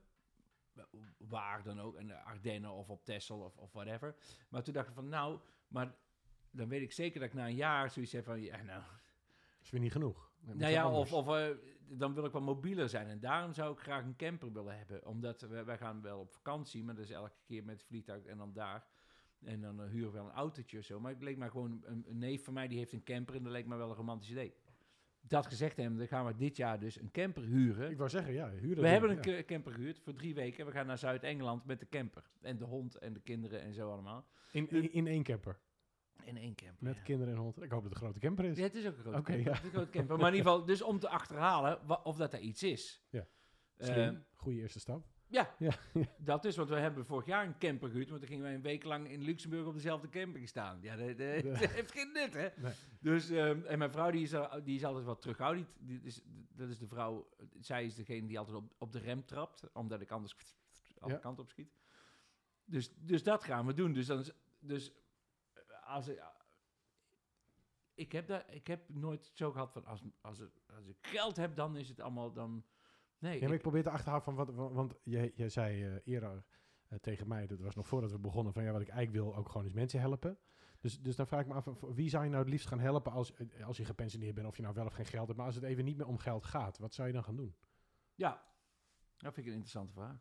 waar 1.17 1.63
dan 1.63 1.79
ook, 1.79 1.99
in 1.99 2.07
de 2.07 2.21
Ardennen 2.21 2.71
of 2.71 2.89
op 2.89 3.05
Texel 3.05 3.39
of, 3.39 3.57
of 3.57 3.73
whatever. 3.73 4.15
Maar 4.49 4.63
toen 4.63 4.73
dacht 4.73 4.87
ik 4.87 4.93
van, 4.93 5.09
nou, 5.09 5.39
maar 5.67 5.95
dan 6.51 6.67
weet 6.67 6.81
ik 6.81 6.91
zeker 6.91 7.19
dat 7.19 7.29
ik 7.29 7.35
na 7.35 7.47
een 7.47 7.55
jaar 7.55 7.91
zoiets 7.91 8.11
heb 8.11 8.25
van, 8.25 8.41
ja, 8.41 8.61
nou, 8.61 8.83
is 9.61 9.69
weer 9.69 9.81
niet 9.81 9.91
genoeg. 9.91 10.31
Nou 10.53 10.71
ja, 10.71 10.91
of, 10.91 11.13
of 11.13 11.27
eh, 11.27 11.47
dan 11.87 12.13
wil 12.13 12.25
ik 12.25 12.31
wat 12.31 12.41
mobieler 12.41 12.89
zijn. 12.89 13.07
En 13.07 13.19
daarom 13.19 13.53
zou 13.53 13.73
ik 13.73 13.79
graag 13.79 14.03
een 14.03 14.15
camper 14.15 14.53
willen 14.53 14.77
hebben. 14.77 15.05
Omdat 15.05 15.41
we, 15.41 15.63
wij 15.63 15.77
gaan 15.77 16.01
wel 16.01 16.19
op 16.19 16.31
vakantie, 16.33 16.83
maar 16.83 16.95
dat 16.95 17.03
is 17.03 17.11
elke 17.11 17.31
keer 17.45 17.63
met 17.63 17.75
het 17.75 17.87
vliegtuig 17.87 18.25
en 18.25 18.37
dan 18.37 18.53
daar. 18.53 18.85
En 19.43 19.61
dan 19.61 19.81
eh, 19.81 19.89
huren 19.89 20.11
we 20.11 20.17
wel 20.17 20.25
een 20.25 20.35
autootje 20.35 20.77
of 20.77 20.85
zo. 20.85 20.99
Maar 20.99 21.11
het 21.11 21.23
leek 21.23 21.37
me 21.37 21.49
gewoon, 21.49 21.81
een, 21.83 22.05
een 22.07 22.17
neef 22.17 22.43
van 22.43 22.53
mij 22.53 22.67
die 22.67 22.77
heeft 22.77 22.93
een 22.93 23.03
camper 23.03 23.35
en 23.35 23.43
dat 23.43 23.51
leek 23.51 23.65
me 23.65 23.75
wel 23.75 23.89
een 23.89 23.95
romantisch 23.95 24.31
idee. 24.31 24.53
Dat 25.27 25.45
gezegd 25.45 25.77
hebben, 25.77 25.97
dan 25.97 26.07
gaan 26.07 26.25
we 26.25 26.35
dit 26.35 26.57
jaar 26.57 26.79
dus 26.79 26.99
een 26.99 27.11
camper 27.11 27.43
huren. 27.43 27.89
Ik 27.89 27.97
wou 27.97 28.09
zeggen, 28.09 28.33
ja, 28.33 28.49
huren. 28.49 28.83
We 28.83 28.89
hebben 28.89 29.09
een 29.09 29.35
ja. 29.35 29.43
camper 29.43 29.73
gehuurd 29.73 29.99
voor 29.99 30.13
drie 30.13 30.33
weken. 30.33 30.65
We 30.65 30.71
gaan 30.71 30.85
naar 30.85 30.97
Zuid-Engeland 30.97 31.65
met 31.65 31.79
de 31.79 31.89
camper. 31.89 32.23
En 32.41 32.57
de 32.57 32.65
hond 32.65 32.95
en 32.95 33.13
de 33.13 33.19
kinderen 33.19 33.61
en 33.61 33.73
zo 33.73 33.91
allemaal. 33.91 34.27
In, 34.51 34.69
in, 34.69 34.91
in 34.91 35.07
één 35.07 35.23
camper? 35.23 35.59
In 36.25 36.37
één 36.37 36.55
camper. 36.55 36.83
Met 36.83 37.01
kinderen 37.01 37.33
en 37.33 37.39
hond. 37.39 37.61
Ik 37.61 37.71
hoop 37.71 37.83
dat 37.83 37.83
het 37.83 37.93
een 37.93 38.07
grote 38.07 38.19
camper 38.19 38.45
is. 38.45 38.57
Ja, 38.57 38.63
het 38.63 38.75
is 38.75 38.85
ook 38.85 38.97
een 38.97 39.03
grote 39.03 39.21
camper. 39.21 39.45
Ja. 39.45 39.51
Het 39.51 39.59
is 39.59 39.65
een 39.65 39.71
grote 39.71 39.89
camper. 39.89 40.17
Maar 40.17 40.27
in 40.27 40.35
ieder 40.35 40.51
geval, 40.51 40.65
dus 40.65 40.81
om 40.81 40.99
te 40.99 41.09
achterhalen 41.09 42.03
of 42.03 42.17
dat 42.17 42.33
er 42.33 42.39
iets 42.39 42.63
is. 42.63 43.03
Ja. 43.09 43.27
Uh, 43.77 44.09
Goede 44.33 44.59
eerste 44.59 44.79
stap. 44.79 45.05
Ja, 45.27 45.55
ja, 45.59 45.77
dat 46.17 46.45
is, 46.45 46.55
want 46.55 46.69
we 46.69 46.75
hebben 46.75 47.05
vorig 47.05 47.25
jaar 47.25 47.45
een 47.45 47.57
camper 47.57 47.89
gehuurd, 47.89 48.09
want 48.09 48.19
dan 48.19 48.29
gingen 48.29 48.45
wij 48.45 48.53
een 48.53 48.61
week 48.61 48.83
lang 48.83 49.09
in 49.09 49.21
Luxemburg 49.21 49.65
op 49.65 49.73
dezelfde 49.73 50.09
camping 50.09 50.47
staan. 50.47 50.81
Ja, 50.81 50.95
dat, 50.95 51.17
dat, 51.17 51.43
dat 51.43 51.71
heeft 51.71 51.91
geen 51.91 52.11
nut, 52.13 52.33
hè? 52.33 52.47
Nee. 52.55 52.73
Dus, 52.99 53.29
um, 53.29 53.65
en 53.65 53.77
mijn 53.77 53.91
vrouw, 53.91 54.11
die 54.11 54.21
is, 54.21 54.33
die 54.63 54.75
is 54.75 54.83
altijd 54.83 55.05
wat 55.05 55.21
terughoudend. 55.21 55.67
Die 55.79 55.99
is, 56.03 56.21
dat 56.49 56.69
is 56.69 56.77
de 56.77 56.87
vrouw, 56.87 57.29
zij 57.59 57.85
is 57.85 57.95
degene 57.95 58.27
die 58.27 58.39
altijd 58.39 58.57
op, 58.57 58.73
op 58.77 58.91
de 58.91 58.99
rem 58.99 59.25
trapt, 59.25 59.73
omdat 59.73 60.01
ik 60.01 60.11
anders 60.11 60.35
alle 60.99 61.13
ja. 61.13 61.19
kant 61.19 61.39
op 61.39 61.49
schiet. 61.49 61.73
Dus, 62.65 62.91
dus 62.97 63.23
dat 63.23 63.43
gaan 63.43 63.65
we 63.65 63.73
doen. 63.73 63.93
Dus, 63.93 64.05
dan, 64.05 64.23
dus 64.59 64.91
als 65.85 66.07
ik, 66.07 66.23
ik 67.93 68.11
heb, 68.11 68.27
daar, 68.27 68.53
ik 68.53 68.67
heb 68.67 68.89
nooit 68.89 69.31
zo 69.33 69.51
gehad 69.51 69.71
van 69.71 69.85
als, 69.85 70.01
als, 70.21 70.41
als 70.75 70.87
ik 70.87 70.97
geld 71.01 71.35
heb, 71.35 71.55
dan 71.55 71.77
is 71.77 71.89
het 71.89 71.99
allemaal 71.99 72.33
dan. 72.33 72.65
Nee, 73.17 73.33
ja, 73.33 73.39
maar 73.39 73.49
ik, 73.49 73.55
ik 73.55 73.61
probeer 73.61 73.83
te 73.83 73.89
achterhalen 73.89 74.23
van 74.23 74.35
wat, 74.35 74.49
want 74.53 74.95
jij, 75.03 75.31
jij 75.35 75.49
zei 75.49 75.85
uh, 75.85 75.95
eerder 76.03 76.45
uh, 76.89 76.99
tegen 76.99 77.27
mij, 77.27 77.47
dat 77.47 77.59
was 77.59 77.75
nog 77.75 77.87
voordat 77.87 78.11
we 78.11 78.19
begonnen, 78.19 78.53
van 78.53 78.63
ja, 78.63 78.71
wat 78.71 78.81
ik 78.81 78.89
eigenlijk 78.89 79.25
wil, 79.25 79.35
ook 79.35 79.47
gewoon 79.49 79.63
eens 79.63 79.73
mensen 79.73 79.99
helpen. 79.99 80.39
Dus, 80.79 81.01
dus 81.01 81.15
dan 81.15 81.27
vraag 81.27 81.41
ik 81.41 81.47
me 81.47 81.53
af, 81.53 81.65
wie 81.79 82.09
zou 82.09 82.23
je 82.23 82.29
nou 82.29 82.41
het 82.41 82.51
liefst 82.51 82.67
gaan 82.67 82.79
helpen 82.79 83.11
als, 83.11 83.33
als 83.63 83.77
je 83.77 83.85
gepensioneerd 83.85 84.35
bent, 84.35 84.47
of 84.47 84.55
je 84.55 84.61
nou 84.61 84.73
wel 84.73 84.85
of 84.85 84.93
geen 84.93 85.05
geld 85.05 85.25
hebt, 85.25 85.37
maar 85.37 85.47
als 85.47 85.55
het 85.55 85.63
even 85.63 85.85
niet 85.85 85.97
meer 85.97 86.07
om 86.07 86.17
geld 86.17 86.43
gaat, 86.43 86.77
wat 86.77 86.93
zou 86.93 87.07
je 87.07 87.13
dan 87.13 87.23
gaan 87.23 87.35
doen? 87.35 87.55
Ja, 88.15 88.45
dat 89.17 89.33
vind 89.33 89.37
ik 89.37 89.45
een 89.45 89.59
interessante 89.59 89.93
vraag. 89.93 90.19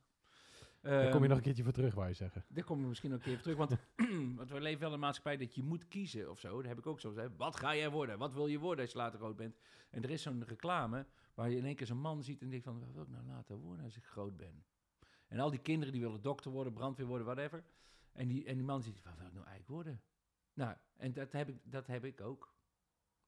Daar 0.84 1.10
kom 1.10 1.22
je 1.22 1.28
nog 1.28 1.36
een 1.36 1.42
keertje 1.42 1.62
voor 1.62 1.72
terug, 1.72 1.94
wou 1.94 2.08
je 2.08 2.14
zeggen. 2.14 2.44
Daar 2.48 2.64
kom 2.64 2.80
je 2.80 2.86
misschien 2.86 3.10
nog 3.10 3.18
een 3.18 3.24
keer 3.24 3.34
voor 3.34 3.42
terug. 3.42 3.58
Want, 3.58 3.76
want 4.38 4.50
we 4.50 4.60
leven 4.60 4.80
wel 4.80 4.88
in 4.88 4.94
een 4.94 5.00
maatschappij 5.00 5.36
dat 5.36 5.54
je 5.54 5.62
moet 5.62 5.88
kiezen 5.88 6.30
of 6.30 6.38
zo. 6.38 6.56
Dat 6.56 6.66
heb 6.66 6.78
ik 6.78 6.86
ook 6.86 7.00
zo 7.00 7.08
gezegd. 7.08 7.36
Wat 7.36 7.56
ga 7.56 7.76
jij 7.76 7.90
worden? 7.90 8.18
Wat 8.18 8.34
wil 8.34 8.46
je 8.46 8.58
worden 8.58 8.84
als 8.84 8.92
je 8.92 8.98
later 8.98 9.18
groot 9.18 9.36
bent? 9.36 9.56
En 9.90 10.02
er 10.02 10.10
is 10.10 10.22
zo'n 10.22 10.44
reclame 10.44 11.06
waar 11.34 11.50
je 11.50 11.56
in 11.56 11.64
één 11.64 11.74
keer 11.74 11.86
zo'n 11.86 11.98
man 12.00 12.22
ziet 12.22 12.42
en 12.42 12.50
denkt 12.50 12.64
van... 12.64 12.80
Wat 12.80 12.92
wil 12.92 13.02
ik 13.02 13.08
nou 13.08 13.26
later 13.26 13.56
worden 13.56 13.84
als 13.84 13.96
ik 13.96 14.04
groot 14.04 14.36
ben? 14.36 14.64
En 15.28 15.40
al 15.40 15.50
die 15.50 15.60
kinderen 15.60 15.92
die 15.92 16.02
willen 16.02 16.22
dokter 16.22 16.50
worden, 16.50 16.72
brandweer 16.72 17.06
worden, 17.06 17.26
whatever. 17.26 17.64
En 18.12 18.28
die, 18.28 18.44
en 18.44 18.54
die 18.54 18.64
man 18.64 18.82
ziet, 18.82 19.02
wat 19.02 19.16
wil 19.16 19.26
ik 19.26 19.32
nou 19.32 19.46
eigenlijk 19.46 19.68
worden? 19.68 20.02
Nou, 20.54 20.76
en 20.96 21.12
dat 21.12 21.32
heb 21.32 21.48
ik, 21.48 21.56
dat 21.62 21.86
heb 21.86 22.04
ik 22.04 22.20
ook. 22.20 22.54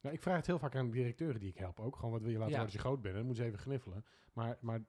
Nou, 0.00 0.14
ik 0.14 0.22
vraag 0.22 0.36
het 0.36 0.46
heel 0.46 0.59
vaak 0.59 0.74
aan 0.74 0.86
de 0.86 0.92
directeuren 0.92 1.40
die 1.40 1.48
ik 1.48 1.59
help 1.59 1.80
ook. 1.80 1.96
Gewoon, 1.96 2.11
wat 2.11 2.22
wil 2.22 2.30
je 2.30 2.38
laten 2.38 2.52
ja. 2.52 2.59
worden 2.59 2.74
als 2.74 2.82
je 2.82 2.88
groot 2.88 3.02
bent? 3.02 3.14
Dan 3.14 3.24
moeten 3.24 3.44
ze 3.44 3.50
even 3.50 3.62
gniffelen. 3.62 4.04
Maar, 4.32 4.59
maar 4.61 4.84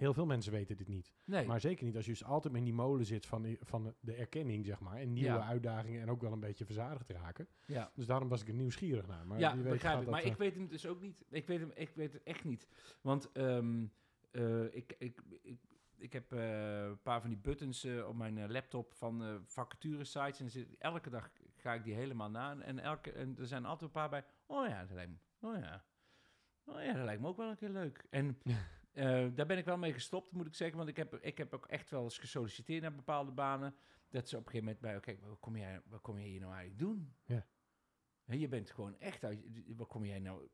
heel 0.00 0.14
veel 0.14 0.26
mensen 0.26 0.52
weten 0.52 0.76
dit 0.76 0.88
niet. 0.88 1.12
Nee. 1.24 1.46
Maar 1.46 1.60
zeker 1.60 1.84
niet 1.84 1.96
als 1.96 2.04
je 2.04 2.10
dus 2.10 2.24
altijd 2.24 2.54
in 2.54 2.64
die 2.64 2.72
molen 2.72 3.06
zit 3.06 3.26
van, 3.26 3.56
van 3.60 3.94
de 4.00 4.14
erkenning, 4.14 4.66
zeg 4.66 4.80
maar. 4.80 4.96
En 4.96 5.12
nieuwe 5.12 5.38
ja. 5.38 5.46
uitdagingen 5.46 6.00
en 6.00 6.10
ook 6.10 6.20
wel 6.20 6.32
een 6.32 6.40
beetje 6.40 6.64
verzadigd 6.64 7.10
raken. 7.10 7.48
Ja. 7.66 7.90
Dus 7.94 8.06
daarom 8.06 8.28
was 8.28 8.40
ik 8.40 8.48
er 8.48 8.54
nieuwsgierig 8.54 9.06
naar. 9.06 9.26
Maar 9.26 9.38
ja, 9.38 9.56
weet 9.56 9.72
begrijp 9.72 10.00
ik. 10.00 10.08
Maar 10.08 10.24
uh, 10.24 10.30
ik 10.30 10.36
weet 10.36 10.54
hem 10.54 10.68
dus 10.68 10.86
ook 10.86 11.00
niet. 11.00 11.24
Ik 11.30 11.46
weet, 11.46 11.60
hem, 11.60 11.70
ik 11.74 11.90
weet 11.94 12.12
het 12.12 12.22
echt 12.22 12.44
niet. 12.44 12.68
Want 13.00 13.30
um, 13.36 13.92
uh, 14.32 14.74
ik, 14.74 14.94
ik, 14.98 15.20
ik, 15.42 15.58
ik 15.96 16.12
heb 16.12 16.32
uh, 16.32 16.84
een 16.84 17.02
paar 17.02 17.20
van 17.20 17.30
die 17.30 17.38
buttons 17.38 17.84
op 17.84 18.16
mijn 18.16 18.52
laptop 18.52 18.92
van 18.92 19.42
vacature 19.44 20.04
sites. 20.04 20.40
En 20.40 20.50
zit, 20.50 20.76
elke 20.78 21.10
dag 21.10 21.30
ga 21.56 21.74
ik 21.74 21.84
die 21.84 21.94
helemaal 21.94 22.30
na. 22.30 22.60
En, 22.60 22.78
elke, 22.78 23.12
en 23.12 23.36
er 23.38 23.46
zijn 23.46 23.64
altijd 23.64 23.82
een 23.82 24.00
paar 24.00 24.08
bij. 24.08 24.24
Oh 24.46 24.66
ja, 24.66 24.80
dat 24.80 24.90
lijkt 24.90 25.10
me. 25.10 25.48
Oh 25.48 25.58
ja. 25.58 25.84
Oh 26.64 26.82
ja, 26.82 26.92
dat 26.92 27.04
lijkt 27.04 27.20
me 27.20 27.28
ook 27.28 27.36
wel 27.36 27.50
een 27.50 27.56
keer 27.56 27.70
leuk. 27.70 28.06
En 28.10 28.38
uh, 28.92 29.26
daar 29.34 29.46
ben 29.46 29.58
ik 29.58 29.64
wel 29.64 29.78
mee 29.78 29.92
gestopt, 29.92 30.32
moet 30.32 30.46
ik 30.46 30.54
zeggen. 30.54 30.76
Want 30.76 30.88
ik 30.88 30.96
heb, 30.96 31.14
ik 31.14 31.38
heb 31.38 31.54
ook 31.54 31.66
echt 31.66 31.90
wel 31.90 32.02
eens 32.02 32.18
gesolliciteerd 32.18 32.82
naar 32.82 32.94
bepaalde 32.94 33.32
banen. 33.32 33.74
Dat 34.08 34.28
ze 34.28 34.36
op 34.36 34.46
een 34.46 34.50
gegeven 34.50 34.64
moment 34.64 34.80
bij, 34.80 34.96
oké, 34.96 35.28
wat 35.28 35.40
kom 35.40 35.56
jij, 35.56 35.80
wat 35.86 36.00
kom 36.00 36.18
jij 36.18 36.28
hier 36.28 36.40
nou 36.40 36.52
eigenlijk 36.52 36.82
doen? 36.82 37.14
Ja. 37.24 37.46
Je 38.24 38.48
bent 38.48 38.70
gewoon 38.70 38.98
echt 38.98 39.24
uit, 39.24 39.38
wat 39.76 39.88
kom 39.88 40.04
jij 40.04 40.18
nou... 40.18 40.48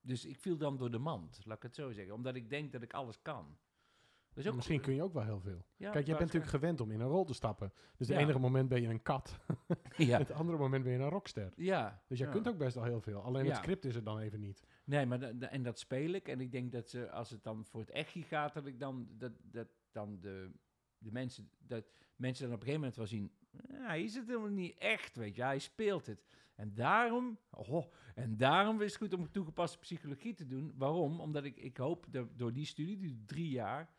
Dus 0.00 0.24
ik 0.24 0.36
viel 0.36 0.56
dan 0.56 0.76
door 0.76 0.90
de 0.90 0.98
mand, 0.98 1.40
laat 1.44 1.56
ik 1.56 1.62
het 1.62 1.74
zo 1.74 1.92
zeggen. 1.92 2.14
Omdat 2.14 2.34
ik 2.34 2.50
denk 2.50 2.72
dat 2.72 2.82
ik 2.82 2.92
alles 2.92 3.22
kan. 3.22 3.58
Dus 4.36 4.46
ook 4.46 4.54
Misschien 4.54 4.80
kun 4.80 4.94
je 4.94 5.02
ook 5.02 5.12
wel 5.12 5.22
heel 5.22 5.40
veel. 5.40 5.64
Ja, 5.76 5.90
Kijk, 5.90 6.06
je 6.06 6.10
bent 6.10 6.24
natuurlijk 6.24 6.50
gewend 6.50 6.80
om 6.80 6.90
in 6.90 7.00
een 7.00 7.08
rol 7.08 7.24
te 7.24 7.34
stappen. 7.34 7.72
Dus 7.96 8.08
het 8.08 8.16
ja. 8.16 8.22
enige 8.22 8.38
moment 8.38 8.68
ben 8.68 8.82
je 8.82 8.88
een 8.88 9.02
kat. 9.02 9.38
ja. 9.96 10.18
Het 10.26 10.32
andere 10.32 10.58
moment 10.58 10.84
ben 10.84 10.92
je 10.92 10.98
een 10.98 11.08
rockster. 11.08 11.52
Ja. 11.56 12.02
Dus 12.06 12.18
jij 12.18 12.28
kunt 12.28 12.48
ook 12.48 12.58
best 12.58 12.74
wel 12.74 12.84
heel 12.84 13.00
veel. 13.00 13.20
Alleen 13.20 13.46
het 13.46 13.56
script 13.56 13.84
is 13.84 13.94
er 13.94 14.04
dan 14.04 14.18
even 14.18 14.40
niet. 14.40 14.62
Nee, 14.86 15.06
maar 15.06 15.22
en 15.22 15.62
dat 15.62 15.78
speel 15.78 16.12
ik. 16.12 16.28
En 16.28 16.40
ik 16.40 16.52
denk 16.52 16.72
dat 16.72 16.88
ze, 16.88 17.10
als 17.10 17.30
het 17.30 17.42
dan 17.42 17.64
voor 17.64 17.80
het 17.80 17.90
echtje 17.90 18.22
gaat, 18.22 18.54
dat 18.54 18.66
ik 18.66 18.80
dan, 18.80 19.08
dat, 19.18 19.32
dat 19.42 19.68
dan 19.92 20.20
de, 20.20 20.50
de 20.98 21.12
mensen, 21.12 21.50
dat 21.58 21.84
mensen 22.16 22.44
dan 22.44 22.54
op 22.54 22.60
een 22.60 22.66
gegeven 22.66 22.80
moment 22.80 22.96
wel 22.96 23.06
zien, 23.06 23.32
hij 23.72 24.02
is 24.02 24.14
het 24.14 24.26
helemaal 24.26 24.48
niet 24.48 24.78
echt, 24.78 25.16
weet 25.16 25.36
je, 25.36 25.42
hij 25.42 25.58
speelt 25.58 26.06
het. 26.06 26.24
En 26.54 26.74
daarom, 26.74 27.38
oh, 27.50 27.92
en 28.14 28.36
daarom 28.36 28.80
is 28.80 28.92
het 28.92 29.02
goed 29.02 29.12
om 29.12 29.30
toegepaste 29.30 29.78
psychologie 29.78 30.34
te 30.34 30.46
doen. 30.46 30.72
Waarom? 30.76 31.20
Omdat 31.20 31.44
ik, 31.44 31.56
ik 31.56 31.76
hoop 31.76 32.06
dat 32.10 32.38
door 32.38 32.52
die 32.52 32.66
studie, 32.66 32.96
die 32.96 33.22
drie 33.24 33.48
jaar, 33.48 33.90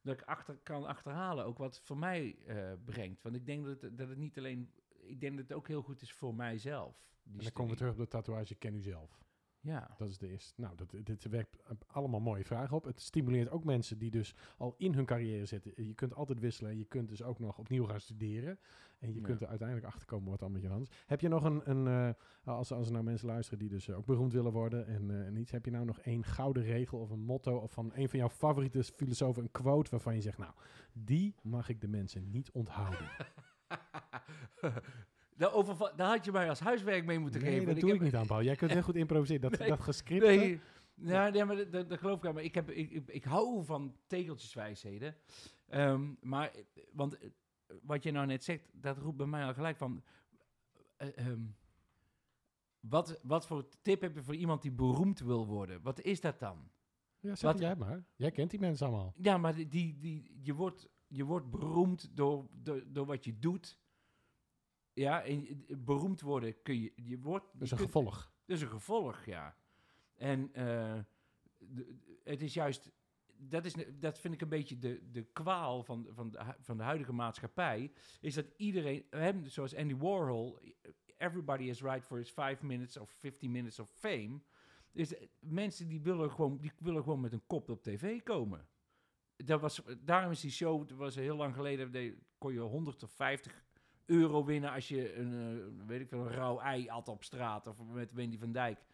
dat 0.00 0.14
ik 0.14 0.22
achter, 0.22 0.58
kan 0.62 0.86
achterhalen 0.86 1.44
ook 1.44 1.58
wat 1.58 1.80
voor 1.80 1.98
mij 1.98 2.36
uh, 2.46 2.72
brengt. 2.84 3.22
Want 3.22 3.36
ik 3.36 3.46
denk 3.46 3.64
dat 3.64 3.80
het, 3.80 3.98
dat 3.98 4.08
het 4.08 4.18
niet 4.18 4.38
alleen, 4.38 4.70
ik 4.88 5.20
denk 5.20 5.36
dat 5.36 5.48
het 5.48 5.56
ook 5.56 5.68
heel 5.68 5.82
goed 5.82 6.02
is 6.02 6.12
voor 6.12 6.34
mijzelf. 6.34 7.02
En 7.24 7.38
dan 7.38 7.52
komen 7.52 7.72
we 7.72 7.78
terug 7.78 7.92
op 7.92 7.98
de 7.98 8.08
tatoeage 8.08 8.54
Ken 8.54 8.74
U 8.74 8.80
Zelf. 8.80 9.22
Ja. 9.64 9.94
Dat 9.98 10.08
is 10.08 10.18
de 10.18 10.28
eerste. 10.28 10.60
Nou, 10.60 10.76
dat, 10.76 10.94
dit 11.02 11.28
werkt 11.28 11.56
allemaal 11.86 12.20
mooie 12.20 12.44
vragen 12.44 12.76
op. 12.76 12.84
Het 12.84 13.00
stimuleert 13.00 13.50
ook 13.50 13.64
mensen 13.64 13.98
die 13.98 14.10
dus 14.10 14.34
al 14.56 14.74
in 14.78 14.94
hun 14.94 15.04
carrière 15.04 15.46
zitten. 15.46 15.86
Je 15.86 15.94
kunt 15.94 16.14
altijd 16.14 16.40
wisselen. 16.40 16.78
Je 16.78 16.84
kunt 16.84 17.08
dus 17.08 17.22
ook 17.22 17.38
nog 17.38 17.58
opnieuw 17.58 17.84
gaan 17.84 18.00
studeren. 18.00 18.58
En 18.98 19.12
je 19.12 19.20
ja. 19.20 19.26
kunt 19.26 19.40
er 19.40 19.48
uiteindelijk 19.48 19.88
achter 19.88 20.06
komen 20.06 20.30
wat 20.30 20.38
dan 20.38 20.52
met 20.52 20.62
je 20.62 20.68
hand 20.68 20.88
is. 20.88 20.96
Heb 21.06 21.20
je 21.20 21.28
nog 21.28 21.44
een, 21.44 21.70
een 21.70 21.86
uh, 21.86 22.54
als, 22.54 22.72
als 22.72 22.86
er 22.86 22.92
nou 22.92 23.04
mensen 23.04 23.26
luisteren 23.26 23.58
die 23.58 23.68
dus 23.68 23.90
ook 23.90 24.06
beroemd 24.06 24.32
willen 24.32 24.52
worden 24.52 24.86
en, 24.86 25.08
uh, 25.08 25.26
en 25.26 25.36
iets, 25.36 25.50
heb 25.50 25.64
je 25.64 25.70
nou 25.70 25.84
nog 25.84 25.98
één 25.98 26.24
gouden 26.24 26.62
regel 26.62 26.98
of 26.98 27.10
een 27.10 27.24
motto 27.24 27.56
of 27.56 27.72
van 27.72 27.90
een 27.94 28.08
van 28.08 28.18
jouw 28.18 28.28
favoriete 28.28 28.82
filosofen 28.82 29.42
een 29.42 29.50
quote 29.50 29.90
waarvan 29.90 30.14
je 30.14 30.20
zegt, 30.20 30.38
nou, 30.38 30.52
die 30.92 31.34
mag 31.42 31.68
ik 31.68 31.80
de 31.80 31.88
mensen 31.88 32.30
niet 32.30 32.50
onthouden. 32.50 33.10
Daar, 35.36 35.50
had 35.96 36.24
je 36.24 36.32
mij 36.32 36.48
als 36.48 36.60
huiswerk 36.60 37.04
mee 37.04 37.18
moeten 37.18 37.40
nee, 37.40 37.50
geven. 37.50 37.66
dat 37.66 37.80
doe 37.80 37.94
ik, 37.94 38.00
niet 38.00 38.14
aan, 38.14 38.26
Paul. 38.26 38.42
Jij 38.42 38.56
kunt 38.56 38.72
heel 38.78 38.82
goed 38.82 38.96
improviseren. 38.96 39.50
Dat, 39.50 39.58
nee, 39.58 39.68
dat 39.68 39.80
gescript. 39.80 40.24
Nee, 40.24 40.60
ja, 40.94 41.28
nee, 41.28 41.44
maar 41.44 41.70
dat, 41.70 41.88
dat 41.88 41.98
geloof 41.98 42.18
ik 42.18 42.26
aan. 42.26 42.34
Maar 42.34 42.42
ik, 42.42 42.54
heb, 42.54 42.70
ik, 42.70 42.90
ik, 42.90 43.08
ik 43.08 43.24
hou 43.24 43.64
van 43.64 43.96
tegeltjeswijsheden. 44.06 45.16
Um, 45.70 46.16
maar, 46.20 46.52
want 46.92 47.18
wat 47.82 48.02
je 48.02 48.10
nou 48.10 48.26
net 48.26 48.44
zegt, 48.44 48.62
dat 48.72 48.98
roept 48.98 49.16
bij 49.16 49.26
mij 49.26 49.44
al 49.44 49.54
gelijk 49.54 49.76
van... 49.76 50.02
Uh, 50.98 51.26
um, 51.26 51.56
wat, 52.80 53.20
wat 53.22 53.46
voor 53.46 53.68
tip 53.82 54.00
heb 54.00 54.14
je 54.14 54.22
voor 54.22 54.34
iemand 54.34 54.62
die 54.62 54.72
beroemd 54.72 55.20
wil 55.20 55.46
worden? 55.46 55.82
Wat 55.82 56.00
is 56.00 56.20
dat 56.20 56.38
dan? 56.38 56.70
Ja, 57.20 57.34
zeg 57.34 57.52
wat, 57.52 57.60
jij 57.60 57.76
maar. 57.76 58.04
Jij 58.16 58.30
kent 58.30 58.50
die 58.50 58.60
mensen 58.60 58.86
allemaal. 58.86 59.12
Ja, 59.16 59.38
maar 59.38 59.54
die, 59.54 59.98
die, 59.98 60.40
je, 60.42 60.54
wordt, 60.54 60.88
je 61.06 61.24
wordt 61.24 61.50
beroemd 61.50 62.16
door, 62.16 62.48
door, 62.52 62.82
door 62.86 63.06
wat 63.06 63.24
je 63.24 63.38
doet. 63.38 63.78
Ja, 64.94 65.22
en 65.22 65.64
beroemd 65.78 66.20
worden 66.20 66.62
kun 66.62 66.80
je... 66.80 66.92
je 66.94 67.20
wordt, 67.20 67.46
dat 67.52 67.62
is 67.62 67.70
een 67.70 67.76
kunt, 67.76 67.90
gevolg. 67.90 68.32
Dat 68.46 68.56
is 68.56 68.62
een 68.62 68.68
gevolg, 68.68 69.24
ja. 69.24 69.56
En 70.14 70.40
uh, 70.40 70.98
de, 71.58 71.98
het 72.24 72.42
is 72.42 72.54
juist... 72.54 72.92
Dat, 73.36 73.64
is, 73.64 73.74
dat 73.98 74.18
vind 74.18 74.34
ik 74.34 74.40
een 74.40 74.48
beetje 74.48 74.78
de, 74.78 75.10
de 75.10 75.22
kwaal 75.22 75.82
van, 75.82 76.06
van, 76.10 76.30
de, 76.30 76.54
van 76.60 76.76
de 76.76 76.82
huidige 76.82 77.12
maatschappij. 77.12 77.92
Is 78.20 78.34
dat 78.34 78.46
iedereen... 78.56 79.06
Hem, 79.10 79.46
zoals 79.46 79.74
Andy 79.74 79.96
Warhol... 79.96 80.58
Everybody 81.16 81.62
is 81.62 81.82
right 81.82 82.04
for 82.04 82.18
his 82.18 82.30
five 82.30 82.66
minutes 82.66 82.96
of 82.96 83.10
15 83.10 83.50
minutes 83.50 83.78
of 83.78 83.90
fame. 83.90 84.40
Dus 84.92 85.14
mensen 85.38 85.88
die 85.88 86.00
willen 86.00 86.30
gewoon, 86.30 86.58
die 86.58 86.72
willen 86.78 87.02
gewoon 87.02 87.20
met 87.20 87.32
een 87.32 87.46
kop 87.46 87.70
op 87.70 87.82
tv 87.82 88.22
komen. 88.22 88.68
Dat 89.36 89.60
was, 89.60 89.82
daarom 89.98 90.30
is 90.30 90.40
die 90.40 90.50
show... 90.50 90.88
Dat 90.88 90.98
was 90.98 91.14
heel 91.14 91.36
lang 91.36 91.54
geleden... 91.54 91.92
De, 91.92 92.18
kon 92.38 92.52
je 92.52 92.60
150 92.60 93.63
euro 94.06 94.44
winnen 94.44 94.70
als 94.70 94.88
je 94.88 95.16
een, 95.16 95.32
uh, 95.32 95.86
weet 95.86 96.00
ik 96.00 96.08
veel, 96.08 96.20
een 96.20 96.32
rauw 96.32 96.58
ei 96.58 96.88
at 96.88 97.08
op 97.08 97.24
straat 97.24 97.66
of 97.66 97.76
met 97.92 98.12
Wendy 98.12 98.38
van 98.38 98.52
Dijk. 98.52 98.84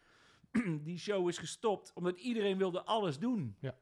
die 0.83 0.97
show 0.97 1.29
is 1.29 1.37
gestopt 1.37 1.93
omdat 1.93 2.17
iedereen 2.17 2.57
wilde 2.57 2.83
alles 2.83 3.19
doen. 3.19 3.55
Ja. 3.59 3.77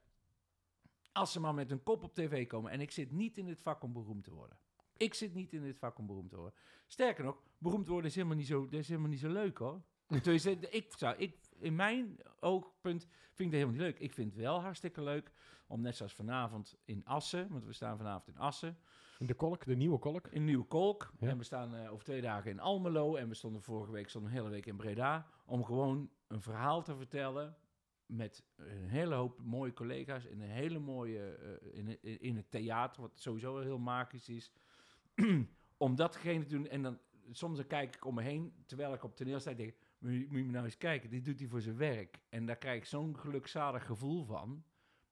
als 1.12 1.32
ze 1.32 1.40
maar 1.40 1.54
met 1.54 1.72
een 1.72 1.84
kop 1.84 2.04
op 2.04 2.14
tv 2.14 2.48
komen. 2.48 2.72
En 2.72 2.82
ik 2.82 2.92
zit 2.92 3.12
niet 3.12 3.38
in 3.38 3.48
het 3.48 3.62
vak 3.62 3.84
om 3.84 3.94
beroemd 3.94 4.24
te 4.24 4.34
worden. 4.34 4.58
Ik 4.98 5.14
zit 5.14 5.34
niet 5.34 5.54
in 5.54 5.62
dit 5.62 5.78
vak 5.78 5.98
om 5.98 6.06
beroemd 6.06 6.30
te 6.30 6.36
worden. 6.36 6.54
Sterker 6.88 7.24
nog, 7.24 7.42
beroemd 7.58 7.88
worden 7.88 8.10
is 8.10 8.16
helemaal 8.16 8.38
niet 8.38 8.48
zo, 8.48 8.64
dat 8.64 8.80
is 8.80 8.88
helemaal 8.88 9.10
niet 9.10 9.20
zo 9.20 9.30
leuk 9.32 9.58
hoor. 9.58 9.82
Dus 10.24 10.46
eh, 10.46 10.56
ik 10.70 10.94
zou, 10.98 11.18
ik, 11.18 11.36
in 11.60 11.76
mijn 11.76 12.18
oogpunt 12.40 13.08
vind 13.34 13.54
ik 13.54 13.60
dat 13.60 13.68
helemaal 13.68 13.72
niet 13.72 13.82
leuk. 13.82 14.00
Ik 14.00 14.14
vind 14.14 14.32
het 14.32 14.42
wel 14.42 14.62
hartstikke 14.62 15.02
leuk 15.02 15.32
om 15.68 15.82
net 15.82 15.96
zoals 15.96 16.14
vanavond 16.14 16.78
in 16.86 17.06
Assen, 17.06 17.50
want 17.50 17.66
we 17.66 17.74
staan 17.74 17.98
vanavond 17.98 18.28
in 18.28 18.38
Assen. 18.38 18.78
In 19.20 19.26
de 19.26 19.34
kolk, 19.34 19.66
de 19.66 19.76
nieuwe 19.76 20.00
kolk. 20.00 20.28
In 20.28 20.46
Nieuwe 20.46 20.66
Kolk. 20.66 21.14
Ja. 21.20 21.28
En 21.28 21.38
we 21.38 21.44
staan 21.44 21.76
eh, 21.76 21.92
over 21.92 22.06
twee 22.06 22.22
dagen 22.22 22.52
in 22.52 22.60
Almelo. 22.60 23.16
En 23.16 23.28
we 23.28 23.34
stonden 23.34 23.62
vorige 23.62 23.92
week 23.92 24.10
stonden 24.10 24.32
een 24.32 24.38
hele 24.38 24.50
week 24.50 24.66
in 24.66 24.76
Breda. 24.76 25.28
Om 25.46 25.64
gewoon 25.64 26.10
een 26.28 26.42
verhaal 26.42 26.84
te 26.84 26.96
vertellen. 26.96 27.56
Met 28.06 28.44
een 28.56 28.90
hele 28.90 29.16
hoop 29.16 29.40
mooie 29.42 29.74
collega's. 29.74 30.26
In 30.26 30.42
een 30.42 30.50
hele 30.50 30.80
mooie. 30.80 31.36
eh, 31.36 31.78
in, 31.78 32.02
in, 32.02 32.22
in 32.22 32.36
het 32.36 32.52
theater. 32.52 33.02
Wat 33.02 33.20
sowieso 33.20 33.60
heel 33.60 33.80
magisch 33.80 34.30
is. 34.30 34.52
om 35.78 35.96
datgene 35.96 36.44
te 36.44 36.56
doen. 36.56 36.68
En 36.68 36.82
dan 36.82 37.00
soms 37.32 37.58
dan 37.58 37.68
kijk 37.68 37.96
ik 37.96 38.06
om 38.06 38.16
me 38.16 38.22
heen. 38.22 38.54
Terwijl 38.66 38.94
ik 38.94 39.04
op 39.04 39.16
toneel 39.16 39.40
sta. 39.40 39.54
Denk 39.54 39.70
ik, 39.70 39.78
moet 40.00 40.12
je, 40.12 40.46
nou 40.46 40.66
eens 40.66 40.78
kijken. 40.78 41.10
Dit 41.10 41.26
doet 41.26 41.40
hij 41.40 41.48
voor 41.48 41.62
zijn 41.62 41.78
werk. 41.78 42.20
En 42.30 42.46
daar 42.46 42.58
krijg 42.58 42.78
ik 42.78 42.86
zo'n 42.86 43.18
gelukzalig 43.18 43.86
gevoel 43.86 44.26
van. 44.26 44.64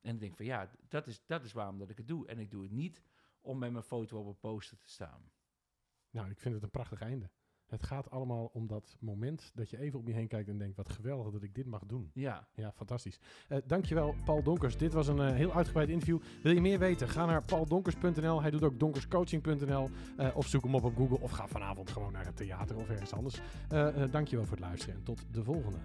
En 0.02 0.14
ik 0.14 0.20
denk 0.20 0.36
van 0.36 0.46
ja, 0.46 0.72
dat 0.88 1.08
is, 1.08 1.26
dat 1.26 1.44
is 1.44 1.54
waarom 1.54 1.78
dat 1.78 1.90
ik 1.90 1.98
het 1.98 2.08
doe. 2.08 2.28
En 2.28 2.40
ik 2.40 2.52
doe 2.52 2.64
het 2.64 2.72
niet 2.72 3.02
om 3.42 3.58
met 3.58 3.72
mijn 3.72 3.84
foto 3.84 4.20
op 4.20 4.28
een 4.28 4.40
poster 4.40 4.78
te 4.78 4.90
staan. 4.90 5.32
Nou, 6.10 6.30
ik 6.30 6.40
vind 6.40 6.54
het 6.54 6.64
een 6.64 6.70
prachtig 6.70 7.02
einde. 7.02 7.30
Het 7.68 7.84
gaat 7.84 8.10
allemaal 8.10 8.50
om 8.54 8.68
dat 8.68 8.98
moment 9.00 9.52
dat 9.56 9.70
je 9.70 9.78
even 9.78 10.00
om 10.00 10.08
je 10.08 10.14
heen 10.14 10.28
kijkt 10.28 10.50
en 10.50 10.58
denkt, 10.58 10.76
wat 10.78 10.90
geweldig 10.90 11.32
dat 11.32 11.44
ik 11.44 11.56
dit 11.56 11.66
mag 11.66 11.86
doen. 11.86 12.12
Ja, 12.14 12.48
Ja, 12.54 12.72
fantastisch. 12.72 13.20
Eh 13.48 13.58
dankjewel, 13.66 14.16
Paul 14.26 14.44
Donkers. 14.44 14.78
Dit 14.78 14.94
was 14.94 15.08
een 15.08 15.20
eh, 15.20 15.34
heel 15.34 15.54
uitgebreid 15.54 15.90
interview. 15.90 16.20
Wil 16.44 16.54
je 16.54 16.62
meer 16.62 16.80
weten? 16.80 17.10
Ga 17.10 17.26
naar 17.26 17.44
pauldonkers.nl. 17.44 18.42
Hij 18.42 18.52
doet 18.52 18.64
ook 18.64 18.80
donkerscoaching.nl. 18.80 19.90
eh 20.18 20.36
of 20.36 20.48
zoek 20.48 20.64
hem 20.64 20.76
op 20.76 20.84
op 20.84 20.96
Google. 20.96 21.20
Of 21.20 21.32
ga 21.32 21.48
vanavond 21.48 21.90
gewoon 21.90 22.12
naar 22.12 22.26
het 22.26 22.36
theater 22.36 22.76
of 22.78 22.90
ergens 22.90 23.14
anders. 23.14 23.40
Dankjewel 24.12 24.46
voor 24.46 24.56
het 24.58 24.66
luisteren 24.66 24.96
en 24.96 25.04
tot 25.04 25.26
de 25.32 25.44
volgende. 25.44 25.78